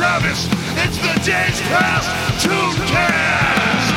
Travis. 0.00 0.46
It's 0.82 0.96
the 0.96 1.12
Days 1.30 1.60
Past 1.68 2.08
Tooncast. 2.42 3.89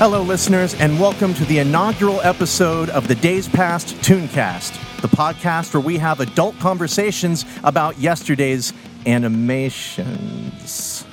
Hello, 0.00 0.22
listeners, 0.22 0.72
and 0.76 0.98
welcome 0.98 1.34
to 1.34 1.44
the 1.44 1.58
inaugural 1.58 2.22
episode 2.22 2.88
of 2.88 3.06
the 3.06 3.14
Days 3.14 3.50
Past 3.50 3.88
Tooncast, 3.96 4.72
the 5.02 5.08
podcast 5.08 5.74
where 5.74 5.82
we 5.82 5.98
have 5.98 6.20
adult 6.20 6.58
conversations 6.58 7.44
about 7.64 7.98
yesterday's 7.98 8.72
animations. 9.04 11.04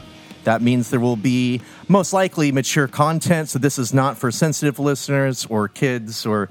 That 0.45 0.62
means 0.62 0.90
there 0.90 1.02
will 1.02 1.18
be 1.18 1.59
most 1.90 2.14
likely 2.14 2.54
mature 2.54 2.88
content, 2.88 3.50
so 3.50 3.59
this 3.59 3.78
is 3.78 3.94
not 3.94 4.18
for 4.18 4.31
sensitive 4.31 4.80
listeners 4.80 5.45
or 5.50 5.67
kids 5.67 6.26
or 6.26 6.48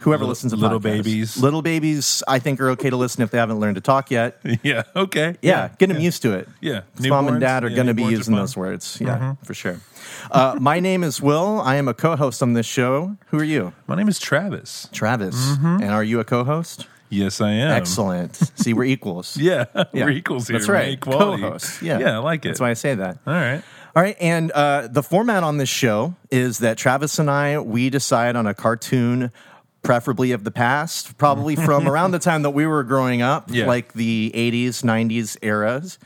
whoever 0.00 0.20
Little- 0.20 0.28
listens 0.30 0.52
to 0.52 0.58
little 0.58 0.78
podcasts. 0.80 0.82
babies. 0.82 1.36
Little 1.42 1.62
babies, 1.62 2.22
I 2.28 2.38
think, 2.38 2.60
are 2.60 2.70
okay 2.70 2.90
to 2.90 2.96
listen 2.96 3.22
if 3.22 3.30
they 3.30 3.38
haven't 3.38 3.60
learned 3.60 3.76
to 3.76 3.80
talk 3.80 4.10
yet. 4.10 4.40
Yeah. 4.62 4.82
Okay. 4.96 5.36
Yeah, 5.42 5.68
get 5.78 5.88
them 5.88 6.00
used 6.00 6.22
to 6.22 6.32
it. 6.34 6.48
Yeah. 6.60 6.82
Mom 6.98 7.28
and 7.28 7.40
dad 7.40 7.64
are 7.64 7.68
Yeah, 7.68 7.76
going 7.76 7.86
to 7.88 7.94
be 7.94 8.04
using 8.04 8.34
those 8.34 8.56
words. 8.56 8.98
Yeah, 9.00 9.34
for 9.44 9.54
sure. 9.54 9.80
Uh, 10.30 10.56
my 10.60 10.80
name 10.80 11.02
is 11.04 11.20
Will. 11.22 11.60
I 11.60 11.76
am 11.76 11.88
a 11.88 11.94
co-host 11.94 12.42
on 12.42 12.52
this 12.54 12.66
show. 12.66 13.16
Who 13.28 13.38
are 13.38 13.44
you? 13.44 13.72
My 13.86 13.94
name 13.96 14.08
is 14.08 14.18
Travis. 14.18 14.88
Travis. 14.92 15.34
Mm-hmm. 15.36 15.82
And 15.82 15.90
are 15.92 16.04
you 16.04 16.20
a 16.20 16.24
co-host? 16.24 16.86
Yes, 17.08 17.40
I 17.40 17.50
am. 17.50 17.70
Excellent. 17.70 18.36
See, 18.36 18.72
we're 18.72 18.84
equals. 18.84 19.36
Yeah, 19.36 19.64
Yeah. 19.74 20.04
we're 20.04 20.10
equals 20.10 20.46
here. 20.48 20.58
That's 20.58 20.68
right. 20.68 20.92
Equality. 20.92 21.42
Co-host. 21.42 21.82
Yeah. 21.82 21.98
Yeah, 21.98 22.14
I 22.14 22.18
like 22.18 22.44
it. 22.44 22.48
That's 22.50 22.60
why 22.60 22.70
I 22.70 22.74
say 22.74 22.94
that. 22.94 23.18
All 23.26 23.32
right. 23.34 23.62
All 23.96 24.02
right, 24.02 24.16
and 24.20 24.52
uh, 24.52 24.86
the 24.86 25.02
format 25.02 25.42
on 25.42 25.56
this 25.56 25.68
show 25.68 26.14
is 26.30 26.58
that 26.58 26.78
Travis 26.78 27.18
and 27.18 27.28
I 27.28 27.58
we 27.58 27.90
decide 27.90 28.36
on 28.36 28.46
a 28.46 28.54
cartoon, 28.54 29.32
preferably 29.82 30.32
of 30.32 30.44
the 30.44 30.50
past, 30.50 31.16
probably 31.18 31.56
from 31.56 31.88
around 31.92 32.10
the 32.12 32.18
time 32.18 32.42
that 32.42 32.50
we 32.50 32.66
were 32.66 32.84
growing 32.84 33.22
up, 33.22 33.50
Yeah. 33.50 33.66
like 33.66 33.92
the 33.94 34.30
'80s, 34.34 34.82
'90s 34.82 35.36
eras. 35.42 35.98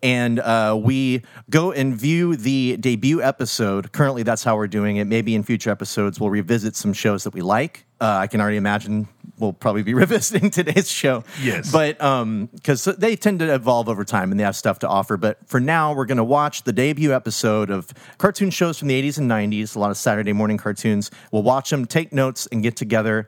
And 0.00 0.38
uh, 0.38 0.78
we 0.80 1.22
go 1.50 1.72
and 1.72 1.92
view 1.96 2.36
the 2.36 2.76
debut 2.78 3.20
episode. 3.20 3.90
Currently, 3.90 4.22
that's 4.22 4.44
how 4.44 4.54
we're 4.56 4.68
doing 4.68 4.96
it. 4.98 5.06
Maybe 5.06 5.34
in 5.34 5.42
future 5.42 5.70
episodes, 5.70 6.20
we'll 6.20 6.30
revisit 6.30 6.76
some 6.76 6.92
shows 6.92 7.24
that 7.24 7.34
we 7.34 7.40
like. 7.40 7.84
Uh, 8.00 8.04
I 8.06 8.28
can 8.28 8.40
already 8.40 8.58
imagine 8.58 9.08
we'll 9.38 9.52
probably 9.52 9.82
be 9.82 9.94
revisiting 10.02 10.50
today's 10.50 10.90
show. 10.90 11.24
Yes. 11.42 11.70
But 11.72 12.00
um 12.00 12.46
because 12.54 12.84
they 12.84 13.16
tend 13.16 13.38
to 13.40 13.54
evolve 13.54 13.88
over 13.88 14.04
time 14.04 14.30
and 14.30 14.38
they 14.38 14.44
have 14.44 14.56
stuff 14.56 14.78
to 14.80 14.88
offer 14.88 15.16
but 15.16 15.38
for 15.46 15.60
now 15.60 15.92
we're 15.92 16.04
going 16.06 16.18
to 16.18 16.24
watch 16.24 16.62
the 16.64 16.72
debut 16.72 17.12
episode 17.14 17.70
of 17.70 17.92
cartoon 18.18 18.50
shows 18.50 18.78
from 18.78 18.88
the 18.88 19.02
80s 19.02 19.18
and 19.18 19.30
90s 19.30 19.74
a 19.76 19.78
lot 19.78 19.90
of 19.90 19.96
saturday 19.96 20.32
morning 20.32 20.56
cartoons 20.56 21.10
we'll 21.32 21.42
watch 21.42 21.70
them 21.70 21.86
take 21.86 22.12
notes 22.12 22.46
and 22.52 22.62
get 22.62 22.76
together 22.76 23.26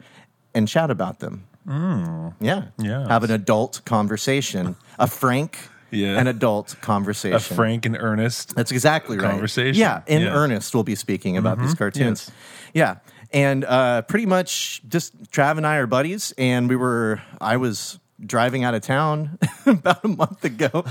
and 0.55 0.69
chat 0.69 0.91
about 0.91 1.21
them 1.21 1.45
yeah 2.41 2.65
Yes. 2.79 3.09
have 3.09 3.23
an 3.25 3.31
adult 3.31 3.83
conversation 3.85 4.77
a 4.99 5.07
frank 5.07 5.59
Yeah. 5.91 6.19
an 6.19 6.27
adult 6.27 6.77
conversation 6.81 7.37
A 7.37 7.41
frank 7.41 7.87
and 7.87 7.97
earnest. 7.97 8.55
that's 8.57 8.73
exactly 8.73 9.17
right. 9.19 9.31
Conversation. 9.31 9.79
Yeah, 9.79 10.03
in 10.07 10.23
Yeah. 10.23 10.29
Mm-hmm. 10.29 10.37
earnest, 10.37 10.75
we'll 10.75 10.85
be 10.85 10.95
speaking 10.95 11.37
about 11.37 11.59
these 11.59 11.75
cartoons. 11.75 12.31
Yeah, 12.75 12.97
and 13.33 13.65
uh, 13.65 14.03
pretty 14.03 14.27
much 14.27 14.83
just 14.89 15.17
Trav 15.31 15.57
and 15.57 15.67
I 15.67 15.77
are 15.77 15.87
buddies, 15.87 16.33
and 16.39 16.69
we 16.69 16.77
were. 16.77 17.21
I 17.41 17.57
was 17.57 17.99
driving 18.25 18.65
out 18.65 18.75
of 18.75 18.83
town 18.83 19.39
about 19.67 20.05
a 20.05 20.09
month 20.09 20.45
ago, 20.45 20.85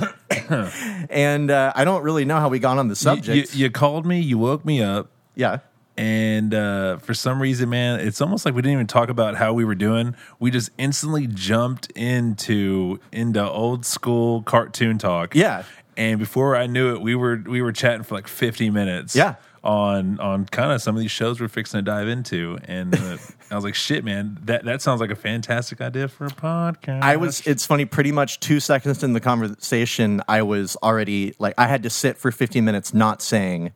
and 1.10 1.52
uh, 1.52 1.72
I 1.76 1.86
don't 1.86 2.04
really 2.04 2.26
know 2.26 2.38
how 2.38 2.50
we 2.50 2.60
got 2.60 2.78
on 2.78 2.88
the 2.88 2.94
You, 2.94 2.96
subject. 2.96 3.54
you, 3.56 3.66
you 3.66 3.72
called 3.72 4.06
me. 4.06 4.20
You 4.20 4.38
woke 4.38 4.66
me 4.66 4.82
up. 4.82 5.10
yeah. 5.36 5.60
And 5.98 6.54
uh, 6.54 6.96
for 7.00 7.14
some 7.14 7.42
reason, 7.42 7.68
man, 7.70 8.00
it's 8.00 8.22
almost 8.22 8.46
like 8.46 8.56
we 8.56 8.62
didn't 8.62 8.72
even 8.76 8.88
talk 8.88 9.10
about 9.10 9.36
how 9.36 9.52
we 9.52 9.66
were 9.66 9.76
doing. 9.76 10.16
We 10.40 10.50
just 10.50 10.70
instantly 10.78 11.28
jumped 11.28 11.92
into 11.92 13.02
into 13.12 13.44
old 13.46 13.86
school 13.86 14.42
cartoon 14.44 14.98
talk. 14.98 15.36
Yeah. 15.36 15.64
And 15.98 16.18
before 16.18 16.56
I 16.56 16.68
knew 16.68 16.96
it, 16.96 17.02
we 17.02 17.16
were 17.16 17.44
we 17.46 17.62
were 17.62 17.74
chatting 17.74 18.04
for 18.04 18.16
like 18.16 18.30
fifty 18.30 18.70
minutes. 18.70 19.14
Yeah. 19.14 19.36
On 19.64 20.20
on 20.20 20.46
kind 20.46 20.72
of 20.72 20.82
some 20.82 20.96
of 20.96 21.02
these 21.02 21.12
shows 21.12 21.42
we're 21.42 21.50
fixing 21.50 21.80
to 21.80 21.82
dive 21.82 22.08
into, 22.08 22.58
and 22.66 22.96
uh, 22.96 23.18
I 23.52 23.56
was 23.56 23.64
like, 23.64 23.76
"Shit, 23.76 24.06
man, 24.06 24.38
that 24.44 24.64
that 24.66 24.82
sounds 24.82 25.02
like 25.02 25.12
a 25.12 25.16
fantastic 25.16 25.82
idea 25.82 26.08
for 26.08 26.26
a 26.26 26.30
podcast." 26.30 27.02
I 27.02 27.18
was. 27.18 27.46
It's 27.46 27.66
funny. 27.66 27.86
Pretty 27.86 28.12
much 28.12 28.40
two 28.40 28.60
seconds 28.60 29.04
in 29.04 29.14
the 29.14 29.20
conversation, 29.20 30.22
I 30.28 30.44
was 30.44 30.78
already 30.82 31.34
like 31.40 31.56
I 31.58 31.68
had 31.68 31.84
to 31.84 31.90
sit 31.90 32.18
for 32.18 32.32
15 32.32 32.64
minutes, 32.64 32.94
not 32.94 33.22
saying 33.22 33.74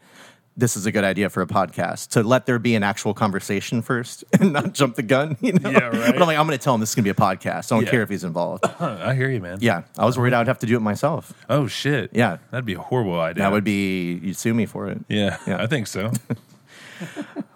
this 0.55 0.77
is 0.77 0.85
a 0.85 0.91
good 0.91 1.03
idea 1.03 1.29
for 1.29 1.41
a 1.41 1.47
podcast 1.47 2.09
to 2.09 2.21
let 2.21 2.45
there 2.45 2.59
be 2.59 2.75
an 2.75 2.83
actual 2.83 3.13
conversation 3.13 3.81
first 3.81 4.23
and 4.39 4.53
not 4.53 4.73
jump 4.73 4.95
the 4.95 5.01
gun. 5.03 5.35
You 5.41 5.53
know? 5.53 5.69
Yeah, 5.69 5.85
right. 5.85 6.13
But 6.13 6.21
I'm 6.21 6.27
like, 6.27 6.37
I'm 6.37 6.45
going 6.45 6.57
to 6.57 6.63
tell 6.63 6.75
him 6.75 6.79
this 6.79 6.89
is 6.89 6.95
going 6.95 7.05
to 7.05 7.13
be 7.13 7.17
a 7.17 7.25
podcast. 7.25 7.71
I 7.71 7.75
don't 7.75 7.85
Yeah. 7.85 7.91
care 7.91 8.01
if 8.03 8.09
he's 8.09 8.23
involved. 8.23 8.63
I 8.79 9.15
hear 9.15 9.29
you, 9.31 9.41
man. 9.41 9.57
Yeah, 9.61 9.83
I 9.97 10.05
was 10.05 10.17
worried 10.17 10.33
I 10.33 10.37
would 10.39 10.47
have 10.47 10.59
to 10.59 10.65
do 10.67 10.75
it 10.77 10.81
myself. 10.81 11.33
Oh 11.49 11.67
shit. 11.67 12.11
Yeah. 12.13 12.37
That'd 12.51 12.65
be 12.65 12.73
a 12.75 12.79
horrible 12.79 13.19
idea. 13.19 13.43
That 13.43 13.51
would 13.51 13.63
be 13.63 14.13
you'd 14.21 14.37
sue 14.37 14.53
me 14.53 14.65
for 14.65 14.87
it. 14.89 14.99
Yeah. 15.07 15.37
Yeah. 15.47 15.61
I 15.63 15.67
think 15.67 15.87
so. 15.87 16.11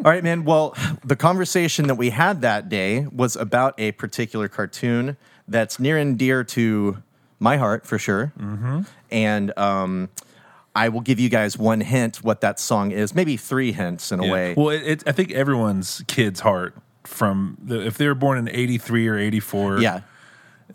All 0.03 0.11
right, 0.11 0.23
man. 0.23 0.43
Well, 0.43 0.75
the 1.05 1.15
conversation 1.15 1.87
that 1.87 1.95
we 1.95 2.09
had 2.09 2.41
that 2.41 2.67
day 2.69 3.05
was 3.07 3.35
about 3.35 3.75
a 3.79 3.91
particular 3.93 4.47
cartoon 4.47 5.17
that's 5.47 5.79
near 5.79 5.97
and 5.97 6.17
dear 6.17 6.43
to 6.43 7.01
my 7.39 7.57
heart 7.57 7.85
for 7.85 7.97
sure. 7.97 8.33
Mm-hmm. 8.39 8.81
And 9.11 9.57
um, 9.57 10.09
I 10.85 10.89
will 10.89 11.01
give 11.01 11.19
you 11.19 11.29
guys 11.29 11.57
one 11.57 11.81
hint 11.81 12.23
what 12.23 12.41
that 12.41 12.59
song 12.59 12.91
is, 12.91 13.13
maybe 13.15 13.35
three 13.37 13.71
hints 13.71 14.11
in 14.11 14.19
a 14.19 14.25
Yeah. 14.25 14.31
way. 14.33 14.53
Well, 14.55 14.69
it, 14.69 14.83
it, 14.85 15.03
I 15.07 15.11
think 15.11 15.31
everyone's 15.31 16.03
kid's 16.07 16.39
heart 16.41 16.75
from 17.03 17.57
the, 17.63 17.85
if 17.87 17.97
they 17.97 18.05
were 18.07 18.15
born 18.15 18.37
in 18.37 18.47
'83 18.49 19.07
or 19.07 19.17
'84. 19.17 19.79
yeah, 19.79 19.95
uh, 19.95 20.01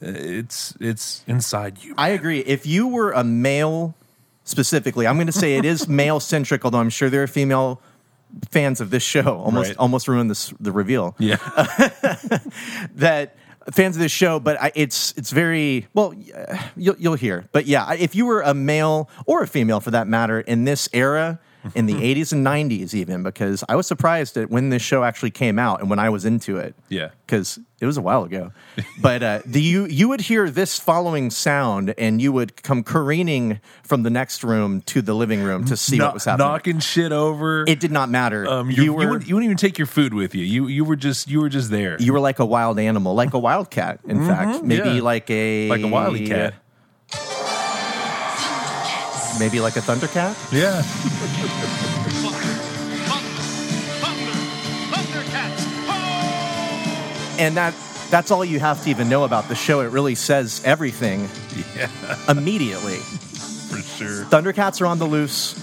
it's 0.01 0.75
it's 0.81 1.23
inside 1.27 1.83
you. 1.85 1.95
I 1.97 2.09
agree. 2.11 2.41
If 2.41 2.67
you 2.67 2.89
were 2.89 3.13
a 3.13 3.23
male 3.25 3.95
specifically, 4.45 5.07
I'm 5.07 5.17
going 5.17 5.27
to 5.29 5.33
say 5.45 5.57
it 5.57 5.65
is 5.65 5.87
male 6.03 6.21
centric, 6.21 6.65
although 6.65 6.81
I'm 6.81 6.91
sure 6.91 7.09
there 7.11 7.23
are 7.23 7.27
female 7.29 7.81
fans 8.51 8.81
of 8.81 8.89
this 8.91 9.03
show. 9.03 9.39
Almost, 9.45 9.69
Right. 9.69 9.77
almost 9.79 10.09
ruined 10.09 10.31
this 10.31 10.53
the 10.59 10.73
reveal. 10.73 11.15
yeah. 11.19 11.37
that 12.97 13.37
fans 13.71 13.97
of 13.97 14.03
this 14.03 14.13
show, 14.13 14.41
but 14.41 14.61
I, 14.61 14.73
it's 14.75 15.13
it's 15.17 15.31
very 15.31 15.87
well. 15.95 16.15
You'll 16.77 16.97
you'll 16.99 17.15
hear, 17.15 17.47
but 17.53 17.67
yeah, 17.67 17.93
if 17.93 18.15
you 18.15 18.27
were 18.27 18.43
a 18.43 18.55
male 18.55 19.09
or 19.27 19.43
a 19.43 19.47
female 19.47 19.81
for 19.81 19.91
that 19.91 20.07
matter 20.09 20.41
in 20.41 20.65
this 20.65 20.89
era, 20.93 21.39
in 21.75 21.87
the 21.87 21.95
'80s 21.95 22.33
and 22.33 22.45
'90s, 22.47 22.95
even 22.95 23.23
because 23.23 23.65
I 23.69 23.77
was 23.77 23.87
surprised 23.87 24.37
at 24.37 24.51
when 24.51 24.71
this 24.71 24.83
show 24.83 25.05
actually 25.05 25.31
came 25.31 25.59
out 25.59 25.81
and 25.81 25.89
when 25.91 25.99
I 25.99 26.09
was 26.11 26.25
into 26.25 26.59
it. 26.59 26.75
Yeah. 26.89 27.11
because 27.27 27.59
it 27.81 27.87
was 27.87 27.97
a 27.97 28.01
while 28.01 28.23
ago. 28.23 28.53
but 29.01 29.23
uh, 29.23 29.41
the 29.45 29.61
you 29.61 29.87
you 29.87 30.09
would 30.09 30.21
hear 30.21 30.49
this 30.49 30.79
following 30.79 31.31
sound, 31.31 31.95
and 31.99 32.23
you 32.23 32.31
would 32.33 32.63
come 32.63 32.85
careening 32.85 33.61
from 33.83 34.05
the 34.05 34.11
next 34.11 34.45
room 34.45 34.83
to 34.83 35.03
the 35.03 35.15
living 35.15 35.43
room 35.43 35.65
to 35.65 35.77
see 35.77 35.99
Kno- 35.99 36.07
what 36.07 36.15
was 36.15 36.25
happening. 36.25 36.47
knocking 36.47 36.79
shit 36.79 37.11
over. 37.11 37.65
it 37.67 37.81
did 37.81 37.91
not 37.91 38.09
matter. 38.09 38.47
um, 38.47 38.71
you, 38.71 38.85
you, 38.85 38.93
were 38.93 39.03
you, 39.03 39.09
wouldn't, 39.09 39.29
you 39.29 39.35
wouldn't 39.35 39.47
even 39.47 39.57
take 39.57 39.79
your 39.79 39.87
food 39.87 40.15
with 40.15 40.35
you. 40.35 40.45
You 40.45 40.69
you 40.69 40.85
were 40.85 40.95
just 40.95 41.29
you 41.29 41.41
were 41.41 41.49
just 41.49 41.71
there. 41.71 41.97
you 42.01 42.13
were 42.13 42.21
like 42.21 42.39
a 42.39 42.47
wild 42.47 42.79
animal, 42.79 43.15
like 43.15 43.35
a 43.35 43.39
wildcat. 43.39 43.99
In 44.07 44.27
fact, 44.27 44.63
maybe 44.63 44.89
yeah. 44.91 45.03
like 45.03 45.29
a 45.31 45.69
like 45.69 45.83
a 45.83 45.89
wily 45.89 46.27
cat. 46.27 46.55
Maybe 49.39 49.61
like 49.61 49.77
a 49.77 49.81
thundercat. 49.81 50.37
Yeah. 50.53 50.83
And 57.39 57.57
that 57.57 57.75
that's 58.11 58.31
all 58.31 58.45
you 58.45 58.61
have 58.61 58.83
to 58.85 58.91
even 58.91 59.09
know 59.09 59.25
about 59.25 59.49
the 59.49 59.55
show. 59.55 59.81
It 59.81 59.87
really 59.91 60.15
says 60.15 60.61
everything 60.65 61.29
Yeah. 61.77 61.89
immediately. 62.29 62.97
For 62.99 63.79
sure. 63.81 64.25
Thundercats 64.27 64.81
are 64.83 64.87
on 64.87 64.99
the 64.99 65.07
loose. 65.07 65.55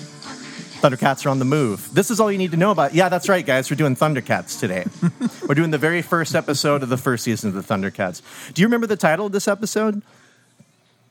Thundercats 0.82 1.26
are 1.26 1.30
on 1.30 1.40
the 1.40 1.46
move. 1.46 1.88
This 1.94 2.10
is 2.10 2.20
all 2.20 2.32
you 2.32 2.38
need 2.40 2.52
to 2.52 2.58
know 2.58 2.72
about. 2.72 2.94
Yeah, 2.96 3.08
that's 3.10 3.30
right, 3.30 3.46
guys. 3.46 3.70
We're 3.70 3.76
doing 3.78 3.96
Thundercats 3.96 4.60
today. 4.60 4.86
We're 5.48 5.56
doing 5.56 5.72
the 5.72 5.78
very 5.78 6.02
first 6.02 6.36
episode 6.36 6.82
of 6.84 6.90
the 6.90 6.98
first 6.98 7.24
season 7.24 7.56
of 7.56 7.56
the 7.68 7.74
Thundercats. 7.74 8.22
Do 8.54 8.62
you 8.62 8.68
remember 8.68 8.88
the 8.88 8.96
title 8.98 9.28
of 9.28 9.32
this 9.32 9.48
episode? 9.48 10.02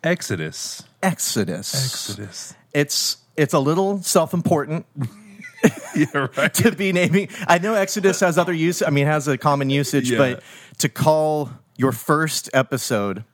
Exodus. 0.03 0.83
Exodus. 1.03 1.75
Exodus. 1.75 2.55
It's 2.73 3.19
it's 3.37 3.55
a 3.55 3.59
little 3.59 4.03
self-important 4.03 4.87
Yeah. 5.95 6.29
Right. 6.37 6.53
to 6.55 6.73
be 6.73 6.93
naming. 6.93 7.29
I 7.47 7.59
know 7.59 7.75
Exodus 7.75 8.21
has 8.21 8.39
other 8.39 8.53
use. 8.53 8.83
I 8.83 8.91
mean, 8.91 9.07
has 9.07 9.27
a 9.29 9.37
common 9.39 9.71
usage, 9.71 10.11
Yeah. 10.11 10.19
but 10.19 10.43
to 10.79 10.89
call 10.89 11.51
your 11.77 11.93
first 11.93 12.51
episode 12.55 13.25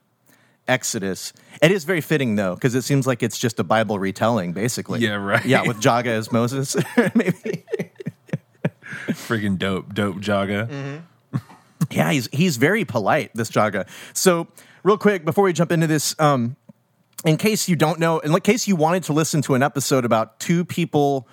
Exodus, 0.66 1.32
it 1.60 1.70
is 1.70 1.84
very 1.84 2.00
fitting 2.00 2.36
though, 2.36 2.54
because 2.54 2.74
it 2.74 2.82
seems 2.82 3.06
like 3.06 3.22
it's 3.22 3.38
just 3.38 3.60
a 3.60 3.64
Bible 3.64 3.98
retelling, 3.98 4.52
basically. 4.54 5.00
Yeah, 5.00 5.14
right. 5.16 5.44
Yeah, 5.44 5.62
with 5.66 5.78
Jaga 5.80 6.06
as 6.06 6.32
Moses, 6.32 6.74
maybe. 7.14 7.64
Freaking 9.08 9.58
dope, 9.58 9.92
dope 9.94 10.16
Jaga. 10.16 10.68
Mm-hmm. 10.68 11.36
Yeah, 11.90 12.10
he's 12.12 12.28
he's 12.32 12.56
very 12.56 12.84
polite, 12.86 13.30
this 13.34 13.50
Jaga. 13.50 13.86
So, 14.14 14.48
real 14.82 14.96
quick 14.96 15.24
before 15.26 15.44
we 15.44 15.52
jump 15.52 15.70
into 15.70 15.86
this, 15.86 16.18
um, 16.18 16.56
in 17.24 17.36
case 17.36 17.68
you 17.68 17.76
don't 17.76 17.98
know, 17.98 18.18
in 18.20 18.38
case 18.40 18.68
you 18.68 18.76
wanted 18.76 19.04
to 19.04 19.12
listen 19.12 19.42
to 19.42 19.54
an 19.54 19.62
episode 19.62 20.04
about 20.04 20.38
two 20.40 20.64
people 20.64 21.26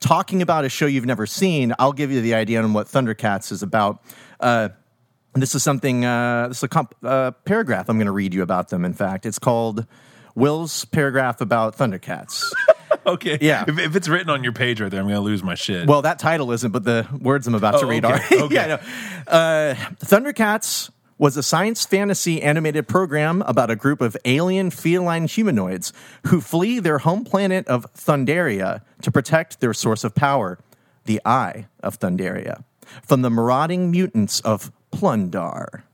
talking 0.00 0.42
about 0.42 0.64
a 0.64 0.68
show 0.68 0.86
you've 0.86 1.06
never 1.06 1.26
seen, 1.26 1.72
I'll 1.78 1.92
give 1.92 2.10
you 2.10 2.20
the 2.20 2.34
idea 2.34 2.62
on 2.62 2.72
what 2.72 2.86
Thundercats 2.88 3.52
is 3.52 3.62
about. 3.62 4.02
Uh, 4.40 4.70
this 5.34 5.54
is 5.54 5.62
something. 5.62 6.04
Uh, 6.04 6.48
this 6.48 6.58
is 6.58 6.62
a 6.62 6.68
comp- 6.68 6.94
uh, 7.02 7.32
paragraph 7.44 7.88
I'm 7.88 7.96
going 7.96 8.06
to 8.06 8.12
read 8.12 8.32
you 8.34 8.42
about 8.42 8.68
them. 8.68 8.84
In 8.84 8.92
fact, 8.94 9.26
it's 9.26 9.38
called 9.38 9.86
Will's 10.34 10.84
paragraph 10.84 11.40
about 11.40 11.76
Thundercats. 11.76 12.42
Okay. 13.06 13.36
Yeah. 13.42 13.64
If, 13.68 13.78
if 13.78 13.96
it's 13.96 14.08
written 14.08 14.30
on 14.30 14.42
your 14.44 14.54
page 14.54 14.80
right 14.80 14.90
there, 14.90 14.98
I'm 15.00 15.04
going 15.06 15.16
to 15.16 15.20
lose 15.20 15.42
my 15.42 15.54
shit. 15.56 15.86
Well, 15.86 16.00
that 16.02 16.18
title 16.18 16.52
isn't, 16.52 16.70
but 16.70 16.84
the 16.84 17.06
words 17.20 17.46
I'm 17.46 17.54
about 17.54 17.72
to 17.80 17.84
Oh, 17.84 17.88
read 17.88 18.02
okay, 18.02 18.38
are. 18.38 18.42
okay. 18.44 18.54
yeah, 18.54 18.66
no. 18.66 19.30
uh, 19.30 19.74
Thundercats 20.02 20.90
was 21.18 21.36
a 21.36 21.42
science 21.42 21.84
fantasy 21.84 22.42
animated 22.42 22.88
program 22.88 23.42
about 23.42 23.70
a 23.70 23.76
group 23.76 24.00
of 24.00 24.16
alien 24.24 24.70
feline 24.70 25.26
humanoids 25.26 25.92
who 26.26 26.40
flee 26.40 26.80
their 26.80 26.98
home 26.98 27.24
planet 27.24 27.66
of 27.68 27.86
Thundera 27.94 28.82
to 29.02 29.10
protect 29.10 29.60
their 29.60 29.74
source 29.74 30.04
of 30.04 30.14
power, 30.14 30.58
the 31.04 31.20
Eye 31.24 31.66
of 31.80 31.98
Thundera, 31.98 32.64
from 33.02 33.22
the 33.22 33.30
marauding 33.30 33.90
mutants 33.90 34.40
of 34.40 34.72
Plun-Darr. 34.90 35.84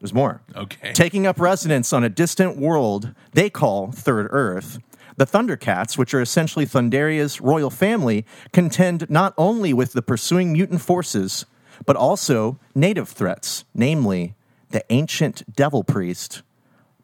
There's 0.00 0.14
more. 0.14 0.42
Okay. 0.54 0.92
Taking 0.92 1.26
up 1.26 1.40
residence 1.40 1.92
on 1.92 2.04
a 2.04 2.08
distant 2.08 2.56
world 2.56 3.14
they 3.32 3.48
call 3.48 3.92
Third 3.92 4.28
Earth, 4.30 4.78
the 5.16 5.26
Thundercats, 5.26 5.96
which 5.96 6.12
are 6.12 6.20
essentially 6.20 6.66
Thundera's 6.66 7.40
royal 7.40 7.70
family, 7.70 8.26
contend 8.52 9.08
not 9.08 9.32
only 9.38 9.72
with 9.72 9.94
the 9.94 10.02
pursuing 10.02 10.52
mutant 10.52 10.82
forces, 10.82 11.46
but 11.84 11.96
also 11.96 12.58
native 12.74 13.08
threats, 13.08 13.64
namely 13.74 14.34
the 14.70 14.84
ancient 14.90 15.54
devil 15.54 15.84
priest, 15.84 16.42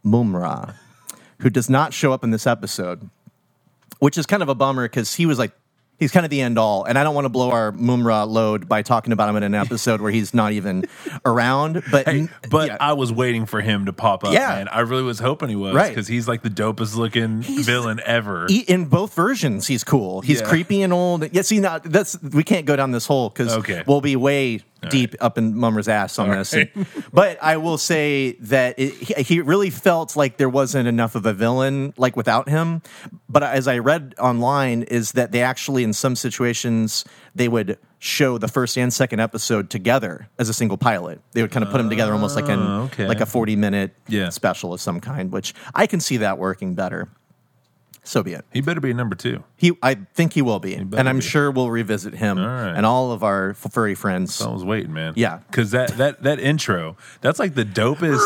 Mumm-Ra, 0.03 0.73
who 1.41 1.51
does 1.51 1.69
not 1.69 1.93
show 1.93 2.13
up 2.13 2.25
in 2.25 2.31
this 2.31 2.47
episode, 2.47 3.09
which 3.99 4.19
is 4.19 4.27
kind 4.27 4.43
of 4.43 4.49
a 4.49 4.55
bummer 4.55 4.89
because 4.89 5.15
he 5.15 5.27
was 5.27 5.39
like, 5.39 5.53
he's 6.03 6.11
kind 6.13 6.27
of 6.27 6.31
the 6.31 6.41
end 6.41 6.59
all. 6.59 6.85
And 6.85 6.99
I 6.99 7.05
don't 7.05 7.15
want 7.15 7.25
to 7.27 7.29
blow 7.31 7.51
our 7.51 7.71
Mumm-Ra 7.73 8.25
load 8.25 8.69
by 8.69 8.83
talking 8.83 9.13
about 9.13 9.29
him 9.29 9.37
in 9.37 9.43
an 9.45 9.55
episode 9.55 10.01
where 10.01 10.11
he's 10.11 10.35
not 10.35 10.53
even 10.53 10.85
around. 11.25 11.83
But, 11.91 12.07
Hey, 12.09 12.29
but 12.51 12.69
yeah. 12.69 12.77
I 12.81 12.93
was 12.95 13.13
waiting 13.13 13.47
for 13.47 13.61
him 13.61 13.87
to 13.87 13.93
pop 13.93 14.25
up, 14.25 14.33
Yeah. 14.33 14.49
man. 14.49 14.69
I 14.69 14.81
really 14.81 15.03
was 15.05 15.21
hoping 15.21 15.49
he 15.49 15.57
was 15.57 15.75
Right. 15.75 15.89
because 15.91 16.09
he's 16.09 16.27
like 16.29 16.43
the 16.43 16.51
dopest 16.51 16.97
looking 16.97 17.41
villain 17.43 18.01
ever. 18.05 18.47
He- 18.49 18.59
in 18.61 18.87
both 18.87 19.15
versions, 19.15 19.67
he's 19.69 19.85
cool. 19.85 20.21
He's 20.23 20.41
Yeah. 20.41 20.49
creepy 20.49 20.83
and 20.83 20.93
old. 20.93 21.29
Yeah, 21.33 21.43
see, 21.43 21.61
now 21.61 21.79
that's 21.79 22.21
we 22.21 22.43
can't 22.43 22.67
go 22.67 22.75
down 22.77 22.91
this 22.91 23.07
hole 23.07 23.29
because 23.29 23.53
Okay. 23.59 23.83
we'll 23.87 24.01
be 24.01 24.17
way 24.17 24.61
deep 24.90 25.14
up 25.20 25.38
in 25.38 25.56
Mumm-Ra's 25.56 25.88
ass 25.88 26.19
on 26.19 26.31
this. 26.31 26.55
right. 26.55 26.70
but 27.12 27.38
I 27.43 27.56
will 27.56 27.79
say 27.79 28.32
that 28.40 28.79
it, 28.79 28.94
he, 28.94 29.23
he 29.23 29.40
really 29.40 29.70
felt 29.70 30.17
like 30.17 30.37
there 30.37 30.49
wasn't 30.49 30.88
enough 30.88 31.14
of 31.14 31.25
a 31.26 31.32
villain 31.32 31.94
like 31.96 32.17
without 32.17 32.49
him. 32.49 32.82
But 33.29 33.43
as 33.44 33.69
I 33.69 33.79
read 33.79 34.14
online, 34.19 34.82
is 34.82 35.12
that 35.12 35.32
they 35.32 35.43
actually 35.43 35.84
in 35.84 35.93
some 35.93 36.17
situations 36.17 37.05
they 37.34 37.49
would 37.49 37.79
show 37.99 38.37
the 38.37 38.49
first 38.49 38.76
and 38.76 38.93
second 38.93 39.20
episode 39.20 39.70
together 39.70 40.29
as 40.38 40.49
a 40.49 40.52
single 40.55 40.76
pilot. 40.76 41.20
They 41.32 41.40
would 41.43 41.52
kind 41.52 41.64
of 41.64 41.70
put 41.70 41.79
them 41.79 41.88
together 41.88 42.12
almost 42.12 42.34
like 42.37 42.49
an 42.49 42.58
Oh, 42.58 42.82
okay. 42.93 43.06
like 43.06 43.20
a 43.20 43.26
forty 43.26 43.55
minute 43.56 43.94
Yeah. 44.08 44.29
special 44.31 44.75
of 44.75 44.81
some 44.81 45.00
kind, 45.00 45.31
which 45.32 45.55
I 45.75 45.87
can 45.87 46.00
see 46.00 46.17
that 46.19 46.38
working 46.38 46.75
better. 46.75 47.08
So 48.05 48.23
be 48.23 48.33
it. 48.33 48.45
he 48.53 48.61
better 48.61 48.81
be 48.81 48.93
number 48.93 49.15
two. 49.15 49.45
He, 49.57 49.73
I 49.81 49.95
think 50.15 50.33
he 50.33 50.43
will 50.43 50.59
be, 50.59 50.75
better 50.75 50.99
and 50.99 51.09
I'm 51.09 51.19
be. 51.19 51.23
sure 51.23 51.53
we'll 51.53 51.71
revisit 51.71 52.15
him 52.15 52.37
right. 52.39 52.73
and 52.77 52.85
all 52.85 53.13
of 53.13 53.23
our 53.23 53.51
f- 53.51 53.73
furry 53.73 53.95
friends. 53.95 54.43
I 54.43 54.51
was 54.51 54.65
waiting, 54.65 54.93
man. 54.93 55.13
Yeah. 55.17 55.39
because 55.49 55.71
that 55.71 55.91
that 55.99 56.23
that 56.25 56.41
intro, 56.41 56.97
that's 57.21 57.39
like 57.39 57.55
the 57.55 57.65
dopest. 57.65 58.19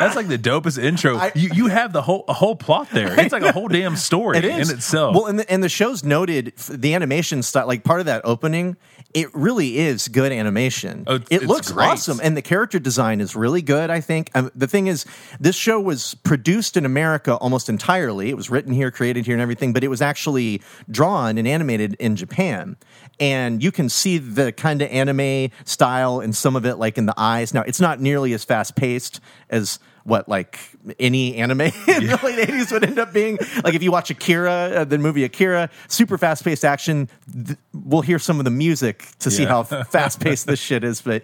That's 0.00 0.16
like 0.16 0.28
the 0.28 0.38
dopest 0.38 0.82
intro. 0.82 1.16
I- 1.16 1.32
you 1.34 1.50
you 1.54 1.66
have 1.68 1.92
the 1.92 2.02
whole 2.02 2.24
a 2.28 2.32
whole 2.34 2.56
plot 2.56 2.88
there. 2.92 3.18
It's 3.18 3.32
like 3.32 3.42
a 3.42 3.52
whole 3.52 3.68
damn 3.68 3.96
story 4.08 4.38
It 4.38 4.44
in 4.44 4.60
itself. 4.70 5.14
Well, 5.14 5.26
and 5.26 5.38
the, 5.40 5.50
and 5.50 5.62
the 5.62 5.68
show's 5.68 6.04
noted 6.04 6.54
the 6.68 6.94
animation 6.94 7.42
style, 7.42 7.66
like 7.66 7.84
part 7.84 8.00
of 8.00 8.06
that 8.06 8.22
opening. 8.24 8.76
It 9.12 9.34
really 9.34 9.78
is 9.78 10.06
good 10.06 10.30
animation. 10.30 11.04
Oh, 11.06 11.18
it 11.30 11.42
looks 11.42 11.72
great. 11.72 11.88
awesome, 11.88 12.20
and 12.22 12.36
the 12.36 12.42
character 12.42 12.78
design 12.78 13.20
is 13.20 13.34
really 13.34 13.62
good. 13.62 13.90
I 13.90 14.00
think 14.00 14.30
um, 14.36 14.52
the 14.54 14.68
thing 14.68 14.86
is, 14.86 15.04
this 15.40 15.56
show 15.56 15.80
was 15.80 16.14
produced 16.22 16.76
in 16.76 16.84
America 16.84 17.34
almost 17.34 17.68
entirely. 17.68 18.30
It 18.30 18.36
was 18.36 18.50
written 18.50 18.72
here, 18.72 18.92
created 18.92 19.26
here, 19.26 19.34
and 19.34 19.42
everything, 19.42 19.72
but 19.72 19.82
it 19.82 19.88
was 19.88 20.00
actually 20.00 20.62
drawn 20.88 21.38
and 21.38 21.48
animated 21.48 21.94
in 21.94 22.14
Japan. 22.14 22.76
And 23.18 23.62
you 23.62 23.72
can 23.72 23.88
see 23.88 24.18
the 24.18 24.52
kind 24.52 24.80
of 24.80 24.88
anime 24.90 25.50
style 25.64 26.20
and 26.20 26.34
some 26.34 26.54
of 26.54 26.64
it, 26.64 26.76
like 26.76 26.96
in 26.96 27.06
the 27.06 27.14
eyes. 27.16 27.52
Now, 27.52 27.62
it's 27.62 27.80
not 27.80 28.00
nearly 28.00 28.32
as 28.32 28.44
fast 28.44 28.76
paced 28.76 29.20
as 29.50 29.80
what 30.10 30.28
like 30.28 30.58
any 30.98 31.36
anime 31.36 31.60
in 31.62 31.70
the 31.86 32.20
late 32.22 32.48
80s 32.48 32.72
would 32.72 32.84
end 32.84 32.98
up 32.98 33.12
being 33.12 33.38
like 33.64 33.74
if 33.74 33.82
you 33.82 33.90
watch 33.92 34.10
akira 34.10 34.50
uh, 34.52 34.84
the 34.84 34.98
movie 34.98 35.24
akira 35.24 35.70
super 35.88 36.18
fast 36.18 36.44
paced 36.44 36.64
action 36.64 37.08
th- 37.46 37.56
we'll 37.72 38.02
hear 38.02 38.18
some 38.18 38.38
of 38.38 38.44
the 38.44 38.50
music 38.50 39.06
to 39.20 39.30
see 39.30 39.44
how 39.44 39.62
fast 39.96 40.20
paced 40.20 40.46
this 40.46 40.58
shit 40.60 40.82
is 40.84 41.00
but 41.00 41.22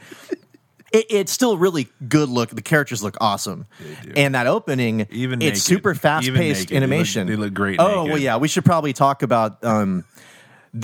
it, 0.92 1.04
it's 1.10 1.32
still 1.32 1.58
really 1.58 1.88
good 2.08 2.28
look 2.28 2.50
the 2.50 2.62
characters 2.62 3.02
look 3.02 3.16
awesome 3.20 3.66
and 4.14 4.34
that 4.36 4.46
opening 4.46 5.06
Even 5.10 5.42
it's 5.42 5.46
naked. 5.58 5.62
super 5.62 5.94
fast-paced 5.94 6.34
naked. 6.36 6.68
They 6.68 6.74
look- 6.74 6.76
animation 6.76 7.26
they 7.26 7.36
look 7.36 7.52
great 7.52 7.80
oh 7.80 7.88
naked. 8.04 8.10
well 8.12 8.20
yeah 8.22 8.36
we 8.36 8.46
should 8.48 8.64
probably 8.64 8.92
talk 8.92 9.22
about 9.22 9.62
um 9.64 10.04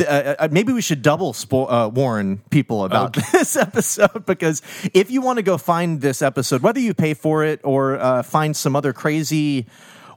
uh, 0.00 0.34
uh, 0.38 0.48
maybe 0.50 0.72
we 0.72 0.80
should 0.80 1.02
double 1.02 1.32
spo- 1.32 1.66
uh, 1.70 1.88
warn 1.88 2.38
people 2.50 2.84
about 2.84 3.14
this 3.32 3.56
episode 3.56 4.24
because 4.26 4.62
if 4.94 5.10
you 5.10 5.20
want 5.20 5.38
to 5.38 5.42
go 5.42 5.58
find 5.58 6.00
this 6.00 6.22
episode, 6.22 6.62
whether 6.62 6.80
you 6.80 6.94
pay 6.94 7.14
for 7.14 7.44
it 7.44 7.60
or 7.62 7.98
uh, 7.98 8.22
find 8.22 8.56
some 8.56 8.76
other 8.76 8.92
crazy 8.92 9.66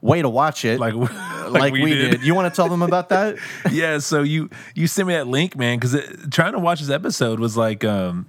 way 0.02 0.22
to 0.22 0.28
watch 0.28 0.64
it, 0.64 0.78
like 0.78 0.94
like, 1.50 1.50
like, 1.50 1.72
we, 1.72 1.94
did. 1.94 2.22
you 2.22 2.34
want 2.34 2.52
to 2.52 2.56
tell 2.56 2.68
them 2.68 2.82
about 2.82 3.08
that? 3.10 3.36
yeah, 3.70 3.98
so 3.98 4.22
you 4.22 4.50
you 4.74 4.86
sent 4.86 5.08
me 5.08 5.14
that 5.14 5.26
link, 5.26 5.56
man, 5.56 5.78
because 5.78 5.96
trying 6.30 6.52
to 6.52 6.58
watch 6.58 6.80
this 6.80 6.90
episode 6.90 7.40
was 7.40 7.56
like, 7.56 7.84
um, 7.84 8.26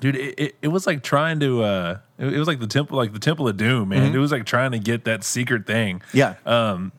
dude, 0.00 0.16
it, 0.16 0.38
it, 0.38 0.56
it 0.62 0.68
was 0.68 0.86
like 0.86 1.02
trying 1.02 1.40
to, 1.40 1.62
uh, 1.62 1.98
it, 2.18 2.34
it 2.34 2.38
was 2.38 2.48
like 2.48 2.60
the 2.60 2.66
temple, 2.66 2.96
like 2.96 3.12
the 3.12 3.18
Temple 3.18 3.48
of 3.48 3.56
Doom, 3.56 3.90
man. 3.90 4.14
It 4.14 4.18
was 4.18 4.32
like 4.32 4.46
trying 4.46 4.72
to 4.72 4.78
get 4.78 5.04
that 5.04 5.24
secret 5.24 5.66
thing. 5.66 6.02
Yeah. 6.12 6.34
Um, 6.46 6.92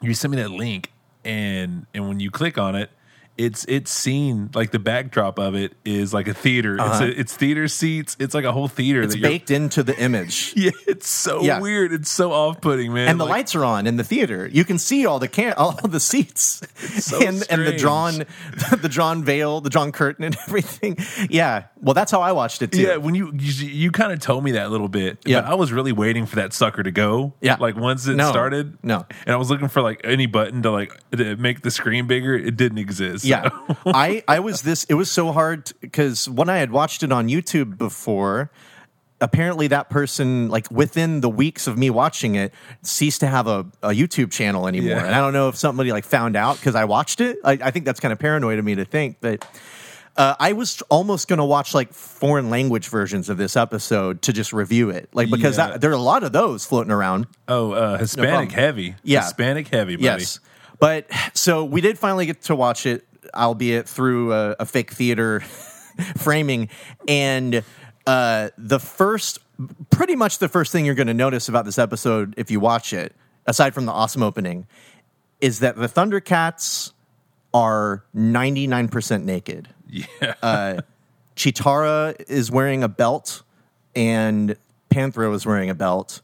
you 0.00 0.14
sent 0.14 0.32
me 0.32 0.42
that 0.42 0.50
link, 0.50 0.90
and 1.24 1.86
and 1.94 2.08
when 2.08 2.20
you 2.20 2.30
click 2.30 2.58
on 2.58 2.74
it. 2.74 2.90
It's 3.36 3.64
it's 3.66 3.90
seen 3.90 4.50
like 4.54 4.70
the 4.70 4.78
backdrop 4.78 5.38
of 5.40 5.54
it 5.56 5.72
is 5.84 6.14
like 6.14 6.28
a 6.28 6.34
theater. 6.34 6.76
It's 6.80 7.00
a, 7.00 7.20
it's 7.20 7.36
theater 7.36 7.66
seats. 7.66 8.16
It's 8.20 8.32
like 8.34 8.44
a 8.44 8.52
whole 8.52 8.68
theater. 8.68 9.00
Uh-huh. 9.00 9.06
It's 9.06 9.16
baked 9.16 9.50
into 9.50 9.82
the 9.82 9.98
image. 10.00 10.52
Yeah, 10.64 10.70
it's 10.86 11.08
so 11.08 11.42
Yeah. 11.42 11.60
weird. 11.60 11.92
It's 11.92 12.10
so 12.10 12.32
off 12.32 12.60
putting, 12.60 12.92
man. 12.94 13.08
And 13.08 13.18
the 13.20 13.24
Like, 13.24 13.32
lights 13.32 13.54
are 13.56 13.64
on 13.64 13.86
in 13.88 13.96
the 13.96 14.04
theater. 14.04 14.48
You 14.52 14.64
can 14.64 14.78
see 14.78 15.04
all 15.04 15.18
the 15.18 15.26
can- 15.28 15.54
all 15.54 15.72
the 15.72 15.98
seats, 16.00 16.62
so 17.02 17.18
and 17.26 17.42
and 17.50 17.66
the 17.66 17.76
drawn, 17.76 18.18
the 18.80 18.88
drawn 18.88 19.24
veil, 19.24 19.60
the 19.60 19.68
drawn 19.70 19.90
curtain, 19.92 20.24
and 20.24 20.36
everything. 20.46 20.96
Yeah, 21.28 21.64
well, 21.82 21.92
that's 21.94 22.12
how 22.12 22.20
I 22.20 22.32
watched 22.32 22.62
it 22.62 22.70
too. 22.72 22.82
Yeah, 22.82 22.96
when 22.96 23.14
you 23.16 23.32
you, 23.36 23.66
you 23.68 23.90
kind 23.90 24.12
of 24.12 24.20
told 24.20 24.44
me 24.44 24.52
that 24.52 24.66
a 24.66 24.68
little 24.68 24.88
bit, 24.88 25.18
Yeah. 25.26 25.40
but 25.40 25.50
I 25.50 25.54
was 25.54 25.72
really 25.72 25.92
waiting 25.92 26.24
for 26.26 26.36
that 26.36 26.52
sucker 26.52 26.82
to 26.84 26.90
go. 26.92 27.34
Yeah. 27.40 27.56
like 27.58 27.76
once 27.76 28.06
it 28.06 28.14
No. 28.14 28.30
started, 28.30 28.78
No. 28.84 29.04
and 29.26 29.34
I 29.34 29.36
was 29.36 29.50
looking 29.50 29.68
for 29.68 29.82
like 29.82 30.00
any 30.04 30.26
button 30.26 30.62
to 30.62 30.70
like 30.70 30.92
to 31.16 31.36
make 31.36 31.62
the 31.62 31.70
screen 31.72 32.06
bigger. 32.06 32.34
It 32.34 32.56
didn't 32.56 32.78
exist. 32.78 33.23
Yeah, 33.28 33.48
I 33.86 34.22
I 34.28 34.40
was 34.40 34.62
this. 34.62 34.84
It 34.84 34.94
was 34.94 35.10
so 35.10 35.32
hard 35.32 35.72
because 35.80 36.28
when 36.28 36.48
I 36.48 36.58
had 36.58 36.70
watched 36.70 37.02
it 37.02 37.10
on 37.12 37.28
YouTube 37.28 37.78
before, 37.78 38.50
apparently 39.20 39.68
that 39.68 39.88
person 39.90 40.48
like 40.48 40.70
within 40.70 41.20
the 41.20 41.28
weeks 41.30 41.66
of 41.66 41.78
me 41.78 41.88
watching 41.90 42.34
it 42.34 42.52
ceased 42.82 43.20
to 43.20 43.26
have 43.26 43.46
a, 43.46 43.60
a 43.82 43.90
YouTube 43.90 44.30
channel 44.32 44.66
anymore. 44.68 44.90
Yeah. 44.90 45.04
And 45.06 45.14
I 45.14 45.18
don't 45.20 45.32
know 45.32 45.48
if 45.48 45.56
somebody 45.56 45.92
like 45.92 46.04
found 46.04 46.36
out 46.36 46.56
because 46.56 46.74
I 46.74 46.84
watched 46.84 47.20
it. 47.20 47.38
I, 47.44 47.52
I 47.52 47.70
think 47.70 47.84
that's 47.86 48.00
kind 48.00 48.12
of 48.12 48.18
paranoid 48.18 48.58
of 48.58 48.64
me 48.64 48.74
to 48.76 48.84
think, 48.84 49.18
but. 49.20 49.44
Uh, 50.16 50.32
I 50.38 50.52
was 50.52 50.80
almost 50.90 51.26
going 51.26 51.40
to 51.40 51.44
watch 51.44 51.74
like 51.74 51.92
foreign 51.92 52.48
language 52.48 52.86
versions 52.86 53.28
of 53.28 53.36
this 53.36 53.56
episode 53.56 54.22
to 54.22 54.32
just 54.32 54.52
review 54.52 54.90
it, 54.90 55.08
like 55.12 55.28
because 55.28 55.58
Yeah. 55.58 55.70
that, 55.70 55.80
there 55.80 55.90
are 55.90 55.94
a 55.94 55.98
lot 55.98 56.22
of 56.22 56.30
those 56.30 56.64
floating 56.64 56.92
around. 56.92 57.26
oh, 57.48 57.72
uh, 57.72 57.98
Hispanic 57.98 58.30
problem. 58.30 58.48
heavy. 58.50 58.94
Yeah. 59.02 59.22
Hispanic 59.24 59.66
heavy. 59.66 59.96
Buddy. 59.96 60.04
Yes. 60.04 60.38
But 60.78 61.06
so 61.34 61.64
we 61.64 61.80
did 61.80 61.98
finally 61.98 62.26
get 62.26 62.42
to 62.42 62.54
watch 62.54 62.86
it, 62.86 63.04
albeit 63.36 63.88
through 63.88 64.32
a, 64.32 64.56
a 64.60 64.66
fake 64.66 64.92
theater 64.92 65.40
framing. 66.16 66.68
And 67.08 67.62
uh, 68.06 68.50
the 68.58 68.78
first, 68.78 69.38
pretty 69.90 70.16
much 70.16 70.38
the 70.38 70.48
first 70.48 70.72
thing 70.72 70.84
you're 70.84 70.94
going 70.94 71.06
to 71.06 71.14
notice 71.14 71.48
about 71.48 71.64
this 71.64 71.78
episode, 71.78 72.34
if 72.36 72.50
you 72.50 72.60
watch 72.60 72.92
it, 72.92 73.14
aside 73.46 73.74
from 73.74 73.86
the 73.86 73.92
awesome 73.92 74.22
opening, 74.22 74.66
is 75.40 75.60
that 75.60 75.76
the 75.76 75.88
Thundercats 75.88 76.92
are 77.52 78.04
99% 78.14 79.24
naked. 79.24 79.68
Yeah. 79.88 80.80
Cheetara 81.36 82.20
is 82.28 82.50
wearing 82.50 82.82
a 82.82 82.88
belt 82.88 83.42
and 83.94 84.56
Panthro 84.90 85.34
is 85.34 85.44
wearing 85.44 85.70
a 85.70 85.74
belt 85.74 86.20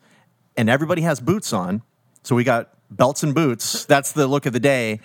and 0.56 0.68
everybody 0.68 1.02
has 1.02 1.20
boots 1.20 1.52
on. 1.52 1.82
So 2.22 2.36
we 2.36 2.44
got 2.44 2.70
belts 2.90 3.22
and 3.22 3.34
boots. 3.34 3.84
That's 3.86 4.12
the 4.12 4.26
look 4.26 4.46
of 4.46 4.52
the 4.52 4.60
day. 4.60 5.00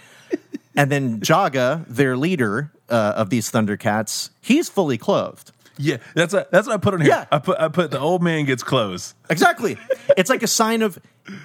And 0.75 0.91
then 0.91 1.19
Jaga, 1.21 1.85
their 1.87 2.17
leader, 2.17 2.71
uh, 2.89 3.13
of 3.15 3.29
these 3.29 3.51
Thundercats, 3.51 4.29
he's 4.41 4.69
fully 4.69 4.97
clothed. 4.97 5.51
Yeah, 5.77 5.97
that's 6.13 6.33
what, 6.33 6.51
that's 6.51 6.67
what 6.67 6.73
I 6.73 6.77
put 6.77 6.93
on 6.93 7.01
here. 7.01 7.09
Yeah. 7.09 7.25
I 7.31 7.39
put 7.39 7.59
I 7.59 7.67
put 7.67 7.91
the 7.91 7.99
old 7.99 8.23
man 8.23 8.45
gets 8.45 8.63
clothes. 8.63 9.13
Exactly. 9.29 9.77
it's 10.17 10.29
like 10.29 10.41
a 10.43 10.47
sign 10.47 10.81
of. 10.81 10.97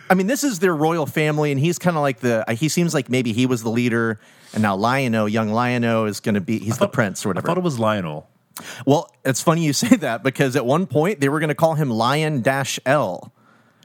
I 0.09 0.15
mean, 0.15 0.27
this 0.29 0.45
is 0.45 0.59
their 0.61 0.77
royal 0.77 1.07
family, 1.07 1.51
and 1.51 1.59
he's 1.59 1.79
kind 1.79 1.97
of 1.97 2.03
like 2.03 2.21
the. 2.21 2.45
He 2.51 2.69
seems 2.69 2.95
like 2.95 3.09
maybe 3.09 3.33
he 3.33 3.47
was 3.47 3.63
the 3.63 3.71
leader, 3.71 4.21
and 4.53 4.63
now 4.63 4.77
Lion-O, 4.77 5.27
young 5.27 5.51
Lion-O, 5.51 6.05
is 6.05 6.21
going 6.21 6.37
to 6.37 6.41
be. 6.41 6.59
He's 6.59 6.79
the 6.79 6.87
prince 6.87 7.25
or 7.25 7.29
I 7.29 7.31
whatever. 7.31 7.47
thought 7.49 7.59
it 7.59 7.65
was 7.65 7.79
Lionel. 7.81 8.29
Well, 8.87 9.11
it's 9.25 9.41
funny 9.41 9.65
you 9.65 9.73
say 9.85 9.97
that 9.97 10.23
because 10.23 10.55
at 10.55 10.65
one 10.65 10.87
point 10.87 11.19
they 11.21 11.29
were 11.29 11.41
going 11.41 11.49
to 11.49 11.55
call 11.57 11.75
him 11.75 11.91
Lion 11.91 12.41
Dash 12.43 12.79
L. 12.87 13.33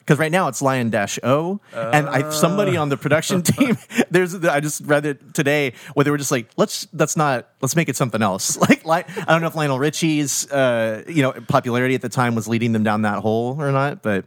Because 0.06 0.20
right 0.20 0.32
now 0.32 0.48
it's 0.50 0.62
Lion 0.62 0.92
Dash 0.92 1.18
O, 1.24 1.60
and 1.74 2.08
I, 2.08 2.30
somebody 2.30 2.78
on 2.78 2.90
the 2.90 2.98
production 2.98 3.42
team, 3.52 3.76
there's 4.12 4.36
I 4.46 4.60
just 4.60 4.82
read 4.86 5.06
it 5.08 5.34
today 5.34 5.74
where 5.96 6.04
they 6.04 6.12
were 6.12 6.18
just 6.20 6.30
like, 6.30 6.48
let's 6.58 6.86
that's 6.94 7.18
not 7.18 7.48
let's 7.62 7.76
make 7.76 7.90
it 7.90 7.96
something 7.96 8.22
else. 8.22 8.56
Like, 8.70 8.86
like 8.86 9.18
I 9.18 9.26
don't 9.32 9.42
know 9.42 9.48
if 9.48 9.56
Lionel 9.56 9.80
Richie's 9.80 10.50
uh, 10.52 11.04
you 11.08 11.24
know 11.24 11.32
popularity 11.32 11.96
at 11.96 12.02
the 12.04 12.10
time 12.10 12.36
was 12.36 12.48
leading 12.48 12.72
them 12.72 12.84
down 12.84 13.02
that 13.02 13.20
hole 13.24 13.56
or 13.60 13.72
not, 13.72 14.04
but 14.04 14.26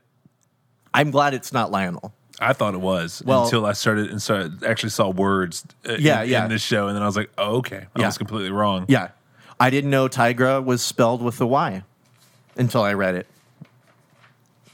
I'm 0.92 1.12
glad 1.12 1.32
it's 1.35 1.52
not 1.52 1.70
Lionel. 1.70 2.12
I 2.40 2.54
thought 2.54 2.75
it 2.75 2.80
was 2.80 3.23
Well- 3.25 3.44
until 3.44 3.64
I 3.64 3.73
started 3.73 4.11
and 4.11 4.20
started 4.20 4.64
actually 4.64 4.90
saw 4.90 5.11
words 5.11 5.64
uh, 5.88 5.92
Yeah, 5.99 6.23
in, 6.23 6.30
yeah. 6.30 6.42
in 6.44 6.50
this 6.50 6.62
show, 6.62 6.88
and 6.88 6.97
then 6.97 7.02
I 7.04 7.06
was 7.06 7.16
like, 7.16 7.30
oh, 7.38 7.56
okay, 7.58 7.87
I 7.94 8.00
Yeah. 8.00 8.06
was 8.06 8.18
completely 8.18 8.50
wrong. 8.50 8.85
Yeah, 8.88 9.11
I 9.61 9.70
didn't 9.70 9.90
know 9.90 10.08
Tygra 10.08 10.64
was 10.64 10.82
spelled 10.82 11.23
with 11.23 11.40
a 11.40 11.47
Y 11.47 11.85
until 12.56 12.82
I 12.82 12.94
read 12.94 13.14
it. 13.14 13.26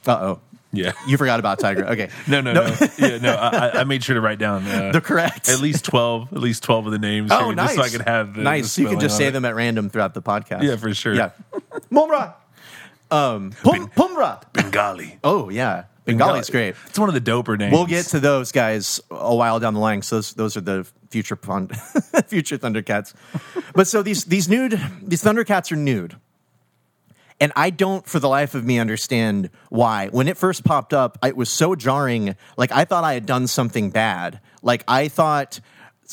Uh 0.06 0.12
oh. 0.20 0.40
Yeah. 0.76 0.93
You 1.07 1.16
forgot 1.16 1.40
about 1.40 1.59
Tiger. 1.59 1.87
Okay. 1.87 2.09
No, 2.28 2.40
no, 2.40 2.52
no. 2.52 2.76
yeah, 2.99 3.19
no. 3.19 3.35
I, 3.35 3.49
I- 3.69 3.81
I 3.81 3.85
made 3.85 4.02
sure 4.02 4.14
to 4.14 4.21
write 4.21 4.38
down 4.38 4.66
uh, 4.66 4.93
The 4.93 5.00
correct. 5.00 5.49
at 5.49 5.61
least 5.61 5.85
twelve, 5.85 6.33
at 6.33 6.38
least 6.40 6.62
twelve 6.62 6.87
of 6.87 6.93
the 6.93 6.99
names. 6.99 7.31
Oh, 7.33 7.47
here, 7.47 7.54
nice. 7.54 7.75
Just 7.75 7.76
so 7.76 7.83
I 7.83 7.88
could 7.99 8.09
have 8.09 8.35
the, 8.35 8.43
nice. 8.43 8.75
the 8.76 8.83
you 8.83 8.88
can 8.88 9.00
just 9.00 9.16
say 9.16 9.26
it. 9.26 9.31
them 9.33 9.45
at 9.45 9.54
random 9.54 9.90
throughout 9.90 10.14
the 10.14 10.23
podcast. 10.23 10.62
Yeah, 10.62 10.76
for 10.76 10.93
sure. 10.95 11.14
Yeah. 11.14 11.31
Mumm-Ra. 11.90 12.35
Um, 13.11 13.50
Pum, 13.62 13.88
Pumyra. 13.90 14.43
Bengali. 14.52 15.19
Oh 15.23 15.49
yeah, 15.50 15.85
Bengali's 16.07 16.50
great. 16.50 16.75
It's 16.87 16.99
one 16.99 17.09
of 17.09 17.14
the 17.14 17.21
doper 17.21 17.57
names. 17.59 17.73
We'll 17.73 17.87
get 17.87 18.07
to 18.07 18.19
those 18.21 18.50
guys 18.50 19.00
a 19.11 19.35
while 19.35 19.61
down 19.61 19.75
the 19.75 19.81
line. 19.81 20.02
So 20.02 20.16
those, 20.16 20.35
those 20.35 20.57
are 20.57 20.61
the 20.62 20.87
future 21.11 21.37
pun- 21.37 21.69
future 22.26 22.59
Thundercats. 22.59 23.14
But 23.75 23.87
so 23.87 24.02
these 24.02 24.25
these 24.25 24.49
nude 24.49 24.81
these 25.02 25.23
Thundercats 25.23 25.71
are 25.71 25.76
nude. 25.76 26.16
And 27.44 27.52
I 27.56 27.68
don't, 27.68 28.06
for 28.06 28.18
the 28.18 28.28
life 28.28 28.54
of 28.54 28.64
me, 28.64 28.78
understand 28.78 29.50
why. 29.68 30.08
When 30.08 30.28
it 30.28 30.38
first 30.38 30.64
popped 30.64 30.94
up, 30.94 31.18
it 31.22 31.36
was 31.36 31.50
so 31.50 31.74
jarring. 31.74 32.36
Like 32.56 32.72
I 32.72 32.86
thought 32.86 33.04
I 33.04 33.12
had 33.12 33.26
done 33.26 33.48
something 33.48 33.90
bad. 33.90 34.40
Like 34.62 34.82
I 34.88 35.08
thought 35.08 35.60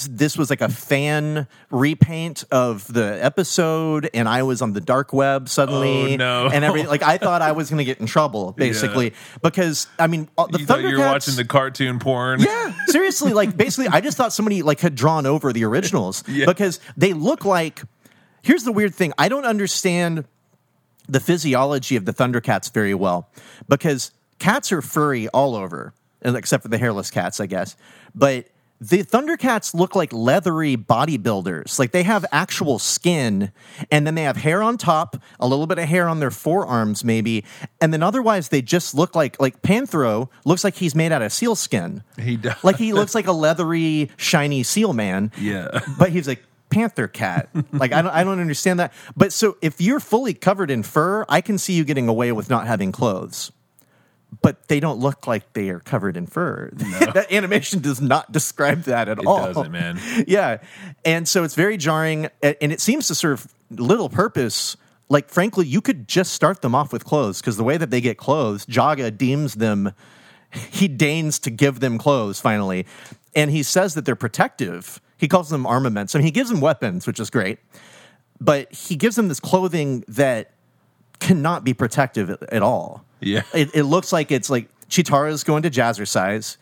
this 0.10 0.38
was 0.38 0.50
like 0.50 0.60
a 0.60 0.68
fan 0.68 1.48
repaint 1.70 2.44
of 2.52 2.86
the 2.92 3.18
episode, 3.24 4.10
and 4.14 4.28
I 4.28 4.44
was 4.44 4.62
on 4.62 4.74
the 4.74 4.82
dark 4.82 5.14
web 5.14 5.48
suddenly. 5.48 6.16
Oh, 6.16 6.18
no. 6.18 6.50
And 6.50 6.66
every 6.66 6.84
like 6.96 7.02
I 7.02 7.18
thought 7.18 7.42
I 7.42 7.54
was 7.54 7.70
going 7.70 7.78
to 7.78 7.86
get 7.86 8.02
in 8.02 8.08
trouble, 8.08 8.52
basically, 8.52 9.14
because 9.42 9.88
I 9.98 10.08
mean 10.08 10.28
the 10.36 10.60
you 10.60 10.66
thought 10.66 10.82
you 10.82 10.98
were 10.98 11.06
watching 11.06 11.38
the 11.38 11.46
cartoon 11.46 12.00
porn. 12.00 12.42
yeah, 12.42 12.74
seriously. 12.88 13.32
Like 13.32 13.56
basically, 13.56 13.88
I 13.88 14.02
just 14.02 14.18
thought 14.18 14.34
somebody 14.34 14.64
like 14.64 14.82
had 14.82 14.96
drawn 14.96 15.26
over 15.26 15.54
the 15.54 15.64
originals 15.64 16.26
Yeah. 16.28 16.46
because 16.46 16.82
they 16.98 17.14
look 17.14 17.46
like. 17.46 17.84
Here's 18.42 18.66
the 18.66 18.74
weird 18.74 18.94
thing: 18.94 19.14
I 19.18 19.30
don't 19.30 19.46
understand 19.46 20.26
the 21.08 21.20
physiology 21.20 21.96
of 21.96 22.06
the 22.06 22.14
Thundercats 22.14 22.72
very 22.74 22.94
well 22.94 23.30
because 23.68 24.12
cats 24.40 24.72
are 24.72 24.82
furry 24.82 25.28
all 25.30 25.56
over, 25.56 25.94
except 26.24 26.64
for 26.64 26.70
the 26.70 26.78
hairless 26.78 27.10
cats, 27.12 27.40
I 27.40 27.46
guess. 27.48 27.76
But 28.16 28.48
the 28.80 29.04
Thundercats 29.04 29.76
look 29.76 29.96
like 29.96 30.12
leathery 30.12 30.76
bodybuilders. 30.76 31.78
Like 31.78 31.92
they 31.92 32.02
have 32.02 32.26
actual 32.32 32.80
skin, 32.80 33.52
and 33.92 34.08
then 34.08 34.16
they 34.16 34.24
have 34.24 34.38
hair 34.38 34.64
on 34.64 34.78
top, 34.78 35.18
a 35.40 35.48
little 35.48 35.68
bit 35.68 35.78
of 35.78 35.88
hair 35.88 36.08
on 36.10 36.20
their 36.20 36.32
forearms, 36.32 37.04
maybe, 37.04 37.46
and 37.80 37.94
then 37.94 38.02
otherwise 38.02 38.50
they 38.50 38.62
just 38.64 38.96
look 38.96 39.16
like 39.16 39.40
like 39.40 39.62
Panthro 39.62 40.30
looks 40.46 40.64
like 40.64 40.76
he's 40.76 40.96
made 40.96 41.12
out 41.12 41.22
of 41.22 41.32
seal 41.32 41.56
skin. 41.56 42.02
He 42.20 42.38
does. 42.38 42.56
Like 42.64 42.78
he 42.78 42.92
looks 42.94 43.14
like 43.14 43.28
a 43.28 43.32
leathery, 43.34 44.10
shiny 44.18 44.64
seal 44.64 44.94
man 44.94 45.32
Yeah. 45.40 45.82
but 46.00 46.10
he's 46.10 46.28
like 46.28 46.44
panther 46.72 47.08
cat. 47.08 47.50
Like 47.74 47.92
I 47.94 48.02
don't, 48.02 48.12
I 48.12 48.24
don't 48.24 48.40
understand 48.40 48.80
that. 48.80 48.94
But 49.16 49.32
so 49.34 49.58
if 49.62 49.80
you're 49.80 50.00
fully 50.00 50.34
covered 50.34 50.72
in 50.72 50.82
fur, 50.84 51.26
I 51.30 51.42
can 51.42 51.58
see 51.58 51.74
you 51.74 51.84
getting 51.84 52.08
away 52.08 52.32
with 52.32 52.50
not 52.50 52.66
having 52.68 52.92
clothes. 52.92 53.52
But 54.42 54.70
they 54.70 54.80
don't 54.80 55.00
look 55.00 55.28
like 55.28 55.52
they 55.54 55.70
are 55.70 55.80
covered 55.80 56.16
in 56.16 56.26
fur. 56.26 56.70
that 56.74 57.32
animation 57.32 57.82
does 57.82 58.00
not 58.02 58.32
describe 58.32 58.84
that 58.84 59.10
at 59.10 59.20
It 59.20 59.26
all. 59.26 59.46
doesn't, 59.54 59.72
man. 59.72 60.00
Yeah, 60.28 60.60
and 61.04 61.28
so 61.28 61.44
it's 61.44 61.56
very 61.56 61.76
jarring, 61.78 62.30
and 62.42 62.72
it 62.72 62.80
seems 62.80 63.08
to 63.08 63.16
serve 63.16 63.54
little 63.70 64.08
purpose. 64.10 64.78
Like 65.10 65.30
frankly, 65.30 65.68
you 65.68 65.82
could 65.82 66.08
just 66.08 66.32
start 66.34 66.62
them 66.62 66.74
off 66.74 66.94
with 66.94 67.04
clothes 67.04 67.42
because 67.42 67.58
the 67.58 67.64
way 67.66 67.76
that 67.78 67.90
they 67.90 68.00
get 68.00 68.18
clothes, 68.18 68.66
Jaga 68.66 69.16
deems 69.18 69.56
them. 69.56 69.92
He 70.72 70.88
deigns 70.88 71.38
to 71.40 71.50
give 71.50 71.80
them 71.82 71.98
clothes 71.98 72.40
finally, 72.40 72.86
and 73.36 73.52
he 73.52 73.64
says 73.64 73.96
that 73.96 74.06
they're 74.06 74.16
protective. 74.16 75.02
He 75.22 75.28
calls 75.28 75.50
them 75.50 75.68
armaments. 75.68 76.16
I 76.16 76.18
mean, 76.18 76.26
he 76.26 76.32
gives 76.32 76.50
them 76.50 76.62
weapons, 76.62 77.06
which 77.06 77.20
is 77.20 77.30
great, 77.30 77.60
but 78.42 78.74
he 78.74 78.96
gives 78.96 79.16
them 79.16 79.28
this 79.28 79.40
clothing 79.40 80.04
that 80.08 80.50
cannot 81.20 81.64
be 81.64 81.76
protective 81.76 82.32
at, 82.32 82.42
at 82.52 82.64
all. 82.64 83.06
Yeah. 83.20 83.44
it, 83.54 83.70
it 83.76 83.84
looks 83.84 84.12
like 84.12 84.32
it's 84.32 84.50
like 84.50 84.68
Cheetara's 84.90 85.44
going 85.44 85.62
to 85.62 85.70
jazzercise, 85.70 86.58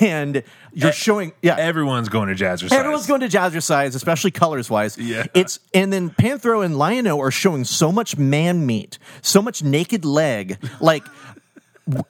and 0.00 0.44
you're 0.72 0.92
showing 0.92 1.32
yeah 1.42 1.56
Everyone's 1.56 2.08
going 2.08 2.28
to 2.28 2.34
jazzercise. 2.36 2.72
Everyone's 2.72 3.08
going 3.08 3.22
to 3.22 3.28
jazzercise, 3.28 3.96
especially 3.96 4.30
colors 4.30 4.70
wise. 4.70 4.96
Yeah. 4.96 5.26
It's 5.34 5.58
and 5.74 5.92
then 5.92 6.10
Panthro 6.10 6.64
and 6.64 6.78
Lion-O 6.78 7.18
are 7.20 7.32
showing 7.32 7.64
so 7.64 7.90
much 7.90 8.16
man 8.16 8.64
meat, 8.66 9.00
so 9.20 9.42
much 9.42 9.64
naked 9.64 10.04
leg. 10.04 10.58
Like 10.80 11.04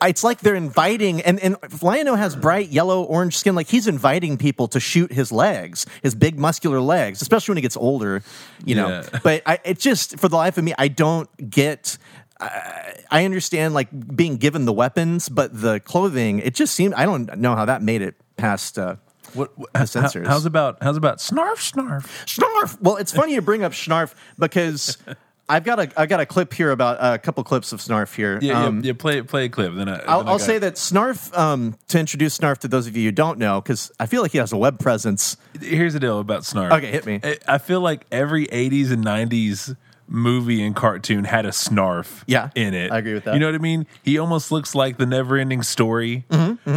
it's 0.03 0.23
like 0.23 0.39
they're 0.39 0.55
inviting 0.55 1.21
and, 1.21 1.39
and 1.39 1.55
Lion-O 1.83 2.15
has 2.15 2.35
bright 2.35 2.69
yellow 2.69 3.03
orange 3.03 3.37
skin, 3.37 3.53
like 3.55 3.67
he's 3.67 3.87
inviting 3.87 4.37
people 4.37 4.67
to 4.69 4.79
shoot 4.79 5.11
his 5.13 5.31
legs, 5.31 5.85
his 6.01 6.15
big 6.15 6.39
muscular 6.39 6.81
legs, 6.81 7.21
especially 7.21 7.51
when 7.53 7.57
he 7.57 7.61
gets 7.61 7.77
older, 7.77 8.23
you 8.65 8.75
know. 8.75 8.87
Yeah. 8.89 9.19
But 9.23 9.43
I 9.45 9.59
it 9.63 9.79
just 9.79 10.19
for 10.19 10.27
the 10.29 10.35
life 10.35 10.57
of 10.57 10.63
me, 10.63 10.73
I 10.77 10.87
don't 10.87 11.29
get 11.49 11.97
I 12.39 13.25
understand 13.25 13.73
like 13.73 13.89
being 14.15 14.37
given 14.37 14.65
the 14.65 14.73
weapons, 14.73 15.27
but 15.29 15.59
the 15.59 15.79
clothing, 15.79 16.39
it 16.39 16.53
just 16.55 16.73
seemed 16.75 16.93
I 16.93 17.05
don't 17.05 17.37
know 17.37 17.55
how 17.55 17.65
that 17.65 17.81
made 17.81 18.01
it 18.01 18.15
past 18.37 18.77
uh 18.79 18.95
What, 19.33 19.57
what, 19.57 19.71
The 19.73 20.01
how- 20.23 20.29
how's 20.29 20.45
about 20.45 20.77
how's 20.81 20.97
about 20.97 21.17
snarf 21.19 21.71
snarf? 21.73 22.05
snarf? 22.25 22.81
Well, 22.81 22.97
it's 22.97 23.11
funny 23.11 23.33
you 23.33 23.41
bring 23.41 23.63
up 23.63 23.73
snarf 23.73 24.13
because 24.39 24.97
I've 25.49 25.63
got 25.63 25.79
a 25.79 25.89
I've 25.95 26.09
got 26.09 26.19
a 26.19 26.25
clip 26.25 26.53
here 26.53 26.71
about 26.71 26.97
uh, 26.99 27.13
a 27.13 27.17
couple 27.19 27.43
clips 27.45 27.71
of 27.71 27.79
Snarf 27.79 28.13
here. 28.15 28.37
Yeah, 28.41 28.65
Um, 28.65 28.81
yeah, 28.81 28.87
yeah. 28.87 28.93
Play 28.97 29.21
play 29.21 29.45
a 29.45 29.49
clip. 29.49 29.73
Then 29.75 29.87
I, 29.87 29.93
I'll, 29.93 29.99
then 29.99 30.07
I 30.09 30.31
I'll 30.31 30.37
got- 30.37 30.41
say 30.41 30.57
that 30.59 30.73
Snarf 30.75 31.35
um, 31.37 31.75
to 31.87 31.99
introduce 31.99 32.37
Snarf 32.37 32.57
to 32.59 32.67
those 32.67 32.85
of 32.87 32.97
you 32.97 33.05
who 33.05 33.11
don't 33.13 33.39
know 33.39 33.61
because 33.61 33.91
I 33.99 34.07
feel 34.07 34.21
like 34.21 34.31
he 34.33 34.39
has 34.39 34.51
a 34.51 34.57
web 34.57 34.77
presence. 34.79 35.37
Here's 35.61 35.93
the 35.93 35.99
deal 36.01 36.19
about 36.19 36.41
snarf. 36.41 36.71
Okay, 36.73 36.91
hit 36.91 37.05
me. 37.05 37.19
I- 37.23 37.37
I 37.47 37.57
feel 37.59 37.79
like 37.79 38.05
every 38.11 38.47
'80s 38.47 38.91
and 38.91 39.05
'90s 39.05 39.75
movie 40.09 40.63
and 40.63 40.73
cartoon 40.75 41.23
had 41.25 41.45
a 41.45 41.49
snarf. 41.49 42.23
Yeah, 42.27 42.49
in 42.55 42.73
it. 42.73 42.91
I 42.91 42.97
agree 42.99 43.13
with 43.13 43.23
that. 43.25 43.33
You 43.33 43.39
know 43.39 43.47
what 43.47 43.55
I 43.55 43.59
mean? 43.59 43.87
He 44.03 44.17
almost 44.19 44.51
looks 44.53 44.73
like 44.75 44.97
the 44.97 45.05
never-ending 45.05 45.63
story, 45.63 46.23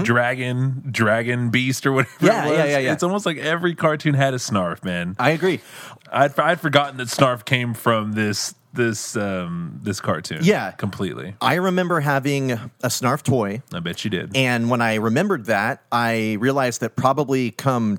dragon, 0.02 0.82
dragon 0.90 1.50
beast, 1.50 1.86
or 1.86 1.92
whatever. 1.92 2.14
Mm-hmm, 2.16 2.26
Yeah, 2.26 2.46
it 2.46 2.50
was. 2.50 2.58
yeah, 2.58 2.64
yeah, 2.66 2.78
yeah. 2.78 2.92
It's 2.92 3.02
almost 3.02 3.26
like 3.26 3.38
every 3.38 3.74
cartoon 3.74 4.14
had 4.14 4.34
a 4.34 4.38
snarf. 4.38 4.84
Man, 4.84 5.16
I 5.18 5.30
agree. 5.30 5.60
I'd 6.12 6.38
I'd 6.38 6.60
forgotten 6.60 6.96
that 6.98 7.08
snarf 7.08 7.44
came 7.44 7.74
from 7.74 8.12
this 8.12 8.54
this 8.72 9.16
um 9.16 9.80
this 9.82 10.00
cartoon. 10.00 10.40
Yeah. 10.42 10.70
completely. 10.72 11.34
I 11.40 11.54
remember 11.54 12.00
having 12.00 12.52
a 12.52 12.68
Snarf 12.84 13.22
toy, 13.22 13.62
I 13.72 13.80
bet 13.80 14.04
you 14.04 14.10
did. 14.10 14.36
and 14.36 14.70
when 14.70 14.80
I 14.80 14.94
remembered 14.96 15.46
that, 15.46 15.82
I 15.90 16.34
realized 16.40 16.80
that 16.82 16.96
probably 16.96 17.50
come 17.50 17.98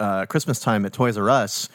uh, 0.00 0.26
Christmas 0.26 0.60
time 0.60 0.84
at 0.86 0.92
Toys 0.92 1.16
R 1.16 1.28
Us. 1.30 1.68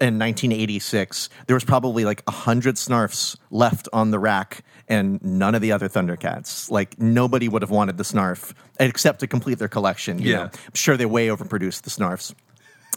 In 0.00 0.16
1986, 0.16 1.28
there 1.48 1.54
was 1.56 1.64
probably 1.64 2.04
like 2.04 2.22
a 2.28 2.30
hundred 2.30 2.76
Snarfs 2.76 3.36
left 3.50 3.88
on 3.92 4.12
the 4.12 4.18
rack, 4.20 4.62
and 4.88 5.20
none 5.24 5.56
of 5.56 5.60
the 5.60 5.72
other 5.72 5.88
Thundercats. 5.88 6.70
Like 6.70 7.00
nobody 7.00 7.48
would 7.48 7.62
have 7.62 7.70
wanted 7.72 7.96
the 7.96 8.04
Snarf 8.04 8.52
except 8.78 9.18
to 9.20 9.26
complete 9.26 9.58
their 9.58 9.66
collection. 9.66 10.20
You 10.20 10.30
Yeah. 10.30 10.36
know? 10.36 10.42
I'm 10.44 10.74
sure 10.74 10.96
they 10.96 11.04
way 11.06 11.26
overproduced 11.28 11.82
the 11.82 11.90
Snarfs. 11.90 12.32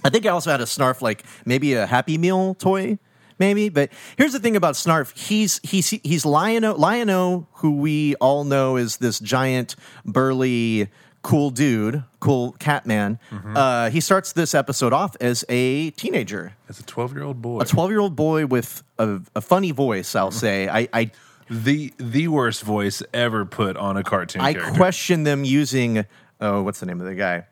I 0.04 0.10
think 0.12 0.28
I 0.28 0.30
also 0.30 0.52
had 0.52 0.62
a 0.62 0.66
Snarf, 0.66 1.02
like 1.02 1.24
maybe 1.44 1.74
a 1.74 1.88
Happy 1.88 2.20
Meal 2.20 2.54
toy, 2.54 3.00
maybe. 3.42 3.68
But 3.68 3.90
here's 4.18 4.32
the 4.32 4.40
thing 4.40 4.56
about 4.56 4.76
Snarf: 4.76 5.18
he's 5.18 5.60
he's 5.64 5.90
he's 5.90 6.26
Lion-O, 6.26 6.76
Lion-O, 6.76 7.48
who 7.56 7.76
we 7.76 8.16
all 8.16 8.46
know 8.46 8.78
is 8.78 8.98
this 8.98 9.20
giant, 9.20 9.76
burly, 10.06 10.88
cool 11.22 11.50
dude, 11.50 12.04
cool 12.22 12.54
cat 12.54 12.86
man. 12.86 13.20
Uh, 13.32 13.90
he 13.90 14.00
starts 14.00 14.32
this 14.34 14.56
episode 14.56 14.94
off 14.94 15.18
as 15.20 15.44
a 15.50 15.92
teenager, 15.92 16.54
As 16.70 16.80
a 16.80 16.84
12 16.84 17.14
year 17.14 17.24
old 17.24 17.42
boy, 17.42 17.60
a 17.60 17.66
12 17.66 17.90
year 17.92 18.00
old 18.00 18.16
boy 18.16 18.46
with 18.46 18.84
a, 18.98 19.20
a 19.36 19.42
funny 19.42 19.72
voice. 19.72 20.16
I'll 20.16 20.32
say. 20.32 20.70
I. 20.70 20.88
I 20.94 21.12
the 21.50 21.94
the 21.98 22.30
worst 22.30 22.62
voice 22.64 23.04
ever 23.14 23.44
put 23.44 23.76
on 23.76 23.98
a 23.98 24.04
cartoon 24.04 24.42
I 24.42 24.54
character. 24.54 24.74
question 24.74 25.24
them 25.24 25.44
using 25.44 26.06
oh, 26.40 26.64
what's 26.64 26.80
the 26.80 26.86
name 26.86 27.02
of 27.02 27.08
the 27.08 27.16
guy? 27.16 27.46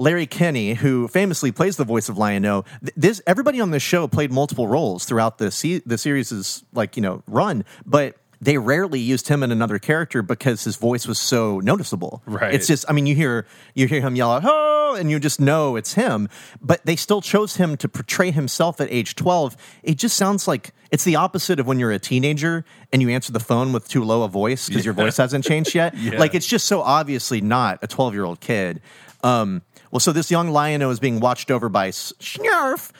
Larry 0.00 0.26
Kenney, 0.26 0.72
who 0.74 1.08
famously 1.08 1.52
plays 1.52 1.76
the 1.76 1.84
voice 1.84 2.08
of 2.08 2.16
Lion-O, 2.16 2.64
this 2.96 3.20
everybody 3.26 3.60
on 3.60 3.70
this 3.70 3.82
show 3.82 4.08
played 4.08 4.32
multiple 4.32 4.66
roles 4.66 5.04
throughout 5.04 5.36
the 5.36 5.50
se- 5.50 5.82
the 5.84 5.98
series' 5.98 6.64
like 6.72 6.96
you 6.96 7.02
know 7.02 7.22
run, 7.26 7.64
but 7.84 8.16
they 8.40 8.56
rarely 8.56 8.98
used 8.98 9.28
him 9.28 9.42
in 9.42 9.52
another 9.52 9.78
character 9.78 10.22
because 10.22 10.64
his 10.64 10.76
voice 10.76 11.06
was 11.06 11.18
so 11.18 11.60
noticeable. 11.60 12.22
Right. 12.24 12.54
It's 12.54 12.66
just, 12.66 12.86
I 12.88 12.92
mean, 12.94 13.04
you 13.04 13.14
hear 13.14 13.46
you 13.74 13.86
hear 13.86 14.00
him 14.00 14.16
yell 14.16 14.32
out, 14.32 14.42
"Oh!" 14.46 14.96
and 14.98 15.10
you 15.10 15.20
just 15.20 15.38
know 15.38 15.76
it's 15.76 15.92
him. 15.92 16.30
But 16.62 16.84
they 16.86 16.96
still 16.96 17.20
chose 17.20 17.56
him 17.56 17.76
to 17.76 17.88
portray 17.88 18.30
himself 18.30 18.80
at 18.80 18.90
age 18.90 19.14
twelve. 19.16 19.54
It 19.82 19.96
just 19.98 20.16
sounds 20.16 20.48
like 20.48 20.72
it's 20.90 21.04
the 21.04 21.16
opposite 21.16 21.60
of 21.60 21.66
when 21.66 21.78
you're 21.78 21.92
a 21.92 21.98
teenager 21.98 22.64
and 22.90 23.02
you 23.02 23.10
answer 23.10 23.32
the 23.32 23.40
phone 23.40 23.74
with 23.74 23.86
too 23.86 24.02
low 24.02 24.22
a 24.22 24.28
voice 24.28 24.68
because 24.68 24.86
your 24.86 24.94
voice 24.94 25.18
hasn't 25.18 25.44
changed 25.44 25.74
yet. 25.74 25.94
Yeah. 26.00 26.18
Like 26.18 26.34
it's 26.34 26.46
just 26.46 26.66
so 26.66 26.80
obviously 26.80 27.42
not 27.42 27.80
a 27.82 27.86
twelve 27.86 28.14
year 28.14 28.24
old 28.24 28.40
kid. 28.40 28.80
Um, 29.22 29.60
well, 29.90 30.00
so 30.00 30.12
this 30.12 30.30
young 30.30 30.50
lion 30.50 30.82
is 30.82 31.00
being 31.00 31.20
watched 31.20 31.50
over 31.50 31.68
by 31.68 31.90
Schnarf, 31.90 32.90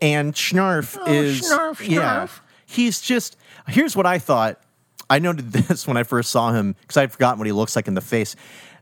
and 0.00 0.34
Schnarf 0.34 0.96
oh, 1.00 1.12
is 1.12 1.42
Schnarf, 1.42 1.86
yeah. 1.86 2.28
He's 2.66 3.00
just 3.00 3.36
here's 3.68 3.96
what 3.96 4.06
I 4.06 4.18
thought. 4.18 4.60
I 5.08 5.18
noted 5.18 5.52
this 5.52 5.86
when 5.86 5.96
I 5.96 6.02
first 6.02 6.30
saw 6.30 6.52
him 6.52 6.74
because 6.80 6.96
I'd 6.96 7.12
forgotten 7.12 7.38
what 7.38 7.46
he 7.46 7.52
looks 7.52 7.76
like 7.76 7.88
in 7.88 7.94
the 7.94 8.00
face. 8.00 8.36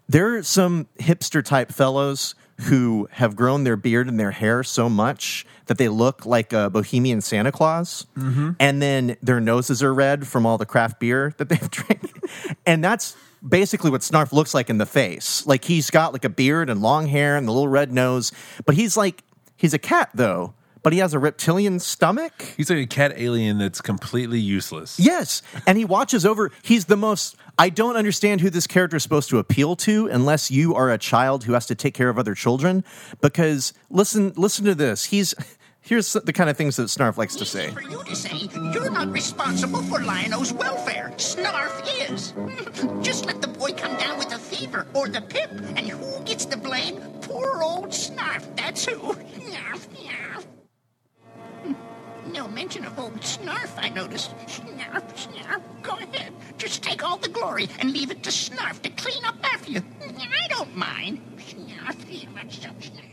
There 0.08 0.36
are 0.36 0.42
some 0.42 0.86
hipster 0.98 1.42
type 1.42 1.72
fellows 1.72 2.34
who 2.62 3.08
have 3.12 3.34
grown 3.34 3.64
their 3.64 3.76
beard 3.76 4.08
and 4.08 4.20
their 4.20 4.30
hair 4.30 4.62
so 4.62 4.88
much 4.88 5.44
that 5.66 5.78
they 5.78 5.88
look 5.88 6.24
like 6.24 6.52
a 6.52 6.70
bohemian 6.70 7.20
Santa 7.20 7.50
Claus, 7.50 8.06
mm-hmm. 8.16 8.50
and 8.60 8.80
then 8.80 9.16
their 9.22 9.40
noses 9.40 9.82
are 9.82 9.92
red 9.92 10.26
from 10.26 10.46
all 10.46 10.58
the 10.58 10.66
craft 10.66 11.00
beer 11.00 11.34
that 11.38 11.48
they've 11.48 11.70
drank, 11.70 12.12
and 12.66 12.84
that's 12.84 13.16
basically 13.46 13.90
what 13.90 14.00
Snarf 14.00 14.32
looks 14.32 14.54
like 14.54 14.70
in 14.70 14.78
the 14.78 14.86
face. 14.86 15.46
Like 15.46 15.64
he's 15.64 15.90
got 15.90 16.12
like 16.12 16.24
a 16.24 16.28
beard 16.28 16.70
and 16.70 16.80
long 16.82 17.06
hair 17.06 17.36
and 17.36 17.46
the 17.46 17.52
little 17.52 17.68
red 17.68 17.92
nose, 17.92 18.32
but 18.64 18.74
he's 18.74 18.96
like 18.96 19.22
he's 19.56 19.74
a 19.74 19.78
cat 19.78 20.10
though, 20.14 20.54
but 20.82 20.92
he 20.92 20.98
has 20.98 21.14
a 21.14 21.18
reptilian 21.18 21.78
stomach. 21.78 22.54
He's 22.56 22.70
like 22.70 22.78
a 22.78 22.86
cat 22.86 23.14
alien 23.16 23.58
that's 23.58 23.80
completely 23.80 24.38
useless. 24.38 24.98
Yes, 24.98 25.42
and 25.66 25.78
he 25.78 25.84
watches 25.84 26.24
over. 26.24 26.50
He's 26.62 26.86
the 26.86 26.96
most. 26.96 27.36
I 27.58 27.68
don't 27.68 27.96
understand 27.96 28.40
who 28.40 28.50
this 28.50 28.66
character 28.66 28.96
is 28.96 29.02
supposed 29.02 29.30
to 29.30 29.38
appeal 29.38 29.76
to, 29.76 30.08
unless 30.08 30.50
you 30.50 30.74
are 30.74 30.90
a 30.90 30.98
child 30.98 31.44
who 31.44 31.52
has 31.52 31.66
to 31.66 31.74
take 31.74 31.94
care 31.94 32.08
of 32.08 32.18
other 32.18 32.34
children. 32.34 32.84
Because 33.20 33.72
listen, 33.90 34.32
listen 34.36 34.64
to 34.64 34.74
this. 34.74 35.04
He's 35.04 35.34
here's 35.84 36.12
the 36.14 36.32
kind 36.32 36.50
of 36.50 36.56
things 36.56 36.76
that 36.76 36.84
Snarf 36.84 37.16
likes 37.16 37.36
to 37.36 37.44
say. 37.44 37.70
For 37.70 37.82
you 37.82 38.02
to 38.04 38.16
say 38.16 38.48
you're 38.72 38.90
not 38.90 39.12
responsible 39.12 39.82
for 39.82 40.00
Lion-O's 40.02 40.52
welfare. 40.52 41.12
Snarf 41.16 42.10
is. 42.10 42.32
Just 43.06 43.26
let 43.26 43.40
the 43.40 43.48
boy 43.48 43.72
come 43.72 43.96
down 43.96 44.18
with 44.18 44.32
a 44.32 44.38
fever 44.38 44.86
or 44.94 45.08
the 45.08 45.20
pip, 45.20 45.50
and 45.50 45.88
who 45.88 46.24
gets 46.24 46.46
the 46.46 46.56
blame? 46.56 47.00
Poor 47.20 47.62
old 47.62 47.90
Snarf. 47.90 48.44
That's 48.56 48.84
who. 48.84 48.98
Snarf, 49.14 49.86
snarf. 49.88 50.44
Hmm. 51.62 52.32
No 52.32 52.48
mention 52.48 52.84
of 52.84 52.98
old 52.98 53.20
Snarf, 53.20 53.72
I 53.76 53.90
noticed. 53.90 54.36
Snarf, 54.46 55.04
Snarf. 55.14 55.62
Go 55.82 55.92
ahead. 55.92 56.32
Just 56.58 56.82
take 56.82 57.04
all 57.04 57.18
the 57.18 57.28
glory 57.28 57.68
and 57.78 57.92
leave 57.92 58.10
it 58.10 58.22
to 58.24 58.30
Snarf 58.30 58.80
to 58.82 58.90
clean 58.90 59.24
up 59.24 59.36
after 59.42 59.72
you. 59.72 59.82
I 60.00 60.48
don't 60.48 60.74
mind. 60.76 61.20
Snarf, 61.38 61.96
Snarf. 62.08 63.03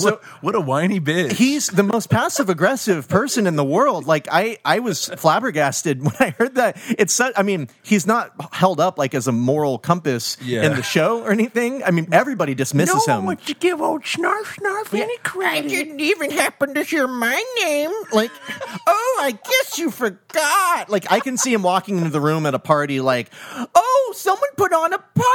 what, 0.04 0.22
what 0.42 0.54
a 0.54 0.60
whiny 0.60 1.00
bitch. 1.00 1.32
He's 1.32 1.68
the 1.68 1.82
most 1.82 2.10
passive 2.10 2.48
aggressive 2.48 3.08
person 3.08 3.46
in 3.46 3.56
the 3.56 3.64
world. 3.64 4.06
Like 4.06 4.28
I, 4.30 4.58
I 4.64 4.78
was 4.80 5.06
flabbergasted 5.08 6.02
when 6.02 6.14
I 6.20 6.30
heard 6.30 6.54
that. 6.56 6.76
It's 6.98 7.14
such, 7.14 7.32
I 7.36 7.42
mean, 7.42 7.68
he's 7.82 8.06
not 8.06 8.32
held 8.52 8.80
up 8.80 8.98
like 8.98 9.14
as 9.14 9.26
a 9.28 9.32
moral 9.32 9.78
compass 9.78 10.36
Yeah. 10.42 10.64
in 10.64 10.74
the 10.76 10.82
show 10.82 11.22
or 11.22 11.30
anything. 11.30 11.82
I 11.84 11.90
mean, 11.90 12.08
everybody 12.12 12.54
dismisses 12.54 13.06
him. 13.06 13.26
to 13.36 13.54
give 13.54 13.80
old 13.80 14.02
Snarf 14.02 14.56
Snarf 14.60 14.94
any 14.98 15.16
credit. 15.18 15.64
I 15.66 15.68
didn't 15.68 16.00
even 16.00 16.30
happen 16.30 16.74
to 16.74 16.82
hear 16.82 17.06
my 17.06 17.42
name. 17.62 17.90
like, 18.12 18.30
oh, 18.86 19.18
I 19.22 19.32
guess 19.32 19.78
you 19.78 19.90
forgot. 19.90 20.88
Like, 20.90 21.10
I 21.10 21.20
can 21.20 21.36
see 21.36 21.52
him 21.52 21.62
walking 21.62 21.98
into 21.98 22.10
the 22.10 22.20
room 22.20 22.46
at 22.46 22.54
a 22.54 22.58
party, 22.58 23.00
like, 23.00 23.30
oh, 23.74 24.12
someone 24.16 24.48
put 24.56 24.72
on 24.72 24.92
a 24.92 24.98
party. 24.98 25.26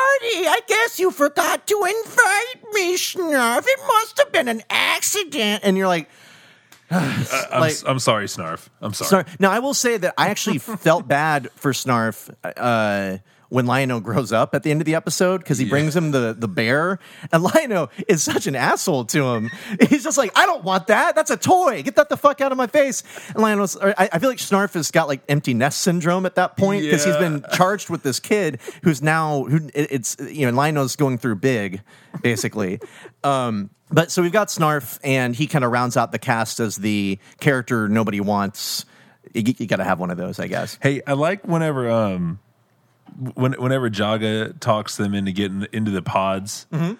I 0.47 0.59
guess 0.67 0.99
you 0.99 1.11
forgot 1.11 1.67
to 1.67 1.75
invite 1.75 2.73
me, 2.73 2.95
Snarf. 2.97 3.63
It 3.65 3.79
must 3.87 4.17
have 4.19 4.31
been 4.31 4.47
an 4.51 4.63
accident. 4.69 5.61
And 5.63 5.77
you're 5.77 5.87
like, 5.87 6.09
I'm, 6.91 7.61
like- 7.61 7.75
I'm 7.85 7.99
sorry, 7.99 8.25
Snarf. 8.25 8.67
I'm 8.81 8.93
sorry. 8.93 9.23
Snarf. 9.23 9.39
Now, 9.39 9.51
I 9.51 9.59
will 9.59 9.73
say 9.73 9.97
that 9.97 10.13
I 10.17 10.29
actually 10.29 10.57
felt 10.59 11.07
bad 11.07 11.49
for 11.55 11.71
Snarf 11.71 12.29
uh, 12.43 13.17
when 13.51 13.65
Lion-O 13.65 13.99
grows 13.99 14.31
up 14.31 14.55
at 14.55 14.63
the 14.63 14.71
end 14.71 14.79
of 14.79 14.85
the 14.85 14.95
episode 14.95 15.39
because 15.39 15.57
he 15.57 15.65
brings 15.65 15.93
him 15.93 16.11
the, 16.11 16.33
the 16.33 16.47
bear. 16.47 16.99
And 17.33 17.43
Lion-O 17.43 17.89
is 18.07 18.23
such 18.23 18.47
an 18.47 18.55
asshole 18.55 19.03
to 19.05 19.25
him. 19.25 19.49
He's 19.89 20.05
just 20.05 20.17
like, 20.17 20.31
I 20.37 20.45
don't 20.45 20.63
want 20.63 20.87
that. 20.87 21.15
That's 21.15 21.31
a 21.31 21.35
toy. 21.35 21.83
Get 21.83 21.97
that 21.97 22.07
the 22.07 22.15
fuck 22.15 22.39
out 22.39 22.53
of 22.53 22.57
my 22.57 22.67
face. 22.67 23.03
And 23.27 23.39
Lion-O's, 23.39 23.75
I, 23.75 24.07
I 24.13 24.19
feel 24.19 24.29
like 24.29 24.37
Snarf 24.37 24.73
has 24.75 24.89
got 24.89 25.09
like 25.09 25.21
empty 25.27 25.53
nest 25.53 25.81
syndrome 25.81 26.25
at 26.25 26.35
that 26.35 26.55
point 26.55 26.83
because 26.83 27.03
he's 27.03 27.17
been 27.17 27.43
charged 27.51 27.89
with 27.89 28.03
this 28.03 28.21
kid 28.21 28.59
who's 28.83 29.01
now, 29.01 29.43
who 29.43 29.57
it- 29.73 29.91
it's, 29.91 30.15
you 30.31 30.45
know, 30.49 30.55
Lion-O's 30.55 30.95
going 30.95 31.17
through 31.17 31.35
big, 31.35 31.81
basically. 32.21 32.79
um, 33.25 33.69
but 33.91 34.11
so 34.11 34.21
we've 34.21 34.31
got 34.31 34.47
Snarf, 34.47 34.97
and 35.03 35.35
he 35.35 35.45
kind 35.47 35.65
of 35.65 35.71
rounds 35.73 35.97
out 35.97 36.13
the 36.13 36.19
cast 36.19 36.61
as 36.61 36.77
the 36.77 37.19
character 37.41 37.89
nobody 37.89 38.21
wants. 38.21 38.85
You, 39.33 39.53
you 39.57 39.67
got 39.67 39.75
to 39.77 39.83
have 39.83 39.99
one 39.99 40.09
of 40.09 40.15
those, 40.17 40.39
I 40.39 40.47
guess. 40.47 40.79
Hey, 40.81 41.01
I 41.05 41.11
like 41.13 41.45
whenever 41.45 41.89
um 41.91 42.39
when 43.35 43.53
whenever 43.53 43.89
Jaga 43.89 44.59
talks 44.59 44.97
them 44.97 45.13
into 45.13 45.31
getting 45.31 45.67
into 45.71 45.91
the 45.91 46.01
pods, 46.01 46.65
Mm-hmm. 46.71 46.93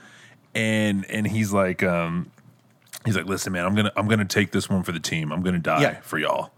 and 0.56 1.06
and 1.10 1.28
he's 1.28 1.52
like 1.54 1.84
um 1.84 2.32
he's 3.06 3.15
like, 3.15 3.26
listen, 3.26 3.54
man, 3.54 3.65
I'm 3.65 3.76
gonna 3.76 3.91
I'm 3.95 4.08
gonna 4.08 4.26
take 4.26 4.52
this 4.52 4.69
one 4.69 4.84
for 4.84 4.91
the 4.91 5.00
team. 5.00 5.32
I'm 5.32 5.41
gonna 5.41 5.60
die 5.60 5.82
Yeah. 5.82 6.00
for 6.02 6.17
y'all. 6.17 6.52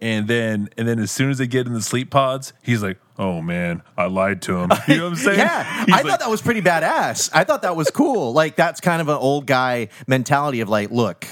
And 0.00 0.28
then 0.28 0.68
and 0.78 0.86
then 0.86 0.98
as 1.00 1.10
soon 1.10 1.30
as 1.30 1.38
they 1.38 1.46
get 1.48 1.66
in 1.66 1.72
the 1.72 1.82
sleep 1.82 2.10
pods, 2.10 2.52
he's 2.62 2.82
like, 2.82 2.98
oh 3.18 3.42
man, 3.42 3.82
I 3.96 4.06
lied 4.06 4.42
to 4.42 4.56
him. 4.58 4.70
You 4.88 4.96
know 4.98 5.04
what 5.04 5.10
I'm 5.10 5.16
saying? 5.16 5.38
Yeah, 5.38 5.84
He's 5.86 5.94
I 5.94 5.98
like, 5.98 6.06
thought 6.06 6.20
that 6.20 6.30
was 6.30 6.40
pretty 6.42 6.62
badass. 6.62 7.30
I 7.34 7.42
thought 7.44 7.62
that 7.62 7.74
was 7.76 7.90
cool. 7.90 8.32
Like 8.32 8.54
that's 8.56 8.80
kind 8.80 9.00
of 9.00 9.08
an 9.08 9.16
old 9.16 9.46
guy 9.46 9.88
mentality 10.06 10.60
of 10.60 10.68
like, 10.68 10.90
look, 10.92 11.26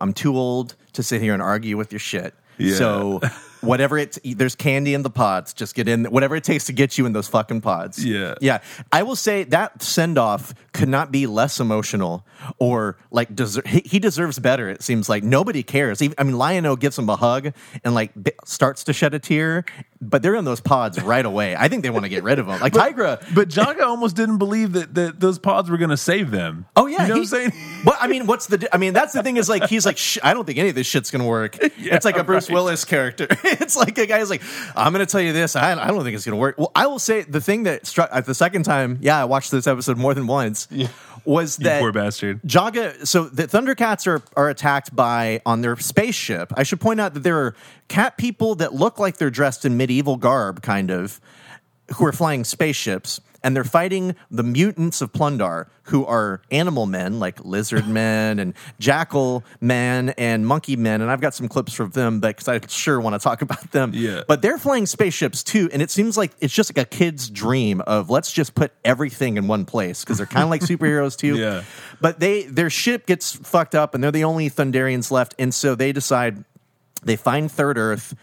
I'm 0.00 0.12
too 0.12 0.36
old 0.36 0.76
to 0.92 1.02
sit 1.02 1.20
here 1.20 1.32
and 1.32 1.42
argue 1.42 1.76
with 1.76 1.90
your 1.92 1.98
shit. 1.98 2.34
Yeah. 2.58 2.76
So 2.76 3.20
whatever 3.62 3.96
it 3.96 4.18
there's 4.24 4.54
candy 4.54 4.94
in 4.94 5.02
the 5.02 5.10
pods, 5.10 5.54
just 5.54 5.74
get 5.74 5.88
in 5.88 6.04
whatever 6.04 6.36
it 6.36 6.44
takes 6.44 6.64
to 6.66 6.72
get 6.72 6.98
you 6.98 7.06
in 7.06 7.12
those 7.12 7.28
fucking 7.28 7.60
pods. 7.60 8.04
Yeah. 8.04 8.34
Yeah. 8.40 8.60
I 8.92 9.02
will 9.02 9.16
say 9.16 9.44
that 9.44 9.82
send 9.82 10.18
off 10.18 10.52
could 10.72 10.88
not 10.88 11.10
be 11.10 11.26
less 11.26 11.60
emotional 11.60 12.26
or 12.58 12.98
like 13.10 13.34
deser- 13.34 13.66
he, 13.66 13.80
he 13.80 13.98
deserves 13.98 14.38
better. 14.38 14.68
It 14.68 14.82
seems 14.82 15.08
like 15.08 15.22
nobody 15.22 15.62
cares. 15.62 16.02
Even, 16.02 16.14
I 16.18 16.24
mean, 16.24 16.36
Lion-O 16.36 16.76
gives 16.76 16.98
him 16.98 17.08
a 17.08 17.16
hug 17.16 17.52
and 17.84 17.94
like 17.94 18.12
bi- 18.16 18.32
starts 18.44 18.84
to 18.84 18.92
shed 18.92 19.14
a 19.14 19.18
tear, 19.18 19.64
but 20.02 20.20
they're 20.22 20.34
in 20.34 20.44
those 20.44 20.60
pods 20.60 21.00
right 21.00 21.24
away. 21.24 21.54
I 21.56 21.68
think 21.68 21.82
they 21.82 21.90
want 21.90 22.04
to 22.04 22.08
get 22.08 22.24
rid 22.24 22.38
of 22.38 22.46
them. 22.46 22.60
Like 22.60 22.72
Tygra, 22.72 23.22
But 23.34 23.48
Jaga 23.48 23.82
almost 23.82 24.16
didn't 24.16 24.38
believe 24.38 24.72
that, 24.72 24.94
that 24.94 25.20
those 25.20 25.38
pods 25.38 25.70
were 25.70 25.78
gonna 25.78 25.96
save 25.96 26.30
them. 26.30 26.66
Oh 26.76 26.86
yeah, 26.86 27.02
you 27.02 27.08
know 27.08 27.14
he- 27.14 27.20
what 27.20 27.20
I'm 27.20 27.26
saying? 27.26 27.52
What 27.84 27.98
I 28.00 28.06
mean, 28.06 28.26
what's 28.28 28.46
the? 28.46 28.68
I 28.72 28.78
mean, 28.78 28.92
that's 28.92 29.12
the 29.12 29.24
thing 29.24 29.38
is 29.38 29.48
like 29.48 29.68
he's 29.68 29.84
like, 29.84 29.98
I 30.22 30.34
don't 30.34 30.44
think 30.44 30.58
any 30.58 30.68
of 30.68 30.76
this 30.76 30.86
shit's 30.86 31.10
gonna 31.10 31.26
work. 31.26 31.58
it's 31.60 32.04
like 32.04 32.16
a 32.16 32.22
Bruce 32.22 32.48
right. 32.48 32.54
Willis 32.54 32.84
character. 32.84 33.26
it's 33.44 33.76
like 33.76 33.98
a 33.98 34.06
guy's 34.06 34.30
like, 34.30 34.42
I'm 34.76 34.92
gonna 34.92 35.06
tell 35.06 35.20
you 35.20 35.32
this. 35.32 35.56
I, 35.56 35.72
I 35.72 35.88
don't 35.88 36.04
think 36.04 36.14
it's 36.14 36.24
gonna 36.24 36.36
work. 36.36 36.58
Well, 36.58 36.70
I 36.76 36.86
will 36.86 37.00
say 37.00 37.22
the 37.22 37.40
thing 37.40 37.64
that 37.64 37.86
struck 37.86 38.08
at 38.12 38.26
the 38.26 38.34
second 38.34 38.62
time. 38.64 38.98
Yeah, 39.00 39.20
I 39.20 39.24
watched 39.24 39.50
this 39.50 39.66
episode 39.66 39.98
more 39.98 40.14
than 40.14 40.26
once. 40.28 40.68
Was 41.24 41.56
that 41.58 41.80
poor 41.80 41.92
bastard. 41.92 42.40
Jaga, 42.42 43.06
so 43.06 43.24
the 43.24 43.46
Thundercats 43.46 44.06
are 44.06 44.22
are 44.36 44.48
attacked 44.48 44.94
by 44.94 45.40
on 45.46 45.60
their 45.60 45.76
spaceship. 45.76 46.52
I 46.56 46.62
should 46.62 46.80
point 46.80 47.00
out 47.00 47.14
that 47.14 47.22
there 47.22 47.38
are 47.38 47.54
cat 47.88 48.16
people 48.16 48.54
that 48.56 48.74
look 48.74 48.98
like 48.98 49.18
they're 49.18 49.30
dressed 49.30 49.64
in 49.64 49.76
medieval 49.76 50.16
garb, 50.16 50.62
kind 50.62 50.90
of, 50.90 51.20
who 51.96 52.04
are 52.04 52.12
flying 52.12 52.44
spaceships, 52.44 53.20
and 53.42 53.56
they're 53.56 53.64
fighting 53.64 54.14
the 54.30 54.42
mutants 54.42 55.00
of 55.00 55.12
Plun-Darr, 55.12 55.68
who 55.84 56.06
are 56.06 56.42
animal 56.50 56.86
men 56.86 57.18
like 57.18 57.44
lizard 57.44 57.88
men 57.88 58.38
and 58.38 58.54
jackal 58.78 59.44
men 59.60 60.10
and 60.10 60.46
monkey 60.46 60.76
men. 60.76 61.00
And 61.00 61.10
I've 61.10 61.20
got 61.20 61.34
some 61.34 61.48
clips 61.48 61.72
from 61.72 61.90
them 61.90 62.20
because 62.20 62.48
I 62.48 62.60
sure 62.68 63.00
want 63.00 63.14
to 63.14 63.18
talk 63.18 63.42
about 63.42 63.72
them. 63.72 63.92
Yeah. 63.94 64.22
But 64.26 64.42
they're 64.42 64.58
flying 64.58 64.86
spaceships 64.86 65.42
too, 65.42 65.68
and 65.72 65.82
it 65.82 65.90
seems 65.90 66.16
like 66.16 66.32
it's 66.40 66.54
just 66.54 66.76
like 66.76 66.86
a 66.86 66.88
kid's 66.88 67.28
dream 67.28 67.80
of 67.82 68.10
let's 68.10 68.32
just 68.32 68.54
put 68.54 68.72
everything 68.84 69.36
in 69.36 69.48
one 69.48 69.64
place 69.64 70.04
because 70.04 70.18
they're 70.18 70.26
kind 70.26 70.44
of 70.44 70.50
like 70.50 70.60
superheroes 70.62 71.16
too. 71.16 71.36
Yeah. 71.36 71.64
But 72.00 72.20
they 72.20 72.44
their 72.44 72.70
ship 72.70 73.06
gets 73.06 73.34
fucked 73.34 73.74
up, 73.74 73.94
and 73.94 74.02
they're 74.02 74.10
the 74.10 74.24
only 74.24 74.50
Thunderians 74.50 75.10
left, 75.10 75.34
and 75.38 75.52
so 75.54 75.74
they 75.74 75.92
decide 75.92 76.44
they 77.02 77.16
find 77.16 77.50
Third 77.50 77.78
Earth. 77.78 78.14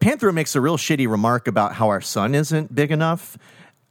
Panthro 0.00 0.32
makes 0.32 0.54
a 0.56 0.60
real 0.60 0.78
shitty 0.78 1.08
remark 1.08 1.46
about 1.46 1.74
how 1.74 1.88
our 1.88 2.00
sun 2.00 2.34
isn't 2.34 2.74
big 2.74 2.90
enough. 2.90 3.36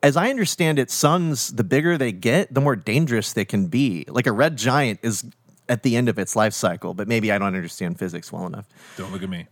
As 0.02 0.16
I 0.16 0.30
understand 0.30 0.80
it, 0.80 0.90
suns, 0.90 1.50
the 1.50 1.64
bigger 1.64 1.98
they 1.98 2.12
get, 2.12 2.54
the 2.54 2.62
more 2.62 2.76
dangerous 2.76 3.34
they 3.34 3.46
can 3.46 3.68
be. 3.68 4.06
Like 4.08 4.28
a 4.28 4.32
red 4.32 4.58
giant 4.58 5.00
is 5.04 5.26
at 5.68 5.84
the 5.84 5.96
end 5.98 6.10
of 6.10 6.18
its 6.18 6.36
life 6.36 6.54
cycle, 6.54 6.94
but 6.94 7.08
maybe 7.08 7.32
I 7.32 7.38
don't 7.38 7.48
understand 7.48 8.00
physics 8.00 8.32
well 8.32 8.46
enough. 8.46 8.66
Don't 8.98 9.12
look 9.12 9.24
at 9.24 9.30
me. 9.30 9.48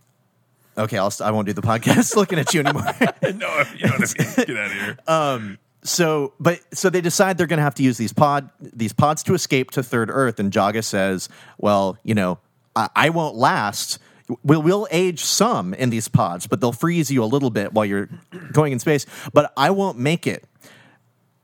Okay, 0.76 0.96
I'll 0.96 1.10
st- 1.10 1.26
I 1.26 1.32
won't 1.32 1.46
do 1.46 1.52
the 1.52 1.62
podcast 1.62 2.16
looking 2.16 2.38
at 2.38 2.54
you 2.54 2.60
anymore. 2.60 2.84
no, 3.22 3.30
you 3.32 3.32
know 3.34 3.48
what 3.48 3.66
I 3.76 4.00
mean. 4.00 4.46
Get 4.46 4.50
out 4.56 4.66
of 4.66 4.72
here. 4.72 4.98
Um, 5.08 5.58
so 5.82 6.34
but 6.40 6.60
so 6.76 6.90
they 6.90 7.00
decide 7.00 7.38
they're 7.38 7.46
going 7.46 7.58
to 7.58 7.62
have 7.64 7.74
to 7.76 7.82
use 7.82 7.98
these 7.98 8.12
pod 8.12 8.50
these 8.60 8.92
pods 8.92 9.22
to 9.24 9.34
escape 9.34 9.70
to 9.72 9.82
third 9.82 10.10
earth 10.10 10.40
and 10.40 10.52
jaga 10.52 10.82
says 10.82 11.28
well 11.56 11.96
you 12.02 12.14
know 12.14 12.38
i, 12.74 12.88
I 12.96 13.10
won't 13.10 13.36
last 13.36 13.98
we'll, 14.42 14.62
we'll 14.62 14.86
age 14.90 15.24
some 15.24 15.74
in 15.74 15.90
these 15.90 16.08
pods 16.08 16.46
but 16.46 16.60
they'll 16.60 16.72
freeze 16.72 17.10
you 17.10 17.22
a 17.22 17.26
little 17.26 17.50
bit 17.50 17.72
while 17.72 17.84
you're 17.84 18.08
going 18.52 18.72
in 18.72 18.78
space 18.78 19.06
but 19.32 19.52
i 19.56 19.70
won't 19.70 19.98
make 19.98 20.26
it 20.26 20.44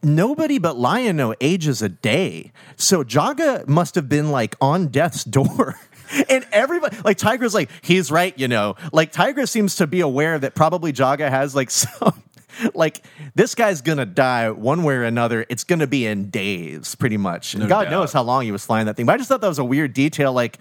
nobody 0.03 0.59
but 0.59 0.77
Lion-O 0.77 1.35
ages 1.41 1.83
a 1.83 1.89
day. 1.89 2.53
So 2.77 3.03
Jaga 3.03 3.67
must 3.67 3.95
have 3.95 4.09
been 4.09 4.31
like 4.31 4.55
on 4.61 4.89
death's 4.89 5.25
door. 5.39 5.77
And 6.29 6.47
everybody, 6.53 6.97
like 7.03 7.17
Tiger's 7.17 7.55
like, 7.55 7.71
he's 7.81 8.11
right, 8.11 8.39
you 8.39 8.47
know. 8.47 8.77
Like 8.93 9.11
Tiger 9.11 9.47
seems 9.47 9.77
to 9.77 9.87
be 9.87 10.01
aware 10.01 10.39
that 10.39 10.55
probably 10.55 10.93
Jaga 10.93 11.31
has 11.31 11.55
like 11.55 11.71
some, 11.71 12.23
like 12.75 13.05
this 13.35 13.55
guy's 13.55 13.81
gonna 13.81 14.05
die 14.07 14.51
one 14.51 14.83
way 14.85 14.95
or 14.95 15.05
another. 15.05 15.47
It's 15.49 15.65
gonna 15.65 15.87
be 15.87 16.07
in 16.07 16.29
days, 16.29 16.95
pretty 16.95 17.17
much. 17.17 17.55
And 17.55 17.63
No 17.63 17.69
God 17.69 17.85
doubt. 17.85 17.91
knows 17.91 18.13
how 18.13 18.23
long 18.23 18.45
he 18.45 18.53
was 18.53 18.65
flying 18.65 18.87
that 18.87 18.97
thing. 18.97 19.07
But 19.07 19.15
I 19.15 19.17
just 19.17 19.29
thought 19.31 19.41
that 19.41 19.49
was 19.49 19.59
a 19.59 19.65
weird 19.65 19.95
detail. 19.95 20.33
Like, 20.33 20.59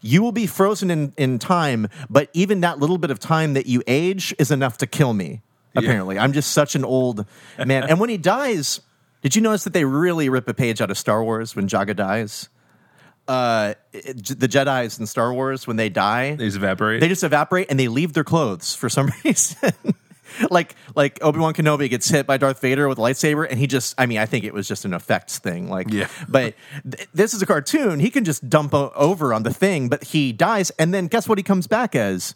you 0.00 0.22
will 0.22 0.32
be 0.32 0.46
frozen 0.46 0.90
in, 0.90 1.12
in 1.16 1.38
time, 1.38 1.88
but 2.08 2.28
even 2.32 2.60
that 2.60 2.78
little 2.78 2.98
bit 2.98 3.10
of 3.10 3.18
time 3.18 3.54
that 3.54 3.66
you 3.66 3.82
age 3.86 4.34
is 4.38 4.50
enough 4.50 4.78
to 4.78 4.86
kill 4.86 5.12
me. 5.14 5.42
Apparently, 5.76 6.18
I'm 6.18 6.32
just 6.32 6.50
such 6.52 6.74
an 6.74 6.84
old 6.84 7.24
man. 7.64 7.84
and 7.84 8.00
when 8.00 8.08
he 8.10 8.16
dies, 8.16 8.80
did 9.22 9.36
you 9.36 9.42
notice 9.42 9.64
that 9.64 9.72
they 9.72 9.84
really 9.84 10.28
rip 10.28 10.48
a 10.48 10.54
page 10.54 10.80
out 10.80 10.90
of 10.90 10.98
Star 10.98 11.22
Wars 11.22 11.54
when 11.54 11.68
Jaga 11.68 11.94
dies? 11.94 12.48
Uh, 13.28 13.74
the 13.92 14.48
Jedi's 14.48 14.98
in 14.98 15.06
Star 15.06 15.32
Wars 15.34 15.66
when 15.66 15.76
they 15.76 15.88
die, 15.90 16.34
They 16.34 16.46
just 16.46 16.56
evaporate. 16.56 17.00
they 17.00 17.08
just 17.08 17.22
evaporate 17.22 17.66
and 17.70 17.78
they 17.78 17.86
leave 17.88 18.14
their 18.14 18.24
clothes 18.24 18.74
for 18.74 18.88
some 18.88 19.10
reason. 19.24 19.72
like 20.50 20.74
like 20.94 21.18
Obi 21.22 21.38
Wan 21.38 21.54
Kenobi 21.54 21.88
gets 21.90 22.08
hit 22.08 22.26
by 22.26 22.36
Darth 22.36 22.60
Vader 22.60 22.88
with 22.88 22.98
a 22.98 23.00
lightsaber, 23.00 23.46
and 23.48 23.58
he 23.58 23.66
just 23.66 23.94
I 23.98 24.06
mean 24.06 24.18
I 24.18 24.26
think 24.26 24.44
it 24.44 24.54
was 24.54 24.66
just 24.68 24.84
an 24.84 24.92
effects 24.94 25.38
thing. 25.38 25.68
Like 25.68 25.90
Yeah. 25.90 26.08
but 26.28 26.54
th- 26.90 27.08
this 27.14 27.34
is 27.34 27.42
a 27.42 27.46
cartoon. 27.46 28.00
He 28.00 28.10
can 28.10 28.24
just 28.24 28.48
dump 28.48 28.74
o- 28.74 28.92
over 28.94 29.32
on 29.34 29.42
the 29.42 29.52
thing, 29.52 29.88
but 29.88 30.04
he 30.04 30.32
dies, 30.32 30.70
and 30.78 30.92
then 30.94 31.06
guess 31.08 31.28
what? 31.28 31.38
He 31.38 31.44
comes 31.44 31.66
back 31.66 31.94
as 31.94 32.34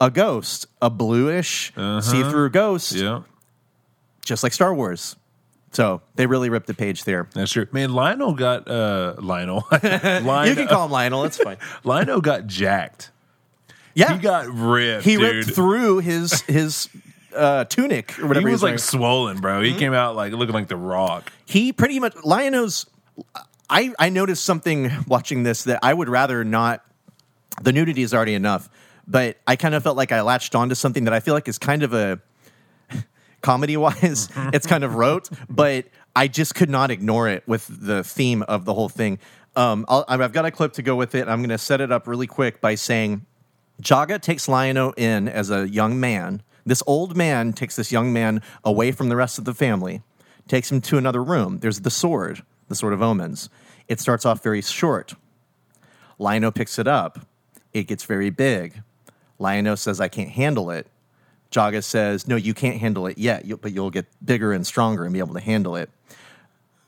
a 0.00 0.10
ghost, 0.10 0.66
a 0.82 0.90
bluish 0.90 1.72
see 2.00 2.22
through 2.22 2.50
ghost, 2.50 2.92
yeah, 2.92 3.22
just 4.24 4.42
like 4.42 4.52
Star 4.52 4.74
Wars. 4.74 5.16
So 5.72 6.02
they 6.14 6.26
really 6.26 6.50
ripped 6.50 6.68
the 6.68 6.74
page 6.74 7.02
there. 7.04 7.28
that's 7.34 7.50
true. 7.50 7.66
Man, 7.72 7.92
Lionel 7.92 8.34
got 8.34 8.68
uh 8.68 9.14
Lionel. 9.18 9.66
Lionel, 9.82 10.46
You 10.46 10.54
can 10.54 10.68
call 10.68 10.84
him 10.86 10.92
Lionel. 10.92 11.24
It's 11.24 11.36
fine. 11.36 11.56
Lionel 11.82 12.20
got 12.20 12.46
jacked. 12.46 13.10
Yeah, 13.96 14.12
He 14.14 14.18
got 14.20 14.46
ripped. 14.48 15.04
he 15.04 15.16
dude. 15.16 15.22
ripped 15.46 15.50
through 15.50 15.98
his 15.98 16.42
his 16.42 16.88
uh, 17.34 17.64
tunic 17.64 18.18
or 18.18 18.28
whatever. 18.28 18.48
He 18.48 18.52
was 18.52 18.60
he's 18.60 18.62
like 18.62 18.68
wearing. 18.70 18.78
swollen, 18.78 19.40
bro. 19.40 19.54
Mm-hmm. 19.60 19.72
He 19.72 19.78
came 19.78 19.92
out 19.92 20.16
like 20.16 20.32
looking 20.32 20.54
like 20.54 20.68
the 20.68 20.76
Rock. 20.76 21.32
he 21.46 21.72
pretty 21.72 22.00
much 22.00 22.14
Lionos. 22.14 22.86
I 23.68 23.92
I 23.98 24.08
noticed 24.08 24.44
something 24.44 24.90
watching 25.06 25.42
this 25.42 25.64
that 25.64 25.80
I 25.82 25.92
would 25.94 26.08
rather 26.08 26.44
not. 26.44 26.84
The 27.62 27.72
nudity 27.72 28.02
is 28.02 28.12
already 28.12 28.34
enough, 28.34 28.68
but 29.06 29.38
I 29.46 29.56
kind 29.56 29.74
of 29.74 29.82
felt 29.82 29.96
like 29.96 30.10
I 30.12 30.22
latched 30.22 30.54
onto 30.54 30.74
something 30.74 31.04
that 31.04 31.14
I 31.14 31.20
feel 31.20 31.34
like 31.34 31.46
is 31.48 31.58
kind 31.58 31.82
of 31.82 31.94
a 31.94 32.20
comedy 33.42 33.76
wise. 33.76 34.28
it's 34.52 34.66
kind 34.66 34.82
of 34.84 34.94
rote, 34.96 35.28
but 35.48 35.86
I 36.16 36.28
just 36.28 36.54
could 36.54 36.70
not 36.70 36.90
ignore 36.90 37.28
it 37.28 37.46
with 37.46 37.68
the 37.68 38.02
theme 38.04 38.42
of 38.42 38.64
the 38.64 38.74
whole 38.74 38.88
thing. 38.88 39.18
Um, 39.56 39.84
I'll, 39.88 40.04
I've 40.08 40.32
got 40.32 40.44
a 40.44 40.50
clip 40.50 40.72
to 40.74 40.82
go 40.82 40.96
with 40.96 41.14
it. 41.14 41.28
I'm 41.28 41.38
going 41.38 41.50
to 41.50 41.58
set 41.58 41.80
it 41.80 41.92
up 41.92 42.08
really 42.08 42.26
quick 42.26 42.60
by 42.60 42.74
saying 42.74 43.24
Jaga 43.82 44.20
takes 44.20 44.48
Lion-O 44.48 44.94
in 44.96 45.28
as 45.28 45.50
a 45.50 45.68
young 45.68 46.00
man. 46.00 46.42
This 46.66 46.82
old 46.86 47.16
man 47.16 47.52
takes 47.52 47.76
this 47.76 47.92
young 47.92 48.12
man 48.12 48.42
away 48.64 48.92
from 48.92 49.08
the 49.08 49.16
rest 49.16 49.38
of 49.38 49.44
the 49.44 49.54
family, 49.54 50.02
takes 50.48 50.70
him 50.72 50.80
to 50.82 50.98
another 50.98 51.22
room. 51.22 51.58
There's 51.60 51.80
the 51.80 51.90
sword, 51.90 52.42
the 52.68 52.74
sword 52.74 52.92
of 52.94 53.02
omens. 53.02 53.48
It 53.88 54.00
starts 54.00 54.24
off 54.24 54.42
very 54.42 54.62
short. 54.62 55.14
Lion-O 56.18 56.50
picks 56.50 56.78
it 56.78 56.86
up. 56.86 57.26
It 57.72 57.84
gets 57.86 58.04
very 58.04 58.30
big. 58.30 58.82
Lion-O 59.38 59.74
says, 59.74 60.00
I 60.00 60.08
can't 60.08 60.30
handle 60.30 60.70
it. 60.70 60.86
Jaga 61.50 61.84
says, 61.84 62.26
No, 62.26 62.36
you 62.36 62.54
can't 62.54 62.78
handle 62.78 63.06
it 63.06 63.18
yet, 63.18 63.44
but 63.60 63.72
you'll 63.72 63.90
get 63.90 64.06
bigger 64.24 64.52
and 64.52 64.66
stronger 64.66 65.04
and 65.04 65.12
be 65.12 65.18
able 65.18 65.34
to 65.34 65.40
handle 65.40 65.76
it. 65.76 65.90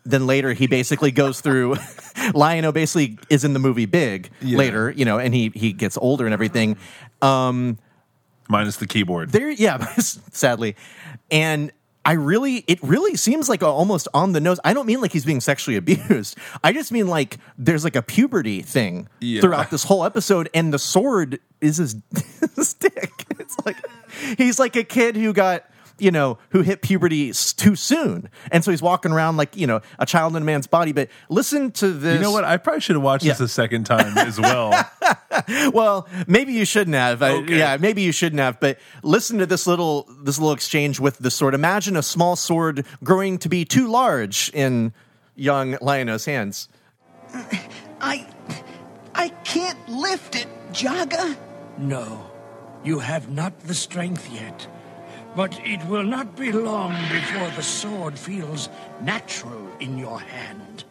Then 0.05 0.27
later, 0.27 0.53
he 0.53 0.67
basically 0.69 1.11
goes 1.11 1.41
through. 1.41 1.77
Lion-O 2.35 2.73
basically 2.73 3.19
is 3.29 3.45
in 3.45 3.53
the 3.53 3.59
movie 3.59 3.87
Big 3.87 4.31
Yeah. 4.41 4.57
later, 4.59 4.91
you 4.91 5.05
know, 5.05 5.19
and 5.19 5.35
he 5.35 5.51
he 5.55 5.73
gets 5.73 5.97
older 5.99 6.25
and 6.25 6.33
everything. 6.33 6.77
Um, 7.21 7.79
Minus 8.49 8.77
the 8.77 8.87
keyboard. 8.87 9.31
There, 9.33 9.51
yeah, 9.51 9.79
sadly, 9.99 10.77
and 11.31 11.73
I 12.05 12.13
really, 12.13 12.59
it 12.69 12.81
really 12.83 13.17
seems 13.17 13.49
like 13.49 13.63
almost 13.65 14.07
on 14.15 14.31
the 14.33 14.41
nose. 14.41 14.61
I 14.65 14.73
don't 14.75 14.87
mean 14.87 15.01
like 15.01 15.13
he's 15.13 15.25
being 15.25 15.41
sexually 15.41 15.77
abused. 15.77 16.39
I 16.63 16.73
just 16.73 16.93
mean 16.93 17.09
like 17.09 17.39
there's 17.59 17.83
like 17.85 17.97
a 17.97 18.03
puberty 18.03 18.63
thing 18.63 19.09
Yeah. 19.21 19.41
throughout 19.41 19.71
this 19.71 19.83
whole 19.85 20.05
episode, 20.05 20.49
and 20.55 20.73
the 20.73 20.79
sword 20.79 21.41
is 21.61 21.79
his, 21.79 21.97
his 22.57 22.75
dick. 22.75 23.13
It's 23.39 23.57
like 23.67 23.77
he's 24.39 24.59
like 24.59 24.77
a 24.77 24.85
kid 24.85 25.17
who 25.17 25.33
got. 25.33 25.65
You 25.99 26.11
know, 26.11 26.37
who 26.51 26.61
hit 26.61 26.83
puberty 26.83 27.33
too 27.33 27.75
soon. 27.75 28.29
And 28.53 28.63
so 28.63 28.71
he's 28.71 28.83
walking 28.83 29.13
around 29.13 29.39
like, 29.39 29.57
you 29.57 29.67
know, 29.67 29.81
a 29.99 30.05
child 30.05 30.37
in 30.37 30.43
a 30.43 30.45
man's 30.45 30.67
body. 30.67 30.93
But 30.93 31.09
listen 31.31 31.71
to 31.73 31.89
this. 31.91 32.17
You 32.17 32.21
know 32.21 32.33
what? 32.33 32.45
I 32.45 32.59
probably 32.59 32.83
should 32.83 32.97
have 32.97 33.03
watched 33.03 33.25
this 33.25 33.41
a 33.41 33.49
second 33.49 33.85
time 33.85 34.17
as 34.19 34.39
well. 34.41 34.73
Well, 35.73 36.09
maybe 36.27 36.55
you 36.55 36.65
shouldn't 36.65 36.97
have. 36.97 37.23
I- 37.23 37.31
Okay. 37.37 37.59
yeah, 37.59 37.77
maybe 37.79 38.01
you 38.03 38.11
shouldn't 38.11 38.41
have. 38.41 38.59
But 38.59 38.79
listen 39.03 39.39
to 39.39 39.47
this 39.47 39.67
little 39.67 40.09
this 40.23 40.39
little 40.39 40.53
exchange 40.53 40.99
with 40.99 41.19
the 41.19 41.31
sword. 41.31 41.55
Imagine 41.55 41.95
a 41.97 42.03
small 42.03 42.37
sword 42.37 42.87
growing 43.05 43.39
to 43.39 43.49
be 43.49 43.65
too 43.65 43.87
large 43.87 44.51
in 44.55 44.93
young 45.35 45.77
Lionel's 45.83 46.25
hands. 46.25 46.69
I. 48.01 48.27
I 49.15 49.29
can't 49.45 49.79
lift 49.89 50.37
it, 50.37 50.47
Jaga. 50.73 51.37
No, 51.79 52.31
you 52.85 52.99
have 52.99 53.31
not 53.31 53.59
the 53.61 53.75
strength 53.75 54.31
yet. 54.33 54.67
But 55.37 55.61
it 55.65 55.85
will 55.87 56.03
not 56.03 56.35
be 56.37 56.51
long 56.51 56.93
before 57.13 57.51
the 57.51 57.63
sword 57.63 58.19
feels 58.19 58.71
natural 59.03 59.69
in 59.81 59.99
your 59.99 60.19
hand. 60.19 60.85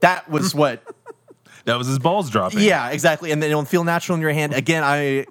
That 0.00 0.30
was 0.30 0.54
what. 0.60 0.82
that 1.64 1.76
was 1.76 1.88
his 1.88 1.98
balls 1.98 2.30
dropping. 2.30 2.60
yeah, 2.60 2.90
exactly. 2.90 3.32
And 3.32 3.42
then 3.42 3.50
it'll 3.50 3.64
feel 3.64 3.82
natural 3.82 4.14
in 4.14 4.22
your 4.22 4.30
hand. 4.32 4.54
Again, 4.54 4.84
I 4.84 5.26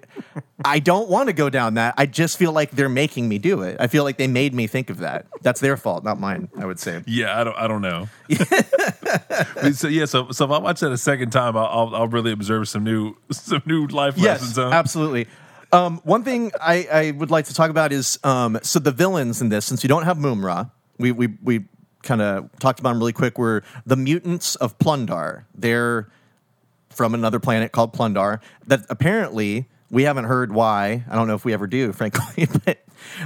I 0.66 0.80
don't 0.80 1.08
want 1.08 1.28
to 1.28 1.32
go 1.32 1.48
down 1.48 1.74
that. 1.74 1.94
I 1.96 2.04
just 2.04 2.36
feel 2.36 2.52
like 2.52 2.72
they're 2.72 2.90
making 2.90 3.26
me 3.26 3.38
do 3.38 3.62
it. 3.62 3.78
I 3.80 3.86
feel 3.86 4.04
like 4.04 4.18
they 4.18 4.26
made 4.28 4.52
me 4.52 4.66
think 4.66 4.90
of 4.90 4.98
that. 4.98 5.24
That's 5.40 5.60
their 5.60 5.78
fault, 5.78 6.04
not 6.04 6.20
mine. 6.20 6.48
I 6.58 6.66
would 6.66 6.78
say. 6.78 7.02
Yeah, 7.06 7.40
I 7.40 7.44
don't. 7.44 7.56
I 7.56 7.66
don't 7.66 7.80
know. 7.82 8.08
so 9.72 9.88
yeah, 9.88 10.04
so 10.04 10.30
so 10.30 10.44
if 10.44 10.50
I 10.50 10.58
watch 10.58 10.80
that 10.80 10.92
a 10.92 10.98
second 10.98 11.30
time, 11.30 11.56
I'll 11.56 11.64
I'll, 11.66 11.96
I'll 11.96 12.08
really 12.08 12.32
observe 12.32 12.68
some 12.68 12.84
new 12.84 13.16
some 13.32 13.62
new 13.64 13.86
life 13.86 14.18
lessons. 14.18 14.56
Yes, 14.58 14.66
Huh? 14.66 14.70
absolutely. 14.72 15.26
Um, 15.76 16.00
one 16.04 16.24
thing 16.24 16.52
I, 16.60 16.88
I 16.90 17.10
would 17.10 17.30
like 17.30 17.46
to 17.46 17.54
talk 17.54 17.70
about 17.70 17.92
is 17.92 18.18
um, 18.24 18.58
so 18.62 18.78
the 18.78 18.92
villains 18.92 19.42
in 19.42 19.50
this, 19.50 19.66
since 19.66 19.82
you 19.84 19.88
don't 19.88 20.04
have 20.04 20.16
Mumm-Ra, 20.16 20.66
we 20.98 21.12
we, 21.12 21.28
we 21.42 21.64
kind 22.02 22.22
of 22.22 22.50
talked 22.58 22.80
about 22.80 22.90
them 22.90 22.98
really 22.98 23.12
quick. 23.12 23.36
Were 23.36 23.62
the 23.84 23.96
mutants 23.96 24.54
of 24.56 24.78
Plun-Darr? 24.78 25.46
They're 25.54 26.08
from 26.88 27.12
another 27.12 27.38
planet 27.38 27.72
called 27.72 27.92
Plun-Darr. 27.92 28.40
That 28.66 28.86
apparently 28.88 29.68
we 29.90 30.04
haven't 30.04 30.24
heard 30.24 30.52
why. 30.52 31.04
I 31.10 31.14
don't 31.14 31.28
know 31.28 31.34
if 31.34 31.44
we 31.44 31.52
ever 31.52 31.66
do, 31.66 31.92
frankly, 31.92 32.48
but 32.64 32.78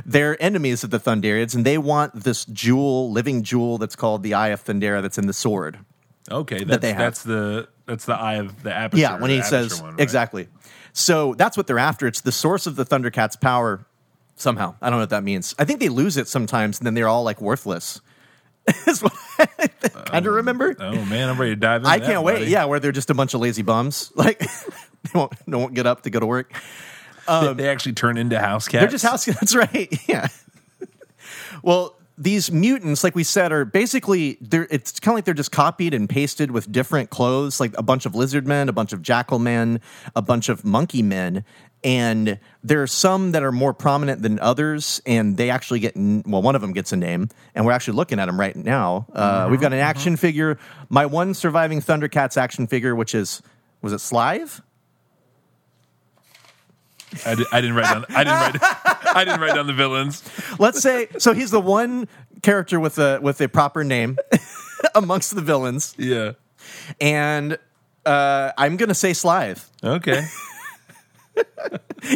they're 0.04 0.40
enemies 0.42 0.82
of 0.82 0.90
the 0.90 0.98
Thunderians, 0.98 1.54
and 1.54 1.64
they 1.64 1.78
want 1.78 2.24
this 2.24 2.44
jewel, 2.46 3.12
living 3.12 3.44
jewel 3.44 3.78
that's 3.78 3.94
called 3.94 4.24
the 4.24 4.34
Eye 4.34 4.48
of 4.48 4.64
Thundera 4.64 5.02
that's 5.02 5.18
in 5.18 5.28
the 5.28 5.32
sword. 5.32 5.78
Okay, 6.30 6.64
that's, 6.64 6.82
they 6.82 6.88
have. 6.88 6.98
that's 6.98 7.22
the 7.22 7.68
that's 7.86 8.04
the 8.04 8.14
eye 8.14 8.34
of 8.34 8.62
the 8.62 8.72
aperture. 8.72 9.00
Yeah, 9.00 9.20
when 9.20 9.30
he 9.30 9.42
says 9.42 9.82
one, 9.82 9.92
right? 9.92 10.00
exactly. 10.00 10.48
So 10.92 11.35
that's 11.35 11.57
what 11.57 11.66
they're 11.66 11.79
after. 11.79 12.07
It's 12.07 12.20
the 12.20 12.33
source 12.33 12.66
of 12.66 12.76
the 12.76 12.85
Thundercats' 12.85 13.40
power. 13.40 13.87
Somehow, 14.37 14.74
I 14.81 14.88
don't 14.88 14.98
know 14.98 15.03
what 15.03 15.11
that 15.11 15.22
means. 15.22 15.55
I 15.59 15.64
think 15.64 15.81
they 15.81 15.90
lose 15.90 16.16
it 16.16 16.26
sometimes, 16.26 16.79
and 16.79 16.87
then 16.87 16.94
they're 16.94 17.09
all 17.09 17.24
like 17.24 17.42
worthless. 17.42 18.00
Is 18.87 19.03
what 19.03 19.12
I 19.38 19.46
kind 19.66 20.26
of 20.26 20.33
oh, 20.33 20.37
remember. 20.37 20.74
Oh 20.79 21.05
man, 21.05 21.29
I'm 21.29 21.38
ready 21.38 21.53
to 21.53 21.61
dive. 21.61 21.83
Into 21.83 21.90
I 21.90 21.98
can't 21.98 22.22
wait. 22.22 22.48
Yeah, 22.48 22.64
where 22.64 22.81
they're 22.81 22.92
just 22.92 23.11
a 23.11 23.14
bunch 23.14 23.35
of 23.35 23.40
lazy 23.40 23.62
bums. 23.62 24.12
Like 24.20 24.38
they 24.38 25.18
won't, 25.18 25.33
they 25.46 25.57
won't 25.57 25.74
get 25.74 25.87
up 25.87 26.03
to 26.03 26.11
go 26.11 26.20
to 26.20 26.26
work. 26.26 26.53
They- 26.53 27.33
um, 27.33 27.57
they 27.57 27.68
actually 27.68 27.92
turn 27.92 28.18
into 28.18 28.38
house 28.38 28.66
cats. 28.66 28.83
They're 28.83 28.90
just 28.90 29.05
house. 29.05 29.24
Cats. 29.24 29.38
That's 29.40 29.55
right. 29.55 30.09
Yeah. 30.09 30.29
well, 31.62 31.96
these 32.20 32.52
mutants, 32.52 33.02
like 33.02 33.14
we 33.14 33.24
said, 33.24 33.50
are 33.50 33.64
basically 33.64 34.37
they're. 34.42 34.68
It's 34.70 35.00
kind 35.00 35.14
of 35.14 35.16
like 35.16 35.24
they're 35.24 35.35
just 35.35 35.52
copied 35.52 35.94
and 35.94 36.09
pasted 36.09 36.50
with 36.50 36.70
different 36.70 37.09
clothes, 37.09 37.59
like 37.59 37.76
a 37.78 37.83
bunch 37.83 38.04
of 38.04 38.14
lizard 38.14 38.46
men, 38.46 38.68
a 38.68 38.72
bunch 38.72 38.92
of 38.92 39.00
jackal 39.00 39.38
men, 39.38 39.80
a 40.14 40.20
bunch 40.20 40.50
of 40.50 40.62
monkey 40.62 41.02
men, 41.02 41.44
and 41.83 42.38
there 42.62 42.83
are 42.83 42.87
some 42.87 43.33
that 43.33 43.42
are 43.42 43.52
more 43.52 43.72
prominent 43.72 44.20
than 44.20 44.38
others, 44.38 45.00
and 45.06 45.38
they 45.38 45.48
actually 45.48 45.80
get 45.80 45.96
well. 45.96 46.42
One 46.42 46.54
of 46.54 46.61
them 46.61 46.72
gets 46.72 46.92
a 46.92 46.96
name, 46.96 47.30
and 47.54 47.64
we're 47.64 47.72
actually 47.72 47.94
looking 47.94 48.20
at 48.20 48.26
them 48.26 48.38
right 48.38 48.54
now. 48.54 49.06
Uh, 49.14 49.48
We've 49.50 49.61
got 49.61 49.72
an 49.72 49.78
action 49.78 50.16
figure. 50.16 50.59
My 50.90 51.06
one 51.06 51.33
surviving 51.33 51.80
Thundercats 51.80 52.37
action 52.37 52.66
figure, 52.66 52.94
which 52.94 53.14
is 53.14 53.40
was 53.80 53.94
it 53.94 54.00
Slive? 54.00 54.61
I, 57.26 57.34
did, 57.34 57.46
I 57.52 57.60
didn't 57.60 57.76
write 57.76 57.92
down. 57.92 58.04
I 58.10 58.24
didn't 58.24 58.60
write. 58.62 58.76
I 59.16 59.24
didn't 59.24 59.40
write 59.40 59.54
down 59.54 59.66
the 59.66 59.72
villains. 59.72 60.22
Let's 60.58 60.80
say 60.80 61.08
so. 61.18 61.32
He's 61.34 61.50
the 61.50 61.60
one 61.60 62.08
character 62.42 62.78
with 62.80 62.98
a 62.98 63.18
with 63.20 63.40
a 63.40 63.48
proper 63.48 63.82
name 63.84 64.16
amongst 64.94 65.34
the 65.34 65.40
villains, 65.42 65.94
Yeah. 65.98 66.32
and 67.00 67.58
uh, 68.06 68.52
I'm 68.56 68.76
gonna 68.76 68.94
say 68.94 69.12
Slive. 69.12 69.68
Okay. 69.82 70.22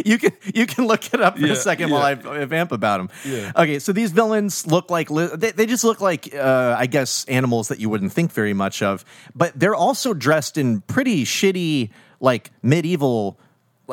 You 0.03 0.17
can 0.17 0.31
you 0.53 0.65
can 0.65 0.87
look 0.87 1.13
it 1.13 1.21
up 1.21 1.37
for 1.37 1.45
Yeah, 1.45 1.53
a 1.53 1.55
second 1.55 1.89
while. 1.91 2.01
I, 2.01 2.11
I 2.41 2.45
vamp 2.45 2.71
about 2.71 2.97
them. 2.97 3.09
Yeah. 3.23 3.51
Okay, 3.55 3.77
so 3.79 3.91
these 3.93 4.11
villains 4.11 4.65
look 4.67 4.89
like 4.89 5.09
li- 5.11 5.29
they, 5.33 5.51
they 5.51 5.65
just 5.67 5.83
look 5.83 6.01
like 6.01 6.33
uh, 6.33 6.75
I 6.77 6.87
guess 6.87 7.23
animals 7.25 7.67
that 7.69 7.79
you 7.79 7.87
wouldn't 7.89 8.11
think 8.11 8.31
very 8.31 8.53
much 8.53 8.81
of, 8.81 9.05
but 9.35 9.57
they're 9.57 9.75
also 9.75 10.13
dressed 10.15 10.57
in 10.57 10.81
pretty 10.81 11.23
shitty 11.23 11.91
like 12.19 12.51
medieval 12.63 13.39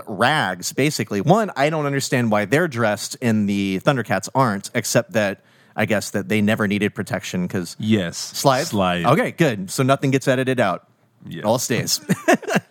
rags. 0.06 0.72
Basically, 0.72 1.20
one 1.20 1.50
I 1.56 1.70
don't 1.70 1.86
understand 1.86 2.30
why 2.30 2.44
they're 2.44 2.68
dressed 2.68 3.16
and 3.22 3.48
the 3.48 3.80
Thundercats 3.80 4.28
aren't, 4.34 4.70
except 4.74 5.12
that 5.12 5.42
I 5.74 5.86
guess 5.86 6.10
that 6.10 6.28
they 6.28 6.40
never 6.42 6.68
needed 6.68 6.94
protection 6.94 7.42
because 7.46 7.76
Yes. 7.78 8.16
Slithe? 8.18 8.66
Slithe. 8.66 9.06
Okay, 9.06 9.30
good. 9.32 9.70
So 9.70 9.82
nothing 9.82 10.10
gets 10.10 10.28
edited 10.28 10.60
out. 10.60 10.86
Yeah. 11.26 11.42
All 11.44 11.58
stays. 11.58 12.00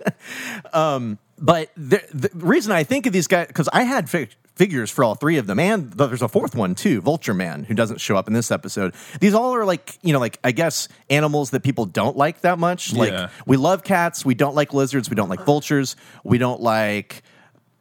um, 0.73 1.17
but 1.39 1.69
the, 1.75 2.01
the 2.13 2.29
reason 2.35 2.71
I 2.71 2.83
think 2.83 3.05
of 3.05 3.13
these 3.13 3.27
guys, 3.27 3.47
because 3.47 3.69
I 3.73 3.83
had 3.83 4.09
fi- 4.09 4.27
figures 4.61 4.91
for 4.91 5.03
all 5.03 5.15
three 5.15 5.37
of 5.37 5.47
them, 5.47 5.57
and 5.57 5.89
there's 5.93 6.21
a 6.21 6.27
fourth 6.27 6.53
one 6.53 6.75
too, 6.75 7.01
Vulture 7.01 7.33
Man, 7.33 7.63
who 7.63 7.73
doesn't 7.73 7.99
show 7.99 8.15
up 8.15 8.27
in 8.27 8.33
this 8.35 8.51
episode. 8.51 8.93
These 9.19 9.33
all 9.33 9.55
are 9.55 9.65
like, 9.65 9.97
you 10.03 10.13
know, 10.13 10.19
like, 10.19 10.37
I 10.43 10.51
guess 10.51 10.87
animals 11.09 11.49
that 11.49 11.63
people 11.63 11.87
don't 11.87 12.15
like 12.15 12.41
that 12.41 12.59
much. 12.59 12.93
Like, 12.93 13.11
Yeah. 13.11 13.29
we 13.47 13.57
love 13.57 13.83
cats, 13.83 14.23
we 14.23 14.35
don't 14.35 14.53
like 14.53 14.71
lizards, 14.71 15.09
we 15.09 15.15
don't 15.15 15.29
like 15.29 15.43
vultures, 15.45 15.95
we 16.23 16.37
don't 16.37 16.61
like 16.61 17.23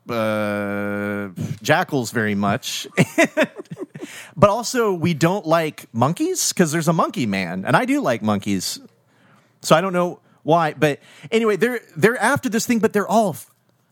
uh, 0.08 1.28
jackals 1.60 2.12
very 2.12 2.34
much. 2.34 2.86
but 4.34 4.48
also, 4.48 4.94
we 4.94 5.12
don't 5.12 5.44
like 5.44 5.84
monkeys 5.92 6.50
because 6.50 6.72
there's 6.72 6.88
a 6.88 6.94
monkey 6.94 7.26
man, 7.26 7.66
and 7.66 7.76
I 7.76 7.84
do 7.84 8.00
like 8.00 8.22
monkeys. 8.22 8.80
So 9.60 9.76
I 9.76 9.82
don't 9.82 9.92
know 9.92 10.20
why, 10.44 10.72
but 10.72 11.00
anyway, 11.30 11.56
they're 11.56 11.80
they're 11.94 12.16
after 12.16 12.48
this 12.48 12.64
thing, 12.64 12.78
but 12.78 12.94
they're 12.94 13.06
all 13.06 13.36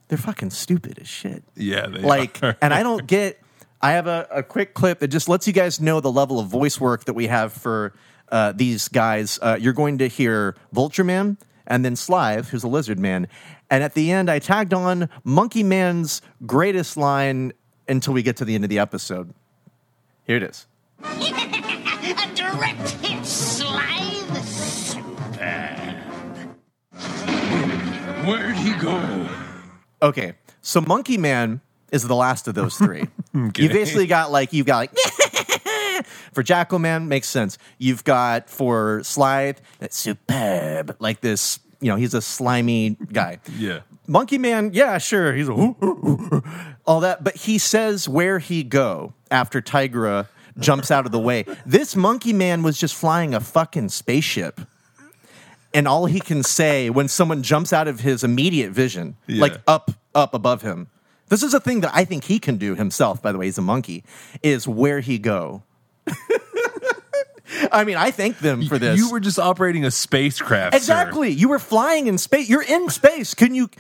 they're 0.09 0.19
fucking 0.19 0.51
stupid 0.51 0.99
as 1.01 1.09
shit. 1.09 1.43
Yeah. 1.55 1.87
They 1.87 2.01
Like, 2.01 2.43
are. 2.43 2.57
and 2.63 2.73
I 2.75 2.83
don't 2.83 3.07
get. 3.07 3.41
I 3.81 3.93
have 3.93 4.07
a, 4.09 4.27
a 4.33 4.43
quick 4.43 4.75
clip 4.75 4.99
that 5.01 5.09
just 5.09 5.29
lets 5.29 5.47
you 5.47 5.53
guys 5.53 5.81
know 5.81 6.01
the 6.01 6.11
level 6.11 6.41
of 6.41 6.49
voice 6.49 6.81
work 6.81 7.05
that 7.05 7.15
we 7.15 7.29
have 7.29 7.53
for 7.53 7.95
uh, 8.31 8.53
these 8.53 8.89
guys. 8.89 9.39
Uh, 9.41 9.57
you're 9.61 9.73
going 9.73 9.99
to 9.99 10.09
hear 10.09 10.57
Vulture 10.73 11.05
Man 11.05 11.39
and 11.67 11.85
then 11.85 11.95
Slive, 11.95 12.49
who's 12.49 12.65
a 12.65 12.69
lizard 12.69 12.99
man. 12.99 13.29
And 13.71 13.85
at 13.85 13.95
the 13.95 14.11
end, 14.11 14.31
I 14.31 14.41
tagged 14.41 14.75
on 14.75 15.09
Monkey 15.23 15.63
Man's 15.63 16.23
greatest 16.45 16.97
line 16.97 17.53
until 17.87 18.15
we 18.15 18.23
get 18.23 18.37
to 18.39 18.45
the 18.45 18.55
end 18.57 18.65
of 18.65 18.71
the 18.71 18.79
episode. 18.81 19.33
Here 20.25 20.37
it 20.39 20.43
is. 20.43 20.67
A 21.05 22.35
direct 22.35 22.89
hit, 23.05 23.25
Slithe. 23.25 24.25
Where'd 28.27 28.57
he 28.57 28.73
go? 28.75 29.29
Okay, 30.03 30.35
so 30.63 30.81
Monkey 30.81 31.19
Man 31.19 31.61
is 31.91 32.03
the 32.03 32.15
last 32.15 32.49
of 32.49 32.55
those 32.55 32.77
three. 32.77 33.07
You 33.35 33.69
basically 33.69 34.07
got 34.07 34.33
like 34.33 34.53
you've 34.53 34.67
got 34.67 34.79
like 34.79 34.99
for 36.33 36.43
Jackal 36.43 36.79
Man 36.81 37.07
makes 37.07 37.29
sense. 37.29 37.57
You've 37.79 38.03
got 38.03 38.51
for 38.51 39.03
Slide 39.05 39.61
it's 39.81 39.97
superb 39.97 40.97
like 40.99 41.21
this. 41.21 41.61
You 41.81 41.91
know, 41.91 41.97
he's 41.97 42.15
a 42.15 42.23
slimy 42.23 42.97
guy. 43.13 43.39
Yeah. 43.57 43.81
Monkey 44.09 44.39
Man, 44.39 44.71
yeah, 44.73 44.99
sure, 44.99 45.35
he's 45.35 45.49
a 45.49 45.53
all 46.87 47.01
that, 47.01 47.23
but 47.23 47.37
he 47.37 47.59
says 47.59 48.09
where 48.09 48.39
he 48.39 48.65
go 48.65 49.13
after 49.31 49.61
Tygra 49.61 50.27
jumps 50.59 50.91
out 50.91 51.05
of 51.07 51.13
the 51.13 51.21
way. 51.21 51.45
This 51.67 51.95
Monkey 51.95 52.33
Man 52.33 52.63
was 52.63 52.79
just 52.81 52.95
flying 52.95 53.35
a 53.35 53.41
fucking 53.41 53.91
spaceship. 53.91 54.61
And 55.75 55.87
all 55.87 56.07
he 56.07 56.21
can 56.21 56.43
say 56.43 56.89
when 56.91 57.09
someone 57.09 57.43
jumps 57.43 57.73
out 57.73 57.89
of 57.89 58.01
his 58.01 58.25
immediate 58.25 58.71
vision, 58.73 59.17
Yeah. 59.27 59.43
like 59.43 59.61
up, 59.67 59.91
up 60.15 60.33
above 60.35 60.63
him. 60.63 60.89
This 61.29 61.43
is 61.43 61.53
a 61.53 61.61
thing 61.61 61.81
that 61.83 61.91
I 61.95 62.05
think 62.07 62.25
he 62.25 62.39
can 62.39 62.57
do 62.57 62.75
himself, 62.75 63.21
by 63.21 63.33
the 63.33 63.39
way, 63.39 63.45
he's 63.47 63.59
a 63.59 63.63
monkey, 63.63 64.03
is 64.43 64.67
where 64.67 65.01
he 65.01 65.19
go. 65.19 65.63
I 67.73 67.85
mean, 67.85 67.97
I 67.97 68.11
thank 68.11 68.39
them 68.39 68.67
for 68.67 68.79
this. 68.79 68.99
You 68.99 69.11
were 69.11 69.21
just 69.21 69.39
operating 69.39 69.85
a 69.85 69.91
spacecraft. 69.91 70.75
sir. 70.75 70.79
Exactly. 70.79 71.31
You 71.31 71.49
were 71.49 71.59
flying 71.59 72.07
in 72.07 72.19
space. 72.19 72.49
You're 72.49 72.63
in 72.63 72.89
space. 72.91 73.35
Can 73.35 73.55
you? 73.55 73.71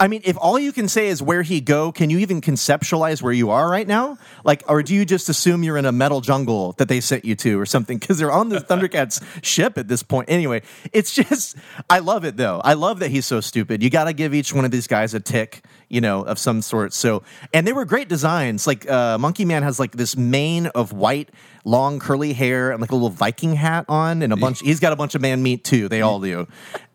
I 0.00 0.08
mean, 0.08 0.22
if 0.24 0.36
all 0.36 0.58
you 0.58 0.72
can 0.72 0.88
say 0.88 1.08
is 1.08 1.22
where 1.22 1.42
he 1.42 1.60
go, 1.60 1.92
can 1.92 2.10
you 2.10 2.18
even 2.18 2.40
conceptualize 2.40 3.22
where 3.22 3.32
you 3.32 3.50
are 3.50 3.70
right 3.70 3.86
now? 3.86 4.18
Like, 4.44 4.62
or 4.68 4.82
do 4.82 4.94
you 4.94 5.04
just 5.04 5.28
assume 5.28 5.62
you're 5.62 5.76
in 5.76 5.84
a 5.86 5.92
metal 5.92 6.20
jungle 6.20 6.72
that 6.78 6.88
they 6.88 7.00
sent 7.00 7.24
you 7.24 7.36
to 7.36 7.60
or 7.60 7.66
something? 7.66 7.98
Because 7.98 8.18
they're 8.18 8.32
on 8.32 8.48
the 8.48 8.58
Thundercats 8.60 9.22
ship 9.44 9.78
at 9.78 9.88
this 9.88 10.02
point. 10.02 10.28
Anyway, 10.28 10.62
it's 10.92 11.14
just, 11.14 11.56
I 11.88 12.00
love 12.00 12.24
it 12.24 12.36
though. 12.36 12.60
I 12.64 12.74
love 12.74 12.98
that 12.98 13.10
he's 13.10 13.26
so 13.26 13.40
stupid. 13.40 13.82
You 13.82 13.90
got 13.90 14.04
to 14.04 14.12
give 14.12 14.34
each 14.34 14.52
one 14.52 14.64
of 14.64 14.70
these 14.72 14.86
guys 14.88 15.14
a 15.14 15.20
tick, 15.20 15.64
you 15.88 16.00
know, 16.00 16.22
of 16.22 16.38
some 16.38 16.62
sort. 16.62 16.92
So, 16.92 17.22
and 17.52 17.66
they 17.66 17.72
were 17.72 17.84
great 17.84 18.08
designs. 18.08 18.66
Like, 18.66 18.90
uh, 18.90 19.18
Monkey 19.18 19.44
Man 19.44 19.62
has 19.62 19.78
like 19.78 19.92
this 19.92 20.16
mane 20.16 20.66
of 20.68 20.92
white, 20.92 21.30
long 21.64 21.98
curly 21.98 22.32
hair 22.32 22.70
and 22.72 22.80
like 22.80 22.90
a 22.90 22.94
little 22.94 23.08
Viking 23.10 23.54
hat 23.54 23.84
on, 23.88 24.22
and 24.22 24.32
a 24.32 24.36
bunch. 24.36 24.60
He's 24.60 24.80
got 24.80 24.92
a 24.92 24.96
bunch 24.96 25.14
of 25.14 25.20
man 25.22 25.42
meat 25.42 25.64
too. 25.64 25.88
They 25.88 26.02
all 26.02 26.20
do. 26.20 26.46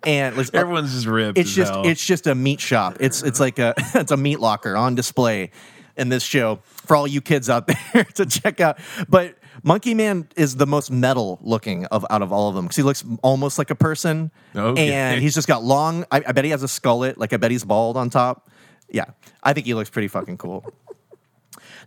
And 0.04 0.36
listen, 0.36 0.56
uh, 0.56 0.60
Everyone's 0.60 0.94
just 0.94 1.06
ripped. 1.08 1.38
it's 1.38 1.54
just 1.54 1.72
hell. 1.72 1.86
it's 1.86 2.06
just 2.06 2.28
a 2.28 2.36
meat 2.36 2.60
shop. 2.60 2.98
It's 3.00 3.24
it's 3.24 3.40
like 3.40 3.60
a 3.60 3.74
it's 3.96 4.12
a 4.12 4.18
meat 4.18 4.40
locker 4.40 4.76
on 4.76 4.96
display 4.96 5.52
in 5.96 6.10
this 6.10 6.22
show 6.24 6.60
for 6.66 6.96
all 6.96 7.08
you 7.08 7.22
kids 7.22 7.50
out 7.50 7.68
there 7.94 8.04
to 8.16 8.26
check 8.26 8.60
out. 8.60 8.78
But 9.10 9.36
Monkey 9.64 9.94
Man 9.96 10.28
is 10.36 10.56
the 10.58 10.68
most 10.68 10.92
metal 10.92 11.40
looking 11.42 11.86
of 11.86 12.06
out 12.10 12.22
of 12.22 12.32
all 12.32 12.50
of 12.50 12.56
them 12.56 12.66
because 12.66 12.76
he 12.78 12.84
looks 12.84 13.04
almost 13.24 13.58
like 13.58 13.70
a 13.72 13.76
person, 13.76 14.32
Okay. 14.56 14.92
and 14.92 15.22
he's 15.22 15.34
just 15.34 15.48
got 15.48 15.64
long. 15.64 16.06
I, 16.12 16.18
I 16.28 16.32
bet 16.34 16.46
he 16.46 16.52
has 16.52 16.62
a 16.62 16.68
skullet, 16.68 17.18
like 17.18 17.34
I 17.34 17.38
bet 17.38 17.50
he's 17.52 17.64
bald 17.64 17.98
on 17.98 18.10
top. 18.12 18.50
Yeah, 18.90 19.06
I 19.44 19.54
think 19.54 19.66
he 19.66 19.74
looks 19.74 19.90
pretty 19.90 20.08
fucking 20.08 20.38
cool. 20.38 20.64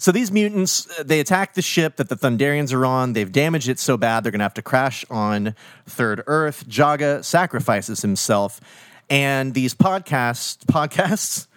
So 0.01 0.13
these 0.13 0.33
mutants, 0.33 0.89
uh, 0.99 1.03
they 1.03 1.21
attack 1.21 1.53
the 1.53 1.61
ship 1.61 1.97
that 1.97 2.09
the 2.09 2.17
Thunderians 2.17 2.73
are 2.73 2.87
on. 2.87 3.13
They've 3.13 3.31
damaged 3.31 3.69
it 3.69 3.79
so 3.79 3.99
bad 3.99 4.25
they're 4.25 4.33
going 4.33 4.39
to 4.39 4.45
have 4.47 4.55
to 4.55 4.63
crash 4.63 5.05
on 5.11 5.55
Third 5.85 6.23
Earth. 6.27 6.67
Jaga 6.67 7.23
sacrifices 7.23 8.01
himself, 8.01 8.63
and 9.11 9.53
these 9.53 9.75
podcasts, 9.75 10.65
podcasts, 10.65 11.49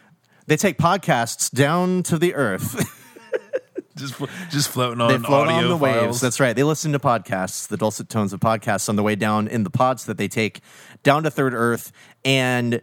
they 0.45 0.57
take 0.57 0.77
podcasts 0.77 1.49
down 1.49 2.03
to 2.03 2.17
the 2.17 2.35
Earth. 2.35 2.85
just 3.95 4.21
just 4.49 4.67
floating 4.67 4.99
on 4.99 5.09
they 5.09 5.25
float 5.25 5.47
on 5.47 5.69
the 5.69 5.77
waves. 5.77 5.97
files. 5.97 6.21
That's 6.21 6.41
right. 6.41 6.53
They 6.53 6.63
listen 6.63 6.91
to 6.91 6.99
podcasts, 6.99 7.69
the 7.69 7.77
dulcet 7.77 8.09
tones 8.09 8.33
of 8.33 8.41
podcasts 8.41 8.89
on 8.89 8.97
the 8.97 9.03
way 9.03 9.15
down 9.15 9.47
in 9.47 9.63
the 9.63 9.69
pods 9.69 10.03
that 10.03 10.17
they 10.17 10.27
take 10.27 10.59
down 11.01 11.23
to 11.23 11.31
Third 11.31 11.53
Earth. 11.53 11.93
And 12.25 12.81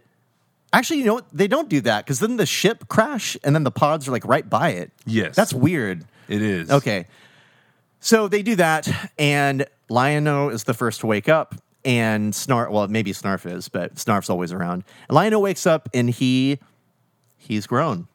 actually, 0.73 0.99
you 0.99 1.05
know 1.05 1.15
what? 1.15 1.25
They 1.31 1.47
don't 1.47 1.69
do 1.69 1.81
that 1.81 2.05
because 2.05 2.19
then 2.19 2.37
the 2.37 2.45
ship 2.45 2.87
crash 2.87 3.37
and 3.43 3.55
then 3.55 3.63
the 3.63 3.71
pods 3.71 4.07
are 4.07 4.11
like 4.11 4.25
right 4.25 4.49
by 4.49 4.69
it. 4.69 4.91
Yes. 5.05 5.35
That's 5.35 5.53
weird. 5.53 6.05
it 6.27 6.41
is 6.41 6.71
Okay. 6.71 7.07
So 8.03 8.27
they 8.27 8.41
do 8.41 8.55
that, 8.55 8.89
and 9.19 9.67
Lion-O 9.87 10.49
is 10.49 10.63
the 10.63 10.73
first 10.73 11.01
to 11.01 11.07
wake 11.07 11.29
up, 11.29 11.53
and 11.85 12.33
Snarf, 12.33 12.71
well, 12.71 12.87
maybe 12.87 13.11
Snarf 13.11 13.45
is, 13.45 13.69
but 13.69 13.93
Snarf's 13.93 14.27
always 14.27 14.51
around. 14.51 14.83
And 15.07 15.15
Lion-O 15.15 15.39
wakes 15.39 15.67
up, 15.67 15.87
and 15.93 16.09
he, 16.09 16.57
he's 17.37 17.67
grown. 17.67 18.07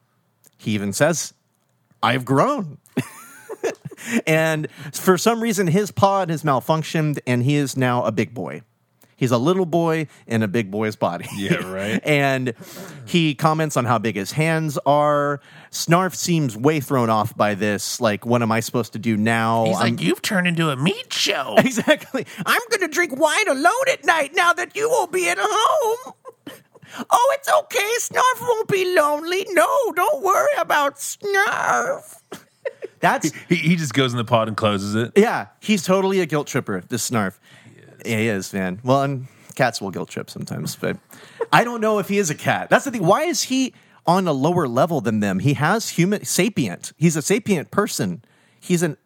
He 0.58 0.72
even 0.72 0.92
says, 0.92 1.34
I've 2.02 2.24
grown. 2.24 2.78
and 4.26 4.68
for 4.92 5.16
some 5.16 5.40
reason, 5.40 5.68
his 5.68 5.92
pod 5.92 6.30
has 6.30 6.42
malfunctioned, 6.42 7.20
and 7.24 7.44
he 7.44 7.54
is 7.54 7.76
now 7.76 8.02
a 8.02 8.10
big 8.10 8.34
boy. 8.34 8.62
He's 9.16 9.30
a 9.30 9.38
little 9.38 9.64
boy 9.66 10.08
in 10.26 10.42
a 10.42 10.48
big 10.48 10.70
boy's 10.70 10.94
body. 10.94 11.26
Yeah, 11.36 11.72
right. 11.72 12.00
and 12.04 12.52
he 13.06 13.34
comments 13.34 13.76
on 13.76 13.86
how 13.86 13.98
big 13.98 14.14
his 14.14 14.32
hands 14.32 14.78
are. 14.84 15.40
Snarf 15.70 16.14
seems 16.14 16.56
way 16.56 16.80
thrown 16.80 17.08
off 17.08 17.36
by 17.36 17.54
this. 17.54 18.00
Like, 18.00 18.26
what 18.26 18.42
am 18.42 18.52
I 18.52 18.60
supposed 18.60 18.92
to 18.92 18.98
do 18.98 19.16
now? 19.16 19.64
He's 19.64 19.76
I'm- 19.76 19.96
like, 19.96 20.02
you've 20.02 20.22
turned 20.22 20.46
into 20.46 20.68
a 20.70 20.76
meat 20.76 21.12
show. 21.12 21.54
exactly. 21.58 22.26
I'm 22.44 22.60
going 22.70 22.82
to 22.82 22.88
drink 22.88 23.18
wine 23.18 23.48
alone 23.48 23.88
at 23.90 24.04
night 24.04 24.32
now 24.34 24.52
that 24.52 24.76
you 24.76 24.88
won't 24.90 25.12
be 25.12 25.28
at 25.28 25.38
home. 25.40 26.12
Oh, 27.10 27.36
it's 27.38 27.50
okay. 27.52 27.90
Snarf 28.00 28.40
won't 28.40 28.68
be 28.68 28.94
lonely. 28.94 29.46
No, 29.50 29.92
don't 29.94 30.22
worry 30.22 30.52
about 30.58 30.96
Snarf. 30.96 32.20
That's 33.00 33.30
he, 33.48 33.56
he 33.56 33.76
just 33.76 33.92
goes 33.92 34.12
in 34.12 34.16
the 34.16 34.24
pod 34.24 34.48
and 34.48 34.56
closes 34.56 34.94
it 34.94 35.12
yeah. 35.16 35.48
He's 35.60 35.84
totally 35.84 36.20
a 36.20 36.26
guilt 36.26 36.46
tripper. 36.46 36.82
This 36.88 37.08
Snarf. 37.08 37.38
Yeah, 38.06 38.18
he 38.18 38.28
is, 38.28 38.52
man. 38.52 38.80
Well, 38.84 39.02
and 39.02 39.26
cats 39.54 39.80
will 39.80 39.90
guilt 39.90 40.08
trip 40.10 40.30
sometimes, 40.30 40.76
but 40.76 40.98
I 41.52 41.64
don't 41.64 41.80
know 41.80 41.98
if 41.98 42.08
he 42.08 42.18
is 42.18 42.30
a 42.30 42.34
cat. 42.34 42.68
That's 42.70 42.84
the 42.84 42.90
thing. 42.90 43.04
Why 43.06 43.22
is 43.22 43.44
he 43.44 43.74
on 44.06 44.26
a 44.28 44.32
lower 44.32 44.68
level 44.68 45.00
than 45.00 45.20
them? 45.20 45.38
He 45.40 45.54
has 45.54 45.90
human 45.90 46.24
sapient. 46.24 46.92
He's 46.96 47.16
a 47.16 47.22
sapient 47.22 47.70
person. 47.70 48.22
He's 48.60 48.82
an 48.82 48.96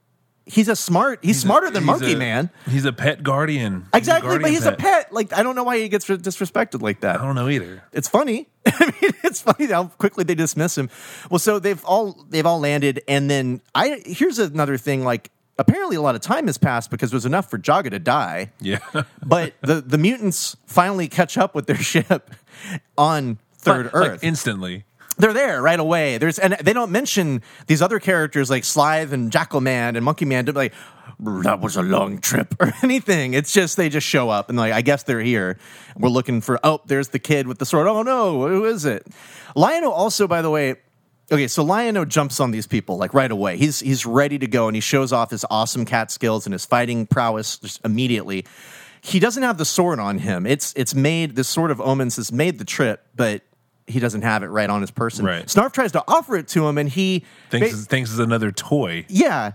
he's 0.47 0.69
a 0.69 0.75
smart. 0.75 1.21
He's, 1.23 1.39
smarter 1.41 1.71
than 1.71 1.83
He's 1.83 1.87
Monkey 1.87 2.13
a- 2.15 2.17
Man. 2.17 2.51
he's 2.69 2.85
a 2.85 2.93
pet 2.93 3.23
guardian 3.23 3.87
Exactly, 3.95 4.29
but 4.29 4.43
guardian 4.43 4.53
he's 4.55 4.67
a 4.67 4.73
pet. 4.73 5.13
Like 5.13 5.33
I 5.33 5.43
don't 5.45 5.55
know 5.55 5.63
why 5.65 5.79
he 5.79 5.89
gets 5.89 6.07
disrespected 6.07 6.83
like 6.83 7.01
that. 7.01 7.21
i 7.21 7.25
don't 7.25 7.35
know 7.37 7.49
either 7.49 7.83
It's 7.93 8.09
funny. 8.09 8.49
I 8.67 8.87
mean, 9.01 9.13
it's 9.23 9.41
funny 9.41 9.67
how 9.67 9.85
quickly 9.87 10.25
they 10.25 10.35
dismiss 10.35 10.77
him. 10.77 10.91
Well, 11.31 11.39
so 11.39 11.59
they've 11.59 11.83
all 11.85 12.25
they've 12.29 12.45
all 12.47 12.59
landed, 12.61 13.03
and 13.09 13.31
then 13.31 13.61
I 13.75 14.03
here's 14.05 14.39
another 14.39 14.77
thing. 14.77 15.05
Like 15.05 15.31
apparently 15.61 15.97
a 15.97 16.01
lot 16.03 16.15
of 16.15 16.21
time 16.21 16.47
has 16.47 16.59
passed 16.59 16.91
because 16.91 17.13
it 17.13 17.17
was 17.17 17.27
enough 17.27 17.51
for 17.51 17.59
Jaga 17.59 17.91
to 17.91 17.99
die. 17.99 18.51
Yeah. 18.61 18.79
But 19.25 19.55
the, 19.61 19.81
the 19.81 19.99
mutants 19.99 20.57
finally 20.67 21.07
catch 21.09 21.39
up 21.39 21.55
with 21.55 21.67
their 21.67 21.77
ship 21.93 22.31
on 22.99 23.39
Third 23.59 23.87
Like, 23.87 23.95
Earth. 23.95 24.25
instantly. 24.25 24.85
They're 25.19 25.33
there 25.35 25.61
right 25.61 25.79
away. 25.79 26.17
There's 26.19 26.39
and 26.39 26.55
they 26.63 26.73
don't 26.73 26.91
mention 26.91 27.43
these 27.67 27.83
other 27.83 28.01
characters 28.01 28.49
like 28.49 28.65
Slithe 28.65 29.13
and 29.13 29.31
Jackal 29.31 29.61
Man 29.61 29.95
and 29.97 30.05
Monkey 30.05 30.25
Man 30.25 30.47
to 30.47 30.53
be 30.55 30.59
like 30.59 30.75
that 31.45 31.61
was 31.61 31.77
a 31.77 31.83
long 31.83 32.19
trip 32.23 32.55
or 32.61 32.73
anything. 32.83 33.35
It's 33.35 33.53
just 33.53 33.77
they 33.77 33.91
just 33.91 34.07
show 34.07 34.31
up 34.31 34.49
and 34.49 34.57
like 34.57 34.73
I 34.73 34.81
guess 34.81 35.03
they're 35.03 35.21
here. 35.21 35.59
We're 35.95 36.09
looking 36.09 36.41
for 36.41 36.59
oh 36.65 36.81
there's 36.87 37.09
the 37.09 37.19
kid 37.19 37.47
with 37.47 37.59
the 37.59 37.67
sword. 37.67 37.87
Oh 37.87 38.03
no, 38.03 38.49
who 38.49 38.65
is 38.65 38.87
it? 38.87 39.07
Lionel 39.55 39.93
also 39.93 40.27
by 40.27 40.41
the 40.41 40.49
way. 40.51 40.77
Okay, 41.33 41.47
so 41.49 41.63
Lion-O 41.63 42.05
jumps 42.05 42.41
on 42.41 42.51
these 42.51 42.67
people 42.67 42.97
like 42.97 43.15
right 43.15 43.31
away. 43.31 43.57
He's 43.57 43.81
he's 43.81 44.05
ready 44.05 44.39
to 44.39 44.47
go 44.47 44.67
and 44.69 44.75
he 44.75 44.81
shows 44.81 45.13
off 45.13 45.31
his 45.31 45.45
awesome 45.51 45.85
cat 45.85 46.11
skills 46.11 46.47
and 46.47 46.53
his 46.53 46.67
fighting 46.67 47.07
prowess 47.07 47.59
just 47.59 47.81
immediately. 47.85 48.45
He 49.03 49.19
doesn't 49.21 49.43
have 49.43 49.57
the 49.57 49.65
sword 49.65 49.99
on 50.01 50.19
him. 50.19 50.45
It's 50.47 50.73
it's 50.77 50.95
made 50.95 51.37
this 51.37 51.49
sword 51.49 51.71
of 51.71 51.81
omens 51.81 52.17
has 52.17 52.33
made 52.33 52.59
the 52.59 52.65
trip, 52.65 53.07
but 53.15 53.43
he 53.87 53.99
doesn't 54.01 54.23
have 54.23 54.43
it 54.43 54.49
right 54.49 54.69
on 54.69 54.81
his 54.81 54.91
person. 54.91 55.25
Right. 55.25 55.47
Snarf 55.47 55.73
tries 55.73 55.93
to 55.93 56.05
offer 56.09 56.37
it 56.37 56.49
to 56.49 56.67
him, 56.69 56.79
and 56.79 56.89
he 56.89 57.25
Thinks, 57.51 57.71
ba- 57.73 57.77
thinks 57.87 58.11
is 58.11 58.19
another 58.19 58.53
toy. 58.53 59.07
yeah. 59.09 59.53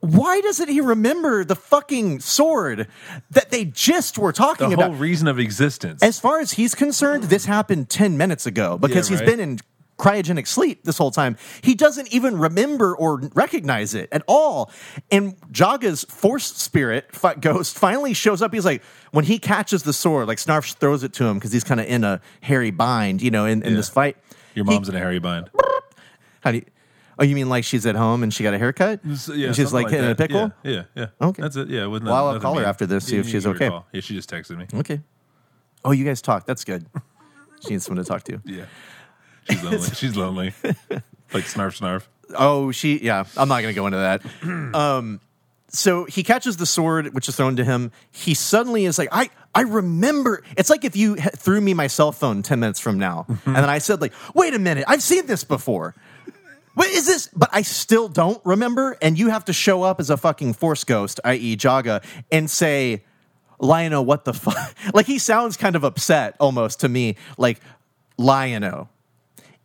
Why 0.00 0.40
doesn't 0.42 0.68
he 0.68 0.80
remember 0.80 1.44
the 1.44 1.56
fucking 1.56 2.20
sword 2.20 2.86
that 3.32 3.50
they 3.50 3.64
just 3.64 4.16
were 4.16 4.32
talking 4.32 4.72
about? 4.72 4.84
The 4.84 4.90
whole 4.92 5.00
reason 5.00 5.26
of 5.26 5.40
existence. 5.40 6.04
As 6.04 6.20
far 6.20 6.38
as 6.38 6.52
he's 6.52 6.76
concerned, 6.76 7.24
this 7.24 7.46
happened 7.46 7.88
10 7.90 8.16
minutes 8.16 8.46
ago 8.46 8.78
because 8.78 9.10
Yeah, 9.10 9.16
he's 9.16 9.20
right. 9.26 9.36
been 9.36 9.40
in 9.40 9.58
cryogenic 9.98 10.46
sleep 10.46 10.84
this 10.84 10.96
whole 10.98 11.10
time. 11.10 11.36
He 11.62 11.74
doesn't 11.74 12.12
even 12.12 12.38
remember 12.38 12.94
or 12.96 13.20
recognize 13.34 13.94
it 13.94 14.08
at 14.12 14.22
all. 14.28 14.70
And 15.10 15.36
Jaga's 15.50 16.04
force 16.04 16.46
spirit 16.46 17.14
fi- 17.14 17.34
ghost 17.34 17.76
finally 17.78 18.14
shows 18.14 18.40
up. 18.42 18.54
He's 18.54 18.64
like, 18.64 18.82
when 19.10 19.24
he 19.24 19.38
catches 19.38 19.82
the 19.82 19.92
sword, 19.92 20.28
like 20.28 20.38
Snarf 20.38 20.74
throws 20.76 21.02
it 21.02 21.12
to 21.14 21.24
him 21.24 21.34
because 21.38 21.52
he's 21.52 21.64
kind 21.64 21.80
of 21.80 21.86
in 21.86 22.04
a 22.04 22.20
hairy 22.40 22.70
bind, 22.70 23.20
you 23.22 23.30
know, 23.30 23.44
in, 23.44 23.62
in 23.62 23.70
Yeah. 23.70 23.76
this 23.76 23.88
fight. 23.88 24.16
Your 24.54 24.64
He- 24.64 24.70
mom's 24.70 24.88
in 24.88 24.94
a 24.94 24.98
hairy 24.98 25.18
bind. 25.18 25.50
How 26.40 26.52
do 26.52 26.58
you, 26.58 26.64
oh, 27.18 27.24
you 27.24 27.34
mean 27.34 27.48
like 27.48 27.64
she's 27.64 27.84
at 27.84 27.96
home 27.96 28.22
and 28.22 28.32
she 28.32 28.44
got 28.44 28.54
a 28.54 28.58
haircut? 28.58 29.00
Yeah, 29.04 29.48
And 29.48 29.56
she's 29.56 29.72
like, 29.72 29.88
hitting 29.88 30.04
that. 30.06 30.12
a 30.12 30.14
pickle? 30.14 30.52
Yeah, 30.62 30.72
yeah, 30.72 30.82
yeah. 31.20 31.26
Okay. 31.28 31.42
That's 31.42 31.56
it. 31.56 31.68
Yeah. 31.68 31.86
With 31.86 32.04
Well, 32.04 32.28
I'll 32.28 32.38
call 32.40 32.56
her 32.58 32.64
after 32.64 32.86
this, 32.86 33.06
see 33.06 33.14
You 33.16 33.20
if 33.22 33.26
she's 33.28 33.44
give 33.44 33.44
her 33.44 33.50
a 33.50 33.54
okay. 33.56 33.68
call. 33.68 33.86
Yeah, 33.92 34.00
she 34.00 34.14
just 34.14 34.30
texted 34.30 34.56
me. 34.56 34.66
Okay. 34.78 35.00
Oh, 35.84 35.90
you 35.90 36.04
guys 36.04 36.22
talk. 36.22 36.46
That's 36.46 36.64
good. 36.64 36.86
She 37.62 37.70
needs 37.70 37.84
someone 37.84 38.04
to 38.04 38.08
talk 38.08 38.22
to. 38.24 38.40
Yeah. 38.44 38.64
She's 39.50 39.62
lonely. 39.64 39.90
She's 39.90 40.16
lonely. 40.16 40.54
like 41.32 41.44
snarf 41.44 41.78
snarf. 41.78 42.06
Oh, 42.36 42.70
she. 42.72 43.02
Yeah, 43.02 43.24
I'm 43.36 43.48
not 43.48 43.62
going 43.62 43.74
to 43.74 43.78
go 43.80 43.86
into 43.86 43.98
that. 43.98 44.22
um, 44.74 45.20
so 45.68 46.04
he 46.04 46.22
catches 46.22 46.56
the 46.56 46.66
sword, 46.66 47.14
which 47.14 47.28
is 47.28 47.36
thrown 47.36 47.56
to 47.56 47.64
him. 47.64 47.92
He 48.10 48.34
suddenly 48.34 48.84
is 48.86 48.98
like, 48.98 49.08
I, 49.12 49.30
I 49.54 49.62
remember. 49.62 50.42
It's 50.56 50.70
like 50.70 50.84
if 50.84 50.96
you 50.96 51.16
threw 51.16 51.60
me 51.60 51.74
my 51.74 51.86
cell 51.86 52.12
phone 52.12 52.42
ten 52.42 52.60
minutes 52.60 52.80
from 52.80 52.98
now, 52.98 53.26
and 53.28 53.56
then 53.56 53.68
I 53.68 53.78
said, 53.78 54.00
like, 54.00 54.12
wait 54.34 54.54
a 54.54 54.58
minute, 54.58 54.84
I've 54.88 55.02
seen 55.02 55.26
this 55.26 55.44
before. 55.44 55.94
What 56.74 56.88
is 56.90 57.06
this? 57.06 57.28
But 57.34 57.50
I 57.52 57.62
still 57.62 58.08
don't 58.08 58.40
remember, 58.44 58.96
and 59.02 59.18
you 59.18 59.30
have 59.30 59.46
to 59.46 59.52
show 59.52 59.82
up 59.82 59.98
as 59.98 60.10
a 60.10 60.16
fucking 60.16 60.52
force 60.54 60.84
ghost, 60.84 61.18
i.e., 61.24 61.56
Jaga, 61.56 62.04
and 62.30 62.48
say, 62.48 63.04
Lion-O, 63.58 64.00
what 64.02 64.24
the 64.24 64.32
fuck? 64.32 64.76
like 64.94 65.06
he 65.06 65.18
sounds 65.18 65.56
kind 65.56 65.74
of 65.74 65.82
upset 65.82 66.36
almost 66.38 66.80
to 66.80 66.88
me, 66.88 67.16
like 67.36 67.60
Lion-O. 68.16 68.88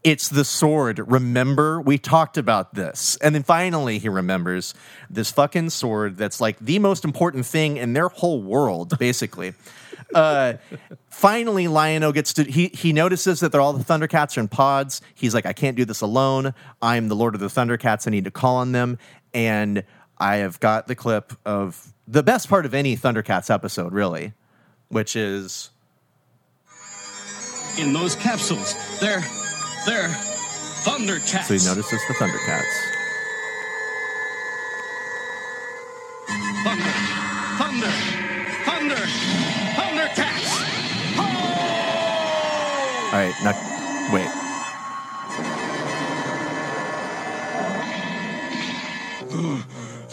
It's 0.04 0.28
the 0.28 0.44
sword. 0.44 1.00
Remember, 1.00 1.80
we 1.80 1.98
talked 1.98 2.38
about 2.38 2.74
this. 2.74 3.16
And 3.22 3.34
then 3.34 3.44
finally, 3.44 4.00
he 4.00 4.10
remembers 4.10 4.74
this 5.10 5.32
fucking 5.32 5.70
sword 5.70 6.18
that's 6.18 6.42
like 6.42 6.60
the 6.60 6.80
most 6.80 7.06
important 7.06 7.46
thing 7.46 7.78
in 7.78 7.94
their 7.94 8.10
whole 8.10 8.42
world, 8.42 8.98
basically. 9.00 9.54
uh, 10.13 10.56
finally, 11.10 11.70
Lion-O 11.70 12.12
gets 12.12 12.34
to, 12.34 12.44
he, 12.44 12.68
he 12.68 12.92
notices 12.92 13.39
that 13.39 13.54
they're 13.54 13.62
all 13.62 13.72
the 13.72 13.84
Thundercats 13.84 14.36
are 14.38 14.42
in 14.42 14.50
pods. 14.50 15.02
He's 15.16 15.34
like, 15.34 15.46
I 15.46 15.54
can't 15.54 15.78
do 15.78 15.86
this 15.86 16.02
alone. 16.02 16.54
I'm 16.82 17.08
the 17.08 17.16
Lord 17.16 17.34
of 17.34 17.39
the 17.39 17.48
Thundercats. 17.48 18.06
I 18.06 18.12
need 18.12 18.26
to 18.26 18.32
call 18.32 18.58
on 18.58 18.74
them. 18.74 18.98
And 19.34 19.84
I 20.18 20.38
have 20.38 20.60
got 20.60 20.88
the 20.88 20.96
clip 20.96 21.32
of 21.46 21.94
the 22.08 22.24
best 22.24 22.50
part 22.50 22.66
of 22.66 22.74
any 22.74 22.98
Thundercats 22.98 23.50
episode, 23.50 23.94
really, 23.94 24.34
which 24.89 25.16
is. 25.16 25.70
in 27.80 27.94
those 27.94 28.16
capsules. 28.18 28.76
They're 29.00 29.24
they're 29.86 30.10
Thundercats. 30.84 31.46
So 31.46 31.54
he 31.54 31.65
notices 31.65 32.02
the 32.08 32.13
Thundercats. 32.15 32.76
Thunder, 36.63 36.93
thunder, 37.58 37.91
thunder, 38.65 39.04
Thundercats. 39.76 40.52
All 43.13 43.19
right, 43.19 43.36
now, 43.43 43.56
wait. 44.13 44.30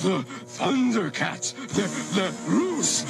The 0.02 0.24
Thundercats. 0.58 1.54
They're 1.74 1.88
they're 2.14 2.34
loose. 2.48 3.04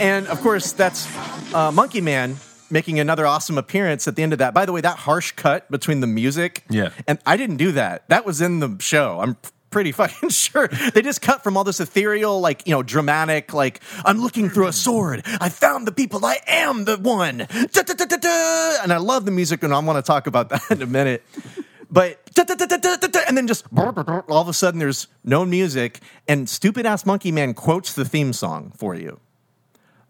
And 0.00 0.26
of 0.28 0.40
course, 0.40 0.72
that's 0.72 1.06
uh, 1.54 1.70
Monkey 1.72 2.00
Man 2.00 2.36
making 2.72 2.98
another 2.98 3.26
awesome 3.26 3.58
appearance 3.58 4.08
at 4.08 4.16
the 4.16 4.22
end 4.22 4.32
of 4.32 4.38
that. 4.40 4.54
By 4.54 4.66
the 4.66 4.72
way, 4.72 4.80
that 4.80 4.98
harsh 4.98 5.32
cut 5.32 5.70
between 5.70 6.00
the 6.00 6.06
music. 6.06 6.64
Yeah. 6.70 6.90
And 7.06 7.18
I 7.26 7.36
didn't 7.36 7.56
do 7.58 7.72
that. 7.72 8.08
That 8.08 8.24
was 8.24 8.40
in 8.40 8.60
the 8.60 8.76
show. 8.80 9.20
I'm 9.20 9.36
pretty 9.70 9.92
fucking 9.92 10.28
sure. 10.30 10.68
They 10.68 11.02
just 11.02 11.20
cut 11.22 11.42
from 11.44 11.56
all 11.56 11.64
this 11.64 11.80
ethereal, 11.80 12.40
like, 12.40 12.66
you 12.66 12.72
know, 12.72 12.82
dramatic, 12.82 13.52
like, 13.52 13.80
I'm 14.04 14.18
looking 14.20 14.48
through 14.48 14.68
a 14.68 14.72
sword. 14.72 15.22
I 15.40 15.48
found 15.48 15.86
the 15.86 15.92
people. 15.92 16.24
I 16.24 16.38
am 16.46 16.84
the 16.84 16.96
one. 16.96 17.38
Da-da-da-da-da. 17.38 18.82
And 18.82 18.92
I 18.92 18.98
love 18.98 19.24
the 19.24 19.30
music, 19.30 19.62
and 19.62 19.72
I 19.72 19.78
want 19.80 20.02
to 20.04 20.06
talk 20.06 20.26
about 20.26 20.48
that 20.50 20.62
in 20.70 20.82
a 20.82 20.86
minute. 20.86 21.22
But 21.90 22.20
and 23.28 23.36
then 23.36 23.46
just 23.46 23.66
all 23.76 24.40
of 24.40 24.48
a 24.48 24.54
sudden 24.54 24.80
there's 24.80 25.08
no 25.24 25.44
music, 25.44 26.00
and 26.26 26.48
stupid 26.48 26.86
ass 26.86 27.04
Monkey 27.04 27.30
Man 27.30 27.52
quotes 27.52 27.92
the 27.92 28.06
theme 28.06 28.32
song 28.32 28.72
for 28.74 28.94
you 28.94 29.20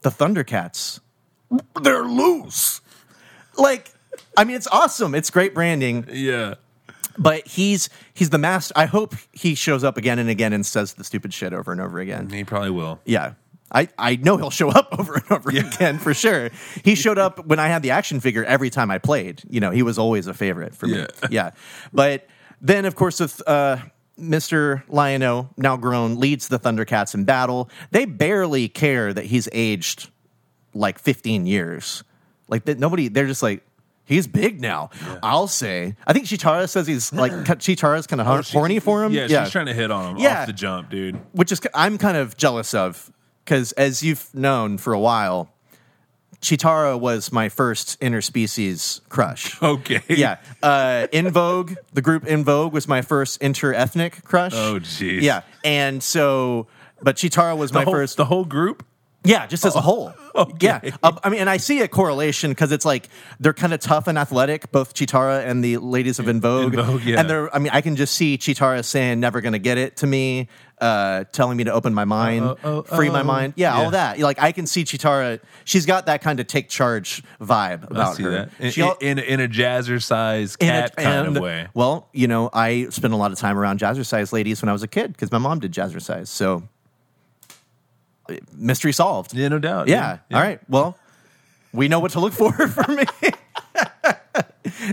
the 0.03 0.11
Thundercats, 0.11 1.01
they're 1.83 2.05
loose. 2.05 2.81
Like, 3.57 3.91
I 4.37 4.45
mean, 4.45 4.57
it's 4.57 4.69
awesome. 4.69 5.15
It's 5.15 5.31
great 5.31 5.55
branding, 5.55 6.07
Yeah. 6.11 6.55
but 7.19 7.47
he's 7.47 7.89
he's 8.15 8.31
the 8.31 8.39
master. 8.39 8.73
I 8.77 8.87
hope 8.87 9.15
he 9.33 9.55
shows 9.55 9.85
up 9.85 9.97
again 9.97 10.19
and 10.19 10.31
again 10.31 10.53
and 10.53 10.65
says 10.65 10.95
the 10.95 11.05
stupid 11.05 11.33
shit 11.35 11.53
over 11.53 11.73
and 11.73 11.81
over 11.81 11.99
again. 12.01 12.31
He 12.31 12.45
probably 12.45 12.71
will. 12.71 13.01
Yeah. 13.05 13.35
I, 13.75 13.89
I 13.99 14.17
know 14.17 14.37
he'll 14.37 14.51
show 14.51 14.69
up 14.69 14.89
over 14.99 15.15
and 15.15 15.33
over 15.33 15.49
again 15.49 15.99
for 15.99 16.13
sure. 16.13 16.51
He 16.85 16.95
showed 16.95 17.19
up 17.19 17.47
when 17.47 17.59
I 17.59 17.69
had 17.69 17.83
the 17.83 17.93
action 17.93 18.21
figure 18.21 18.45
every 18.45 18.69
time 18.69 18.91
I 18.91 18.99
played. 18.99 19.43
You 19.49 19.61
know, 19.61 19.71
he 19.71 19.83
was 19.83 19.99
always 19.99 20.27
a 20.27 20.35
favorite 20.35 20.75
for 20.75 20.87
me. 20.87 20.99
Yeah. 20.99 21.07
Yeah. 21.31 21.51
But 21.93 22.27
then, 22.61 22.85
of 22.85 22.95
course, 22.97 23.19
with 23.19 23.43
uh, 23.47 23.79
Mr. 24.21 24.83
Lion-O, 24.91 25.49
now 25.57 25.79
grown, 25.79 26.21
leads 26.21 26.49
the 26.49 26.59
Thundercats 26.59 27.15
in 27.15 27.25
battle. 27.25 27.71
They 27.93 28.05
barely 28.05 28.69
care 28.69 29.11
that 29.15 29.25
he's 29.25 29.49
aged 29.53 30.11
like 30.75 30.99
15 30.99 31.47
years. 31.47 32.05
Like, 32.49 32.65
that 32.67 32.79
nobody, 32.79 33.09
they're 33.09 33.27
just 33.27 33.43
like, 33.43 33.65
he's 34.05 34.27
big 34.27 34.61
now. 34.61 34.91
I'll 35.23 35.47
say. 35.49 35.97
I 36.07 36.13
think 36.13 36.27
Cheetara 36.27 36.69
says 36.69 36.87
he's 36.87 37.13
like, 37.13 37.33
Cheetara's 37.33 38.07
kind 38.07 38.21
of 38.21 38.27
Oh, 38.29 38.43
she- 38.43 38.53
horny 38.53 38.79
for 38.81 39.05
him. 39.05 39.13
Yeah, 39.13 39.27
she's 39.45 39.51
trying 39.53 39.67
to 39.67 39.75
hit 39.75 39.91
on 39.91 40.17
him 40.17 40.23
Yeah. 40.23 40.41
off 40.43 40.47
the 40.47 40.53
jump, 40.53 40.91
dude. 40.91 41.19
which 41.33 41.51
is 41.53 41.61
I'm 41.75 41.99
kind 41.99 42.17
of 42.17 42.37
jealous 42.37 42.75
of 42.75 43.11
because 43.45 43.73
as 43.73 44.03
you've 44.03 44.33
known 44.35 44.77
for 44.79 44.93
a 44.93 44.99
while, 45.01 45.49
Cheetara 46.41 46.99
was 46.99 47.31
my 47.33 47.49
first 47.49 48.01
interspecies 48.01 49.01
crush. 49.09 49.57
Okay. 49.63 50.03
Yeah, 50.09 50.39
uh, 50.63 51.07
En 51.13 51.31
Vogue, 51.31 51.75
the 51.93 52.03
group 52.03 52.25
En 52.27 52.43
Vogue 52.45 52.73
was 52.73 52.89
my 52.89 53.01
first 53.01 53.41
inter-ethnic 53.41 54.25
crush. 54.25 54.53
Oh, 54.55 54.81
jeez. 54.81 55.23
Yeah, 55.23 55.43
and 55.65 56.03
so, 56.03 56.67
but 57.01 57.17
Cheetara 57.17 57.57
was 57.57 57.71
The 57.71 57.79
my 57.79 57.85
whole, 57.85 57.95
first. 57.95 58.17
the 58.17 58.25
whole 58.25 58.45
group. 58.45 58.85
Yeah, 59.25 59.47
just 59.47 59.65
as 59.65 59.77
a 59.77 59.81
whole. 59.81 60.13
okay. 60.37 60.81
Yeah, 60.83 60.97
Uh, 61.03 61.13
I 61.25 61.29
mean, 61.31 61.41
and 61.41 61.51
I 61.51 61.57
see 61.57 61.81
a 61.81 61.89
correlation 61.89 62.51
because 62.51 62.73
it's 62.73 62.85
like 62.85 63.09
they're 63.41 63.53
kind 63.53 63.73
of 63.73 63.81
tough 63.81 64.07
and 64.07 64.17
athletic, 64.19 64.71
both 64.73 64.95
Cheetara 64.95 65.47
and 65.47 65.63
the 65.65 65.77
ladies 65.79 66.19
of 66.19 66.29
En 66.29 66.41
Vogue. 66.41 66.75
En 66.77 66.85
Vogue, 66.85 67.03
yeah. 67.05 67.21
And 67.21 67.29
they're, 67.31 67.55
I 67.55 67.59
mean, 67.59 67.71
I 67.73 67.81
can 67.81 67.97
just 67.97 68.15
see 68.15 68.39
Cheetara 68.39 68.85
saying 68.85 69.21
"never 69.21 69.41
gonna 69.41 69.59
get 69.59 69.79
it" 69.79 69.97
to 69.99 70.07
me, 70.07 70.49
uh, 70.81 71.25
telling 71.33 71.57
me 71.57 71.65
to 71.65 71.73
open 71.73 71.95
my 71.95 72.05
mind, 72.05 72.45
Uh, 72.45 72.55
oh, 72.65 72.83
free 72.83 73.11
my 73.11 73.21
oh. 73.21 73.25
mind. 73.25 73.55
Yeah, 73.57 73.77
Yeah. 73.79 73.85
all 73.85 73.91
that. 73.93 74.19
Like 74.19 74.41
I 74.41 74.53
can 74.53 74.67
see 74.67 74.85
Cheetara. 74.85 75.41
She's 75.65 75.87
got 75.87 76.07
that 76.07 76.23
kind 76.23 76.41
of 76.41 76.47
take 76.47 76.69
charge 76.69 77.23
vibe 77.41 77.91
about 77.91 78.19
her. 78.19 78.49
In, 78.59 78.71
She 78.71 78.81
in, 79.01 79.19
in 79.19 79.41
a 79.41 79.49
jazzercise 79.49 80.57
in 80.61 80.69
a- 80.69 80.73
cat 80.73 80.97
kind 80.97 81.27
and- 81.29 81.37
of 81.37 81.43
way. 81.43 81.69
Well, 81.75 82.09
you 82.13 82.27
know, 82.29 82.51
I 82.53 82.89
spent 82.91 83.13
a 83.13 83.17
lot 83.17 83.33
of 83.33 83.39
time 83.39 83.59
around 83.59 83.81
jazzercise 83.81 84.33
ladies 84.33 84.63
when 84.63 84.69
I 84.69 84.73
was 84.73 84.83
a 84.83 84.89
kid 84.89 85.13
because 85.13 85.31
my 85.33 85.39
mom 85.39 85.59
did 85.61 85.73
jazzercise. 85.73 86.29
So, 86.29 86.63
mystery 88.53 88.93
solved. 88.93 89.35
Yeah, 89.35 89.49
no 89.49 89.59
doubt. 89.59 89.89
Yeah. 89.89 90.19
Yeah. 90.31 90.37
All 90.37 90.43
right. 90.43 90.61
Well, 90.69 90.99
we 91.73 91.89
know 91.89 92.01
what 92.01 92.13
to 92.13 92.21
look 92.21 92.33
for 92.33 92.53
for 92.69 92.91
me. 92.93 93.05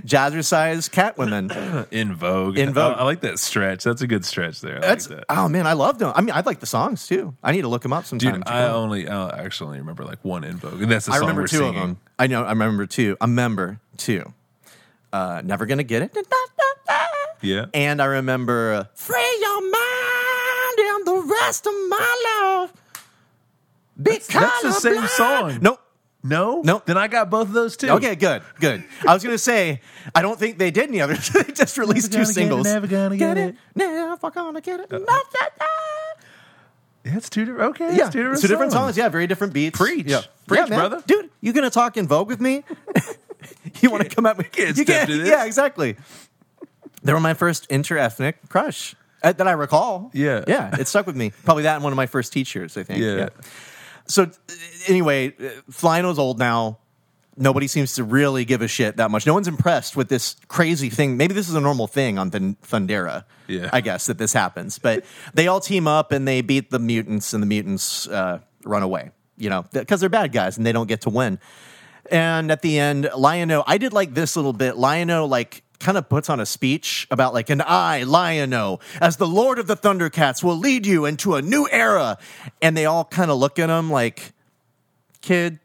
jazzercise 0.05 0.89
Catwoman. 0.89 1.87
En 1.91 2.13
Vogue. 2.15 2.57
En 2.57 2.73
Vogue. 2.73 2.95
I, 2.97 3.01
I 3.01 3.03
like 3.03 3.21
that 3.21 3.39
stretch. 3.39 3.83
That's 3.83 4.01
a 4.01 4.07
good 4.07 4.25
stretch 4.25 4.61
there. 4.61 4.77
I 4.77 4.79
That's 4.81 5.09
like 5.09 5.19
that. 5.19 5.25
oh 5.29 5.47
man, 5.49 5.67
I 5.67 5.73
loved 5.73 5.99
them. 5.99 6.11
I 6.15 6.21
mean, 6.21 6.33
I 6.35 6.41
like 6.41 6.59
the 6.59 6.65
songs 6.65 7.07
too. 7.07 7.35
I 7.43 7.51
need 7.51 7.61
to 7.61 7.67
look 7.67 7.81
them 7.81 7.93
up 7.93 8.05
sometime. 8.05 8.35
Dude, 8.35 8.47
I 8.47 8.67
only 8.67 9.07
I 9.07 9.43
actually 9.43 9.67
only 9.67 9.79
remember 9.79 10.03
like 10.05 10.23
one 10.23 10.43
En 10.43 10.57
Vogue, 10.57 10.81
and 10.81 10.91
that's 10.91 11.05
the 11.05 11.11
I 11.11 11.15
song 11.15 11.21
remember 11.21 11.41
we're 11.43 11.47
two 11.47 11.57
singing. 11.57 11.75
of 11.75 11.81
them. 11.81 11.97
I 12.17 12.27
know. 12.27 12.43
I 12.43 12.49
remember 12.49 12.85
two. 12.85 13.17
I 13.21 13.25
remember 13.25 13.79
two. 13.97 14.33
Uh, 15.11 15.41
Never 15.43 15.65
gonna 15.65 15.83
get 15.83 16.03
it. 16.03 16.17
Yeah. 17.41 17.67
And 17.73 18.01
I 18.01 18.05
remember 18.05 18.73
uh, 18.73 18.83
Free 18.95 19.37
Your 19.39 19.61
Mind 19.61 20.79
and 20.79 21.07
the 21.07 21.35
rest 21.41 21.65
of 21.65 21.73
my 21.87 22.23
love. 22.67 22.73
Because 24.01 24.27
that's 24.27 24.61
the 24.61 24.71
same 24.71 25.07
song. 25.07 25.59
Nope. 25.61 25.79
no, 26.23 26.61
Nope. 26.63 26.85
Then 26.85 26.97
I 26.97 27.07
got 27.07 27.29
both 27.29 27.47
of 27.47 27.53
those 27.53 27.75
too. 27.77 27.89
Okay, 27.89 28.15
good, 28.15 28.41
good. 28.59 28.83
I 29.07 29.13
was 29.13 29.23
gonna 29.23 29.37
say 29.37 29.81
I 30.15 30.21
don't 30.21 30.39
think 30.39 30.57
they 30.57 30.71
did 30.71 30.89
any 30.89 31.01
others. 31.01 31.29
they 31.33 31.43
just 31.43 31.77
released 31.77 32.11
two 32.11 32.19
gonna 32.19 32.29
it, 32.29 32.33
singles. 32.33 32.65
never 32.65 32.87
gonna 32.87 33.17
get 33.17 33.37
it. 33.37 33.55
Never 33.75 33.95
gonna 34.29 34.61
get 34.61 34.79
it. 34.79 34.87
Yeah, 37.05 37.15
it's 37.15 37.29
two 37.29 37.45
different. 37.45 37.69
Okay, 37.71 37.95
Yeah, 37.95 38.05
it's 38.05 38.13
two 38.13 38.19
different, 38.19 38.41
two 38.41 38.47
different 38.47 38.71
songs. 38.71 38.97
Yeah, 38.97 39.09
very 39.09 39.25
different 39.27 39.53
beats. 39.53 39.77
Preach. 39.77 40.07
yeah. 40.07 40.21
Preach, 40.47 40.69
Yeah, 40.69 40.75
brother. 40.75 41.01
Dude, 41.07 41.29
you 41.41 41.53
gonna 41.53 41.69
talk 41.69 41.97
En 41.97 42.07
Vogue 42.07 42.27
with 42.27 42.41
me? 42.41 42.63
you 43.81 43.89
want 43.89 44.03
to 44.03 44.09
come 44.13 44.25
at 44.25 44.37
me? 44.37 44.45
can't 44.45 44.77
you 44.77 44.85
to 44.85 45.17
this. 45.17 45.27
Yeah, 45.27 45.45
exactly. 45.45 45.95
They 47.03 47.13
were 47.13 47.19
my 47.19 47.33
first 47.33 47.65
inter-ethnic 47.67 48.49
crush 48.49 48.95
uh, 49.23 49.31
that 49.31 49.47
I 49.47 49.51
recall. 49.51 50.11
Yeah. 50.13 50.43
yeah, 50.47 50.75
it 50.77 50.87
stuck 50.87 51.07
with 51.07 51.15
me. 51.15 51.31
Probably 51.45 51.63
that 51.63 51.75
and 51.75 51.83
one 51.83 51.93
of 51.93 51.97
my 51.97 52.07
first 52.07 52.33
teachers. 52.33 52.77
I 52.77 52.83
think. 52.83 52.99
Yeah. 52.99 53.29
So 54.09 54.29
anyway, 54.87 55.29
Flino's 55.71 56.19
old 56.19 56.39
now. 56.39 56.79
Nobody 57.37 57.67
seems 57.67 57.95
to 57.95 58.03
really 58.03 58.43
give 58.43 58.61
a 58.61 58.67
shit 58.67 58.97
that 58.97 59.09
much. 59.09 59.25
No 59.25 59.33
one's 59.33 59.47
impressed 59.47 59.95
with 59.95 60.09
this 60.09 60.35
crazy 60.49 60.89
thing. 60.89 61.15
Maybe 61.15 61.33
this 61.33 61.47
is 61.47 61.55
a 61.55 61.61
normal 61.61 61.87
thing 61.87 62.19
on 62.19 62.31
Thun- 62.31 62.57
Thundera. 62.63 63.23
Yeah. 63.47 63.69
I 63.71 63.79
guess 63.79 64.07
that 64.07 64.17
this 64.17 64.33
happens. 64.33 64.77
But 64.77 65.05
they 65.33 65.47
all 65.47 65.61
team 65.61 65.87
up 65.87 66.11
and 66.11 66.27
they 66.27 66.41
beat 66.41 66.69
the 66.69 66.79
mutants, 66.79 67.33
and 67.33 67.41
the 67.41 67.47
mutants 67.47 68.09
uh, 68.09 68.39
run 68.65 68.83
away. 68.83 69.11
You 69.37 69.49
know, 69.49 69.63
because 69.71 70.01
they're 70.01 70.09
bad 70.09 70.33
guys 70.33 70.57
and 70.57 70.65
they 70.65 70.73
don't 70.73 70.87
get 70.87 71.01
to 71.01 71.09
win. 71.09 71.39
And 72.11 72.51
at 72.51 72.61
the 72.61 72.77
end, 72.77 73.09
Lion-O, 73.15 73.63
I 73.65 73.77
did 73.77 73.93
like 73.93 74.13
this 74.13 74.35
little 74.35 74.51
bit. 74.51 74.75
Lion-O, 74.75 75.25
like, 75.25 75.63
kind 75.79 75.97
of 75.97 76.09
puts 76.09 76.29
on 76.29 76.39
a 76.39 76.45
speech 76.45 77.07
about, 77.09 77.33
like, 77.33 77.49
and 77.49 77.61
I, 77.61 78.03
Lion-O, 78.03 78.79
as 78.99 79.17
the 79.17 79.27
Lord 79.27 79.59
of 79.59 79.67
the 79.67 79.75
Thundercats, 79.75 80.43
will 80.43 80.57
lead 80.57 80.85
you 80.85 81.05
into 81.05 81.35
a 81.35 81.41
new 81.41 81.67
era. 81.71 82.17
And 82.61 82.75
they 82.75 82.85
all 82.85 83.05
kind 83.05 83.31
of 83.31 83.37
look 83.37 83.59
at 83.59 83.69
him 83.69 83.89
like, 83.89 84.33
kid, 85.21 85.59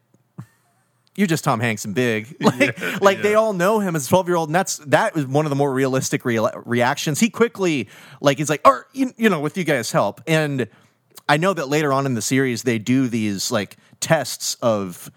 you're 1.16 1.26
just 1.26 1.44
Tom 1.44 1.60
Hanks 1.60 1.84
and 1.84 1.94
big. 1.94 2.36
Like, 2.40 2.80
like 3.00 3.22
they 3.22 3.34
all 3.34 3.52
know 3.52 3.80
him 3.80 3.96
as 3.96 4.06
a 4.06 4.08
12 4.08 4.28
year 4.28 4.36
old. 4.36 4.48
And 4.48 4.54
that's, 4.54 4.78
that 4.78 5.14
was 5.14 5.26
one 5.26 5.46
of 5.46 5.50
the 5.50 5.56
more 5.56 5.72
realistic 5.72 6.24
rea- 6.24 6.50
reactions. 6.64 7.20
He 7.20 7.30
quickly, 7.30 7.88
like, 8.20 8.38
he's 8.38 8.50
like, 8.50 8.66
or, 8.66 8.86
you, 8.92 9.12
you 9.16 9.28
know, 9.28 9.40
with 9.40 9.56
you 9.56 9.64
guys' 9.64 9.90
help. 9.90 10.20
And 10.26 10.68
I 11.28 11.36
know 11.36 11.54
that 11.54 11.68
later 11.68 11.92
on 11.92 12.06
in 12.06 12.14
the 12.14 12.22
series, 12.22 12.62
they 12.62 12.78
do 12.78 13.08
these, 13.08 13.50
like, 13.50 13.76
tests 14.00 14.56
of, 14.62 15.10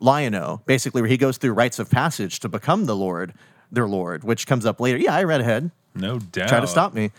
Lion-O, 0.00 0.62
basically, 0.64 1.02
where 1.02 1.08
he 1.08 1.16
goes 1.16 1.38
through 1.38 1.52
rites 1.52 1.78
of 1.78 1.90
passage 1.90 2.40
to 2.40 2.48
become 2.48 2.86
the 2.86 2.96
Lord, 2.96 3.34
their 3.72 3.86
Lord, 3.88 4.24
which 4.24 4.46
comes 4.46 4.64
up 4.66 4.80
later. 4.80 4.98
Yeah, 4.98 5.14
I 5.14 5.24
read 5.24 5.40
ahead. 5.40 5.70
No 5.94 6.18
doubt. 6.18 6.48
Try 6.48 6.60
to 6.60 6.66
stop 6.66 6.94
me. 6.94 7.10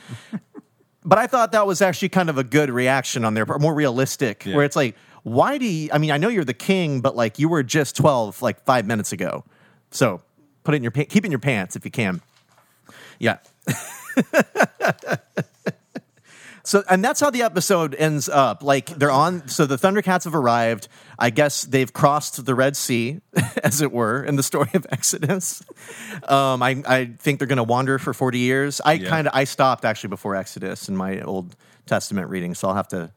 but 1.06 1.18
I 1.18 1.28
thought 1.28 1.52
that 1.52 1.66
was 1.68 1.82
actually 1.82 2.10
kind 2.10 2.30
of 2.30 2.38
a 2.38 2.44
good 2.44 2.70
reaction 2.70 3.26
on 3.26 3.34
their 3.34 3.46
part, 3.46 3.62
more 3.62 3.74
realistic, 3.74 4.46
Yeah. 4.46 4.56
where 4.56 4.66
it's 4.66 4.76
like, 4.76 4.96
why 5.24 5.58
do 5.58 5.66
you, 5.66 5.90
I 5.92 5.98
mean, 5.98 6.12
I 6.12 6.18
know 6.18 6.30
you're 6.30 6.46
the 6.46 6.54
king, 6.54 7.02
but 7.02 7.16
like 7.16 7.40
you 7.40 7.50
were 7.50 7.62
just 7.64 7.96
12 7.96 8.42
like 8.42 8.64
five 8.64 8.86
minutes 8.88 9.12
ago. 9.12 9.44
So 9.92 10.22
put 10.64 10.74
it 10.74 10.78
in 10.78 10.84
your, 10.84 10.92
pa- 10.92 11.06
keep 11.10 11.24
it 11.24 11.26
in 11.26 11.32
your 11.32 11.40
pants 11.40 11.76
if 11.76 11.84
you 11.86 11.92
can. 11.92 12.22
Yeah. 13.20 13.38
So, 16.64 16.84
and 16.88 17.04
that's 17.04 17.20
how 17.20 17.32
the 17.32 17.42
episode 17.42 17.96
ends 17.96 18.30
up. 18.30 18.62
Like 18.62 18.88
they're 18.88 19.10
on. 19.10 19.48
So 19.48 19.66
the 19.66 19.78
Thundercats 19.78 20.26
have 20.26 20.36
arrived. 20.36 20.88
I 21.22 21.30
guess 21.32 21.64
they've 21.64 21.92
crossed 21.92 22.46
the 22.46 22.56
Red 22.56 22.78
Sea, 22.78 23.20
as 23.64 23.82
it 23.82 23.92
were, 23.92 24.24
in 24.24 24.38
the 24.38 24.44
story 24.44 24.70
of 24.74 24.88
Exodus. 24.90 25.62
Um, 26.24 26.64
I, 26.64 26.82
I 26.88 27.06
think 27.20 27.40
they're 27.40 27.48
going 27.48 27.58
to 27.58 27.64
wander 27.64 28.00
for 28.00 28.14
forty 28.14 28.40
years. 28.40 28.80
I 28.86 28.94
Yeah. 28.94 29.10
kind 29.10 29.28
of 29.28 29.34
I 29.36 29.44
stopped 29.44 29.84
actually 29.86 30.10
before 30.10 30.36
Exodus 30.36 30.88
in 30.88 30.96
my 30.96 31.22
Old 31.22 31.56
Testament 31.86 32.30
reading, 32.30 32.56
so 32.56 32.70
I'll 32.70 32.76
have 32.76 32.88
to. 32.90 33.12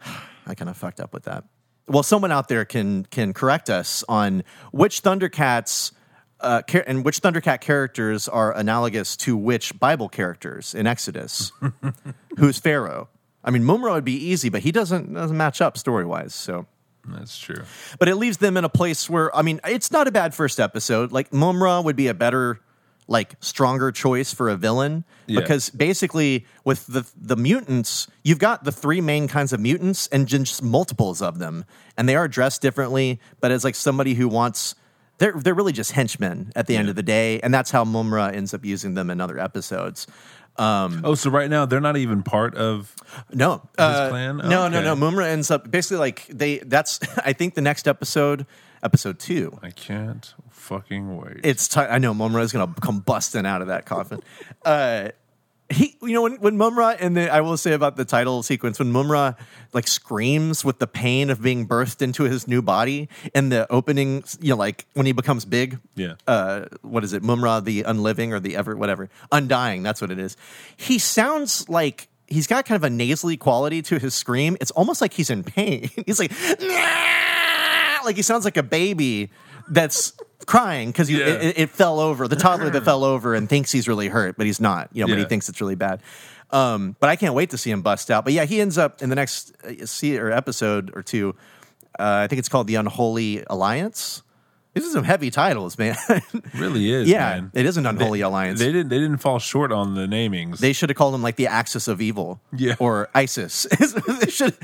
I 0.46 0.54
kind 0.54 0.70
of 0.70 0.76
fucked 0.76 1.00
up 1.00 1.12
with 1.12 1.24
that. 1.24 1.44
Well, 1.86 2.02
someone 2.02 2.32
out 2.32 2.48
there 2.48 2.64
can 2.64 3.04
can 3.04 3.32
correct 3.34 3.68
us 3.68 4.02
on 4.08 4.42
which 4.72 5.02
Thundercats 5.02 5.92
uh, 6.40 6.62
and 6.86 7.04
which 7.04 7.20
Thundercat 7.20 7.60
characters 7.60 8.28
are 8.28 8.56
analogous 8.56 9.14
to 9.18 9.36
which 9.36 9.78
Bible 9.78 10.08
characters 10.08 10.74
in 10.74 10.86
Exodus. 10.86 11.52
Who's 12.38 12.58
Pharaoh? 12.58 13.08
I 13.44 13.50
mean, 13.50 13.64
Mumm-Ra 13.64 13.94
would 13.94 14.04
be 14.04 14.14
easy, 14.16 14.48
but 14.48 14.62
he 14.62 14.72
doesn't 14.72 15.12
doesn't 15.12 15.36
match 15.36 15.60
up 15.60 15.76
story 15.76 16.04
wise. 16.06 16.34
So, 16.34 16.66
That's 17.08 17.38
true. 17.38 17.62
but 17.98 18.08
it 18.08 18.16
leaves 18.16 18.36
them 18.38 18.56
in 18.56 18.64
a 18.64 18.68
place 18.68 19.08
where 19.08 19.34
I 19.34 19.42
mean, 19.42 19.60
it's 19.66 19.90
not 19.90 20.06
a 20.06 20.12
bad 20.12 20.34
first 20.34 20.60
episode. 20.60 21.12
Like 21.12 21.32
Mumm-Ra 21.32 21.80
would 21.80 21.96
be 21.96 22.08
a 22.08 22.14
better, 22.14 22.60
like 23.08 23.34
stronger 23.40 23.90
choice 23.90 24.32
for 24.34 24.48
a 24.48 24.56
villain 24.56 25.04
Yeah. 25.26 25.40
because 25.40 25.70
basically 25.70 26.46
with 26.64 26.86
the 26.86 27.06
the 27.16 27.36
mutants, 27.36 28.06
you've 28.22 28.38
got 28.38 28.64
the 28.64 28.72
three 28.72 29.00
main 29.00 29.28
kinds 29.28 29.52
of 29.52 29.60
mutants 29.60 30.06
and 30.08 30.28
just 30.28 30.62
multiples 30.62 31.20
of 31.22 31.38
them, 31.38 31.64
and 31.96 32.08
they 32.08 32.16
are 32.16 32.28
dressed 32.28 32.60
differently. 32.62 33.18
But 33.40 33.50
as 33.50 33.64
like 33.64 33.74
somebody 33.74 34.14
who 34.14 34.28
wants. 34.28 34.74
They're, 35.18 35.32
they're 35.32 35.52
really 35.52 35.74
just 35.74 35.92
henchmen 35.92 36.50
at 36.56 36.66
the 36.66 36.78
end 36.78 36.88
of 36.88 36.96
the 36.96 37.02
day, 37.02 37.40
and 37.40 37.52
that's 37.52 37.70
how 37.70 37.84
Mumm-Ra 37.84 38.28
ends 38.28 38.54
up 38.54 38.64
using 38.64 38.94
them 38.94 39.10
in 39.10 39.20
other 39.20 39.38
episodes. 39.38 40.06
Oh, 40.60 41.14
so 41.14 41.30
right 41.30 41.48
now 41.48 41.64
they're 41.66 41.80
not 41.80 41.96
even 41.96 42.22
part 42.22 42.54
of. 42.54 42.94
No, 43.32 43.62
uh, 43.78 44.08
clan? 44.10 44.36
no, 44.38 44.48
no, 44.48 44.66
Okay. 44.66 44.82
no. 44.82 44.94
Mumm-Ra 44.96 45.24
ends 45.26 45.50
up 45.50 45.70
basically 45.70 45.98
like 45.98 46.26
they. 46.28 46.58
That's 46.58 47.00
I 47.24 47.32
think 47.32 47.54
the 47.54 47.60
next 47.62 47.88
episode, 47.88 48.46
episode 48.82 49.18
two. 49.18 49.58
I 49.62 49.70
can't 49.70 50.32
fucking 50.50 51.16
wait. 51.16 51.40
It's 51.44 51.66
ti 51.68 51.80
I 51.80 51.98
know 51.98 52.12
Mumm-Ra 52.14 52.42
is 52.42 52.52
gonna 52.52 52.74
come 52.80 53.00
busting 53.00 53.46
out 53.46 53.62
of 53.62 53.68
that 53.68 53.86
coffin. 53.86 54.20
Uh, 54.64 55.08
he, 55.70 55.96
you 56.02 56.12
know, 56.12 56.22
when 56.22 56.36
when 56.36 56.56
Mumm-Ra 56.56 56.96
and 56.98 57.16
the 57.16 57.32
I 57.32 57.40
will 57.40 57.56
say 57.56 57.72
about 57.72 57.96
the 57.96 58.04
title 58.04 58.42
sequence 58.42 58.78
when 58.78 58.90
Mumm-Ra 58.90 59.34
like 59.72 59.86
screams 59.86 60.64
with 60.64 60.80
the 60.80 60.86
pain 60.86 61.30
of 61.30 61.40
being 61.40 61.66
birthed 61.66 62.02
into 62.02 62.24
his 62.24 62.48
new 62.48 62.60
body 62.60 63.08
and 63.34 63.52
the 63.52 63.70
opening, 63.70 64.24
you 64.40 64.50
know, 64.50 64.56
like 64.56 64.86
when 64.94 65.06
he 65.06 65.12
becomes 65.12 65.44
big. 65.44 65.78
Yeah. 65.94 66.14
Uh, 66.26 66.64
what 66.82 67.04
is 67.04 67.12
it? 67.12 67.22
Mumm-Ra 67.22 67.60
the 67.60 67.84
unliving 67.84 68.32
or 68.32 68.40
the 68.40 68.56
ever 68.56 68.76
whatever 68.76 69.08
undying. 69.30 69.82
That's 69.82 70.00
what 70.00 70.10
it 70.10 70.18
is. 70.18 70.36
He 70.76 70.98
sounds 70.98 71.68
like. 71.68 72.08
He's 72.26 72.46
got 72.46 72.64
kind 72.64 72.76
of 72.76 72.84
a 72.84 72.90
nasally 72.90 73.36
quality 73.36 73.82
to 73.82 73.98
his 73.98 74.14
scream. 74.14 74.56
It's 74.60 74.70
almost 74.70 75.00
like 75.00 75.12
he's 75.12 75.30
in 75.30 75.42
pain. 75.42 75.90
he's 76.06 76.20
like, 76.20 76.30
"Nah!" 76.60 78.04
like 78.04 78.14
he 78.14 78.22
sounds 78.22 78.44
like 78.44 78.56
a 78.56 78.62
baby 78.62 79.30
that's 79.68 80.12
crying 80.50 80.88
because 80.90 81.08
Yeah. 81.10 81.26
it, 81.26 81.58
it 81.58 81.70
fell 81.70 82.00
over. 82.00 82.26
The 82.28 82.36
toddler 82.36 82.70
that 82.70 82.84
fell 82.90 83.04
over 83.04 83.34
and 83.34 83.48
thinks 83.48 83.70
he's 83.72 83.86
really 83.88 84.08
hurt, 84.08 84.36
but 84.36 84.46
he's 84.46 84.60
not. 84.60 84.90
You 84.92 85.04
know, 85.04 85.12
but 85.12 85.18
he 85.18 85.24
thinks 85.24 85.48
it's 85.48 85.60
really 85.60 85.76
bad. 85.76 86.02
Um, 86.50 86.96
but 86.98 87.08
I 87.08 87.14
can't 87.16 87.34
wait 87.34 87.50
to 87.50 87.58
see 87.58 87.70
him 87.70 87.80
bust 87.82 88.10
out. 88.10 88.24
But 88.24 88.32
yeah, 88.32 88.44
he 88.44 88.60
ends 88.60 88.76
up 88.76 89.00
in 89.02 89.08
the 89.08 89.14
next 89.14 89.54
uh, 89.64 89.86
see 89.86 90.18
or 90.18 90.30
episode 90.32 90.90
or 90.94 91.02
two. 91.02 91.36
Uh, 91.98 92.22
I 92.24 92.26
think 92.26 92.40
it's 92.40 92.48
called 92.48 92.66
the 92.66 92.74
Unholy 92.74 93.44
Alliance. 93.48 94.22
These 94.72 94.86
are 94.86 94.90
some 94.90 95.04
heavy 95.04 95.30
titles, 95.30 95.76
man. 95.78 95.96
really 96.54 96.92
is. 96.92 97.08
yeah, 97.08 97.30
man. 97.30 97.50
it 97.54 97.66
is 97.66 97.76
an 97.76 97.86
unholy 97.86 98.20
alliance. 98.20 98.60
They 98.60 98.66
didn't. 98.72 98.88
They 98.88 98.98
didn't 99.00 99.18
fall 99.18 99.38
short 99.40 99.72
on 99.72 99.94
the 99.94 100.06
namings. 100.06 100.58
They 100.58 100.72
should 100.72 100.90
have 100.90 100.96
called 100.96 101.14
him 101.14 101.22
like 101.22 101.36
the 101.36 101.48
Axis 101.48 101.88
of 101.88 102.00
Evil, 102.00 102.40
Yeah. 102.56 102.76
or 102.78 103.08
ISIS. 103.14 103.66
they 104.20 104.30
should. 104.30 104.56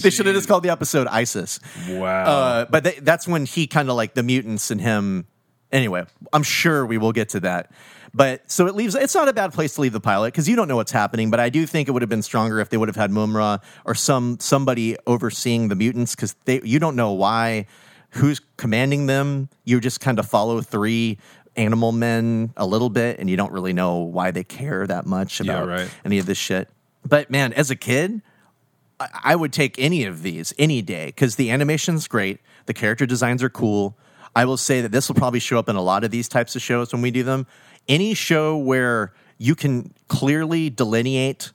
They 0.00 0.10
should 0.10 0.26
have 0.26 0.34
just 0.34 0.48
called 0.48 0.64
the 0.64 0.70
episode 0.70 1.06
ISIS. 1.06 1.60
wow. 1.88 2.24
Uh, 2.24 2.64
but 2.66 2.84
they, 2.84 2.98
that's 3.00 3.28
when 3.28 3.46
he 3.46 3.66
kind 3.66 3.88
of 3.88 3.96
like 3.96 4.14
the 4.14 4.22
mutants 4.22 4.70
and 4.70 4.80
him. 4.80 5.26
Anyway, 5.70 6.04
I'm 6.32 6.42
sure 6.42 6.84
we 6.84 6.98
will 6.98 7.12
get 7.12 7.30
to 7.30 7.40
that. 7.40 7.70
But 8.12 8.50
so 8.50 8.66
it 8.66 8.74
leaves. 8.74 8.94
It's 8.94 9.14
not 9.14 9.28
a 9.28 9.32
bad 9.32 9.54
place 9.54 9.74
to 9.76 9.80
leave 9.80 9.92
the 9.94 10.00
pilot 10.00 10.32
because 10.34 10.46
you 10.48 10.54
don't 10.56 10.68
know 10.68 10.76
what's 10.76 10.92
happening. 10.92 11.30
But 11.30 11.40
I 11.40 11.48
do 11.48 11.64
think 11.64 11.88
it 11.88 11.92
would 11.92 12.02
have 12.02 12.10
been 12.10 12.20
stronger 12.22 12.58
if 12.60 12.68
they 12.68 12.76
would 12.76 12.88
have 12.88 12.96
had 12.96 13.10
Mumm-Ra 13.10 13.58
or 13.86 13.94
some 13.94 14.38
somebody 14.40 14.96
overseeing 15.06 15.68
the 15.68 15.74
mutants 15.76 16.14
because 16.14 16.34
they 16.44 16.60
you 16.62 16.78
don't 16.78 16.94
know 16.96 17.12
why, 17.12 17.66
who's 18.12 18.40
commanding 18.56 19.06
them. 19.06 19.48
You 19.64 19.80
just 19.80 20.00
kind 20.00 20.18
of 20.18 20.26
follow 20.28 20.60
three 20.60 21.18
animal 21.56 21.92
men 21.92 22.52
a 22.56 22.66
little 22.66 22.88
bit, 22.90 23.18
and 23.18 23.28
you 23.28 23.36
don't 23.36 23.52
really 23.52 23.72
know 23.72 23.98
why 23.98 24.30
they 24.30 24.44
care 24.44 24.86
that 24.86 25.06
much 25.06 25.40
Yeah, 25.40 25.52
about 25.52 25.68
right. 25.68 25.90
any 26.04 26.18
of 26.18 26.26
this 26.26 26.38
shit. 26.38 26.68
But 27.06 27.30
man, 27.30 27.52
as 27.52 27.70
a 27.70 27.76
kid, 27.76 28.22
I- 29.00 29.08
I 29.24 29.36
would 29.36 29.52
take 29.52 29.78
any 29.78 30.04
of 30.04 30.22
these 30.22 30.54
any 30.58 30.80
day 30.82 31.06
because 31.06 31.36
the 31.36 31.50
animation's 31.50 32.06
great, 32.08 32.38
the 32.66 32.74
character 32.74 33.04
designs 33.06 33.42
are 33.42 33.50
cool. 33.50 33.96
I 34.34 34.44
will 34.46 34.56
say 34.56 34.80
that 34.80 34.92
this 34.92 35.08
will 35.08 35.14
probably 35.14 35.40
show 35.40 35.58
up 35.58 35.68
in 35.68 35.76
a 35.76 35.82
lot 35.82 36.04
of 36.04 36.10
these 36.10 36.28
types 36.28 36.56
of 36.56 36.62
shows 36.62 36.92
when 36.92 37.02
we 37.02 37.10
do 37.10 37.22
them. 37.22 37.46
Any 37.88 38.14
show 38.14 38.56
where 38.56 39.12
you 39.38 39.54
can 39.54 39.92
clearly 40.08 40.70
delineate, 40.70 41.50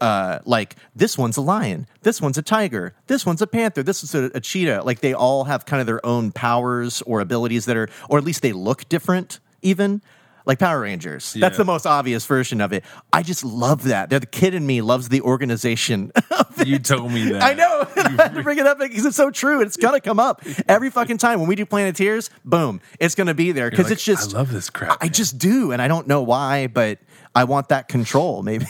uh, 0.00 0.40
like 0.44 0.76
this 0.94 1.16
one's 1.16 1.36
a 1.36 1.40
lion, 1.40 1.86
this 2.02 2.20
one's 2.20 2.38
a 2.38 2.42
tiger, 2.42 2.94
this 3.06 3.24
one's 3.24 3.42
a 3.42 3.46
panther, 3.46 3.82
this 3.82 4.02
is 4.02 4.14
a, 4.14 4.30
a 4.34 4.40
cheetah. 4.40 4.82
Like 4.82 5.00
they 5.00 5.14
all 5.14 5.44
have 5.44 5.66
kind 5.66 5.80
of 5.80 5.86
their 5.86 6.04
own 6.04 6.32
powers 6.32 7.02
or 7.02 7.20
abilities 7.20 7.64
that 7.66 7.76
are, 7.76 7.88
or 8.08 8.18
at 8.18 8.24
least 8.24 8.42
they 8.42 8.52
look 8.52 8.88
different. 8.88 9.40
even 9.62 10.02
like 10.46 10.60
Power 10.60 10.80
Rangers. 10.80 11.32
That's 11.34 11.56
the 11.56 11.64
most 11.64 11.86
obvious 11.86 12.24
version 12.24 12.60
of 12.60 12.72
it. 12.72 12.84
I 13.12 13.22
just 13.22 13.44
love 13.44 13.82
that. 13.84 14.08
They're 14.08 14.20
the 14.20 14.26
kid 14.26 14.54
in 14.54 14.64
me 14.64 14.80
loves 14.80 15.08
the 15.08 15.20
organization. 15.20 16.12
You 16.64 16.78
told 16.78 17.12
me 17.12 17.32
that. 17.32 17.42
I 17.42 17.52
know. 17.52 17.86
I 17.96 18.10
had 18.22 18.34
to 18.34 18.42
bring 18.42 18.58
it 18.58 18.66
up 18.66 18.78
because 18.78 19.04
it's 19.04 19.16
so 19.16 19.30
true. 19.30 19.60
It's 19.60 19.76
gonna 19.76 20.00
come 20.00 20.18
up 20.18 20.42
every 20.66 20.88
fucking 20.88 21.18
time 21.18 21.38
when 21.38 21.48
we 21.48 21.54
do 21.54 21.66
Planeteers. 21.66 22.30
Boom, 22.46 22.80
it's 22.98 23.14
gonna 23.14 23.34
be 23.34 23.52
there 23.52 23.68
because 23.68 23.84
like, 23.84 23.92
it's 23.92 24.04
just. 24.04 24.34
I 24.34 24.38
love 24.38 24.50
this 24.50 24.70
crap. 24.70 24.96
I 25.02 25.04
man. 25.04 25.12
just 25.12 25.36
do, 25.36 25.72
and 25.72 25.82
I 25.82 25.86
don't 25.86 26.06
know 26.06 26.22
why, 26.22 26.66
but 26.68 26.98
I 27.36 27.44
want 27.44 27.68
that 27.68 27.86
control 27.86 28.42
maybe 28.42 28.66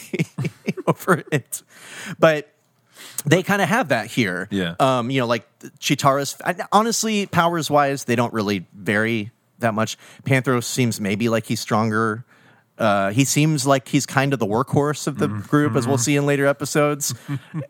over 0.86 1.22
it. 1.30 1.62
But 2.18 2.52
they 3.24 3.42
kind 3.42 3.62
of 3.62 3.68
have 3.68 3.88
that 3.88 4.08
here. 4.08 4.48
Yeah. 4.50 4.74
Um, 4.80 5.10
you 5.10 5.20
know, 5.20 5.26
like 5.26 5.46
Cheetara's. 5.78 6.36
Honestly, 6.72 7.26
powers 7.26 7.70
wise, 7.70 8.04
they 8.04 8.16
don't 8.16 8.32
really 8.32 8.66
vary 8.74 9.30
that 9.60 9.72
much. 9.72 9.96
Panthro 10.24 10.62
seems 10.62 11.00
maybe 11.00 11.28
like 11.28 11.46
he's 11.46 11.60
stronger. 11.60 12.24
Uh, 12.76 13.10
he 13.10 13.24
seems 13.24 13.66
like 13.66 13.88
he's 13.88 14.04
kind 14.04 14.34
of 14.34 14.38
the 14.38 14.46
workhorse 14.46 15.06
of 15.06 15.16
the 15.16 15.28
group, 15.28 15.76
as 15.76 15.86
we'll 15.86 15.96
see 15.96 16.14
in 16.16 16.26
later 16.26 16.46
episodes. 16.46 17.14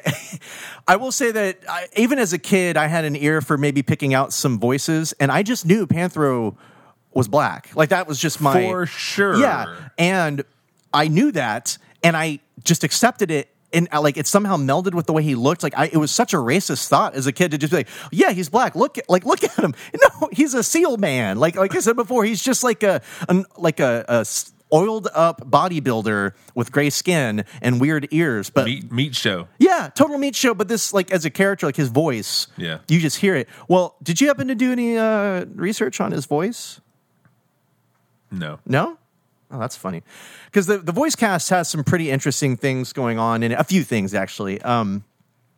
I 0.89 0.97
will 0.97 1.13
say 1.13 1.31
that 1.31 1.61
I, 1.69 1.87
even 1.95 2.19
as 2.19 2.33
a 2.33 2.39
kid, 2.39 2.77
I 2.77 2.89
had 2.89 3.05
an 3.05 3.15
ear 3.15 3.41
for 3.41 3.57
maybe 3.57 3.83
picking 3.83 4.15
out 4.15 4.33
some 4.33 4.59
voices, 4.59 5.13
and 5.21 5.31
I 5.31 5.45
just 5.45 5.65
knew 5.65 5.87
Panthro 5.87 6.57
was 7.15 7.29
black. 7.29 7.71
Like 7.77 7.91
that 7.91 8.09
was 8.09 8.19
just 8.19 8.41
my 8.41 8.61
For 8.65 8.87
sure. 8.87 9.37
yeah, 9.37 9.77
and 9.97 10.45
I 10.97 11.09
knew 11.09 11.31
that, 11.33 11.79
and 12.03 12.17
I 12.17 12.41
just 12.65 12.83
accepted 12.85 13.31
it. 13.31 13.49
And 13.73 13.89
uh, 13.93 14.01
like 14.01 14.17
it 14.17 14.27
somehow 14.27 14.57
melded 14.57 14.95
with 14.95 15.07
the 15.07 15.13
way 15.13 15.23
he 15.23 15.35
looked. 15.35 15.63
Like 15.63 15.75
I, 15.77 15.87
it 15.87 15.97
was 15.97 16.11
such 16.11 16.33
a 16.33 16.37
racist 16.39 16.89
thought 16.89 17.15
as 17.15 17.27
a 17.27 17.33
kid 17.33 17.51
to 17.51 17.59
just 17.59 17.73
be 17.73 17.79
like, 17.79 17.89
"Yeah, 18.13 18.31
he's 18.31 18.49
black. 18.49 18.75
Look, 18.77 18.97
like 19.09 19.27
look 19.27 19.43
at 19.45 19.53
him. 19.59 19.75
No, 20.21 20.29
he's 20.33 20.55
a 20.55 20.63
seal 20.63 20.97
man. 20.97 21.39
Like 21.39 21.57
like 21.57 21.75
I 21.75 21.81
said 21.81 21.97
before, 21.97 22.25
he's 22.25 22.43
just 22.43 22.63
like 22.65 22.83
a 22.85 23.03
an, 23.29 23.45
like 23.59 23.81
a 23.81 24.25
oiled 24.73 25.09
up 25.15 25.41
bodybuilder 25.51 26.33
with 26.55 26.73
gray 26.73 26.91
skin 26.91 27.45
and 27.61 27.81
weird 27.81 28.09
ears. 28.13 28.51
But 28.51 28.65
meat 28.67 28.91
meat 28.93 29.15
show. 29.17 29.49
yeah, 29.59 29.91
total 29.95 30.17
meat 30.19 30.35
show. 30.37 30.55
But 30.55 30.69
this, 30.69 30.93
like, 30.93 31.11
as 31.13 31.25
a 31.25 31.31
character, 31.31 31.67
like 31.67 31.77
his 31.77 31.89
voice, 31.89 32.47
Yeah. 32.57 32.79
you 32.89 32.99
just 33.01 33.19
hear 33.19 33.35
it. 33.37 33.49
Well, 33.69 33.97
did 34.03 34.21
you 34.21 34.29
happen 34.29 34.49
to 34.49 34.55
do 34.55 34.73
any 34.73 34.97
uh, 34.97 35.45
research 35.55 36.01
on 36.01 36.13
his 36.13 36.25
voice? 36.27 36.81
No. 38.31 38.59
No. 38.67 38.99
Oh, 39.51 39.59
that's 39.59 39.77
funny. 39.77 40.03
Because 40.47 40.67
the, 40.67 40.79
the 40.79 40.93
voice 40.93 41.15
cast 41.15 41.51
has 41.51 41.69
some 41.69 41.85
pretty 41.85 42.11
interesting 42.11 42.57
things 42.57 42.93
going 42.93 43.19
on 43.19 43.43
in 43.43 43.53
it. 43.53 43.59
A 43.59 43.65
few 43.65 43.85
things, 43.85 44.13
actually. 44.15 44.61
Um, 44.63 45.05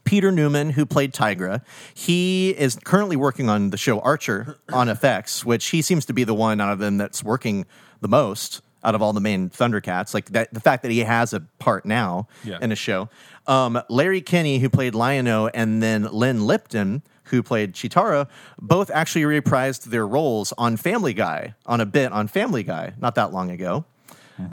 Peter 0.05 0.31
Newman, 0.33 0.71
who 0.71 0.85
played 0.87 1.13
Tygra, 1.13 1.63
he 1.95 2.51
is 2.51 2.77
currently 2.85 3.17
working 3.17 3.49
on 3.49 3.71
the 3.71 3.77
show 3.77 4.01
Archer 4.01 4.59
on 4.73 4.87
FX, 4.89 5.45
which 5.45 5.67
he 5.69 5.83
seems 5.83 6.05
to 6.07 6.13
be 6.13 6.25
the 6.25 6.35
one 6.35 6.61
out 6.61 6.73
of 6.73 6.79
them 6.79 6.97
that's 6.99 7.23
working 7.25 7.67
the 8.01 8.09
most 8.09 8.61
out 8.85 8.95
of 8.95 9.03
all 9.03 9.13
the 9.13 9.21
main 9.21 9.51
Thundercats. 9.51 10.15
Like 10.15 10.27
that, 10.31 10.53
the 10.55 10.61
fact 10.61 10.83
that 10.83 10.93
he 10.93 11.01
has 11.01 11.33
a 11.33 11.41
part 11.59 11.85
now 11.85 12.29
Yeah. 12.45 12.59
in 12.63 12.71
a 12.73 12.77
show. 12.77 13.09
Um, 13.47 13.81
Larry 13.89 14.21
Kenney, 14.21 14.59
who 14.61 14.69
played 14.69 14.95
Lion-O, 14.95 15.49
and 15.49 15.83
then 15.83 16.05
Lynn 16.05 16.47
Lipton, 16.47 17.03
who 17.29 17.43
played 17.43 17.73
Cheetara, 17.73 18.29
both 18.61 18.91
actually 18.91 19.23
reprised 19.23 19.85
their 19.85 20.07
roles 20.07 20.53
on 20.59 20.77
Family 20.77 21.15
Guy, 21.15 21.55
on 21.67 21.81
a 21.81 21.87
bit 21.87 22.13
on 22.13 22.29
Family 22.29 22.63
Guy, 22.63 22.95
not 22.99 23.15
that 23.15 23.33
long 23.33 23.51
ago. 23.51 23.85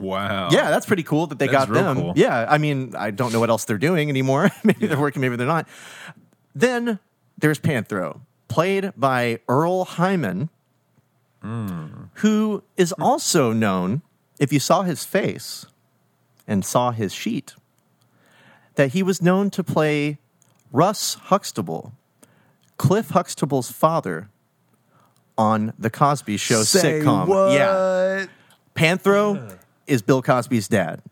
Wow. 0.00 0.48
Yeah, 0.50 0.70
that's 0.70 0.86
pretty 0.86 1.04
cool 1.04 1.28
that 1.28 1.38
they 1.38 1.46
That's 1.46 1.66
got 1.66 1.74
them. 1.74 1.96
cool. 1.96 2.12
Yeah, 2.16 2.46
I 2.48 2.58
mean, 2.58 2.94
I 2.96 3.10
don't 3.10 3.32
know 3.32 3.40
what 3.40 3.50
else 3.50 3.64
they're 3.64 3.78
doing 3.78 4.08
anymore. 4.08 4.50
maybe 4.64 4.86
they're 4.86 4.98
working, 5.00 5.22
maybe 5.22 5.36
they're 5.36 5.46
not. 5.46 5.68
Then 6.54 6.98
there's 7.38 7.58
Panthro, 7.58 8.20
played 8.48 8.92
by 8.96 9.40
Earle 9.48 9.84
Hyman, 9.84 10.48
hmm. 11.40 11.86
who 12.14 12.64
is 12.76 12.92
also 12.92 13.52
known, 13.52 14.02
if 14.40 14.52
you 14.52 14.58
saw 14.60 14.82
his 14.82 15.04
face 15.04 15.66
and 16.46 16.64
saw 16.64 16.90
his 16.90 17.12
sheet, 17.12 17.54
that 18.74 18.92
he 18.92 19.02
was 19.02 19.22
known 19.22 19.50
to 19.50 19.62
play 19.62 20.18
Russ 20.72 21.14
Huxtable, 21.14 21.92
Cliff 22.76 23.10
Huxtable's 23.10 23.70
father, 23.70 24.28
on 25.38 25.72
the 25.78 25.90
Cosby 25.90 26.36
Show 26.36 26.60
sitcom. 26.62 27.54
Yeah. 27.54 28.26
Panthro 28.74 29.56
is 29.86 30.02
Bill 30.02 30.22
Cosby's 30.22 30.68
dad. 30.68 31.02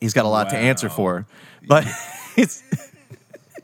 He's 0.00 0.12
got 0.14 0.24
a 0.24 0.28
lot 0.28 0.50
to 0.50 0.56
answer 0.56 0.88
for, 0.88 1.26
but 1.66 1.84
it's 2.36 2.62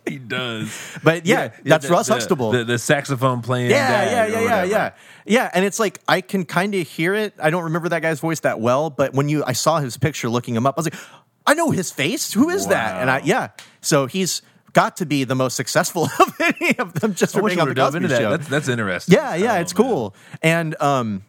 He 0.06 0.18
does. 0.18 0.98
but 1.04 1.26
yeah, 1.26 1.52
that's 1.64 1.86
the- 1.86 1.92
Russ 1.92 2.08
the- 2.08 2.14
Huxtable. 2.14 2.50
The, 2.50 2.64
the 2.64 2.78
saxophone 2.78 3.40
playing. 3.42 3.70
yeah, 3.70 4.04
yeah, 4.04 4.26
yeah, 4.26 4.40
yeah, 4.40 4.64
yeah, 4.64 4.90
yeah. 5.26 5.50
And 5.54 5.64
it's 5.64 5.78
like 5.78 6.00
I 6.08 6.20
can 6.20 6.44
kind 6.44 6.74
of 6.74 6.86
hear 6.88 7.14
it. 7.14 7.34
I 7.40 7.50
don't 7.50 7.64
remember 7.64 7.88
that 7.90 8.02
guy's 8.02 8.20
voice 8.20 8.40
that 8.40 8.58
well, 8.60 8.90
but 8.90 9.14
when 9.14 9.28
you 9.28 9.44
I 9.46 9.52
saw 9.52 9.78
his 9.78 9.96
picture 9.96 10.28
looking 10.28 10.56
him 10.56 10.66
up, 10.66 10.74
I 10.76 10.80
was 10.80 10.86
like, 10.86 11.00
I 11.46 11.54
know 11.54 11.70
his 11.70 11.90
face. 11.92 12.32
Who 12.32 12.50
is 12.50 12.66
that? 12.66 13.00
And 13.00 13.08
I 13.10 13.20
yeah, 13.24 13.48
so 13.80 14.06
he's 14.06 14.42
got 14.74 14.98
to 14.98 15.06
be 15.06 15.24
the 15.24 15.34
most 15.34 15.56
successful 15.56 16.04
of 16.20 16.34
any 16.40 16.78
of 16.78 16.92
them 16.92 17.14
just 17.14 17.34
I 17.34 17.40
for 17.40 17.48
being 17.48 17.60
on 17.60 17.68
the 17.70 17.74
Cosby 17.74 17.96
into 17.96 18.08
that. 18.08 18.20
Show. 18.20 18.30
That's, 18.30 18.48
that's 18.48 18.68
interesting. 18.68 19.14
Yeah, 19.14 19.34
yeah, 19.34 19.54
Oh, 19.54 19.60
it's 19.60 19.74
man. 19.74 19.82
cool. 19.88 20.14
And 20.42 20.80
um 20.82 21.24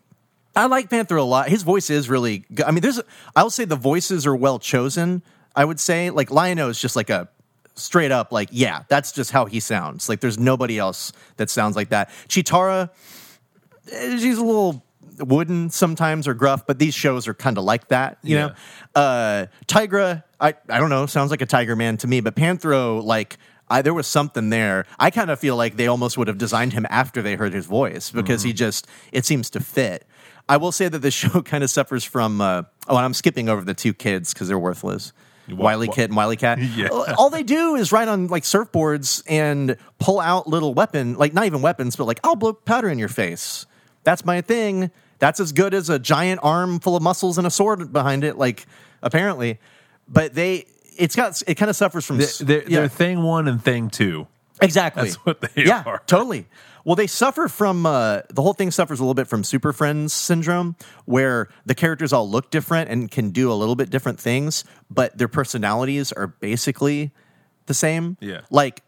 I 0.57 0.67
like 0.67 0.89
Panther 0.89 1.17
a 1.17 1.23
lot. 1.23 1.49
His 1.49 1.63
voice 1.63 1.89
is 1.89 2.09
really 2.09 2.39
good. 2.53 2.65
I 2.65 2.71
mean, 2.71 2.81
there's 2.81 2.99
I'll 3.35 3.49
say 3.49 3.65
the 3.65 3.75
voices 3.75 4.25
are 4.27 4.35
well 4.35 4.59
chosen. 4.59 5.21
I 5.55 5.63
would 5.65 5.79
say 5.79 6.09
like 6.09 6.31
Lion-O 6.31 6.69
is 6.69 6.79
just 6.81 6.95
like 6.95 7.09
a 7.09 7.29
straight 7.75 8.11
up 8.11 8.31
like 8.31 8.49
yeah, 8.51 8.83
that's 8.87 9.11
just 9.11 9.31
how 9.31 9.45
he 9.45 9.59
sounds. 9.59 10.09
Like 10.09 10.19
there's 10.21 10.39
nobody 10.39 10.77
else 10.79 11.11
that 11.37 11.49
sounds 11.49 11.75
like 11.75 11.89
that. 11.89 12.09
Cheetara 12.29 12.89
eh, 13.91 14.17
she's 14.17 14.37
a 14.37 14.43
little 14.43 14.84
wooden 15.19 15.69
sometimes 15.69 16.27
or 16.27 16.33
gruff, 16.33 16.65
but 16.67 16.79
these 16.79 16.93
shows 16.95 17.27
are 17.27 17.33
kind 17.33 17.57
of 17.57 17.63
like 17.63 17.87
that, 17.89 18.17
you 18.23 18.35
Yeah. 18.37 18.47
know. 18.47 18.53
Uh 19.01 19.45
Tygra, 19.67 20.23
I 20.39 20.55
I 20.69 20.79
don't 20.79 20.89
know, 20.89 21.05
sounds 21.05 21.31
like 21.31 21.41
a 21.41 21.45
tiger 21.45 21.75
man 21.75 21.97
to 21.97 22.07
me, 22.07 22.21
but 22.21 22.35
Panthro 22.35 23.03
like 23.03 23.37
I, 23.67 23.81
there 23.81 23.95
was 23.95 24.05
something 24.05 24.51
there. 24.51 24.85
I 24.99 25.09
kind 25.09 25.31
of 25.31 25.39
feel 25.39 25.55
like 25.55 25.75
they 25.75 25.87
almost 25.87 26.19
would 26.19 26.27
have 26.27 26.37
designed 26.37 26.73
him 26.73 26.85
after 26.91 27.23
they 27.23 27.35
heard 27.35 27.51
his 27.51 27.65
voice 27.65 28.11
because 28.11 28.43
he 28.43 28.53
just 28.53 28.85
it 29.11 29.25
seems 29.25 29.49
to 29.51 29.59
fit. 29.59 30.05
I 30.47 30.57
will 30.57 30.71
say 30.71 30.87
that 30.87 30.99
the 30.99 31.09
show 31.21 31.41
kind 31.41 31.63
of 31.63 31.71
suffers 31.71 32.03
from. 32.03 32.39
Uh, 32.41 32.63
oh, 32.87 32.95
and 32.95 33.03
I'm 33.05 33.15
skipping 33.15 33.49
over 33.49 33.61
the 33.63 33.73
two 33.73 33.91
kids 33.95 34.33
because 34.33 34.47
they're 34.47 34.59
worthless. 34.59 35.13
Wiley 35.49 35.87
wha- 35.87 35.93
Kit 35.95 36.11
and 36.11 36.17
WilyKat. 36.19 36.57
Yeah. 36.75 36.89
All- 36.89 37.05
All 37.17 37.29
they 37.31 37.41
do 37.41 37.73
is 37.75 37.91
ride 37.91 38.07
on 38.07 38.27
like 38.27 38.43
surfboards 38.43 39.23
and 39.27 39.77
pull 39.97 40.19
out 40.19 40.47
little 40.47 40.75
weapon, 40.75 41.15
like 41.15 41.33
not 41.33 41.45
even 41.45 41.63
weapons, 41.63 41.95
but 41.95 42.05
like 42.05 42.19
I'll 42.23 42.35
blow 42.35 42.53
powder 42.53 42.89
in 42.89 42.99
your 42.99 43.09
face. 43.09 43.65
That's 44.03 44.23
my 44.23 44.41
thing. 44.41 44.91
That's 45.19 45.39
as 45.39 45.51
good 45.51 45.73
as 45.73 45.89
a 45.89 45.99
giant 45.99 46.39
arm 46.43 46.79
full 46.79 46.95
of 46.95 47.03
muscles 47.03 47.37
and 47.37 47.47
a 47.47 47.51
sword 47.51 47.91
behind 47.93 48.23
it. 48.23 48.37
Like 48.37 48.65
apparently, 49.01 49.59
but 50.07 50.33
they. 50.33 50.65
It's 50.97 51.13
got 51.13 51.43
it 51.45 51.55
kind 51.55 51.69
of 51.69 51.75
suffers 51.75 52.05
from 52.05 52.21
s- 52.21 52.37
They're, 52.37 52.63
yeah. 52.63 52.79
they're 52.79 52.87
thing 52.87 53.21
one 53.21 53.49
and 53.49 53.61
thing 53.61 53.89
two. 53.89 54.27
Exactly. 54.61 55.03
That's 55.03 55.15
what 55.25 55.41
they 55.41 55.65
yeah, 55.65 55.83
are. 55.85 56.01
totally. 56.07 56.47
Well, 56.85 56.95
they 56.95 57.07
suffer 57.07 57.49
from 57.49 57.85
uh, 57.85 58.21
the 58.29 58.41
whole 58.41 58.53
thing 58.53 58.71
suffers 58.71 58.99
a 58.99 59.03
little 59.03 59.13
bit 59.15 59.27
from 59.27 59.43
Super 59.43 59.73
Friends 59.73 60.13
syndrome, 60.13 60.77
where 61.03 61.49
the 61.65 61.75
characters 61.75 62.13
all 62.13 62.29
look 62.29 62.51
different 62.51 62.89
and 62.89 63.11
can 63.11 63.31
do 63.31 63.51
a 63.51 63.55
little 63.55 63.75
bit 63.75 63.89
different 63.89 64.19
things, 64.19 64.63
but 64.89 65.17
their 65.17 65.27
personalities 65.27 66.13
are 66.13 66.27
basically 66.27 67.11
the 67.65 67.73
same. 67.73 68.15
Yeah. 68.21 68.41
Like, 68.49 68.81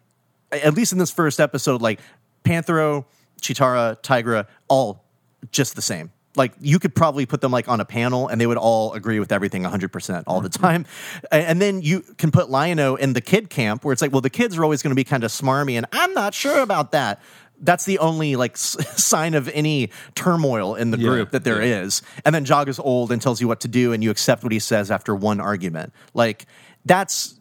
at 0.52 0.76
least 0.76 0.94
in 0.94 1.00
this 1.00 1.12
first 1.12 1.40
episode, 1.40 1.82
like 1.82 2.00
Panthro, 2.46 3.04
Cheetara, 3.42 4.02
Tygra, 4.02 4.46
all 4.70 5.04
just 5.52 5.76
the 5.76 5.82
same. 5.82 6.12
Like 6.38 6.54
you 6.62 6.80
could 6.80 6.96
probably 6.96 7.26
put 7.26 7.42
them 7.42 7.52
like 7.52 7.68
on 7.68 7.82
a 7.82 7.86
panel 7.86 8.28
and 8.28 8.40
they 8.40 8.48
would 8.48 8.58
all 8.58 8.94
agree 8.94 9.20
with 9.20 9.32
everything 9.32 9.64
100% 9.64 10.24
all 10.28 10.40
the 10.40 10.50
mm-hmm. 10.50 10.64
time. 10.64 10.86
And 11.32 11.62
then 11.62 11.82
you 11.82 12.02
can 12.18 12.32
put 12.32 12.50
Lion-O 12.50 12.96
in 12.96 13.14
the 13.14 13.22
kid 13.22 13.50
camp 13.50 13.84
where 13.84 13.92
it's 13.92 14.02
like, 14.02 14.12
well, 14.12 14.22
the 14.22 14.30
kids 14.30 14.58
are 14.58 14.64
always 14.64 14.82
going 14.82 14.92
to 14.92 14.96
be 14.96 15.04
kind 15.04 15.24
of 15.24 15.32
smarmy 15.32 15.74
and 15.74 15.86
I'm 15.92 16.14
not 16.14 16.34
sure 16.34 16.62
about 16.62 16.92
that. 16.92 17.22
That's 17.60 17.86
the 17.86 17.98
only 18.00 18.36
like 18.36 18.52
s- 18.54 18.78
sign 19.04 19.34
of 19.34 19.50
any 19.50 19.90
turmoil 20.14 20.76
in 20.76 20.92
the 20.92 21.00
Yeah, 21.00 21.10
group 21.10 21.32
that 21.32 21.44
there 21.44 21.60
is. 21.62 22.04
yeah. 22.04 22.22
And 22.26 22.36
then 22.36 22.46
Jog 22.46 22.70
is 22.70 22.80
old 22.80 23.12
and 23.12 23.20
tells 23.20 23.42
you 23.42 23.48
what 23.48 23.62
to 23.62 23.68
do 23.68 23.94
and 23.94 24.04
you 24.04 24.12
accept 24.12 24.44
what 24.44 24.52
he 24.52 24.60
says 24.60 24.92
after 24.92 25.16
one 25.16 25.40
argument. 25.42 25.92
Like 26.14 26.46
that's, 26.86 27.34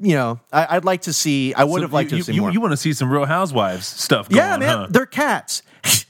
you 0.00 0.14
know, 0.14 0.40
I, 0.52 0.76
I'd 0.76 0.84
like 0.86 1.02
to 1.02 1.12
see, 1.12 1.52
I 1.54 1.64
would 1.64 1.78
So 1.78 1.82
have 1.82 1.92
liked 1.92 2.12
you, 2.12 2.18
to 2.18 2.24
see 2.24 2.32
you, 2.32 2.40
more. 2.40 2.50
You 2.50 2.60
want 2.60 2.72
to 2.72 2.76
see 2.78 2.92
some 2.94 3.10
Real 3.10 3.26
Housewives 3.26 3.86
stuff? 3.86 4.28
Going, 4.28 4.38
yeah, 4.38 4.56
man, 4.56 4.78
huh? 4.78 4.86
they're 4.90 5.06
cats. 5.06 5.62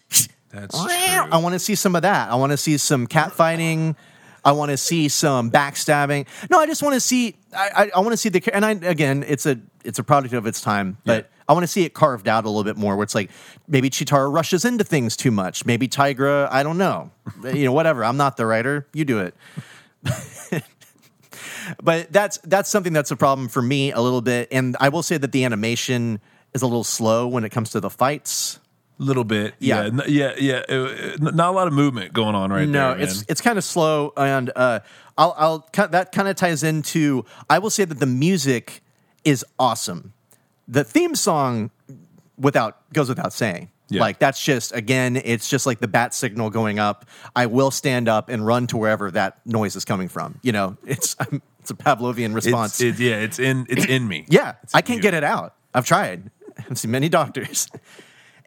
That's 0.50 0.76
true. 0.76 0.88
I 0.90 1.38
want 1.38 1.54
to 1.54 1.58
see 1.58 1.74
some 1.74 1.94
of 1.96 2.02
that. 2.02 2.30
I 2.30 2.36
want 2.36 2.52
to 2.52 2.56
see 2.56 2.76
some 2.78 3.06
cat 3.06 3.32
fighting. 3.32 3.96
I 4.44 4.52
want 4.52 4.70
to 4.70 4.76
see 4.76 5.08
some 5.08 5.50
backstabbing. 5.50 6.26
No, 6.48 6.58
I 6.58 6.66
just 6.66 6.82
want 6.82 6.94
to 6.94 7.00
see. 7.00 7.36
I, 7.54 7.70
I, 7.76 7.90
I 7.96 8.00
want 8.00 8.12
to 8.12 8.16
see 8.16 8.28
the. 8.30 8.54
And 8.54 8.64
I 8.64 8.70
again, 8.72 9.24
it's 9.26 9.46
a 9.46 9.60
it's 9.84 9.98
a 9.98 10.04
product 10.04 10.32
of 10.34 10.46
its 10.46 10.60
time, 10.60 10.96
but 11.04 11.24
Yeah. 11.24 11.30
I 11.50 11.52
want 11.54 11.64
to 11.64 11.68
see 11.68 11.84
it 11.84 11.94
carved 11.94 12.28
out 12.28 12.44
a 12.44 12.48
little 12.48 12.64
bit 12.64 12.76
more. 12.76 12.96
Where 12.96 13.04
it's 13.04 13.14
like 13.14 13.30
maybe 13.66 13.90
Cheetara 13.90 14.32
rushes 14.32 14.64
into 14.64 14.84
things 14.84 15.16
too 15.16 15.30
much. 15.30 15.66
Maybe 15.66 15.88
Tygra. 15.88 16.48
I 16.50 16.62
don't 16.62 16.78
know. 16.78 17.10
you 17.44 17.64
know, 17.64 17.72
whatever. 17.72 18.04
I'm 18.04 18.16
not 18.16 18.36
the 18.36 18.46
writer. 18.46 18.86
You 18.94 19.04
do 19.04 19.18
it. 19.20 19.34
but 21.82 22.12
that's 22.12 22.38
that's 22.44 22.70
something 22.70 22.92
that's 22.92 23.10
a 23.10 23.16
problem 23.16 23.48
for 23.48 23.60
me 23.62 23.92
a 23.92 24.00
little 24.00 24.22
bit. 24.22 24.48
And 24.50 24.76
I 24.80 24.88
will 24.88 25.02
say 25.02 25.18
that 25.18 25.32
the 25.32 25.44
animation 25.44 26.20
is 26.54 26.62
a 26.62 26.66
little 26.66 26.84
slow 26.84 27.26
when 27.28 27.44
it 27.44 27.50
comes 27.50 27.70
to 27.70 27.80
the 27.80 27.90
fights. 27.90 28.60
Little 28.98 29.24
bit. 29.24 29.54
Yeah. 29.58 29.90
Yeah, 30.06 30.34
yeah, 30.38 30.62
yeah. 30.68 30.76
uh, 30.76 31.16
uh, 31.22 31.30
not 31.30 31.50
a 31.50 31.52
lot 31.52 31.66
of 31.66 31.72
movement 31.72 32.12
going 32.12 32.34
on 32.34 32.50
right 32.50 32.68
no, 32.68 32.94
there. 32.94 33.04
it's 33.04 33.24
it's 33.28 33.40
kind 33.40 33.58
of 33.58 33.64
slow, 33.64 34.12
and 34.16 34.50
uh, 34.54 34.80
I'll 35.16 35.34
I'll 35.36 35.68
that 35.88 36.12
kind 36.12 36.28
of 36.28 36.36
ties 36.36 36.62
into. 36.62 37.24
I 37.48 37.58
will 37.58 37.70
say 37.70 37.84
that 37.84 37.98
the 37.98 38.06
music 38.06 38.82
is 39.24 39.44
awesome. 39.58 40.12
The 40.66 40.84
theme 40.84 41.14
song, 41.14 41.70
without 42.38 42.92
goes 42.92 43.08
without 43.08 43.32
saying. 43.32 43.70
Yeah. 43.90 44.02
Like 44.02 44.18
that's 44.18 44.44
just 44.44 44.74
again, 44.74 45.16
it's 45.16 45.48
just 45.48 45.64
like 45.64 45.80
the 45.80 45.88
bat 45.88 46.12
signal 46.12 46.50
going 46.50 46.78
up. 46.78 47.06
I 47.34 47.46
will 47.46 47.70
stand 47.70 48.06
up 48.06 48.28
and 48.28 48.46
run 48.46 48.66
to 48.68 48.76
wherever 48.76 49.10
that 49.12 49.44
noise 49.46 49.76
is 49.76 49.84
coming 49.84 50.08
from. 50.08 50.38
You 50.42 50.52
know, 50.52 50.76
it's 50.86 51.16
I'm, 51.18 51.42
it's 51.60 51.70
a 51.70 51.74
Pavlovian 51.74 52.34
response. 52.34 52.80
It's, 52.80 53.00
it, 53.00 53.02
yeah, 53.02 53.16
it's 53.16 53.38
in 53.38 53.66
it's 53.68 53.86
in 53.86 54.06
me. 54.06 54.26
Yeah, 54.30 54.54
I 54.74 54.82
can't 54.82 54.98
you. 54.98 55.02
get 55.02 55.14
it 55.14 55.24
out. 55.24 55.54
I've 55.74 55.86
tried. 55.86 56.30
I've 56.70 56.78
seen 56.78 56.90
many 56.90 57.08
doctors. 57.08 57.68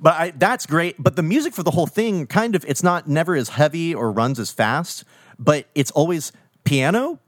But 0.01 0.13
I, 0.15 0.31
that's 0.31 0.65
great. 0.65 0.95
But 0.97 1.15
the 1.15 1.23
music 1.23 1.53
for 1.53 1.63
the 1.63 1.71
whole 1.71 1.85
thing, 1.85 2.25
kind 2.25 2.55
of, 2.55 2.65
it's 2.67 2.81
not 2.81 3.07
never 3.07 3.35
as 3.35 3.49
heavy 3.49 3.93
or 3.93 4.11
runs 4.11 4.39
as 4.39 4.51
fast, 4.51 5.03
but 5.37 5.67
it's 5.75 5.91
always 5.91 6.31
piano, 6.63 7.19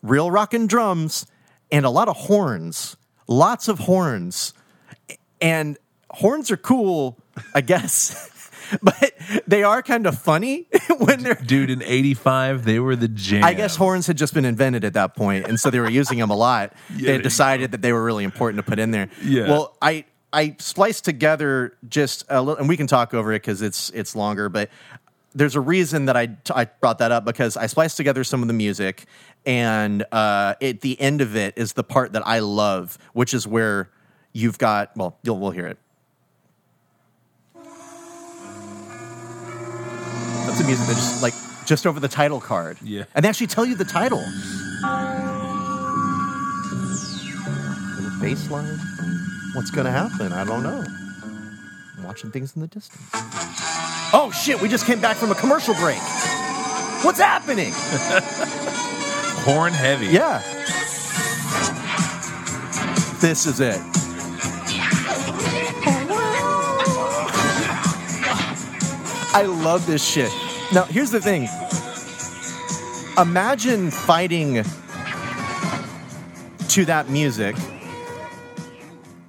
real 0.00 0.30
rockin' 0.30 0.68
drums, 0.68 1.26
and 1.72 1.84
a 1.84 1.90
lot 1.90 2.08
of 2.08 2.16
horns. 2.16 2.96
Lots 3.26 3.66
of 3.66 3.80
horns. 3.80 4.54
And 5.40 5.76
horns 6.10 6.50
are 6.52 6.56
cool, 6.56 7.18
I 7.54 7.62
guess. 7.62 8.30
but 8.82 9.12
they 9.46 9.62
are 9.62 9.82
kind 9.82 10.06
of 10.06 10.18
funny 10.18 10.68
when 10.98 11.22
they're 11.22 11.34
Dude, 11.34 11.70
in 11.70 11.82
'85, 11.82 12.64
they 12.64 12.78
were 12.78 12.96
the 12.96 13.08
jam. 13.08 13.44
I 13.44 13.54
guess 13.54 13.76
horns 13.76 14.06
had 14.06 14.16
just 14.16 14.34
been 14.34 14.44
invented 14.44 14.84
at 14.84 14.94
that 14.94 15.16
point, 15.16 15.46
and 15.46 15.58
so 15.58 15.70
they 15.70 15.80
were 15.80 15.90
using 15.90 16.18
them 16.18 16.30
a 16.30 16.36
lot. 16.36 16.72
Yeah, 16.94 17.06
they 17.06 17.12
had 17.14 17.22
decided 17.22 17.70
that 17.72 17.80
they 17.80 17.92
were 17.92 18.04
really 18.04 18.22
important 18.22 18.62
to 18.64 18.68
put 18.68 18.78
in 18.78 18.90
there. 18.90 19.08
Yeah. 19.24 19.48
Well, 19.48 19.76
I 19.80 20.04
I 20.32 20.56
spliced 20.58 21.04
together 21.04 21.76
just 21.88 22.24
a 22.28 22.40
little, 22.40 22.58
and 22.58 22.68
we 22.68 22.76
can 22.76 22.86
talk 22.86 23.12
over 23.14 23.32
it 23.32 23.42
because 23.42 23.62
it's 23.62 23.90
it's 23.90 24.14
longer, 24.16 24.48
but. 24.48 24.70
There's 25.34 25.56
a 25.56 25.62
reason 25.62 26.04
that 26.04 26.14
I, 26.14 26.36
I 26.54 26.66
brought 26.66 26.98
that 26.98 27.10
up 27.10 27.24
because 27.24 27.56
I 27.56 27.66
spliced 27.66 27.96
together 27.96 28.22
some 28.22 28.42
of 28.42 28.48
the 28.48 28.52
music, 28.52 29.06
and 29.46 30.04
uh, 30.12 30.56
at 30.60 30.82
the 30.82 31.00
end 31.00 31.22
of 31.22 31.34
it 31.34 31.54
is 31.56 31.72
the 31.72 31.82
part 31.82 32.12
that 32.12 32.26
I 32.26 32.40
love, 32.40 32.98
which 33.14 33.32
is 33.32 33.46
where 33.46 33.88
you've 34.34 34.58
got. 34.58 34.94
Well, 34.94 35.16
you'll 35.22 35.38
we'll 35.38 35.52
hear 35.52 35.68
it. 35.68 35.78
That's 40.44 40.58
the 40.58 40.64
music 40.64 40.86
that 40.86 40.96
just 40.96 41.22
like 41.22 41.32
just 41.64 41.86
over 41.86 41.98
the 41.98 42.08
title 42.08 42.38
card. 42.38 42.76
Yeah. 42.82 43.04
And 43.14 43.24
they 43.24 43.28
actually 43.30 43.46
tell 43.46 43.64
you 43.64 43.74
the 43.74 43.86
title. 43.86 44.22
Little 47.96 48.20
bass 48.20 48.50
line. 48.50 48.78
What's 49.54 49.70
gonna 49.70 49.90
happen? 49.90 50.32
I 50.32 50.44
don't 50.44 50.62
know. 50.62 50.84
I'm 51.98 52.04
watching 52.04 52.30
things 52.30 52.54
in 52.56 52.62
the 52.62 52.68
distance. 52.68 53.02
Oh 54.14 54.30
shit, 54.34 54.60
we 54.60 54.68
just 54.68 54.86
came 54.86 55.00
back 55.00 55.16
from 55.16 55.30
a 55.30 55.34
commercial 55.34 55.74
break. 55.74 55.98
What's 57.04 57.20
happening? 57.20 57.72
horn 59.44 59.72
heavy. 59.72 60.06
Yeah. 60.06 60.40
This 63.20 63.46
is 63.46 63.60
it. 63.60 63.80
I 69.34 69.44
love 69.46 69.86
this 69.86 70.04
shit. 70.04 70.30
Now, 70.72 70.84
here's 70.84 71.10
the 71.10 71.20
thing. 71.20 71.48
Imagine 73.18 73.90
fighting 73.90 74.64
to 76.68 76.84
that 76.86 77.08
music. 77.08 77.56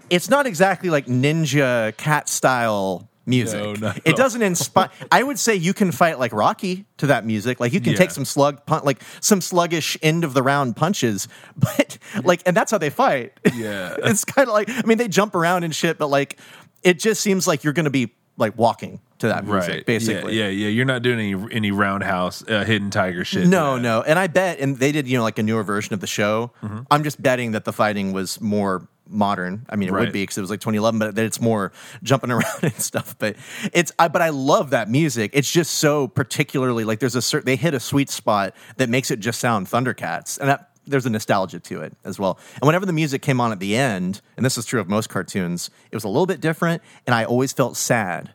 It's 0.10 0.30
not 0.30 0.46
exactly 0.46 0.90
like 0.90 1.06
ninja 1.08 1.96
cat 1.98 2.30
style 2.30 3.10
music. 3.26 3.80
No, 3.80 3.94
it 4.06 4.16
doesn't 4.16 4.42
inspire. 4.42 4.90
I 5.12 5.24
would 5.24 5.40
say 5.40 5.56
you 5.56 5.74
can 5.74 5.92
fight 5.92 6.20
like 6.20 6.34
Rocky 6.34 6.86
to 6.98 7.08
that 7.08 7.26
music. 7.26 7.60
Like 7.60 7.72
you 7.74 7.80
can 7.82 7.96
take 7.96 8.12
some 8.12 8.26
slug, 8.26 8.66
pun- 8.66 8.84
like 8.84 9.02
some 9.22 9.40
sluggish 9.42 9.98
end 10.02 10.24
of 10.24 10.34
the 10.34 10.44
round 10.44 10.76
punches, 10.76 11.28
but 11.58 11.98
like, 12.24 12.42
and 12.46 12.56
that's 12.56 12.72
how 12.72 12.78
they 12.78 12.90
fight. 12.90 13.34
Yeah. 13.56 13.96
it's 14.04 14.26
kind 14.26 14.48
of 14.48 14.54
like 14.54 14.70
I 14.70 14.82
mean 14.84 14.98
they 14.98 15.08
jump 15.08 15.36
around 15.36 15.64
and 15.64 15.74
shit, 15.74 15.98
but 15.98 16.08
like 16.08 16.38
it 16.84 17.00
just 17.00 17.22
seems 17.22 17.48
like 17.48 17.64
you're 17.64 17.74
going 17.74 17.86
to 17.86 17.90
be 17.92 18.14
like 18.36 18.58
walking 18.58 19.00
to 19.20 19.28
that 19.28 19.46
music, 19.46 19.70
Right. 19.70 19.86
basically. 19.86 20.36
Yeah, 20.38 20.46
yeah, 20.48 20.66
yeah. 20.66 20.68
You're 20.70 20.86
not 20.86 21.02
doing 21.02 21.20
any 21.20 21.54
any 21.54 21.72
roundhouse 21.72 22.44
uh, 22.50 22.66
hidden 22.66 22.90
tiger 22.90 23.24
shit. 23.24 23.48
No, 23.48 23.78
no, 23.78 24.02
and 24.02 24.18
I 24.20 24.28
bet, 24.28 24.60
and 24.60 24.78
they 24.78 24.92
did, 24.92 25.08
you 25.08 25.18
know, 25.18 25.24
like 25.24 25.38
a 25.40 25.44
newer 25.44 25.64
version 25.64 25.94
of 25.94 26.00
the 26.02 26.08
show. 26.08 26.52
I'm 26.92 27.04
just 27.04 27.22
betting 27.22 27.52
that 27.52 27.64
the 27.64 27.72
fighting 27.72 28.12
was 28.12 28.42
more 28.42 28.90
modern. 29.08 29.66
I 29.70 29.76
mean, 29.76 29.90
it 29.90 29.92
would 29.92 30.12
be 30.12 30.24
because 30.24 30.38
it 30.38 30.42
was 30.42 30.50
like 30.50 30.60
2011, 30.60 31.00
but 31.00 31.16
that 31.16 31.26
it's 31.26 31.42
more 31.42 31.72
jumping 32.02 32.32
around 32.32 32.64
and 32.64 32.74
stuff. 32.74 33.16
But 33.18 33.36
it's, 33.74 33.92
I, 34.00 34.08
but 34.08 34.22
I 34.22 34.30
love 34.30 34.72
that 34.72 34.90
music. 34.90 35.32
It's 35.34 35.50
just 35.50 35.76
so 35.76 36.08
particularly 36.08 36.84
like 36.84 37.00
there's 37.00 37.16
a 37.16 37.22
certain 37.22 37.46
they 37.46 37.56
hit 37.56 37.74
a 37.74 37.80
sweet 37.80 38.10
spot 38.10 38.54
that 38.78 38.90
makes 38.90 39.12
it 39.12 39.20
just 39.20 39.40
sound 39.40 39.68
Thundercats, 39.68 40.40
and 40.40 40.50
that 40.50 40.70
there's 40.86 41.06
a 41.06 41.10
nostalgia 41.10 41.60
to 41.60 41.82
it 41.82 41.96
as 42.04 42.20
well. 42.20 42.40
And 42.56 42.66
whenever 42.66 42.86
the 42.86 42.94
music 42.94 43.22
came 43.22 43.40
on 43.40 43.52
at 43.52 43.60
the 43.60 43.76
end, 43.76 44.22
and 44.36 44.46
this 44.46 44.58
is 44.58 44.66
true 44.66 44.82
of 44.82 44.90
most 44.90 45.10
cartoons, 45.10 45.70
it 45.92 45.96
was 45.96 46.04
a 46.04 46.10
little 46.10 46.26
bit 46.26 46.42
different, 46.42 46.82
and 47.06 47.16
I 47.16 47.24
always 47.24 47.54
felt 47.54 47.78
sad 47.78 48.34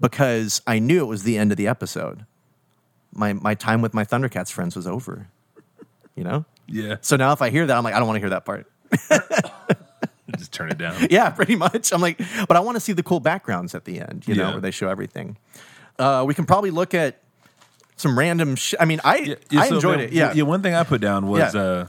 because 0.00 0.62
I 0.66 0.78
knew 0.78 1.02
it 1.02 1.08
was 1.08 1.24
the 1.24 1.36
end 1.36 1.50
of 1.50 1.56
the 1.56 1.66
episode. 1.66 2.26
My 3.12 3.32
my 3.32 3.54
time 3.54 3.82
with 3.82 3.94
my 3.94 4.04
Thundercats 4.04 4.50
friends 4.50 4.76
was 4.76 4.86
over. 4.86 5.28
You 6.16 6.24
know? 6.24 6.44
Yeah. 6.66 6.96
So 7.00 7.16
now 7.16 7.32
if 7.32 7.40
I 7.42 7.50
hear 7.50 7.66
that, 7.66 7.76
I'm 7.76 7.82
like, 7.82 7.94
I 7.94 7.98
don't 7.98 8.06
want 8.06 8.16
to 8.16 8.20
hear 8.20 8.30
that 8.30 8.44
part. 8.44 8.70
Just 10.38 10.52
turn 10.52 10.70
it 10.70 10.78
down. 10.78 10.94
Yeah, 11.10 11.30
pretty 11.30 11.56
much. 11.56 11.92
I'm 11.92 12.00
like, 12.00 12.20
but 12.48 12.56
I 12.56 12.60
want 12.60 12.76
to 12.76 12.80
see 12.80 12.92
the 12.92 13.02
cool 13.02 13.20
backgrounds 13.20 13.74
at 13.74 13.84
the 13.84 14.00
end, 14.00 14.26
you 14.26 14.34
know, 14.34 14.44
Yeah. 14.44 14.50
where 14.52 14.60
they 14.60 14.70
show 14.70 14.88
everything. 14.88 15.36
Uh, 15.98 16.24
we 16.26 16.34
can 16.34 16.44
probably 16.46 16.70
look 16.70 16.94
at 16.94 17.22
some 17.96 18.18
random. 18.18 18.56
Sh- 18.56 18.74
I 18.80 18.84
mean, 18.86 19.00
I 19.04 19.36
I 19.52 19.68
so, 19.68 19.74
enjoyed 19.76 20.00
it. 20.00 20.12
Yeah, 20.12 20.32
Yeah. 20.32 20.44
One 20.44 20.62
thing 20.62 20.74
I 20.74 20.82
put 20.84 21.00
down 21.00 21.26
was 21.28 21.54
Yeah. 21.54 21.60
uh, 21.60 21.86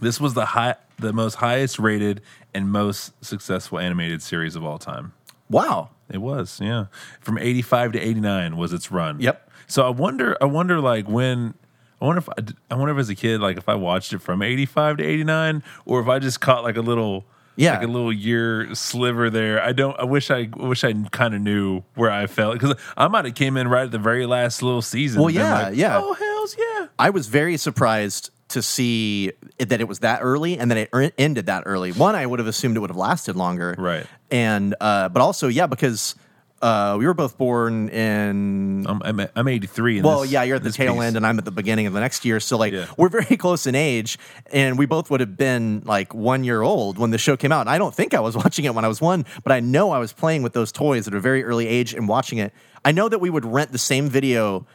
this 0.00 0.20
was 0.20 0.34
the 0.34 0.44
high, 0.46 0.74
the 0.98 1.12
most 1.12 1.36
highest 1.36 1.78
rated 1.78 2.20
and 2.52 2.70
most 2.70 3.12
successful 3.24 3.78
animated 3.78 4.22
series 4.22 4.56
of 4.56 4.64
all 4.64 4.78
time. 4.78 5.12
Wow. 5.48 5.90
It 6.10 6.18
was, 6.18 6.60
yeah. 6.62 6.86
From 7.20 7.38
85 7.38 7.92
to 7.92 8.00
89 8.00 8.56
was 8.56 8.72
its 8.72 8.90
run. 8.92 9.20
Yep. 9.20 9.50
So 9.66 9.84
I 9.86 9.90
wonder, 9.90 10.36
I 10.40 10.44
wonder 10.44 10.80
like 10.80 11.08
when, 11.08 11.54
I 12.00 12.04
wonder 12.04 12.18
if, 12.18 12.28
I, 12.36 12.40
d- 12.42 12.54
I 12.70 12.74
wonder 12.76 12.92
if 12.92 12.98
as 13.00 13.08
a 13.08 13.14
kid, 13.14 13.40
like 13.40 13.56
if 13.56 13.68
I 13.68 13.74
watched 13.74 14.12
it 14.12 14.20
from 14.20 14.42
85 14.42 14.98
to 14.98 15.04
89 15.04 15.62
or 15.84 16.00
if 16.00 16.08
I 16.08 16.18
just 16.20 16.40
caught 16.40 16.62
like 16.62 16.76
a 16.76 16.80
little, 16.82 17.24
Yeah. 17.56 17.78
like 17.78 17.88
a 17.88 17.90
little 17.90 18.12
year 18.12 18.74
sliver 18.74 19.30
there. 19.30 19.62
I 19.62 19.72
don't, 19.72 19.98
I 19.98 20.04
wish 20.04 20.30
I, 20.30 20.48
I 20.52 20.66
wish 20.66 20.84
I 20.84 20.92
kind 21.10 21.34
of 21.34 21.40
knew 21.40 21.82
where 21.94 22.10
I 22.10 22.26
felt 22.26 22.54
because 22.58 22.74
I 22.96 23.08
might 23.08 23.24
have 23.24 23.34
came 23.34 23.56
in 23.56 23.68
right 23.68 23.84
at 23.84 23.90
the 23.90 23.98
very 23.98 24.26
last 24.26 24.62
little 24.62 24.82
season. 24.82 25.20
Well, 25.20 25.30
yeah, 25.30 25.64
like, 25.64 25.76
yeah. 25.76 26.00
Oh, 26.02 26.12
hells 26.12 26.56
yeah. 26.58 26.86
I 26.98 27.10
was 27.10 27.26
very 27.28 27.56
surprised 27.56 28.30
to 28.48 28.62
see 28.62 29.32
that 29.58 29.80
it 29.80 29.88
was 29.88 30.00
that 30.00 30.20
early 30.22 30.58
and 30.58 30.70
that 30.70 30.78
it 30.78 30.90
er- 30.94 31.10
ended 31.18 31.46
that 31.46 31.64
early. 31.66 31.92
One, 31.92 32.14
I 32.14 32.24
would 32.26 32.38
have 32.38 32.46
assumed 32.46 32.76
it 32.76 32.80
would 32.80 32.90
have 32.90 32.96
lasted 32.96 33.36
longer. 33.36 33.74
Right. 33.76 34.06
And 34.30 34.74
uh, 34.80 35.08
but 35.08 35.20
also, 35.20 35.48
yeah, 35.48 35.66
because 35.66 36.14
uh, 36.62 36.96
we 36.98 37.06
were 37.06 37.14
both 37.14 37.36
born 37.36 37.88
in 37.90 38.86
I'm, 38.88 39.02
I'm, 39.04 39.28
I'm 39.36 39.48
83. 39.48 39.98
in 39.98 40.04
Well, 40.04 40.22
this- 40.22 40.30
yeah, 40.30 40.42
you're 40.42 40.56
at 40.56 40.62
the 40.62 40.72
tail 40.72 40.94
piece. 40.94 41.02
end, 41.02 41.16
and 41.16 41.26
I'm 41.26 41.38
at 41.38 41.44
the 41.44 41.50
beginning 41.50 41.86
of 41.86 41.92
the 41.92 42.00
next 42.00 42.24
year. 42.24 42.40
So, 42.40 42.56
like, 42.56 42.72
Yeah. 42.72 42.86
we're 42.96 43.08
very 43.10 43.36
close 43.36 43.66
in 43.66 43.74
age, 43.74 44.18
and 44.52 44.78
we 44.78 44.86
both 44.86 45.10
would 45.10 45.20
have 45.20 45.36
been 45.36 45.82
like 45.84 46.14
one 46.14 46.44
year 46.44 46.62
old 46.62 46.96
when 46.98 47.10
the 47.10 47.18
show 47.18 47.36
came 47.36 47.52
out. 47.52 47.60
And 47.62 47.70
I 47.70 47.78
don't 47.78 47.94
think 47.94 48.14
I 48.14 48.20
was 48.20 48.36
watching 48.42 48.64
it 48.64 48.74
when 48.74 48.84
I 48.84 48.88
was 48.88 49.00
one, 49.00 49.26
but 49.44 49.52
I 49.52 49.60
know 49.60 49.90
I 49.90 49.98
was 49.98 50.12
playing 50.12 50.42
with 50.42 50.54
those 50.54 50.72
toys 50.72 51.06
at 51.06 51.14
a 51.14 51.20
very 51.20 51.44
early 51.44 51.66
age 51.68 51.92
and 51.94 52.08
watching 52.08 52.38
it. 52.38 52.52
I 52.84 52.92
know 52.92 53.08
that 53.08 53.18
we 53.20 53.30
would 53.30 53.44
rent 53.44 53.72
the 53.72 53.78
same 53.78 54.08
video 54.08 54.66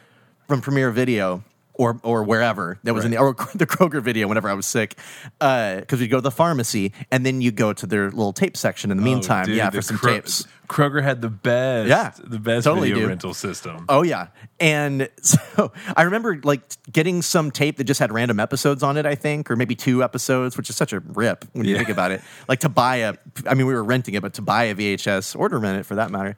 from 0.48 0.60
Premiere 0.60 0.90
Video. 0.90 1.42
Or, 1.74 1.98
or 2.02 2.22
wherever 2.22 2.78
that 2.84 2.92
was 2.92 3.06
in 3.06 3.12
the 3.12 3.16
or 3.16 3.32
the 3.54 3.66
Kroger 3.66 4.02
video 4.02 4.28
whenever 4.28 4.46
I 4.50 4.52
was 4.52 4.66
sick 4.66 4.94
because 5.40 5.98
we'd 6.00 6.08
go 6.08 6.18
to 6.18 6.20
the 6.20 6.30
pharmacy 6.30 6.92
and 7.10 7.24
then 7.24 7.40
you 7.40 7.50
go 7.50 7.72
to 7.72 7.86
their 7.86 8.10
little 8.10 8.34
tape 8.34 8.58
section 8.58 8.90
in 8.90 8.98
the 8.98 9.02
Oh, 9.02 9.04
meantime 9.06 9.46
dude, 9.46 9.56
yeah 9.56 9.70
the 9.70 9.78
for 9.78 9.82
some 9.82 9.96
Kro- 9.96 10.12
tapes 10.12 10.46
Kroger 10.68 11.02
had 11.02 11.22
the 11.22 11.30
best, 11.30 11.88
Yeah, 11.88 12.12
the 12.22 12.38
best 12.38 12.64
totally, 12.64 12.88
video 12.88 13.00
dude. 13.04 13.08
rental 13.08 13.32
system. 13.34 13.86
Oh 13.88 14.02
yeah, 14.02 14.28
and 14.60 15.08
so 15.22 15.72
I 15.96 16.02
remember 16.02 16.40
like 16.44 16.60
getting 16.92 17.22
some 17.22 17.50
tape 17.50 17.78
that 17.78 17.84
just 17.84 18.00
had 18.00 18.12
random 18.12 18.38
episodes 18.38 18.82
on 18.82 18.96
it. 18.98 19.06
I 19.06 19.14
think, 19.14 19.50
or 19.50 19.56
maybe 19.56 19.74
two 19.74 20.02
episodes, 20.04 20.58
which 20.58 20.68
is 20.70 20.76
such 20.76 20.92
a 20.92 21.00
rip 21.00 21.46
when 21.52 21.64
you 21.64 21.72
Yeah. 21.72 21.78
think 21.78 21.88
about 21.88 22.10
it. 22.10 22.20
Like 22.48 22.60
to 22.60 22.68
buy 22.68 22.96
a, 22.96 23.14
I 23.46 23.54
mean, 23.54 23.66
we 23.66 23.72
were 23.74 23.82
renting 23.84 24.14
it, 24.14 24.20
but 24.22 24.34
to 24.34 24.42
buy 24.42 24.64
a 24.64 24.74
VHS 24.74 25.38
or 25.38 25.48
to 25.48 25.56
rent 25.56 25.78
it 25.80 25.84
for 25.84 25.94
that 25.96 26.10
matter. 26.10 26.36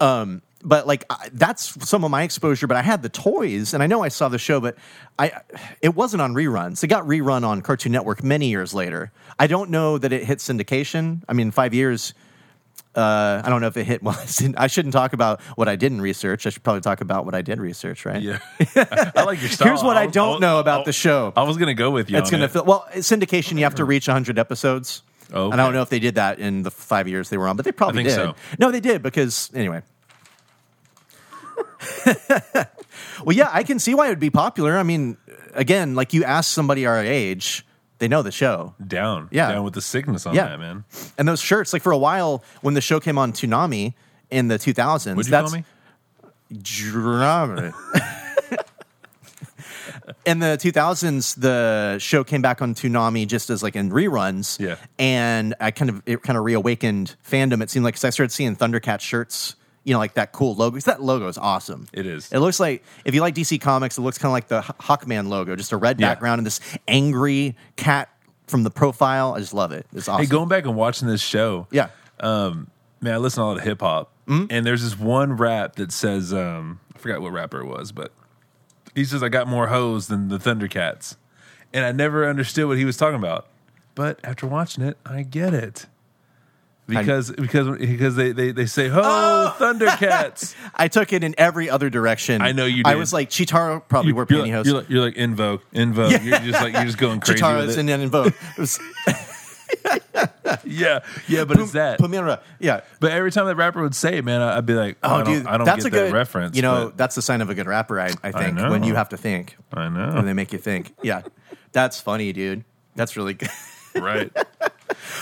Um, 0.00 0.42
but 0.62 0.86
like 0.86 1.04
I, 1.10 1.28
that's 1.32 1.88
some 1.88 2.04
of 2.04 2.10
my 2.10 2.22
exposure. 2.22 2.66
But 2.66 2.76
I 2.76 2.82
had 2.82 3.02
the 3.02 3.08
toys, 3.08 3.74
and 3.74 3.82
I 3.82 3.86
know 3.86 4.02
I 4.02 4.08
saw 4.08 4.28
the 4.28 4.38
show, 4.38 4.60
but 4.60 4.76
I 5.18 5.32
it 5.82 5.94
wasn't 5.94 6.20
on 6.22 6.34
reruns. 6.34 6.82
It 6.82 6.88
got 6.88 7.04
rerun 7.04 7.44
on 7.44 7.62
Cartoon 7.62 7.92
Network 7.92 8.22
many 8.24 8.48
years 8.48 8.74
later. 8.74 9.12
I 9.38 9.46
don't 9.46 9.70
know 9.70 9.98
that 9.98 10.12
it 10.12 10.24
hit 10.24 10.38
syndication. 10.38 11.22
I 11.28 11.32
mean, 11.32 11.50
five 11.50 11.74
years. 11.74 12.14
Uh, 12.94 13.42
I 13.44 13.48
don't 13.50 13.60
know 13.60 13.68
if 13.68 13.76
it 13.76 13.84
hit. 13.84 14.02
Well, 14.02 14.18
I 14.56 14.66
shouldn't 14.66 14.92
talk 14.94 15.12
about 15.12 15.40
what 15.54 15.68
I 15.68 15.76
didn't 15.76 16.00
research. 16.00 16.46
I 16.46 16.50
should 16.50 16.64
probably 16.64 16.80
talk 16.80 17.00
about 17.00 17.24
what 17.26 17.34
I 17.34 17.42
did 17.42 17.60
research, 17.60 18.04
right? 18.04 18.20
Yeah, 18.20 18.38
I 19.14 19.22
like 19.24 19.40
your 19.40 19.50
style. 19.50 19.68
Here's 19.68 19.82
what 19.84 19.96
I 19.96 20.06
was- 20.06 20.14
don't 20.14 20.30
was- 20.32 20.40
know 20.40 20.58
about 20.58 20.80
I- 20.80 20.84
the 20.84 20.92
show. 20.92 21.32
I 21.36 21.42
was 21.44 21.56
gonna 21.56 21.74
go 21.74 21.90
with 21.90 22.10
you. 22.10 22.18
It's 22.18 22.30
going 22.30 22.40
to 22.40 22.46
it. 22.46 22.50
fill. 22.52 22.64
Well, 22.64 22.86
syndication, 22.94 23.56
you 23.58 23.64
have 23.64 23.76
to 23.76 23.84
reach 23.84 24.08
100 24.08 24.38
episodes. 24.38 25.02
Oh, 25.32 25.50
And 25.50 25.60
I 25.60 25.64
don't 25.64 25.74
know 25.74 25.82
if 25.82 25.90
they 25.90 25.98
did 25.98 26.14
that 26.16 26.38
in 26.40 26.62
the 26.62 26.70
five 26.70 27.06
years 27.06 27.28
they 27.28 27.36
were 27.36 27.46
on, 27.48 27.56
but 27.56 27.66
they 27.66 27.72
probably 27.72 28.02
think 28.04 28.08
did. 28.08 28.14
so. 28.14 28.34
No, 28.58 28.70
they 28.70 28.80
did 28.80 29.02
because 29.02 29.50
anyway. 29.54 29.82
well, 33.24 33.36
yeah, 33.36 33.48
I 33.52 33.62
can 33.62 33.78
see 33.78 33.94
why 33.94 34.06
it 34.06 34.10
would 34.10 34.18
be 34.20 34.30
popular. 34.30 34.76
I 34.78 34.82
mean, 34.82 35.16
again, 35.54 35.94
like 35.94 36.12
you 36.12 36.24
ask 36.24 36.52
somebody 36.52 36.86
our 36.86 36.98
age, 37.02 37.64
they 37.98 38.08
know 38.08 38.22
the 38.22 38.32
show. 38.32 38.74
Down. 38.84 39.28
Yeah. 39.30 39.52
Down 39.52 39.64
with 39.64 39.74
the 39.74 39.82
sickness 39.82 40.26
on 40.26 40.34
Yeah. 40.34 40.48
that, 40.48 40.58
man. 40.60 40.84
And 41.16 41.26
those 41.28 41.40
shirts, 41.40 41.72
like 41.72 41.82
for 41.82 41.92
a 41.92 41.98
while 41.98 42.42
when 42.62 42.74
the 42.74 42.80
show 42.80 43.00
came 43.00 43.18
on 43.18 43.32
Toonami 43.32 43.94
in 44.30 44.48
the 44.48 44.58
2000s, 44.58 45.16
What'd 45.16 45.26
you 45.26 45.30
that's 45.30 45.50
call 45.50 45.58
me? 45.60 45.64
Drama. 46.62 47.74
in 50.24 50.38
the 50.38 50.56
2000s, 50.60 51.34
the 51.40 51.98
show 51.98 52.24
came 52.24 52.40
back 52.42 52.62
on 52.62 52.74
Toonami 52.74 53.26
just 53.26 53.50
as 53.50 53.62
like 53.62 53.76
in 53.76 53.90
reruns. 53.90 54.58
Yeah. 54.58 54.76
And 54.98 55.54
I 55.60 55.70
kind 55.70 55.90
of, 55.90 56.02
it 56.06 56.22
kind 56.22 56.38
of 56.38 56.44
reawakened 56.44 57.16
fandom. 57.28 57.62
It 57.62 57.70
seemed 57.70 57.84
like, 57.84 57.94
because 57.94 58.04
I 58.04 58.10
started 58.10 58.32
seeing 58.32 58.56
Thundercat 58.56 59.00
shirts, 59.00 59.56
you 59.88 59.94
know, 59.94 59.98
like 59.98 60.14
that 60.14 60.32
cool 60.32 60.54
logo. 60.54 60.76
'Cause 60.76 60.84
that 60.84 61.02
logo 61.02 61.26
is 61.28 61.38
awesome. 61.38 61.88
It 61.94 62.04
is. 62.06 62.30
It 62.30 62.40
looks 62.40 62.60
like, 62.60 62.84
if 63.06 63.14
you 63.14 63.22
like 63.22 63.34
DC 63.34 63.58
Comics, 63.58 63.96
it 63.96 64.02
looks 64.02 64.18
kind 64.18 64.28
of 64.28 64.32
like 64.34 64.48
the 64.48 64.60
Hawkman 64.82 65.28
logo, 65.28 65.56
just 65.56 65.72
a 65.72 65.76
red 65.78 65.98
Yeah. 65.98 66.08
background 66.10 66.38
and 66.40 66.46
this 66.46 66.60
angry 66.86 67.56
cat 67.76 68.10
from 68.46 68.62
the 68.64 68.70
profile. 68.70 69.34
I 69.34 69.40
just 69.40 69.54
love 69.54 69.72
it. 69.72 69.86
It's 69.94 70.06
awesome. 70.08 70.22
Hey, 70.24 70.28
going 70.30 70.48
back 70.48 70.64
and 70.66 70.76
watching 70.76 71.08
this 71.08 71.20
show, 71.22 71.66
yeah. 71.70 71.88
um, 72.20 72.68
man, 73.00 73.14
I 73.14 73.16
listen 73.16 73.40
to 73.42 73.44
a 73.44 73.48
lot 73.48 73.56
of 73.56 73.64
hip 73.64 73.80
hop, 73.80 74.10
Mm-hmm. 74.28 74.46
and 74.50 74.66
there's 74.66 74.82
this 74.82 74.98
one 74.98 75.38
rap 75.38 75.76
that 75.76 75.90
says, 75.90 76.34
um, 76.34 76.80
I 76.94 76.98
forgot 76.98 77.22
what 77.22 77.32
rapper 77.32 77.60
it 77.60 77.66
was, 77.66 77.92
but 77.92 78.12
he 78.94 79.04
says, 79.04 79.22
"I 79.22 79.30
got 79.30 79.48
more 79.48 79.68
hoes 79.68 80.08
than 80.08 80.28
the 80.28 80.38
Thundercats," 80.38 81.16
and 81.72 81.84
I 81.86 81.92
never 81.92 82.28
understood 82.28 82.66
what 82.68 82.76
he 82.76 82.84
was 82.84 82.96
talking 82.98 83.16
about. 83.18 83.46
But 83.94 84.18
after 84.22 84.46
watching 84.46 84.84
it, 84.84 84.98
I 85.06 85.22
get 85.22 85.54
it 85.54 85.86
because 86.88 87.30
because 87.30 87.78
because 87.78 88.16
they 88.16 88.32
they, 88.32 88.50
they 88.52 88.66
say, 88.66 88.90
"Oh, 88.90 89.00
Oh! 89.02 89.56
Thundercats." 89.58 90.54
I 90.74 90.88
took 90.88 91.12
it 91.12 91.22
in 91.22 91.34
every 91.38 91.68
other 91.70 91.90
direction. 91.90 92.40
I 92.42 92.52
know 92.52 92.64
you 92.64 92.82
I 92.84 92.94
was 92.96 93.12
like, 93.12 93.30
Cheetara 93.30 93.82
probably 93.88 94.12
wore 94.12 94.26
you're, 94.28 94.44
pantyhose. 94.44 94.56
like, 94.58 94.64
you're 94.66 94.74
like 94.74 94.88
you're 94.90 95.04
like 95.04 95.16
in 95.16 95.34
vogue, 95.34 95.60
in 95.72 95.92
vogue. 95.92 96.22
You're 96.22 96.38
just 96.38 96.60
like 96.62 96.72
you're 96.74 96.84
just 96.84 96.98
going 96.98 97.20
crazy 97.24 97.40
Cheetara 97.42 97.68
it. 97.68 97.78
in, 97.78 97.88
in 97.88 98.08
vogue. 98.08 98.32
Was 98.58 98.78
yeah, 100.64 101.00
yeah, 101.28 101.44
but 101.44 101.58
it's 101.60 101.72
that. 101.72 102.00
Pumyra. 102.00 102.40
Yeah. 102.58 102.80
But 103.00 103.12
every 103.12 103.30
time 103.30 103.46
that 103.46 103.56
rapper 103.56 103.82
would 103.82 103.94
say 103.94 104.16
it, 104.18 104.24
man, 104.24 104.40
I- 104.40 104.56
I'd 104.56 104.66
be 104.66 104.74
like, 104.74 104.96
Oh, 105.02 105.16
I 105.16 105.22
don't, 105.22 105.34
dude, 105.34 105.46
I 105.46 105.56
don't 105.58 105.66
that's 105.66 105.84
get 105.84 105.92
a 105.92 105.96
that 105.96 106.04
good 106.06 106.12
reference. 106.14 106.56
You 106.56 106.62
know, 106.62 106.86
but 106.86 106.96
that's 106.96 107.14
the 107.14 107.22
sign 107.22 107.40
of 107.42 107.50
a 107.50 107.54
good 107.54 107.66
rapper. 107.66 108.00
I, 108.00 108.10
I 108.22 108.32
think 108.32 108.54
know. 108.56 108.70
when 108.70 108.82
you 108.82 108.94
have 108.94 109.10
to 109.10 109.16
think, 109.16 109.56
I 109.72 109.88
know, 109.88 110.14
when 110.14 110.24
they 110.24 110.32
make 110.32 110.52
you 110.52 110.58
think. 110.58 110.94
Yeah, 111.02 111.22
that's 111.72 112.00
funny, 112.00 112.32
dude. 112.32 112.64
That's 112.96 113.16
really 113.16 113.34
good. 113.34 113.50
right? 113.94 114.32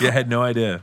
Yeah, 0.01 0.09
I 0.09 0.13
had 0.13 0.29
no 0.31 0.43
idea. 0.43 0.83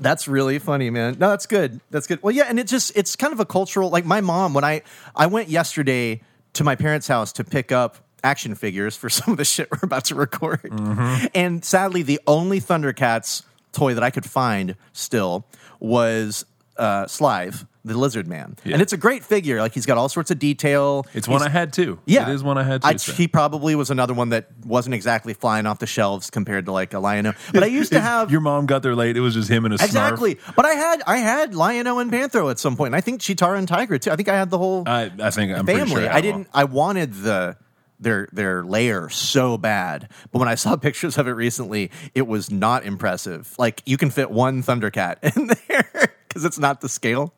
That's 0.00 0.26
really 0.26 0.58
funny, 0.58 0.90
man. 0.90 1.16
No, 1.18 1.28
that's 1.30 1.46
good. 1.46 1.80
That's 1.90 2.06
good. 2.06 2.22
Well, 2.22 2.34
yeah, 2.34 2.44
and 2.48 2.58
it 2.58 2.66
just 2.66 2.92
it's 2.96 3.16
kind 3.16 3.32
of 3.32 3.40
a 3.40 3.44
cultural 3.44 3.90
like 3.90 4.04
my 4.04 4.20
mom 4.20 4.54
when 4.54 4.64
I 4.64 4.82
I 5.14 5.26
went 5.26 5.48
yesterday 5.48 6.22
to 6.54 6.64
my 6.64 6.74
parents' 6.74 7.06
house 7.06 7.32
to 7.34 7.44
pick 7.44 7.70
up 7.70 7.98
action 8.24 8.54
figures 8.54 8.96
for 8.96 9.08
some 9.10 9.32
of 9.32 9.38
the 9.38 9.44
shit 9.44 9.70
we're 9.70 9.78
about 9.82 10.06
to 10.06 10.14
record. 10.14 10.62
Mm-hmm. 10.62 11.26
And 11.34 11.64
sadly, 11.64 12.02
the 12.02 12.20
only 12.26 12.60
Thundercats 12.60 13.44
toy 13.72 13.94
that 13.94 14.02
I 14.02 14.10
could 14.10 14.28
find 14.28 14.74
still 14.92 15.46
was 15.78 16.44
uh 16.76 17.04
Slithe, 17.04 17.66
the 17.84 17.96
lizard 17.96 18.26
man. 18.26 18.56
Yeah. 18.64 18.74
And 18.74 18.82
it's 18.82 18.92
a 18.92 18.96
great 18.96 19.24
figure. 19.24 19.60
Like 19.60 19.72
he's 19.72 19.86
got 19.86 19.98
all 19.98 20.08
sorts 20.08 20.30
of 20.30 20.38
detail. 20.38 21.06
It's 21.14 21.26
one 21.26 21.42
I 21.42 21.48
had 21.48 21.72
too. 21.72 21.98
yeah, 22.06 22.28
it 22.28 22.34
is 22.34 22.42
one 22.42 22.58
I 22.58 22.62
had 22.62 22.82
too. 22.82 22.88
I, 22.88 22.96
so. 22.96 23.12
he 23.12 23.28
probably 23.28 23.74
was 23.74 23.90
another 23.90 24.14
one 24.14 24.30
that 24.30 24.48
wasn't 24.64 24.94
exactly 24.94 25.34
flying 25.34 25.66
off 25.66 25.78
the 25.78 25.86
shelves 25.86 26.30
compared 26.30 26.66
to 26.66 26.72
like 26.72 26.92
a 26.94 26.98
Lion-O. 26.98 27.32
But 27.52 27.62
I 27.62 27.66
used 27.66 27.92
to 27.92 28.00
have 28.00 28.30
your 28.30 28.40
mom 28.40 28.66
got 28.66 28.82
there 28.82 28.94
late. 28.94 29.16
It 29.16 29.20
was 29.20 29.34
just 29.34 29.50
him 29.50 29.64
and 29.64 29.74
a 29.74 29.78
snarf. 29.78 29.84
Exactly. 29.84 30.38
But 30.56 30.66
I 30.66 30.74
had 30.74 31.02
I 31.06 31.16
had 31.18 31.54
Lion-O 31.54 31.98
and 31.98 32.10
Panthro 32.12 32.50
at 32.50 32.58
some 32.58 32.76
point. 32.76 32.88
And 32.88 32.96
I 32.96 33.00
think 33.00 33.20
Cheetara 33.20 33.58
and 33.58 33.66
Tiger 33.66 33.98
too. 33.98 34.10
I 34.10 34.16
think 34.16 34.28
I 34.28 34.36
had 34.36 34.50
the 34.50 34.58
whole 34.58 34.84
I, 34.86 35.10
I 35.18 35.30
think 35.30 35.52
I'm 35.52 35.64
pretty 35.64 35.80
family. 35.80 36.02
sure 36.02 36.12
I 36.12 36.20
didn't 36.20 36.48
I 36.52 36.64
wanted 36.64 37.14
the 37.14 37.56
their 38.00 38.28
their 38.32 38.64
layer 38.64 39.08
so 39.10 39.56
bad. 39.58 40.08
But 40.32 40.38
when 40.40 40.48
I 40.48 40.54
saw 40.54 40.76
pictures 40.76 41.18
of 41.18 41.28
it 41.28 41.32
recently, 41.32 41.90
it 42.14 42.26
was 42.26 42.50
not 42.50 42.84
impressive. 42.84 43.54
Like 43.58 43.82
you 43.86 43.96
can 43.96 44.10
fit 44.10 44.30
one 44.30 44.62
Thundercat 44.62 45.18
in 45.36 45.50
there 45.68 46.14
because 46.28 46.44
it's 46.44 46.58
not 46.58 46.80
the 46.80 46.88
scale. 46.88 47.34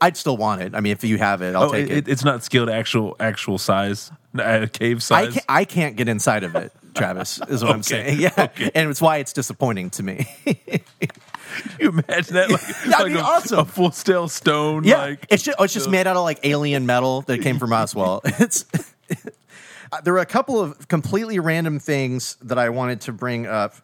I'd 0.00 0.16
still 0.16 0.36
want 0.36 0.60
it. 0.62 0.74
I 0.74 0.80
mean, 0.80 0.92
if 0.92 1.02
you 1.04 1.18
have 1.18 1.40
it, 1.42 1.54
I'll 1.54 1.64
Oh, 1.64 1.72
take 1.72 1.88
it, 1.90 1.96
it. 1.98 2.08
it's 2.08 2.24
not 2.24 2.42
scaled 2.44 2.68
actual 2.68 3.16
actual 3.20 3.58
size, 3.58 4.10
uh, 4.38 4.66
cave 4.72 4.96
I 4.96 5.00
size. 5.00 5.32
can't, 5.34 5.44
I 5.48 5.64
can't 5.64 5.96
get 5.96 6.08
inside 6.08 6.44
of 6.44 6.54
it, 6.56 6.72
Travis, 6.94 7.40
is 7.48 7.62
what 7.64 7.72
I'm 7.74 7.82
saying. 7.82 8.20
Yeah. 8.20 8.48
And 8.74 8.90
it's 8.90 9.00
why 9.00 9.18
it's 9.18 9.32
disappointing 9.32 9.90
to 9.90 10.02
me. 10.02 10.26
you 11.80 11.88
imagine 11.90 12.34
that? 12.34 12.50
Like, 12.50 12.60
That'd 12.84 12.90
like 12.90 13.12
be 13.12 13.18
a, 13.18 13.22
awesome. 13.22 13.58
A 13.60 13.64
full 13.64 13.92
steel 13.92 14.28
stone. 14.28 14.84
Yeah, 14.84 14.98
like 14.98 15.26
it's 15.30 15.42
just, 15.42 15.56
oh, 15.58 15.64
it's 15.64 15.72
just 15.74 15.88
made 15.90 16.06
out 16.06 16.16
of 16.16 16.24
like 16.24 16.40
alien 16.42 16.84
metal 16.86 17.22
that 17.22 17.40
came 17.42 17.58
from 17.58 17.72
Oswald. 17.72 18.22
It's 18.24 18.64
Uh, 19.92 20.00
there 20.00 20.12
were 20.12 20.18
a 20.18 20.26
couple 20.26 20.60
of 20.60 20.88
completely 20.88 21.38
random 21.38 21.78
things 21.78 22.36
that 22.42 22.58
I 22.58 22.70
wanted 22.70 23.02
to 23.02 23.12
bring 23.12 23.46
up, 23.46 23.74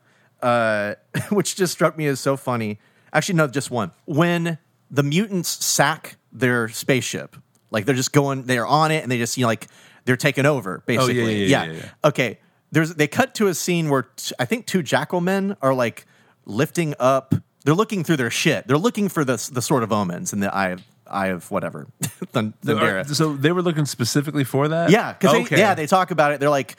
uh, 0.42 0.94
which 1.30 1.54
just 1.54 1.72
struck 1.72 1.96
me 1.96 2.06
as 2.06 2.18
so 2.18 2.36
funny. 2.36 2.80
Actually, 3.12 3.36
no, 3.36 3.46
just 3.46 3.70
one. 3.70 3.92
When 4.06 4.58
the 4.90 5.02
mutants 5.02 5.64
sack 5.64 6.16
their 6.32 6.68
spaceship, 6.68 7.36
like 7.70 7.84
they're 7.84 7.94
just 7.94 8.12
going, 8.12 8.44
they're 8.44 8.66
on 8.66 8.90
it, 8.90 9.02
and 9.02 9.10
they 9.10 9.18
just 9.18 9.36
you 9.36 9.42
know 9.42 9.48
like 9.48 9.68
they're 10.04 10.16
taking 10.16 10.46
over 10.46 10.78
oh, 10.78 10.82
basically. 10.86 11.22
Oh, 11.22 11.26
yeah, 11.26 11.64
yeah, 11.64 11.64
yeah, 11.64 11.72
yeah. 11.72 11.88
Okay, 12.04 12.38
there's 12.72 12.94
they 12.94 13.08
cut 13.08 13.34
to 13.36 13.48
a 13.48 13.54
scene 13.54 13.88
where 13.88 14.02
t- 14.02 14.34
I 14.38 14.44
think 14.44 14.66
two 14.66 14.82
jackal 14.82 15.20
men 15.20 15.56
are 15.62 15.74
like 15.74 16.06
lifting 16.44 16.94
up. 16.98 17.34
They're 17.64 17.74
looking 17.74 18.04
through 18.04 18.16
their 18.16 18.30
shit. 18.30 18.66
They're 18.66 18.78
looking 18.78 19.08
for 19.08 19.24
the 19.24 19.50
the 19.52 19.62
sword 19.62 19.82
of 19.82 19.92
omens 19.92 20.32
in 20.32 20.40
the 20.40 20.54
eye 20.54 20.70
of 20.70 20.82
eye 21.06 21.28
of 21.28 21.50
whatever. 21.50 21.86
Thun- 22.00 22.54
Are- 22.66 22.74
Thundera. 22.74 23.14
So 23.14 23.36
they 23.36 23.52
were 23.52 23.62
looking 23.62 23.84
specifically 23.84 24.44
for 24.44 24.68
that. 24.68 24.90
Yeah, 24.90 25.12
because 25.12 25.34
okay. 25.46 25.58
yeah, 25.58 25.74
they 25.74 25.86
talk 25.86 26.10
about 26.10 26.32
it. 26.32 26.40
They're 26.40 26.50
like, 26.50 26.76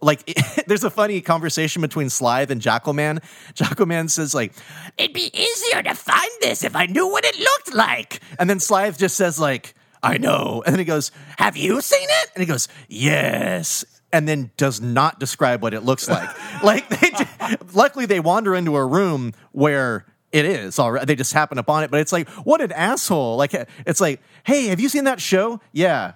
like 0.00 0.24
there's 0.66 0.84
a 0.84 0.90
funny 0.90 1.20
conversation 1.20 1.82
between 1.82 2.08
Slithe 2.10 2.50
and 2.50 2.60
Jackalman. 2.60 3.22
Jackalman 3.54 4.10
says 4.10 4.34
like, 4.34 4.52
"It'd 4.98 5.14
be 5.14 5.30
easier 5.38 5.82
to 5.82 5.94
find 5.94 6.30
this 6.40 6.64
if 6.64 6.76
I 6.76 6.86
knew 6.86 7.08
what 7.08 7.24
it 7.24 7.38
looked 7.38 7.74
like," 7.74 8.20
and 8.38 8.48
then 8.48 8.60
Slithe 8.60 8.98
just 8.98 9.16
says 9.16 9.38
like, 9.38 9.74
"I 10.02 10.18
know," 10.18 10.62
and 10.64 10.74
then 10.74 10.78
he 10.78 10.84
goes, 10.84 11.10
"Have 11.38 11.56
you 11.56 11.80
seen 11.80 12.08
it?" 12.08 12.30
And 12.34 12.42
he 12.42 12.46
goes, 12.46 12.68
"Yes." 12.88 13.84
And 14.12 14.28
then 14.28 14.52
does 14.56 14.80
not 14.80 15.18
describe 15.18 15.62
what 15.62 15.74
it 15.74 15.82
looks 15.82 16.08
like. 16.08 16.30
like, 16.62 16.88
they, 16.88 17.10
ju- 17.10 17.56
luckily 17.74 18.06
they 18.06 18.20
wander 18.20 18.54
into 18.54 18.76
a 18.76 18.86
room 18.86 19.34
where 19.50 20.06
it 20.32 20.44
is 20.44 20.78
already. 20.78 21.04
They 21.06 21.16
just 21.16 21.32
happen 21.32 21.58
upon 21.58 21.82
it, 21.82 21.90
but 21.90 22.00
it's 22.00 22.12
like, 22.12 22.28
what 22.28 22.60
an 22.60 22.70
asshole! 22.72 23.36
Like, 23.36 23.52
it's 23.84 24.00
like, 24.00 24.22
hey, 24.44 24.68
have 24.68 24.80
you 24.80 24.88
seen 24.88 25.04
that 25.04 25.20
show? 25.20 25.60
Yeah, 25.72 26.12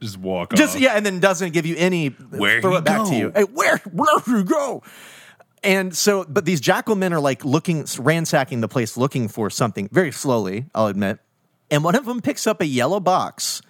just 0.00 0.18
walk 0.18 0.54
just 0.54 0.76
off. 0.76 0.82
yeah, 0.82 0.92
and 0.94 1.04
then 1.04 1.20
doesn't 1.20 1.52
give 1.52 1.66
you 1.66 1.76
any 1.76 2.08
Where'd 2.08 2.62
throw 2.62 2.72
he 2.72 2.78
it 2.78 2.84
back 2.84 2.98
go? 2.98 3.10
to 3.10 3.16
you. 3.16 3.32
Hey, 3.34 3.44
where 3.44 3.78
where 3.92 4.20
you 4.26 4.44
go? 4.44 4.82
And 5.64 5.94
so, 5.96 6.24
but 6.28 6.44
these 6.44 6.60
jackal 6.60 6.94
men 6.94 7.12
are 7.12 7.20
like 7.20 7.44
looking, 7.44 7.84
ransacking 7.98 8.60
the 8.60 8.68
place, 8.68 8.96
looking 8.96 9.26
for 9.28 9.50
something 9.50 9.88
very 9.90 10.12
slowly. 10.12 10.66
I'll 10.74 10.86
admit. 10.86 11.18
And 11.70 11.82
one 11.82 11.96
of 11.96 12.04
them 12.06 12.20
picks 12.22 12.46
up 12.46 12.60
a 12.60 12.66
yellow 12.66 13.00
box 13.00 13.60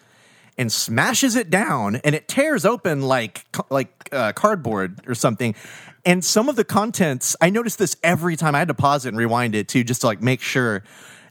and 0.59 0.71
smashes 0.71 1.35
it 1.35 1.51
down, 1.51 1.97
and 1.97 2.15
it 2.15 2.29
tears 2.29 2.65
open 2.65 3.03
like 3.03 3.45
like 3.71 4.09
uh, 4.13 4.33
cardboard 4.33 5.01
or 5.09 5.15
something. 5.15 5.55
And 6.05 6.25
some 6.25 6.49
of 6.49 6.57
the 6.57 6.65
contents, 6.65 7.37
I 7.41 7.51
noticed 7.51 7.79
this 7.79 7.97
every 8.03 8.37
time. 8.37 8.55
I 8.55 8.59
had 8.59 8.69
to 8.69 8.75
pause 8.75 9.05
it 9.05 9.11
and 9.11 9.19
rewind 9.19 9.55
it 9.55 9.69
too, 9.69 9.83
just 9.85 10.03
to 10.03 10.07
like 10.09 10.23
make 10.23 10.41
sure. 10.41 10.85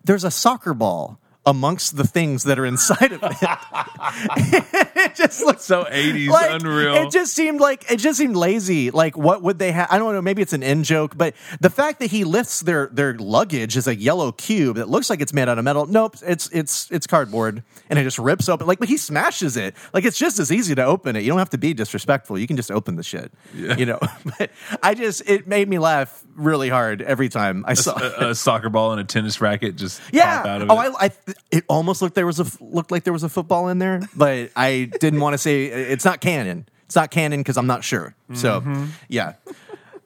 There's 0.04 0.24
a 0.24 0.32
soccer 0.32 0.74
ball 0.74 1.20
amongst 1.48 1.96
the 1.96 2.06
things 2.06 2.44
that 2.44 2.60
are 2.60 2.66
inside 2.66 3.14
of 3.14 3.24
it. 3.24 3.38
it 4.96 5.16
just 5.16 5.42
looks 5.44 5.64
So 5.64 5.86
80s, 5.86 6.28
like, 6.28 6.62
unreal. 6.62 6.96
It 6.96 7.12
just 7.12 7.34
seemed 7.34 7.60
like 7.60 7.90
it 7.90 7.98
just 7.98 8.18
seemed 8.20 8.36
lazy. 8.36 8.92
Like, 8.92 9.18
what 9.18 9.42
would 9.42 9.58
they 9.58 9.72
have? 9.72 9.88
I 9.90 9.98
don't 9.98 10.14
know. 10.14 10.22
Maybe 10.22 10.42
it's 10.42 10.54
an 10.54 10.62
in 10.62 10.84
joke, 10.84 11.18
but 11.18 11.34
the 11.62 11.70
fact 11.70 12.00
that 12.00 12.12
he 12.12 12.24
lifts 12.26 12.60
their 12.60 12.88
their 12.88 13.14
luggage 13.16 13.78
is 13.78 13.88
a 13.88 13.96
yellow 13.96 14.32
cube 14.32 14.76
that 14.76 14.90
looks 14.90 15.10
like 15.10 15.22
it's 15.22 15.34
made 15.34 15.48
out 15.48 15.58
of 15.58 15.64
metal. 15.64 15.86
Nope, 15.86 16.18
it's 16.22 16.50
it's 16.52 16.92
it's 16.92 17.08
cardboard, 17.08 17.64
and 17.90 17.98
it 17.98 18.04
just 18.04 18.20
rips 18.20 18.50
open. 18.50 18.68
Like, 18.68 18.80
but 18.80 18.90
he 18.90 18.98
smashes 18.98 19.56
it. 19.58 19.74
Like, 19.94 20.04
it's 20.06 20.18
just 20.18 20.40
as 20.40 20.52
easy 20.52 20.76
to 20.76 20.84
open 20.84 21.16
it. 21.16 21.24
You 21.24 21.30
don't 21.30 21.40
have 21.40 21.50
to 21.52 21.58
be 21.58 21.74
disrespectful. 21.74 22.38
You 22.38 22.46
can 22.48 22.58
just 22.58 22.72
open 22.72 22.98
the 22.98 23.04
shit. 23.04 23.32
You 23.56 23.86
know. 23.86 24.00
but 24.38 24.52
I 24.84 24.94
just 24.94 25.28
it 25.30 25.48
made 25.48 25.70
me 25.70 25.80
laugh 25.80 26.24
really 26.36 26.70
hard 26.70 27.02
every 27.02 27.30
time 27.30 27.64
I 27.68 27.74
saw. 27.74 27.98
a, 27.98 28.30
a 28.30 28.36
soccer 28.36 28.70
ball 28.70 28.92
and 28.92 29.02
a 29.02 29.04
tennis 29.06 29.40
racket 29.42 29.76
just 29.78 30.02
Yeah. 30.12 30.38
pop 30.38 30.46
out 30.46 30.62
of 30.64 30.72
oh. 30.72 30.76
I, 30.78 31.06
I, 31.06 31.12
it 31.52 31.64
almost 31.68 32.02
looked 32.02 32.16
there 32.16 32.26
was 32.26 32.40
a 32.40 32.46
looked 32.64 32.92
like 32.92 33.04
there 33.04 33.14
was 33.14 33.24
a 33.24 33.30
football 33.30 33.68
in 33.70 33.80
there, 33.80 34.02
but 34.16 34.52
I 34.56 34.90
didn't 35.00 35.20
want 35.20 35.34
to 35.34 35.38
say 35.38 35.66
it's 35.66 36.06
not 36.06 36.22
canon. 36.22 36.68
It's 36.86 36.96
not 36.96 37.12
canon 37.12 37.40
because 37.42 37.58
I'm 37.58 37.68
not 37.68 37.84
sure. 37.84 38.16
So, 38.34 38.62
Mm-hmm. 38.62 38.86
yeah. 39.10 39.34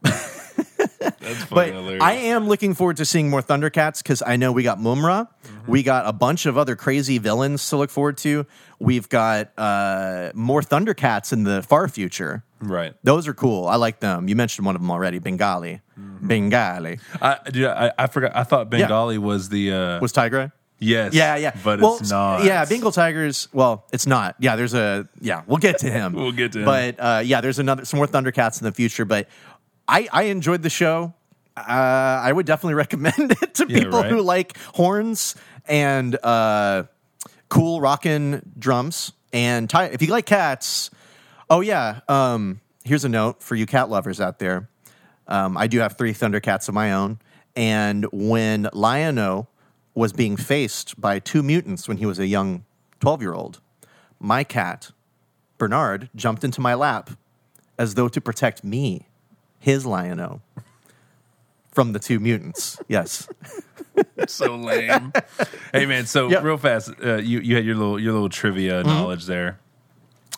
That's 0.04 1.46
But 1.50 1.70
hilarious. 1.70 2.02
I 2.04 2.14
am 2.14 2.48
looking 2.48 2.74
forward 2.74 2.98
to 2.98 3.06
seeing 3.06 3.30
more 3.30 3.42
Thundercats 3.42 4.00
because 4.04 4.24
I 4.26 4.36
know 4.36 4.52
we 4.52 4.64
got 4.64 4.80
Mumm-Ra. 4.80 5.26
Mm-hmm. 5.26 5.72
We 5.72 5.84
got 5.84 6.08
a 6.08 6.14
bunch 6.14 6.46
of 6.46 6.58
other 6.58 6.76
crazy 6.76 7.18
villains 7.20 7.68
to 7.70 7.78
look 7.78 7.90
forward 7.90 8.18
to. 8.20 8.46
We've 8.80 9.08
got 9.10 9.52
uh, 9.58 10.32
more 10.34 10.62
Thundercats 10.62 11.34
in 11.34 11.44
the 11.44 11.62
far 11.62 11.88
future. 11.88 12.44
right. 12.60 12.94
Those 13.04 13.28
are 13.28 13.34
cool. 13.34 13.68
I 13.68 13.76
like 13.76 14.00
them. 14.00 14.28
You 14.28 14.36
mentioned 14.36 14.66
one 14.66 14.76
of 14.76 14.82
them 14.82 14.90
already, 14.92 15.20
Bengali. 15.20 15.82
Bengali. 15.98 17.00
I, 17.22 17.38
dude, 17.52 17.66
I, 17.66 17.92
I 17.98 18.08
forgot. 18.08 18.36
I 18.36 18.44
thought 18.44 18.70
Bengali 18.70 19.18
was 19.18 19.50
the 19.50 19.72
uh, 19.74 20.00
Was 20.02 20.14
Tygra? 20.14 20.52
Yes. 20.82 21.14
Yeah, 21.14 21.38
yeah. 21.38 21.56
but 21.64 21.80
well, 21.80 21.98
it's 21.98 22.10
not. 22.12 22.44
Yeah, 22.44 22.66
Bengal 22.66 22.92
Tigers. 22.92 23.48
Well, 23.54 23.86
it's 23.94 24.06
not. 24.06 24.36
Yeah, 24.40 24.58
there's 24.58 24.74
a. 24.74 25.08
Yeah, 25.22 25.44
we'll 25.48 25.58
get 25.60 25.78
to 25.80 25.90
him. 25.90 26.14
We'll 26.22 26.34
get 26.34 26.52
to 26.54 26.60
him. 26.60 26.66
But 26.66 26.96
uh, 27.00 27.22
yeah, 27.24 27.40
there's 27.40 27.60
another 27.60 27.86
some 27.86 27.98
more 27.98 28.08
Thundercats 28.08 28.60
in 28.60 28.66
the 28.66 28.74
future. 28.74 29.06
But 29.06 29.30
I 29.88 30.10
I 30.12 30.24
enjoyed 30.24 30.62
the 30.64 30.70
show. 30.70 31.14
Uh, 31.56 31.62
I 31.70 32.32
would 32.32 32.46
definitely 32.46 32.74
recommend 32.86 33.32
it 33.42 33.54
to 33.56 33.66
Yeah, 33.70 33.80
people 33.84 34.02
right. 34.02 34.10
who 34.12 34.22
like 34.22 34.58
horns 34.76 35.36
and 35.68 36.18
uh, 36.24 36.84
cool 37.50 37.80
rockin' 37.82 38.42
drums. 38.58 39.14
And 39.34 39.70
ti- 39.70 39.78
if 39.94 40.02
you 40.02 40.08
like 40.10 40.26
cats, 40.26 40.90
oh 41.50 41.62
yeah. 41.62 42.02
Um, 42.10 42.60
here's 42.84 43.06
a 43.06 43.10
note 43.10 43.42
for 43.44 43.56
you 43.56 43.66
cat 43.66 43.90
lovers 43.90 44.20
out 44.20 44.40
there. 44.40 44.68
Um, 45.28 45.56
I 45.58 45.68
do 45.68 45.80
have 45.80 45.98
three 45.98 46.14
Thundercats 46.14 46.68
of 46.68 46.74
my 46.74 46.92
own. 46.94 47.20
And 47.56 48.06
when 48.12 48.70
Lion-O 48.74 49.48
was 49.94 50.14
being 50.14 50.38
faced 50.38 51.00
by 51.00 51.20
two 51.20 51.44
mutants 51.44 51.88
when 51.88 51.98
he 51.98 52.06
was 52.06 52.20
a 52.20 52.28
young 52.28 52.64
12 53.00 53.22
year 53.22 53.34
old, 53.34 53.60
my 54.20 54.44
cat, 54.44 54.92
Bernard, 55.58 56.10
jumped 56.16 56.44
into 56.44 56.62
my 56.62 56.74
lap 56.74 57.10
as 57.78 57.96
though 57.96 58.08
to 58.08 58.22
protect 58.22 58.64
me, 58.64 59.08
his 59.60 59.86
Lion-O, 59.86 60.42
from 61.72 61.94
the 61.94 62.00
two 62.00 62.20
mutants. 62.20 62.80
Yes. 62.88 63.28
so 64.28 64.56
lame. 64.56 65.12
hey 65.74 65.86
man, 65.86 66.06
so 66.06 66.30
Yep. 66.30 66.44
real 66.44 66.58
fast, 66.58 66.92
uh, 67.04 67.16
you 67.18 67.40
you 67.40 67.56
had 67.56 67.66
your 67.66 67.76
little 67.76 68.00
your 68.00 68.14
little 68.14 68.30
trivia 68.30 68.84
knowledge 68.84 69.26
there. 69.26 69.60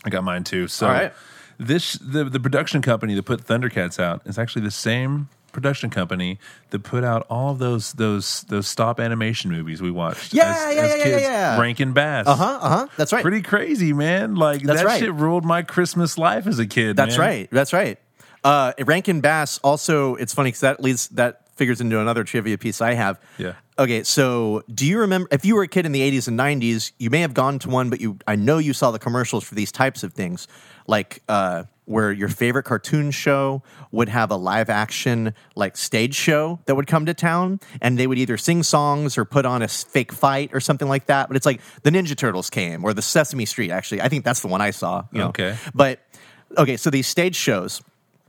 I 0.05 0.09
got 0.09 0.23
mine 0.23 0.43
too. 0.43 0.67
So 0.67 0.87
Mm-hmm. 0.87 0.95
Right. 1.03 1.13
this 1.59 1.93
the 1.93 2.23
the 2.25 2.39
production 2.39 2.81
company 2.81 3.13
that 3.15 3.23
put 3.23 3.45
Thundercats 3.45 3.99
out 3.99 4.21
is 4.25 4.37
actually 4.37 4.63
the 4.63 4.71
same 4.71 5.29
production 5.53 5.89
company 5.89 6.39
that 6.71 6.83
put 6.83 7.05
out 7.05 7.25
all 7.29 7.53
those 7.53 7.93
those 7.93 8.41
those 8.49 8.67
stop 8.67 8.99
animation 8.99 9.49
movies 9.49 9.81
we 9.81 9.91
watched. 9.91 10.33
Yeah, 10.33 10.69
yeah, 10.69 10.75
yeah, 10.75 10.95
yeah, 10.95 11.03
kids, 11.03 11.21
yeah. 11.21 11.59
Rankin 11.59 11.93
Bass. 11.93 12.27
Uh 12.27 12.35
huh. 12.35 12.59
Uh 12.61 12.69
huh. 12.69 12.87
That's 12.97 13.13
right. 13.13 13.21
Pretty 13.21 13.41
crazy, 13.41 13.93
man. 13.93 14.35
Like 14.35 14.61
That's 14.63 14.81
that 14.81 14.85
right. 14.85 14.99
shit 14.99 15.13
ruled 15.13 15.45
my 15.45 15.61
Christmas 15.61 16.17
life 16.17 16.45
as 16.47 16.59
a 16.59 16.67
kid. 16.67 16.97
That's 16.97 17.17
man. 17.17 17.27
right. 17.27 17.49
That's 17.51 17.71
right. 17.71 17.97
Uh, 18.43 18.73
Rankin 18.85 19.21
Bass 19.21 19.57
also, 19.59 20.15
it's 20.15 20.33
funny 20.33 20.49
because 20.49 20.61
that 20.61 20.81
leads, 20.83 21.07
that 21.09 21.47
figures 21.55 21.79
into 21.79 21.99
another 21.99 22.23
trivia 22.23 22.57
piece 22.57 22.81
I 22.81 22.93
have. 22.93 23.19
Yeah. 23.37 23.53
Okay. 23.79 24.03
So 24.03 24.63
do 24.73 24.85
you 24.85 24.99
remember, 24.99 25.29
if 25.31 25.45
you 25.45 25.55
were 25.55 25.63
a 25.63 25.67
kid 25.67 25.85
in 25.85 25.91
the 25.93 26.01
80s 26.01 26.27
and 26.27 26.37
90s, 26.37 26.91
you 26.97 27.09
may 27.09 27.21
have 27.21 27.33
gone 27.33 27.59
to 27.59 27.69
one, 27.69 27.89
but 27.89 28.01
you, 28.01 28.17
I 28.27 28.35
know 28.35 28.57
you 28.57 28.73
saw 28.73 28.91
the 28.91 28.99
commercials 28.99 29.43
for 29.43 29.55
these 29.55 29.71
types 29.71 30.03
of 30.03 30.13
things, 30.13 30.47
like, 30.87 31.23
uh, 31.29 31.63
where 31.85 32.11
your 32.11 32.29
favorite 32.29 32.63
cartoon 32.63 33.11
show 33.11 33.61
would 33.91 34.09
have 34.09 34.31
a 34.31 34.35
live 34.35 34.69
action 34.69 35.33
like 35.55 35.75
stage 35.75 36.15
show 36.15 36.59
that 36.65 36.75
would 36.75 36.87
come 36.87 37.05
to 37.05 37.13
town 37.13 37.59
and 37.81 37.97
they 37.97 38.07
would 38.07 38.17
either 38.17 38.37
sing 38.37 38.63
songs 38.63 39.17
or 39.17 39.25
put 39.25 39.45
on 39.45 39.61
a 39.61 39.67
fake 39.67 40.11
fight 40.13 40.49
or 40.53 40.59
something 40.59 40.87
like 40.87 41.07
that 41.07 41.27
but 41.27 41.35
it's 41.35 41.45
like 41.45 41.61
the 41.83 41.89
ninja 41.89 42.15
turtles 42.15 42.49
came 42.49 42.83
or 42.85 42.93
the 42.93 43.01
sesame 43.01 43.45
street 43.45 43.71
actually 43.71 44.01
i 44.01 44.07
think 44.07 44.23
that's 44.23 44.41
the 44.41 44.47
one 44.47 44.61
i 44.61 44.71
saw 44.71 45.03
you 45.11 45.19
know. 45.19 45.27
Okay. 45.27 45.57
but 45.73 45.99
okay 46.57 46.77
so 46.77 46.89
these 46.89 47.07
stage 47.07 47.35
shows 47.35 47.81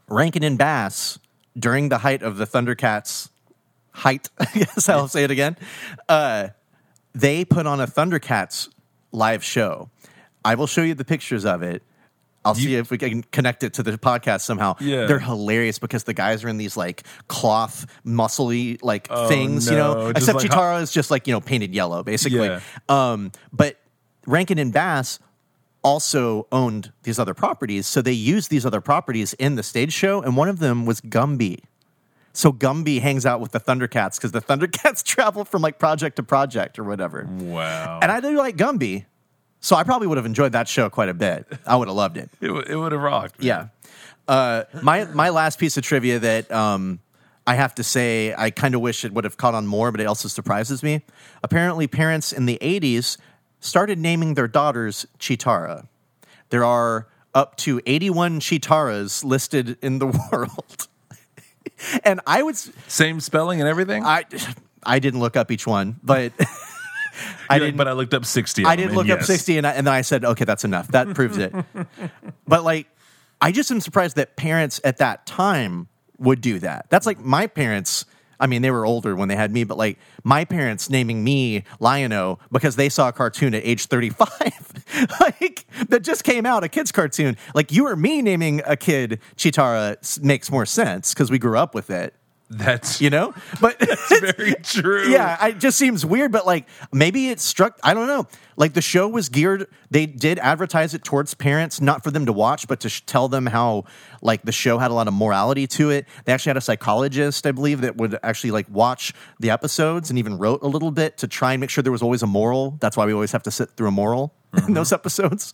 rankin 0.09 0.43
and 0.43 0.59
bass 0.59 1.19
during 1.57 1.89
the 1.89 1.99
height 1.99 2.23
of 2.23 2.37
the 2.37 2.47
thundercats 2.47 3.29
height 3.93 4.29
i 4.39 4.47
guess 4.53 4.89
i'll 4.89 5.09
say 5.09 5.23
it 5.23 5.31
again 5.31 5.57
uh, 6.09 6.49
they 7.15 7.45
put 7.45 7.67
on 7.67 7.81
a 7.81 7.87
thundercats 7.87 8.69
live 9.13 9.45
show 9.45 9.89
i 10.45 10.57
will 10.57 10.67
show 10.67 10.83
you 10.83 10.95
the 10.95 11.05
pictures 11.05 11.45
of 11.45 11.63
it 11.63 11.85
I'll 12.45 12.55
see 12.55 12.75
if 12.75 12.91
we 12.91 12.99
can 12.99 13.23
connect 13.23 13.63
it 13.63 13.75
to 13.75 13.83
the 13.83 13.93
podcast 13.93 14.43
somehow. 14.43 14.77
Yeah. 14.81 15.07
They're 15.07 15.19
hilarious 15.19 15.79
because 15.79 16.05
the 16.05 16.15
guys 16.15 16.45
are 16.45 16.49
in 16.49 16.59
these 16.59 16.77
like 16.77 17.05
cloth, 17.29 17.87
muscly 18.05 18.79
like 18.83 19.07
Oh, 19.11 19.29
things, 19.29 19.71
you 19.71 19.77
know. 19.77 20.13
Just 20.13 20.29
Except 20.29 20.39
like 20.39 20.51
Cheetara 20.51 20.83
is 20.83 20.93
just 20.93 21.11
like, 21.11 21.27
you 21.27 21.33
know, 21.33 21.41
painted 21.41 21.75
yellow, 21.75 22.03
basically. 22.03 22.47
Yeah. 22.49 22.61
Um, 22.89 23.33
but 23.53 23.81
Rankin 24.27 24.59
and 24.59 24.73
Bass 24.73 25.19
also 25.83 26.47
owned 26.51 26.93
these 27.03 27.19
other 27.19 27.35
properties. 27.35 27.87
So 27.87 28.03
they 28.03 28.13
used 28.13 28.51
these 28.51 28.65
other 28.67 28.81
properties 28.81 29.35
in 29.35 29.55
the 29.57 29.63
stage 29.63 29.93
show, 29.93 30.23
and 30.23 30.37
one 30.37 30.49
of 30.49 30.59
them 30.59 30.87
was 30.87 31.01
Gumby. 31.01 31.61
So 32.33 32.53
Gumby 32.53 33.01
hangs 33.01 33.25
out 33.25 33.41
with 33.41 33.53
the 33.53 33.61
Thundercats 33.61 34.17
because 34.17 34.33
the 34.33 34.41
Thundercats 34.41 35.03
travel 35.05 35.45
from 35.45 35.63
like 35.63 35.79
project 35.79 36.17
to 36.17 36.23
project 36.23 36.79
or 36.79 36.85
whatever. 36.85 37.29
Wow. 37.31 38.01
And 38.03 38.11
I 38.11 38.21
do 38.21 38.37
like 38.37 38.57
Gumby. 38.57 39.05
So 39.65 39.77
I 39.77 39.83
probably 39.83 40.07
would 40.09 40.19
have 40.19 40.27
enjoyed 40.27 40.53
that 40.53 40.69
show 40.69 40.91
quite 40.91 41.09
a 41.09 41.15
bit. 41.15 41.47
I 41.67 41.77
would 41.77 41.89
have 41.89 41.97
loved 41.97 42.19
it. 42.19 42.29
it, 42.43 42.49
w- 42.49 42.67
it 42.69 42.77
would 42.77 42.93
have 42.93 43.01
rocked. 43.01 43.39
man. 43.39 43.47
Yeah. 43.47 43.69
Uh, 44.29 44.65
my 44.83 45.07
my 45.07 45.31
last 45.31 45.59
piece 45.59 45.79
of 45.79 45.83
trivia 45.85 46.19
that 46.19 46.53
um, 46.53 47.01
I 47.47 47.55
have 47.55 47.75
to 47.77 47.83
say 47.83 48.35
I 48.37 48.51
kind 48.51 48.75
of 48.75 48.83
wish 48.83 49.07
it 49.07 49.13
would 49.15 49.25
have 49.25 49.39
caught 49.39 49.55
on 49.55 49.67
more, 49.67 49.91
but 49.91 50.03
it 50.03 50.07
also 50.07 50.29
surprises 50.29 50.83
me. 50.83 51.01
Apparently, 51.43 51.87
parents 51.87 52.31
in 52.31 52.45
the 52.45 52.59
'80s 52.61 53.17
started 53.61 53.99
naming 53.99 54.35
their 54.35 54.49
daughters 54.49 55.07
Cheetara. 55.19 55.87
There 56.51 56.65
are 56.65 57.09
up 57.35 57.57
to 57.57 57.81
81 57.87 58.41
Cheetaras 58.41 59.25
listed 59.25 59.79
in 59.81 59.99
the 59.99 60.07
world, 60.33 60.89
and 62.05 62.21
I 62.27 62.43
would 62.43 62.55
s- 62.55 62.71
Same 62.87 63.19
spelling 63.19 63.61
and 63.61 63.69
everything. 63.69 64.05
I 64.05 64.25
I 64.83 64.99
didn't 64.99 65.21
look 65.21 65.37
up 65.37 65.51
each 65.51 65.67
one, 65.67 65.97
but 66.03 66.33
I 67.51 67.59
didn't. 67.59 67.77
but 67.77 67.89
I 67.89 67.93
looked 67.93 68.15
up 68.15 68.25
sixty. 68.25 68.65
I 68.65 68.77
did 68.77 68.93
look 68.93 69.09
up 69.09 69.23
60 69.23 69.59
and, 69.59 69.67
I, 69.67 69.73
and 69.73 69.87
then 69.87 69.95
I 69.95 70.01
said, 70.03 70.25
okay, 70.25 70.45
that's 70.45 70.65
enough. 70.65 70.89
That 70.89 71.15
proves 71.15 71.39
it. 71.39 71.55
but 72.47 72.65
like, 72.65 72.89
I 73.41 73.53
just 73.53 73.71
am 73.71 73.81
surprised 73.81 74.17
that 74.17 74.37
parents 74.37 74.81
at 74.85 74.99
that 74.99 75.27
time 75.27 75.89
would 76.19 76.41
do 76.41 76.59
that. 76.61 76.87
That's 76.91 77.07
like 77.07 77.21
my 77.21 77.47
parents. 77.47 78.05
I 78.41 78.47
mean, 78.49 78.63
they 78.63 78.71
were 78.71 78.85
older 78.85 79.15
when 79.15 79.29
they 79.29 79.37
had 79.37 79.53
me, 79.53 79.65
but 79.65 79.79
like 79.79 79.99
my 80.25 80.45
parents 80.45 80.91
naming 80.91 81.23
me 81.23 81.65
Lion-O 81.79 82.39
because 82.51 82.77
they 82.77 82.89
saw 82.89 83.09
a 83.09 83.13
cartoon 83.13 83.55
at 83.55 83.65
age 83.65 83.87
35, 83.87 84.29
like 85.21 85.67
that 85.89 86.03
just 86.03 86.25
came 86.25 86.45
out, 86.45 86.65
a 86.65 86.69
kid's 86.69 86.91
cartoon. 86.91 87.37
Like 87.55 87.71
you 87.71 87.87
or 87.87 87.95
me 87.97 88.23
naming 88.23 88.61
a 88.67 88.77
kid 88.77 89.21
Cheetara 89.37 90.21
makes 90.23 90.51
more 90.51 90.67
sense 90.67 91.15
because 91.15 91.31
we 91.31 91.39
grew 91.39 91.57
up 91.57 91.75
with 91.75 91.91
it, 91.91 92.15
That's 92.51 93.01
you 93.01 93.11
know? 93.11 93.35
But 93.61 93.77
it's 93.81 94.21
very 94.21 94.55
true. 94.63 95.09
yeah, 95.09 95.37
I- 95.41 95.51
it 95.51 95.59
just 95.59 95.79
seems 95.79 96.05
weird, 96.05 96.33
but 96.33 96.47
like 96.47 96.67
maybe 96.93 97.29
it 97.29 97.41
struck. 97.41 97.79
I 97.83 97.95
don't 97.95 98.07
know. 98.07 98.27
Like 98.57 98.75
the 98.75 98.83
show 98.83 99.09
was 99.09 99.29
geared. 99.29 99.67
They 99.91 100.07
did 100.07 100.39
advertise 100.39 100.95
it 100.95 101.03
towards 101.03 101.35
parents, 101.35 101.81
not 101.81 102.05
for 102.05 102.11
them 102.11 102.27
to 102.27 102.33
watch, 102.33 102.69
but 102.69 102.81
to 102.81 102.89
sh- 102.89 103.03
tell 103.07 103.29
them 103.29 103.47
how 103.47 103.85
like 104.23 104.43
the 104.43 104.53
show 104.53 104.79
had 104.79 104.91
a 104.91 104.95
lot 104.95 105.09
of 105.09 105.15
morality 105.15 105.67
to 105.69 105.91
it. 105.91 106.07
They 106.25 106.33
actually 106.33 106.51
had 106.51 106.57
a 106.59 106.63
psychologist, 106.63 107.47
I 107.47 107.53
believe, 107.53 107.81
that 107.81 107.97
would 107.97 108.19
actually 108.23 108.53
like 108.53 108.69
watch 108.69 109.13
the 109.41 109.51
episodes 109.51 110.11
and 110.11 110.19
even 110.19 110.39
wrote 110.39 110.63
a 110.63 110.69
little 110.69 110.91
bit 110.91 111.19
to 111.19 111.29
try 111.29 111.53
and 111.53 111.61
make 111.61 111.71
sure 111.71 111.83
there 111.83 111.93
was 111.93 112.03
always 112.03 112.23
a 112.23 112.27
moral. 112.29 112.77
That's 112.81 112.97
why 112.97 113.07
we 113.07 113.13
always 113.13 113.33
have 113.33 113.43
to 113.45 113.51
sit 113.51 113.71
through 113.71 113.89
a 113.89 113.93
moral 113.93 114.35
in 114.53 114.61
mm-hmm. 114.61 114.73
those 114.75 114.93
episodes. 114.93 115.53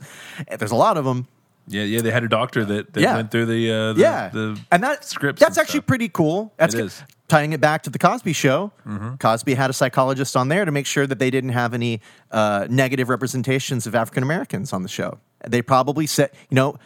Eh, 0.49 0.57
there's 0.57 0.73
a 0.73 0.77
lot 0.77 0.97
of 0.97 1.05
them. 1.05 1.27
Yeah, 1.71 1.83
yeah. 1.85 2.03
They 2.03 2.11
had 2.11 2.25
a 2.25 2.29
doctor 2.29 2.65
that, 2.65 2.93
that 2.93 3.01
Yeah. 3.01 3.17
went 3.17 3.31
through 3.31 3.47
the 3.47 3.71
uh, 3.73 3.93
the, 3.95 4.01
yeah, 4.01 4.29
the 4.29 4.59
and 4.71 4.83
that 4.83 5.05
scripts. 5.05 5.41
That's 5.41 5.57
actually 5.59 5.79
stuff. 5.81 5.87
pretty 5.87 6.09
cool. 6.09 6.53
That's 6.57 6.75
It 6.75 6.79
good. 6.79 6.87
is. 6.87 6.93
Mm-hmm. 6.95 7.05
Tying 7.29 7.53
it 7.53 7.61
back 7.61 7.85
to 7.85 7.91
the 7.91 7.99
Cosby 7.99 8.33
Show, 8.33 8.73
Cosby 9.21 9.55
had 9.55 9.71
a 9.71 9.73
psychologist 9.73 10.37
on 10.37 10.49
there 10.49 10.65
to 10.65 10.73
make 10.73 10.85
sure 10.85 11.07
that 11.07 11.21
they 11.21 11.31
didn't 11.31 11.51
have 11.51 11.73
any 11.75 12.01
uh, 12.33 12.67
negative 12.69 13.09
representations 13.09 13.87
of 13.87 13.95
African 13.95 14.25
Americans 14.25 14.73
on 14.73 14.83
the 14.83 14.89
show. 14.89 15.19
They 15.47 15.63
probably 15.63 16.09
said, 16.09 16.33
you 16.51 16.57
know, 16.57 16.77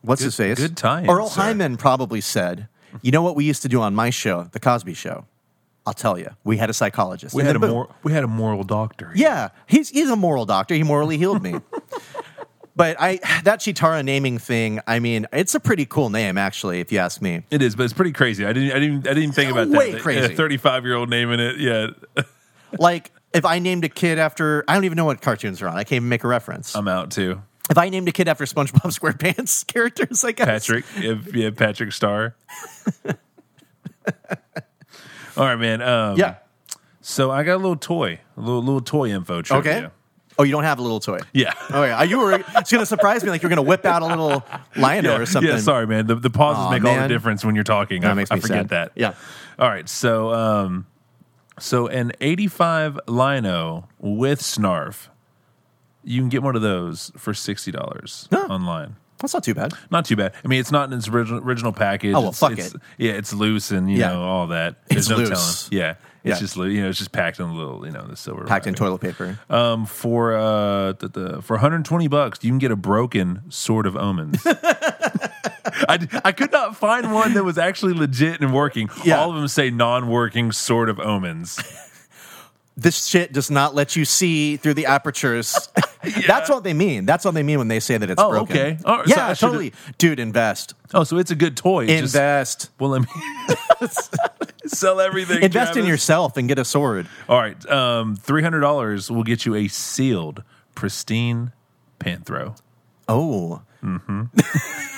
what's 0.00 0.22
his 0.22 0.34
face? 0.34 0.56
good 0.58 0.78
tie-in, 0.78 1.10
Earl 1.10 1.28
sir. 1.28 1.42
Hyman 1.42 1.76
probably 1.76 2.22
said, 2.22 2.68
you 3.02 3.10
know 3.12 3.20
what 3.22 3.36
we 3.36 3.44
used 3.44 3.60
to 3.62 3.68
do 3.68 3.82
on 3.82 3.94
my 3.94 4.08
show, 4.08 4.44
the 4.52 4.60
Cosby 4.60 4.94
Show. 4.94 5.26
I'll 5.84 5.92
tell 5.92 6.16
you, 6.18 6.30
we 6.42 6.56
had 6.56 6.70
a 6.70 6.72
psychologist. 6.74 7.34
We 7.34 7.42
And 7.42 7.48
had 7.48 7.56
a 7.56 7.68
mor- 7.68 7.94
we 8.02 8.12
had 8.12 8.24
a 8.24 8.28
moral 8.28 8.62
doctor. 8.62 9.12
Yeah, 9.14 9.48
he's 9.66 9.90
he's 9.90 10.08
a 10.08 10.16
moral 10.16 10.46
doctor. 10.46 10.74
He 10.74 10.84
morally 10.84 11.18
healed 11.18 11.42
me. 11.42 11.56
but 12.76 12.96
I 13.00 13.16
that 13.44 13.60
Cheetara 13.60 14.04
naming 14.04 14.38
thing, 14.38 14.80
I 14.86 14.98
mean, 14.98 15.26
it's 15.32 15.54
a 15.54 15.60
pretty 15.60 15.86
cool 15.86 16.10
name 16.10 16.38
actually, 16.38 16.80
if 16.80 16.92
you 16.92 16.98
ask 16.98 17.20
me. 17.22 17.42
It 17.50 17.62
is, 17.62 17.76
but 17.76 17.84
it's 17.84 17.92
pretty 17.92 18.12
crazy. 18.12 18.44
I 18.46 18.52
didn't 18.52 18.72
I 18.72 18.78
didn't 18.78 19.08
I 19.08 19.14
didn't 19.14 19.32
think 19.32 19.50
about 19.50 19.70
that. 19.70 19.78
Way 19.78 19.98
crazy. 19.98 20.34
Thirty 20.36 20.56
five 20.56 20.84
year 20.84 20.94
old 20.94 21.10
naming 21.10 21.40
it. 21.40 21.58
Yeah, 21.58 21.88
like 22.78 23.10
if 23.32 23.44
I 23.44 23.58
named 23.58 23.84
a 23.84 23.88
kid 23.88 24.18
after 24.18 24.64
I 24.68 24.74
don't 24.74 24.84
even 24.84 24.96
know 24.96 25.04
what 25.06 25.20
cartoons 25.20 25.60
are 25.62 25.68
on. 25.68 25.74
I 25.76 25.84
can't 25.84 25.96
even 25.96 26.08
make 26.08 26.24
a 26.24 26.28
reference. 26.28 26.74
I'm 26.74 26.88
out 26.88 27.10
too. 27.10 27.40
if 27.70 27.78
I 27.78 27.88
named 27.88 28.08
a 28.08 28.12
kid 28.12 28.28
after 28.28 28.44
SpongeBob 28.44 28.72
SquarePants 28.98 29.66
characters, 29.66 30.24
I 30.24 30.32
guess 30.32 30.46
Patrick, 30.66 30.84
if, 30.96 31.34
yeah, 31.34 31.50
Patrick 31.50 31.92
Star. 31.92 32.34
All 35.36 35.44
right, 35.46 35.56
man. 35.56 35.80
Um, 35.80 36.16
Yeah. 36.18 36.36
So 37.00 37.30
I 37.30 37.42
got 37.42 37.54
a 37.54 37.56
little 37.56 37.76
toy, 37.76 38.20
a 38.36 38.40
little 38.40 38.62
little 38.62 38.80
toy 38.80 39.08
info. 39.10 39.42
Okay. 39.50 39.88
Oh, 40.38 40.44
you 40.44 40.52
don't 40.52 40.64
have 40.64 40.78
a 40.78 40.82
little 40.82 41.00
toy. 41.00 41.18
Yeah. 41.32 41.52
Oh 41.70 41.84
yeah, 41.84 42.02
you 42.02 42.18
were. 42.18 42.42
It's 42.56 42.72
gonna 42.72 42.86
surprise 42.86 43.22
me, 43.22 43.30
like 43.30 43.42
you're 43.42 43.50
gonna 43.50 43.62
whip 43.62 43.84
out 43.84 44.02
a 44.02 44.06
little 44.06 44.44
lion 44.76 45.04
Yeah, 45.04 45.18
or 45.18 45.26
something. 45.26 45.50
yeah, 45.50 45.58
sorry, 45.58 45.86
man. 45.86 46.06
The, 46.06 46.14
the 46.14 46.30
pauses 46.30 46.64
Aw, 46.64 46.70
make 46.70 46.84
all 46.84 46.96
the 46.96 47.08
difference 47.08 47.44
when 47.44 47.54
you're 47.54 47.64
talking. 47.64 48.02
That 48.02 48.12
I, 48.12 48.14
makes 48.14 48.30
I 48.30 48.36
me 48.36 48.40
forget 48.40 48.56
sad. 48.62 48.68
that. 48.70 48.92
Yeah. 48.94 49.14
All 49.58 49.68
right. 49.68 49.88
So, 49.88 50.32
um, 50.32 50.86
so 51.58 51.86
an 51.86 52.12
85 52.20 52.98
Lion-O 53.06 53.84
with 53.98 54.40
Snarf, 54.40 55.08
you 56.02 56.20
can 56.22 56.28
get 56.30 56.42
one 56.42 56.56
of 56.56 56.62
those 56.62 57.12
for 57.16 57.34
sixty 57.34 57.70
dollars 57.70 58.26
Huh. 58.32 58.46
online. 58.48 58.96
That's 59.22 59.32
not 59.32 59.42
too 59.44 59.54
bad. 59.54 59.72
Not 59.90 60.04
too 60.04 60.16
bad. 60.16 60.34
I 60.44 60.48
mean, 60.48 60.60
it's 60.60 60.70
not 60.72 60.90
in 60.92 60.98
its 60.98 61.08
original 61.08 61.40
original 61.40 61.72
package. 61.72 62.10
Oh, 62.14 62.20
well, 62.20 62.28
It's- 62.28 62.38
fuck 62.40 62.52
it's- 62.52 62.74
it. 62.74 62.80
Yeah, 62.98 63.12
it's 63.12 63.32
loose 63.32 63.70
and 63.70 63.90
you 63.90 63.96
Yeah. 63.98 64.08
know 64.12 64.22
all 64.22 64.48
that. 64.48 64.76
It's 64.90 65.06
There's 65.06 65.08
no 65.08 65.16
loose. 65.16 65.68
telling. 65.68 65.82
Yeah, 65.82 65.94
Yeah. 66.24 66.32
it's 66.32 66.40
just 66.40 66.56
loo- 66.58 66.66
you 66.66 66.82
know 66.82 66.88
it's 66.90 66.98
just 66.98 67.12
packed 67.12 67.38
in 67.40 67.46
a 67.46 67.54
little 67.54 67.86
you 67.86 67.92
know 67.92 68.04
the 68.06 68.16
silver 68.16 68.44
Packed 68.44 68.66
in 68.66 68.72
wrapping. 68.74 68.86
toilet 68.86 69.00
paper. 69.00 69.38
Um, 69.48 69.86
for 69.86 70.36
uh, 70.36 70.92
the, 70.92 71.08
the 71.08 71.42
for 71.42 71.54
120 71.54 72.08
bucks, 72.08 72.40
you 72.42 72.50
can 72.50 72.58
get 72.58 72.70
a 72.72 72.76
broken 72.76 73.42
Sword 73.48 73.86
of 73.86 73.96
Omens. 73.96 74.44
I, 75.88 76.06
I 76.24 76.32
could 76.32 76.52
not 76.52 76.76
find 76.76 77.12
one 77.12 77.34
that 77.34 77.44
was 77.44 77.58
actually 77.58 77.94
legit 77.94 78.40
and 78.40 78.52
working. 78.52 78.88
Yeah. 79.04 79.20
All 79.20 79.30
of 79.30 79.36
them 79.36 79.48
say 79.48 79.70
non-working 79.70 80.52
Sword 80.52 80.88
of 80.88 80.98
Omens. 81.00 81.60
this 82.76 83.06
shit 83.06 83.32
does 83.32 83.50
not 83.50 83.74
let 83.74 83.96
you 83.96 84.04
see 84.04 84.56
through 84.56 84.74
the 84.74 84.86
apertures. 84.86 85.68
That's 86.26 86.48
what 86.50 86.64
they 86.64 86.74
mean. 86.74 87.06
That's 87.06 87.24
what 87.24 87.34
they 87.34 87.42
mean 87.42 87.58
when 87.58 87.68
they 87.68 87.80
say 87.80 87.96
that 87.98 88.10
it's 88.10 88.20
Oh, 88.22 88.30
broken. 88.30 88.56
okay. 88.56 88.78
Right, 88.84 89.06
yeah, 89.06 89.34
should've- 89.34 89.38
totally. 89.52 89.72
Dude, 89.98 90.18
invest. 90.20 90.74
Oh, 90.94 91.04
so 91.04 91.16
it's 91.18 91.30
a 91.30 91.34
good 91.36 91.56
toy. 91.56 91.84
It's 91.84 92.00
just- 92.00 92.14
Invest. 92.14 92.70
well, 92.78 92.90
let 92.90 93.02
me 93.02 93.06
sell 94.66 95.00
everything. 95.00 95.42
invest 95.42 95.76
in 95.76 95.86
yourself 95.86 96.36
and 96.36 96.48
get 96.48 96.58
a 96.58 96.64
sword. 96.64 97.06
All 97.28 97.38
right, 97.38 97.64
um, 97.70 98.16
three 98.16 98.42
hundred 98.42 98.60
dollars 98.60 99.10
will 99.10 99.24
get 99.24 99.44
you 99.46 99.54
a 99.54 99.68
sealed, 99.68 100.42
pristine 100.74 101.52
Panthro. 102.00 102.56
Oh. 103.08 103.62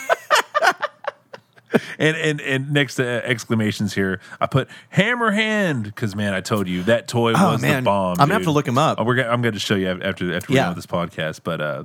And 1.99 2.17
and 2.17 2.41
and 2.41 2.73
next 2.73 2.97
to 2.97 3.05
exclamations 3.29 3.95
here, 3.95 4.21
I 4.41 4.47
put 4.47 4.69
hammer 4.91 5.31
hand 5.33 5.85
because 5.85 6.15
man, 6.15 6.35
I 6.35 6.41
told 6.41 6.69
you 6.69 6.83
that 6.85 7.09
toy 7.09 7.33
Oh, 7.37 7.53
was 7.53 7.63
man. 7.63 7.83
the 7.85 7.87
bomb. 7.87 8.13
I'm 8.13 8.17
gonna 8.29 8.33
have 8.35 8.41
dude. 8.43 8.47
to 8.47 8.53
look 8.53 8.69
'em 8.69 8.79
up. 8.79 8.99
Oh, 9.01 9.05
we're 9.05 9.17
gonna, 9.17 9.29
I'm 9.29 9.43
going 9.43 9.55
to 9.55 9.61
show 9.61 9.75
you 9.75 9.89
after 9.89 10.05
after 10.35 10.53
we're 10.53 10.57
Yeah. 10.57 10.63
done 10.65 10.75
with 10.75 10.85
this 10.85 10.87
podcast. 10.87 11.41
But 11.45 11.61
uh, 11.61 11.85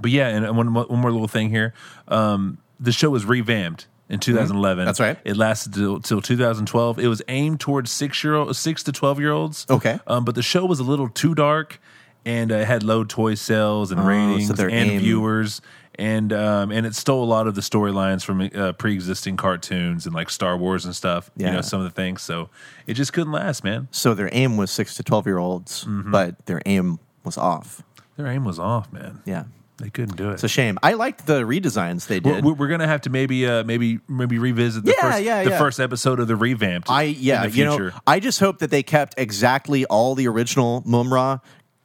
but 0.00 0.10
yeah, 0.10 0.28
and 0.28 0.56
one 0.56 0.72
one 0.74 0.98
more 0.98 1.10
little 1.12 1.28
thing 1.28 1.50
here. 1.50 1.74
Um, 2.08 2.58
the 2.78 2.92
show 2.92 3.10
was 3.10 3.24
revamped 3.24 3.86
in 4.08 4.18
2011. 4.20 4.80
Mm-hmm. 4.82 4.86
That's 4.86 5.00
right. 5.00 5.18
It 5.24 5.36
lasted 5.36 5.74
till, 5.74 6.00
till 6.00 6.20
2012. 6.20 6.98
It 6.98 7.08
was 7.08 7.22
aimed 7.28 7.60
towards 7.60 7.90
six 7.92 8.24
year 8.24 8.34
old, 8.34 8.56
six 8.56 8.82
to 8.84 8.92
12 8.92 9.20
year 9.20 9.32
olds. 9.32 9.66
Okay. 9.70 9.98
Um, 10.06 10.24
but 10.24 10.34
the 10.34 10.42
show 10.42 10.64
was 10.64 10.80
a 10.80 10.84
little 10.84 11.08
too 11.08 11.34
dark, 11.34 11.80
and 12.24 12.50
uh, 12.50 12.56
it 12.56 12.66
had 12.66 12.82
low 12.82 13.04
toy 13.04 13.34
sales 13.34 13.90
and 13.92 14.00
Oh, 14.00 14.04
ratings 14.04 14.48
their 14.48 14.70
and 14.70 14.90
aim- 14.90 15.00
viewers. 15.00 15.60
And 16.00 16.32
um, 16.32 16.70
and 16.72 16.86
it 16.86 16.94
stole 16.94 17.22
a 17.22 17.26
lot 17.28 17.46
of 17.46 17.54
the 17.54 17.60
storylines 17.60 18.24
from 18.24 18.40
uh, 18.54 18.72
pre-existing 18.72 19.36
cartoons 19.36 20.06
and 20.06 20.14
like 20.14 20.30
Star 20.30 20.56
Wars 20.56 20.86
and 20.86 20.96
stuff. 20.96 21.30
You 21.36 21.50
know 21.50 21.60
some 21.60 21.78
of 21.80 21.84
the 21.84 21.90
things. 21.90 22.22
So 22.22 22.48
it 22.86 22.94
just 22.94 23.12
couldn't 23.12 23.32
last, 23.32 23.62
man. 23.64 23.86
So 23.90 24.14
their 24.14 24.30
aim 24.32 24.56
was 24.56 24.70
six 24.70 24.94
to 24.94 25.02
12 25.02 25.26
year 25.26 25.36
olds, 25.38 25.84
Mm-hmm. 25.84 26.10
but 26.10 26.46
their 26.46 26.62
aim 26.64 26.98
was 27.22 27.36
off. 27.36 27.82
Their 28.16 28.28
aim 28.28 28.44
was 28.46 28.58
off, 28.58 28.90
man. 28.92 29.20
Yeah. 29.26 29.44
They 29.76 29.88
couldn't 29.88 30.16
do 30.18 30.28
it. 30.28 30.34
It's 30.34 30.44
a 30.44 30.48
shame. 30.48 30.78
I 30.82 30.92
liked 30.92 31.26
the 31.26 31.40
redesigns 31.42 32.06
they 32.06 32.20
did. 32.20 32.44
we're- 32.44 32.54
we're 32.54 32.68
gonna 32.68 32.86
have 32.86 33.00
to 33.02 33.10
maybe 33.10 33.46
uh, 33.46 33.64
maybe 33.64 33.98
maybe 34.08 34.38
revisit 34.38 34.84
the 34.84 34.94
Yeah, 34.96 35.10
first 35.10 35.22
yeah, 35.22 35.44
the 35.44 35.50
yeah. 35.50 35.58
first 35.58 35.80
episode 35.80 36.20
of 36.20 36.28
the 36.28 36.36
revamped. 36.36 36.90
I 36.90 37.02
in 37.04 37.16
yeah, 37.18 37.46
the 37.46 37.56
you 37.56 37.64
know. 37.64 37.90
I 38.06 38.20
just 38.20 38.40
hope 38.40 38.58
that 38.58 38.70
they 38.70 38.82
kept 38.82 39.14
exactly 39.16 39.86
all 39.86 40.14
the 40.14 40.28
original 40.28 40.82
Mumm-Ra 40.84 41.38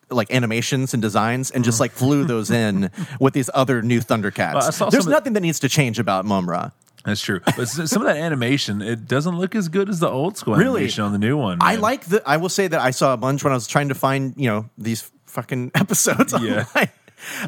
like 0.09 0.31
animations 0.31 0.93
and 0.93 1.01
designs 1.01 1.51
and 1.51 1.63
just 1.63 1.77
mm. 1.77 1.81
like 1.81 1.91
flew 1.91 2.25
those 2.25 2.51
in 2.51 2.91
with 3.19 3.33
these 3.33 3.49
other 3.53 3.81
new 3.81 3.99
Thundercats. 3.99 4.79
Well, 4.79 4.89
There's 4.89 5.07
nothing 5.07 5.33
that 5.33 5.41
needs 5.41 5.59
to 5.59 5.69
change 5.69 5.99
about 5.99 6.25
Mumm-Ra. 6.25 6.71
That's 7.05 7.21
true. 7.21 7.39
But 7.55 7.67
some 7.67 8.01
of 8.01 8.07
that 8.07 8.17
animation, 8.17 8.81
it 8.81 9.07
doesn't 9.07 9.37
look 9.37 9.53
as 9.53 9.67
good 9.69 9.89
as 9.89 9.99
the 9.99 10.09
old 10.09 10.37
school 10.37 10.55
Really? 10.55 10.81
animation 10.81 11.03
on 11.03 11.11
the 11.11 11.19
new 11.19 11.37
one. 11.37 11.59
I 11.61 11.75
like 11.75 12.05
the 12.05 12.27
I 12.27 12.37
will 12.37 12.49
say 12.49 12.67
that 12.67 12.81
I 12.81 12.91
saw 12.91 13.13
a 13.13 13.17
bunch 13.17 13.43
when 13.43 13.53
I 13.53 13.55
was 13.55 13.67
trying 13.67 13.89
to 13.89 13.95
find, 13.95 14.33
you 14.37 14.49
know, 14.49 14.69
these 14.77 15.11
fucking 15.27 15.71
episodes 15.75 16.33
Yeah. 16.33 16.65
online. 16.73 16.89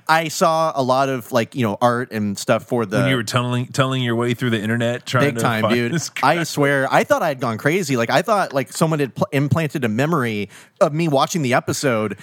I 0.07 0.27
saw 0.29 0.71
a 0.75 0.81
lot 0.83 1.09
of 1.09 1.31
like, 1.31 1.55
you 1.55 1.63
know, 1.63 1.77
art 1.81 2.11
and 2.11 2.37
stuff 2.37 2.65
for 2.67 2.85
the 2.85 2.97
when 2.97 3.09
you 3.09 3.15
were 3.15 3.23
tunneling 3.23 3.67
tunneling 3.67 4.03
your 4.03 4.15
way 4.15 4.33
through 4.33 4.51
the 4.51 4.61
internet 4.61 5.05
trying 5.05 5.25
big 5.25 5.35
to 5.35 5.41
time, 5.41 5.61
find 5.63 5.73
dude. 5.73 6.01
I 6.23 6.43
swear, 6.43 6.87
I 6.91 7.03
thought 7.03 7.21
I 7.21 7.27
had 7.29 7.39
gone 7.39 7.57
crazy. 7.57 7.97
Like 7.97 8.09
I 8.09 8.21
thought, 8.21 8.53
like 8.53 8.71
someone 8.71 8.99
had 8.99 9.15
pl- 9.15 9.27
implanted 9.31 9.83
a 9.83 9.89
memory 9.89 10.49
of 10.79 10.93
me 10.93 11.07
watching 11.07 11.41
the 11.41 11.53
episode, 11.53 12.17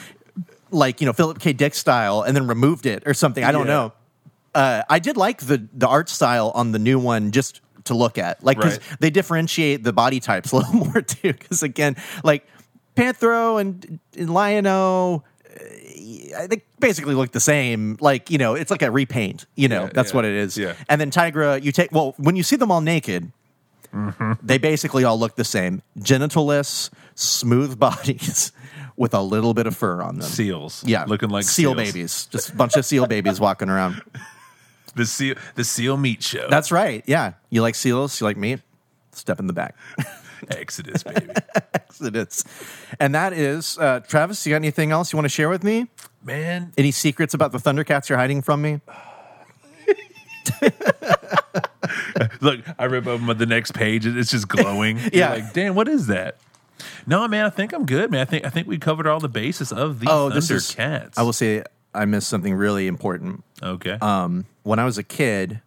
like 0.75 1.01
you 1.01 1.07
know 1.07 1.13
Philip 1.13 1.39
K. 1.39 1.53
Dick 1.53 1.75
style, 1.75 2.23
and 2.23 2.37
then 2.37 2.47
removed 2.47 2.85
it 2.87 3.03
or 3.07 3.15
something. 3.15 3.43
I 3.45 3.53
don't 3.53 3.67
Yeah. 3.67 3.73
know. 3.73 3.93
Uh, 4.55 4.83
I 4.89 4.99
did 4.99 5.17
like 5.17 5.39
the 5.47 5.67
the 5.73 5.89
art 5.89 6.09
style 6.09 6.53
on 6.55 6.73
the 6.73 6.79
new 6.79 6.99
one, 6.99 7.31
just 7.33 7.61
to 7.85 7.95
look 7.95 8.19
at, 8.19 8.43
like 8.43 8.57
because 8.57 8.79
Right. 8.79 9.01
they 9.01 9.11
differentiate 9.11 9.83
the 9.85 9.93
body 9.93 10.19
types 10.21 10.53
a 10.53 10.57
little 10.57 10.75
more 10.75 11.03
too. 11.03 11.33
Because 11.33 11.63
again, 11.63 11.97
like 12.23 12.47
Panthro 12.97 13.61
and, 13.61 13.99
and 14.17 14.31
Lion-O. 14.33 15.23
uh, 15.51 16.47
They 16.47 16.63
basically 16.79 17.15
look 17.15 17.33
the 17.33 17.41
same. 17.41 17.97
Like, 18.01 18.31
you 18.31 18.39
know, 18.39 18.55
it's 18.55 18.71
like 18.71 18.83
a 18.83 18.91
repaint, 18.91 19.47
you 19.57 19.69
know, 19.69 19.85
Yeah, 19.85 19.91
that's 19.93 20.11
yeah, 20.13 20.17
what 20.17 20.25
it 20.25 20.33
is. 20.35 20.57
yeah. 20.57 20.75
And 20.89 21.01
then 21.01 21.11
Tygra, 21.11 21.61
you 21.63 21.73
take, 21.73 21.91
well, 21.93 22.15
when 22.19 22.37
you 22.37 22.43
see 22.43 22.57
them 22.57 22.71
all 22.71 22.81
naked, 22.81 23.33
they 24.43 24.59
basically 24.59 25.05
all 25.05 25.19
look 25.19 25.37
the 25.37 25.45
same 25.45 25.83
genitalless, 25.99 26.91
smooth 27.15 27.79
bodies 27.87 28.51
with 28.97 29.15
a 29.15 29.21
little 29.21 29.55
bit 29.55 29.67
of 29.67 29.77
fur 29.77 30.03
on 30.03 30.19
them. 30.19 30.29
seals. 30.29 30.85
Yeah. 30.87 31.05
looking 31.07 31.31
like 31.31 31.45
seal 31.45 31.75
seals. 31.75 31.93
babies. 31.93 32.27
Just 32.27 32.51
a 32.51 32.57
bunch 32.57 32.77
of 32.77 32.85
seal 32.85 33.07
babies 33.07 33.41
walking 33.41 33.69
around. 33.69 34.03
The 34.97 35.07
seal 35.07 35.35
the 35.57 35.65
seal 35.65 35.97
meat 35.97 36.23
show. 36.23 36.47
That's 36.49 36.71
right. 36.71 37.03
Yeah. 37.05 37.33
You 37.51 37.63
like 37.63 37.75
seals? 37.75 38.21
You 38.21 38.27
like 38.27 38.37
meat? 38.37 38.61
Step 39.11 39.41
in 39.41 39.49
the 39.49 39.53
back. 39.53 39.75
Exodus, 40.51 41.03
baby. 41.03 41.33
Exodus. 41.75 42.45
And 43.01 43.13
that 43.13 43.33
is, 43.33 43.77
uh, 43.77 43.99
Travis, 44.07 44.47
you 44.47 44.51
got 44.51 44.57
anything 44.59 44.93
else 44.93 45.13
you 45.13 45.17
want 45.17 45.25
to 45.25 45.29
share 45.31 45.49
with 45.49 45.65
me? 45.65 45.89
Man, 46.23 46.73
Any 46.79 46.93
secrets 46.93 47.35
about 47.35 47.51
the 47.51 47.59
Thundercats 47.59 48.09
you're 48.09 48.19
hiding 48.19 48.41
from 48.41 48.63
me? 48.63 48.83
look, 52.41 52.61
I 52.79 52.85
rip 52.85 53.07
open 53.09 53.37
the 53.39 53.47
next 53.47 53.75
page 53.75 54.07
and 54.07 54.17
it's 54.19 54.31
just 54.31 54.47
glowing. 54.49 54.99
You're 54.99 55.11
Yeah. 55.13 55.31
like, 55.31 55.53
damn, 55.53 55.75
what 55.75 55.89
is 55.89 56.07
that? 56.07 56.37
No, 57.07 57.27
man, 57.29 57.47
I 57.47 57.51
think 57.51 57.73
I'm 57.73 57.87
good, 57.87 58.11
man. 58.11 58.21
I 58.21 58.25
think 58.25 58.45
I 58.47 58.51
think 58.51 58.67
we 58.67 58.79
covered 58.79 59.07
all 59.07 59.21
the 59.21 59.29
bases 59.29 59.73
of 59.73 60.01
the 60.01 60.07
Oh, 60.11 60.29
this 60.31 60.51
is. 60.51 60.77
I 60.79 61.23
will 61.23 61.33
say 61.33 61.63
I 61.95 62.05
missed 62.05 62.29
something 62.29 62.55
really 62.55 62.87
important. 62.87 63.45
Okay. 63.63 63.93
um, 64.01 64.47
when 64.63 64.79
I 64.79 64.85
was 64.85 64.99
a 64.99 65.03
kid, 65.03 65.61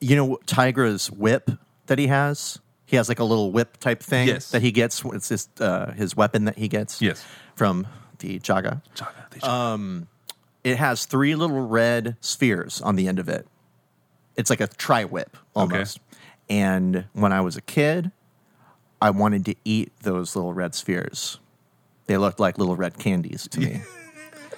you 0.00 0.16
know 0.16 0.38
Tygra's 0.46 1.10
whip 1.10 1.50
that 1.86 1.98
he 1.98 2.08
has. 2.08 2.58
He 2.86 2.96
has 2.96 3.08
like 3.08 3.20
a 3.20 3.24
little 3.24 3.52
whip 3.52 3.78
type 3.78 4.02
thing 4.02 4.28
Yes. 4.28 4.50
that 4.50 4.60
he 4.60 4.70
gets. 4.70 5.02
It's 5.04 5.28
his 5.30 5.48
uh, 5.60 5.92
his 5.92 6.14
weapon 6.16 6.44
that 6.44 6.58
he 6.58 6.68
gets. 6.68 7.00
Yes. 7.00 7.24
from 7.54 7.86
the 8.18 8.38
Jaga. 8.38 8.82
They- 9.30 9.40
um, 9.40 10.08
It 10.64 10.76
has 10.76 11.06
three 11.06 11.34
little 11.34 11.66
red 11.66 12.16
spheres 12.20 12.80
on 12.82 12.96
the 12.96 13.08
end 13.08 13.18
of 13.18 13.28
it. 13.28 13.46
It's 14.36 14.50
like 14.50 14.60
a 14.60 14.66
tri 14.68 15.04
whip 15.04 15.36
almost. 15.54 16.00
And 16.48 17.06
when 17.14 17.32
I 17.32 17.40
was 17.40 17.56
a 17.56 17.60
kid, 17.62 18.10
I 19.02 19.10
wanted 19.10 19.44
to 19.46 19.56
eat 19.64 19.92
those 20.02 20.36
little 20.36 20.54
red 20.54 20.76
spheres. 20.76 21.40
They 22.06 22.16
looked 22.18 22.38
like 22.38 22.56
little 22.56 22.76
red 22.76 22.98
candies 22.98 23.48
to 23.48 23.60
me. 23.60 23.82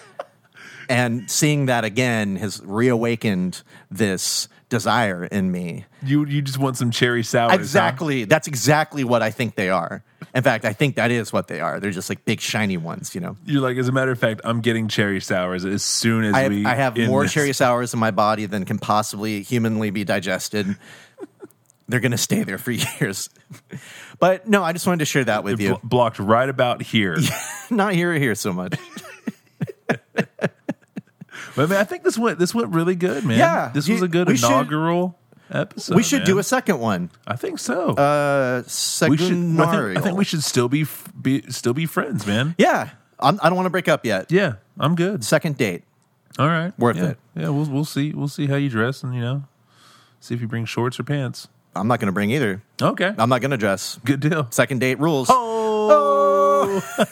and 0.91 1.31
seeing 1.31 1.65
that 1.67 1.85
again 1.85 2.37
has 2.37 2.61
reawakened 2.63 3.63
this 3.91 4.49
desire 4.69 5.25
in 5.25 5.51
me. 5.51 5.87
you 6.03 6.27
you 6.27 6.43
just 6.43 6.59
want 6.59 6.77
some 6.77 6.91
cherry 6.91 7.23
sours. 7.23 7.53
huh? 7.53 7.59
Exactly. 7.59 8.25
That's 8.25 8.47
exactly 8.47 9.03
what 9.03 9.23
I 9.23 9.31
think 9.31 9.55
they 9.55 9.71
are. 9.71 10.03
In 10.35 10.43
fact, 10.43 10.65
I 10.65 10.73
think 10.73 10.97
that 10.97 11.11
is 11.11 11.33
what 11.33 11.49
they 11.49 11.61
are. 11.61 11.81
They're 11.81 11.91
just 11.91 12.11
like 12.11 12.25
big 12.25 12.41
shiny 12.41 12.77
ones, 12.77 13.15
you 13.15 13.21
know. 13.21 13.37
You're 13.47 13.63
like, 13.63 13.77
as 13.77 13.89
a 13.89 13.93
matter 13.93 14.11
of 14.11 14.19
fact, 14.19 14.41
I'm 14.45 14.61
getting 14.61 14.89
cherry 14.89 15.21
sours 15.21 15.65
as 15.65 15.83
soon 15.83 16.25
as 16.25 16.35
I 16.35 16.41
have, 16.41 16.53
we. 16.53 16.67
I 16.67 16.75
have 16.75 16.99
more 16.99 17.23
this. 17.23 17.33
cherry 17.33 17.53
sours 17.53 17.95
in 17.95 18.01
my 18.01 18.11
body 18.11 18.47
than 18.47 18.65
can 18.65 18.79
possibly 18.79 19.43
humanly 19.43 19.91
be 19.91 20.05
digested. 20.05 20.77
They're 21.89 22.01
going 22.01 22.13
to 22.13 22.19
stay 22.19 22.43
there 22.45 22.59
for 22.59 22.71
years. 23.01 23.29
But 24.19 24.49
no, 24.49 24.63
I 24.63 24.73
just 24.73 24.87
wanted 24.87 25.01
to 25.01 25.05
share 25.05 25.25
that 25.25 25.45
with 25.45 25.61
you. 25.61 25.71
blo- 25.71 25.81
blocked 25.85 26.19
right 26.19 26.49
about 26.49 26.81
here. 26.83 27.19
Not 27.71 27.95
here 27.95 28.13
or 28.13 28.19
here 28.19 28.35
so 28.35 28.53
much. 28.53 28.75
But 31.57 31.69
man, 31.69 31.79
I 31.79 31.85
think 31.85 32.03
this 32.03 32.19
went 32.19 32.39
this 32.41 32.53
went 32.53 32.75
really 32.75 32.97
good, 32.97 33.25
man. 33.25 33.39
Yeah, 33.39 33.71
this 33.73 33.89
was 33.89 34.03
a 34.03 34.09
good 34.09 34.27
we 34.27 34.37
should- 34.37 34.47
inaugural 34.47 35.17
episode. 35.51 35.95
we 35.95 36.03
should 36.03 36.21
man. 36.21 36.27
do 36.27 36.39
a 36.39 36.43
second 36.43 36.81
one. 36.81 37.11
I 37.29 37.37
think 37.37 37.61
so. 37.61 37.91
Uh, 37.91 38.63
we 39.09 39.17
should. 39.17 39.33
I 39.61 39.67
think, 39.71 39.99
I 39.99 40.01
think 40.01 40.19
we 40.19 40.25
should 40.25 40.43
still 40.43 40.69
be, 40.69 40.85
be 41.21 41.43
still 41.51 41.75
be 41.75 41.87
friends, 41.87 42.27
man. 42.27 42.57
Yeah. 42.59 42.91
I'm, 43.21 43.39
I 43.41 43.49
don't 43.49 43.57
want 43.57 43.67
to 43.67 43.71
break 43.71 43.87
up 43.89 44.05
yet. 44.05 44.33
Yeah, 44.33 44.55
I'm 44.81 44.97
good. 44.97 45.23
Second 45.25 45.57
date. 45.57 45.85
All 46.41 46.49
right, 46.49 46.77
Worth 46.77 46.97
yeah. 46.97 47.11
it. 47.11 47.19
Yeah, 47.37 47.49
we'll 47.51 47.67
we'll 47.71 47.85
see 47.85 48.13
we'll 48.13 48.27
see 48.27 48.49
how 48.49 48.57
you 48.57 48.69
dress 48.69 49.05
and 49.05 49.15
you 49.15 49.21
know 49.21 49.45
see 50.19 50.35
if 50.35 50.41
you 50.41 50.49
bring 50.49 50.65
shorts 50.65 50.99
or 50.99 51.05
pants. 51.05 51.47
I'm 51.77 51.89
not 51.89 51.99
going 52.01 52.07
to 52.07 52.13
bring 52.13 52.31
either. 52.31 52.63
Okay, 52.81 53.13
I'm 53.19 53.29
not 53.29 53.41
going 53.41 53.51
to 53.53 53.57
dress. 53.57 53.99
good 54.05 54.21
deal. 54.21 54.47
Second 54.51 54.79
date 54.81 54.99
rules. 55.01 55.29
Oh, 55.31 56.83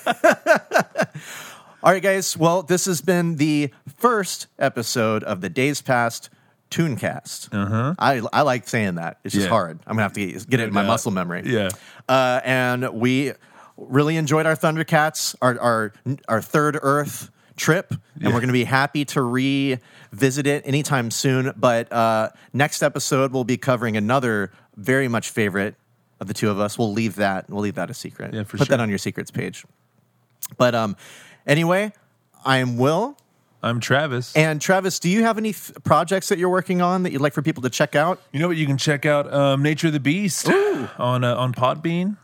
All 1.85 1.93
right, 1.93 2.03
guys. 2.03 2.37
Well, 2.37 2.63
this 2.63 2.85
has 2.85 3.01
been 3.01 3.37
the 3.37 3.71
first 3.97 4.47
episode 4.59 5.25
of 5.25 5.41
the 5.41 5.49
Days 5.49 5.83
Past 5.83 6.31
Tooncast. 6.71 7.49
Uh-huh. 7.53 7.95
I, 7.99 8.23
I 8.33 8.43
like 8.43 8.69
saying 8.69 8.95
that. 8.97 9.19
It's 9.25 9.35
just 9.35 9.47
Yeah. 9.47 9.51
hard. 9.51 9.81
I'm 9.87 9.97
going 9.97 9.99
to 9.99 10.03
have 10.05 10.13
to 10.13 10.27
get, 10.27 10.49
get 10.49 10.61
it 10.61 10.69
in 10.69 10.73
my 10.75 10.85
muscle 10.85 11.11
memory. 11.11 11.43
yeah. 11.45 11.71
Uh, 12.09 12.41
and 12.45 12.89
we 12.95 13.33
really 13.77 14.17
enjoyed 14.17 14.47
our 14.47 14.55
Thundercats, 14.55 15.35
our, 15.43 15.59
our, 15.59 15.93
our 16.29 16.41
third 16.41 16.79
Earth 16.81 17.31
trip, 17.57 17.95
and 18.17 18.27
we're 18.27 18.41
going 18.41 18.47
to 18.49 18.53
be 18.53 18.65
happy 18.65 19.05
to 19.07 19.23
revisit 19.23 20.47
it 20.47 20.67
anytime 20.67 21.11
soon. 21.11 21.53
But 21.57 21.93
uh, 21.93 22.31
next 22.53 22.83
episode, 22.83 23.33
we'll 23.33 23.45
be 23.45 23.57
covering 23.57 23.97
another 23.97 24.53
very 24.77 25.09
much 25.09 25.31
favorite 25.31 25.75
of 26.21 26.29
the 26.29 26.35
two 26.35 26.51
of 26.51 26.61
us. 26.61 26.79
We'll 26.79 26.93
leave 26.93 27.17
that. 27.17 27.51
We'll 27.51 27.63
leave 27.63 27.75
that 27.75 27.91
a 27.91 27.95
secret. 27.95 28.33
Yeah, 28.35 28.45
for 28.45 28.57
Put 28.57 28.69
that 28.69 28.81
on 28.81 28.89
your 28.89 28.99
secrets 28.99 29.31
page. 29.31 29.65
But 30.57 30.75
um, 30.75 30.97
anyway, 31.47 31.93
I'm 32.45 32.77
Will. 32.77 33.17
I'm 33.65 33.79
Travis. 33.79 34.35
And 34.35 34.61
Travis, 34.61 34.99
do 34.99 35.09
you 35.09 35.23
have 35.23 35.39
any 35.39 35.53
th- 35.53 35.73
projects 35.85 36.29
that 36.31 36.39
you're 36.39 36.49
working 36.49 36.83
on 36.83 37.05
that 37.05 37.13
you'd 37.13 37.23
like 37.23 37.33
for 37.33 37.43
people 37.43 37.63
to 37.63 37.71
check 37.71 37.95
out? 37.95 38.21
You 38.33 38.41
know 38.41 38.49
what? 38.49 38.57
You 38.57 38.67
can 38.67 38.77
check 38.77 39.07
out 39.07 39.33
um, 39.33 39.63
Nature 39.63 39.87
of 39.87 39.93
the 39.93 40.01
Beast 40.01 40.49
on 40.99 41.23
uh, 41.23 41.37
on 41.37 41.53
Podbean, 41.53 42.17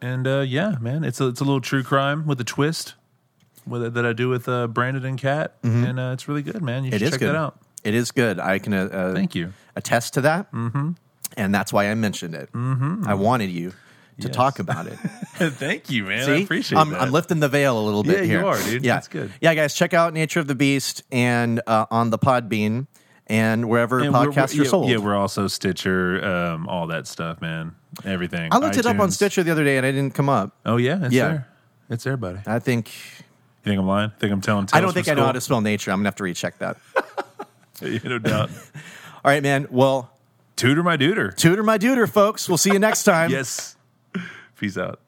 and 0.00 0.26
uh, 0.26 0.40
yeah, 0.40 0.76
man, 0.80 1.04
it's 1.04 1.20
a 1.20 1.28
it's 1.28 1.40
a 1.40 1.44
little 1.44 1.60
true 1.60 1.84
crime 1.84 2.26
with 2.26 2.40
a 2.40 2.44
twist 2.44 2.94
with 3.66 3.82
it, 3.84 3.94
that 3.94 4.04
I 4.06 4.12
do 4.12 4.28
with 4.28 4.48
uh, 4.48 4.66
Brandon 4.66 5.04
and 5.04 5.18
Kat, 5.18 5.54
and 5.62 5.98
uh, 6.00 6.10
it's 6.12 6.28
really 6.28 6.42
good, 6.42 6.62
man. 6.62 6.84
You 6.84 6.90
Mm-hmm. 6.90 6.98
Should 6.98 7.10
check 7.12 7.20
good. 7.20 7.28
that 7.30 7.36
out. 7.36 7.58
It 7.84 7.94
is 7.94 8.10
good. 8.12 8.38
I 8.38 8.58
can 8.58 8.72
uh, 8.74 8.84
uh, 8.92 9.14
Thank 9.14 9.34
you. 9.34 9.52
attest 9.76 10.14
to 10.14 10.20
that. 10.22 10.52
Mm-hmm. 10.52 10.92
And 11.36 11.54
that's 11.54 11.72
why 11.72 11.90
I 11.90 11.94
mentioned 11.94 12.34
it. 12.34 12.52
Mm-hmm. 12.52 13.04
I 13.08 13.14
wanted 13.14 13.50
you 13.50 13.72
to 14.20 14.28
talk 14.28 14.58
about 14.58 14.86
it. 14.86 14.92
Thank 15.34 15.90
you, 15.90 16.04
man. 16.04 16.26
See? 16.26 16.32
I 16.32 16.36
appreciate 16.36 16.78
I'm, 16.78 16.90
that. 16.90 17.00
I'm 17.02 17.10
lifting 17.10 17.40
the 17.40 17.48
veil 17.48 17.76
a 17.78 17.82
little 17.82 18.02
bit 18.04 18.26
Yeah, 18.26 18.40
you 18.40 18.46
are, 18.46 18.62
dude. 18.62 18.84
Yeah, 18.84 18.94
That's 18.94 19.08
good. 19.08 19.32
Yeah, 19.40 19.54
guys, 19.54 19.74
check 19.74 19.94
out 19.94 20.12
Nature 20.12 20.38
of 20.40 20.46
the 20.46 20.54
Beast 20.54 21.02
and 21.10 21.60
uh, 21.66 21.86
on 21.90 22.10
the 22.10 22.18
Podbean 22.18 22.86
and 23.26 23.68
wherever 23.68 23.98
And 24.00 24.14
podcasts 24.14 24.52
we're- 24.54 24.66
are 24.66 24.70
sold. 24.70 24.90
Yeah, 24.90 24.98
we're 24.98 25.16
also 25.16 25.48
Stitcher, 25.48 26.24
um, 26.24 26.68
all 26.68 26.86
that 26.88 27.06
stuff, 27.08 27.40
man. 27.40 27.74
Everything. 28.04 28.52
I 28.52 28.58
looked 28.58 28.76
it 28.76 28.86
up 28.86 28.98
on. 29.00 29.10
Stitcher 29.10 29.42
the 29.42 29.50
other 29.50 29.64
day 29.64 29.76
and 29.78 29.84
it 29.86 29.92
didn't 29.92 30.14
come 30.14 30.28
up. 30.28 30.56
Oh 30.64 30.76
yeah, 30.76 31.04
it's 31.06 31.14
Yeah. 31.14 31.28
there. 31.28 31.48
It's 31.90 32.04
there, 32.04 32.16
buddy. 32.16 32.38
I 32.46 32.58
think 32.58 32.90
You 33.64 33.70
think 33.70 33.78
I'm 33.80 33.86
lying? 33.86 34.10
Think 34.18 34.32
I'm 34.32 34.40
telling? 34.40 34.68
I 34.72 34.80
don't 34.80 34.92
think 34.92 35.06
from 35.06 35.18
I 35.18 35.20
know 35.20 35.26
how 35.26 35.32
to 35.32 35.40
spell 35.40 35.60
nature. 35.60 35.92
I'm 35.92 35.98
gonna 36.00 36.08
have 36.08 36.16
to 36.16 36.24
recheck 36.24 36.58
that. 36.58 36.76
Yeah, 37.80 37.98
no 38.04 38.18
doubt. 38.18 38.48
All 39.24 39.30
right, 39.32 39.42
man. 39.42 39.66
Well, 39.68 40.08
Tutor 40.54 40.84
my 40.84 40.96
duder. 40.96 41.34
tutor 41.36 41.64
my 41.64 41.78
duder, 41.78 42.08
folks. 42.08 42.48
We'll 42.48 42.58
see 42.58 42.72
you 42.72 42.78
next 42.78 43.02
time. 43.04 43.30
Yes. 43.32 43.76
Peace 44.56 44.78
out. 44.78 45.00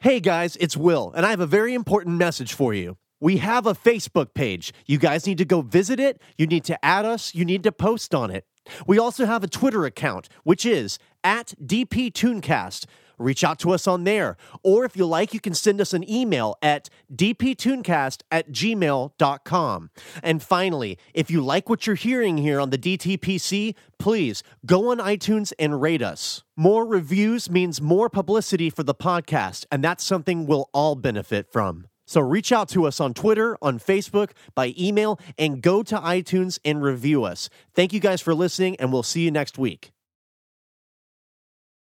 Hey 0.00 0.18
guys, 0.18 0.56
it's 0.56 0.76
Will, 0.76 1.12
and 1.14 1.24
I 1.24 1.30
have 1.30 1.38
a 1.38 1.46
very 1.46 1.74
important 1.74 2.16
message 2.16 2.54
for 2.54 2.74
you. 2.74 2.96
We 3.20 3.36
have 3.36 3.66
a 3.68 3.74
Facebook 3.74 4.34
page. 4.34 4.72
You 4.86 4.98
guys 4.98 5.28
need 5.28 5.38
to 5.38 5.44
go 5.44 5.60
visit 5.60 6.00
it. 6.00 6.20
You 6.36 6.48
need 6.48 6.64
to 6.64 6.84
add 6.84 7.04
us. 7.04 7.36
You 7.36 7.44
need 7.44 7.62
to 7.62 7.70
post 7.70 8.12
on 8.12 8.32
it. 8.32 8.44
We 8.84 8.98
also 8.98 9.26
have 9.26 9.44
a 9.44 9.48
Twitter 9.48 9.84
account, 9.84 10.28
which 10.42 10.66
is 10.66 10.98
at 11.24 11.54
DPTooncast. 11.64 12.86
Reach 13.18 13.44
out 13.44 13.58
to 13.60 13.70
us 13.70 13.86
on 13.86 14.04
there. 14.04 14.36
Or 14.62 14.84
if 14.84 14.96
you 14.96 15.06
like, 15.06 15.32
you 15.32 15.40
can 15.40 15.54
send 15.54 15.80
us 15.80 15.92
an 15.92 16.08
email 16.10 16.56
at 16.60 16.88
dptooncast 17.14 18.22
at 18.30 18.50
gmail.com. 18.50 19.90
And 20.22 20.42
finally, 20.42 20.98
if 21.14 21.30
you 21.30 21.40
like 21.42 21.68
what 21.68 21.86
you're 21.86 21.96
hearing 21.96 22.38
here 22.38 22.60
on 22.60 22.70
the 22.70 22.78
DTPC, 22.78 23.74
please 23.98 24.42
go 24.66 24.90
on 24.90 24.98
iTunes 24.98 25.52
and 25.58 25.80
rate 25.80 26.02
us. 26.02 26.42
More 26.56 26.84
reviews 26.84 27.48
means 27.48 27.80
more 27.80 28.10
publicity 28.10 28.70
for 28.70 28.82
the 28.82 28.94
podcast, 28.94 29.66
and 29.70 29.82
that's 29.82 30.04
something 30.04 30.46
we'll 30.46 30.68
all 30.72 30.96
benefit 30.96 31.50
from. 31.50 31.86
So 32.04 32.20
reach 32.20 32.52
out 32.52 32.68
to 32.70 32.86
us 32.86 33.00
on 33.00 33.14
Twitter, 33.14 33.56
on 33.62 33.78
Facebook, 33.78 34.32
by 34.54 34.74
email, 34.78 35.18
and 35.38 35.62
go 35.62 35.82
to 35.84 35.96
iTunes 35.96 36.58
and 36.64 36.82
review 36.82 37.24
us. 37.24 37.48
Thank 37.74 37.92
you 37.92 38.00
guys 38.00 38.20
for 38.20 38.34
listening, 38.34 38.76
and 38.76 38.92
we'll 38.92 39.02
see 39.02 39.22
you 39.22 39.30
next 39.30 39.56
week. 39.56 39.92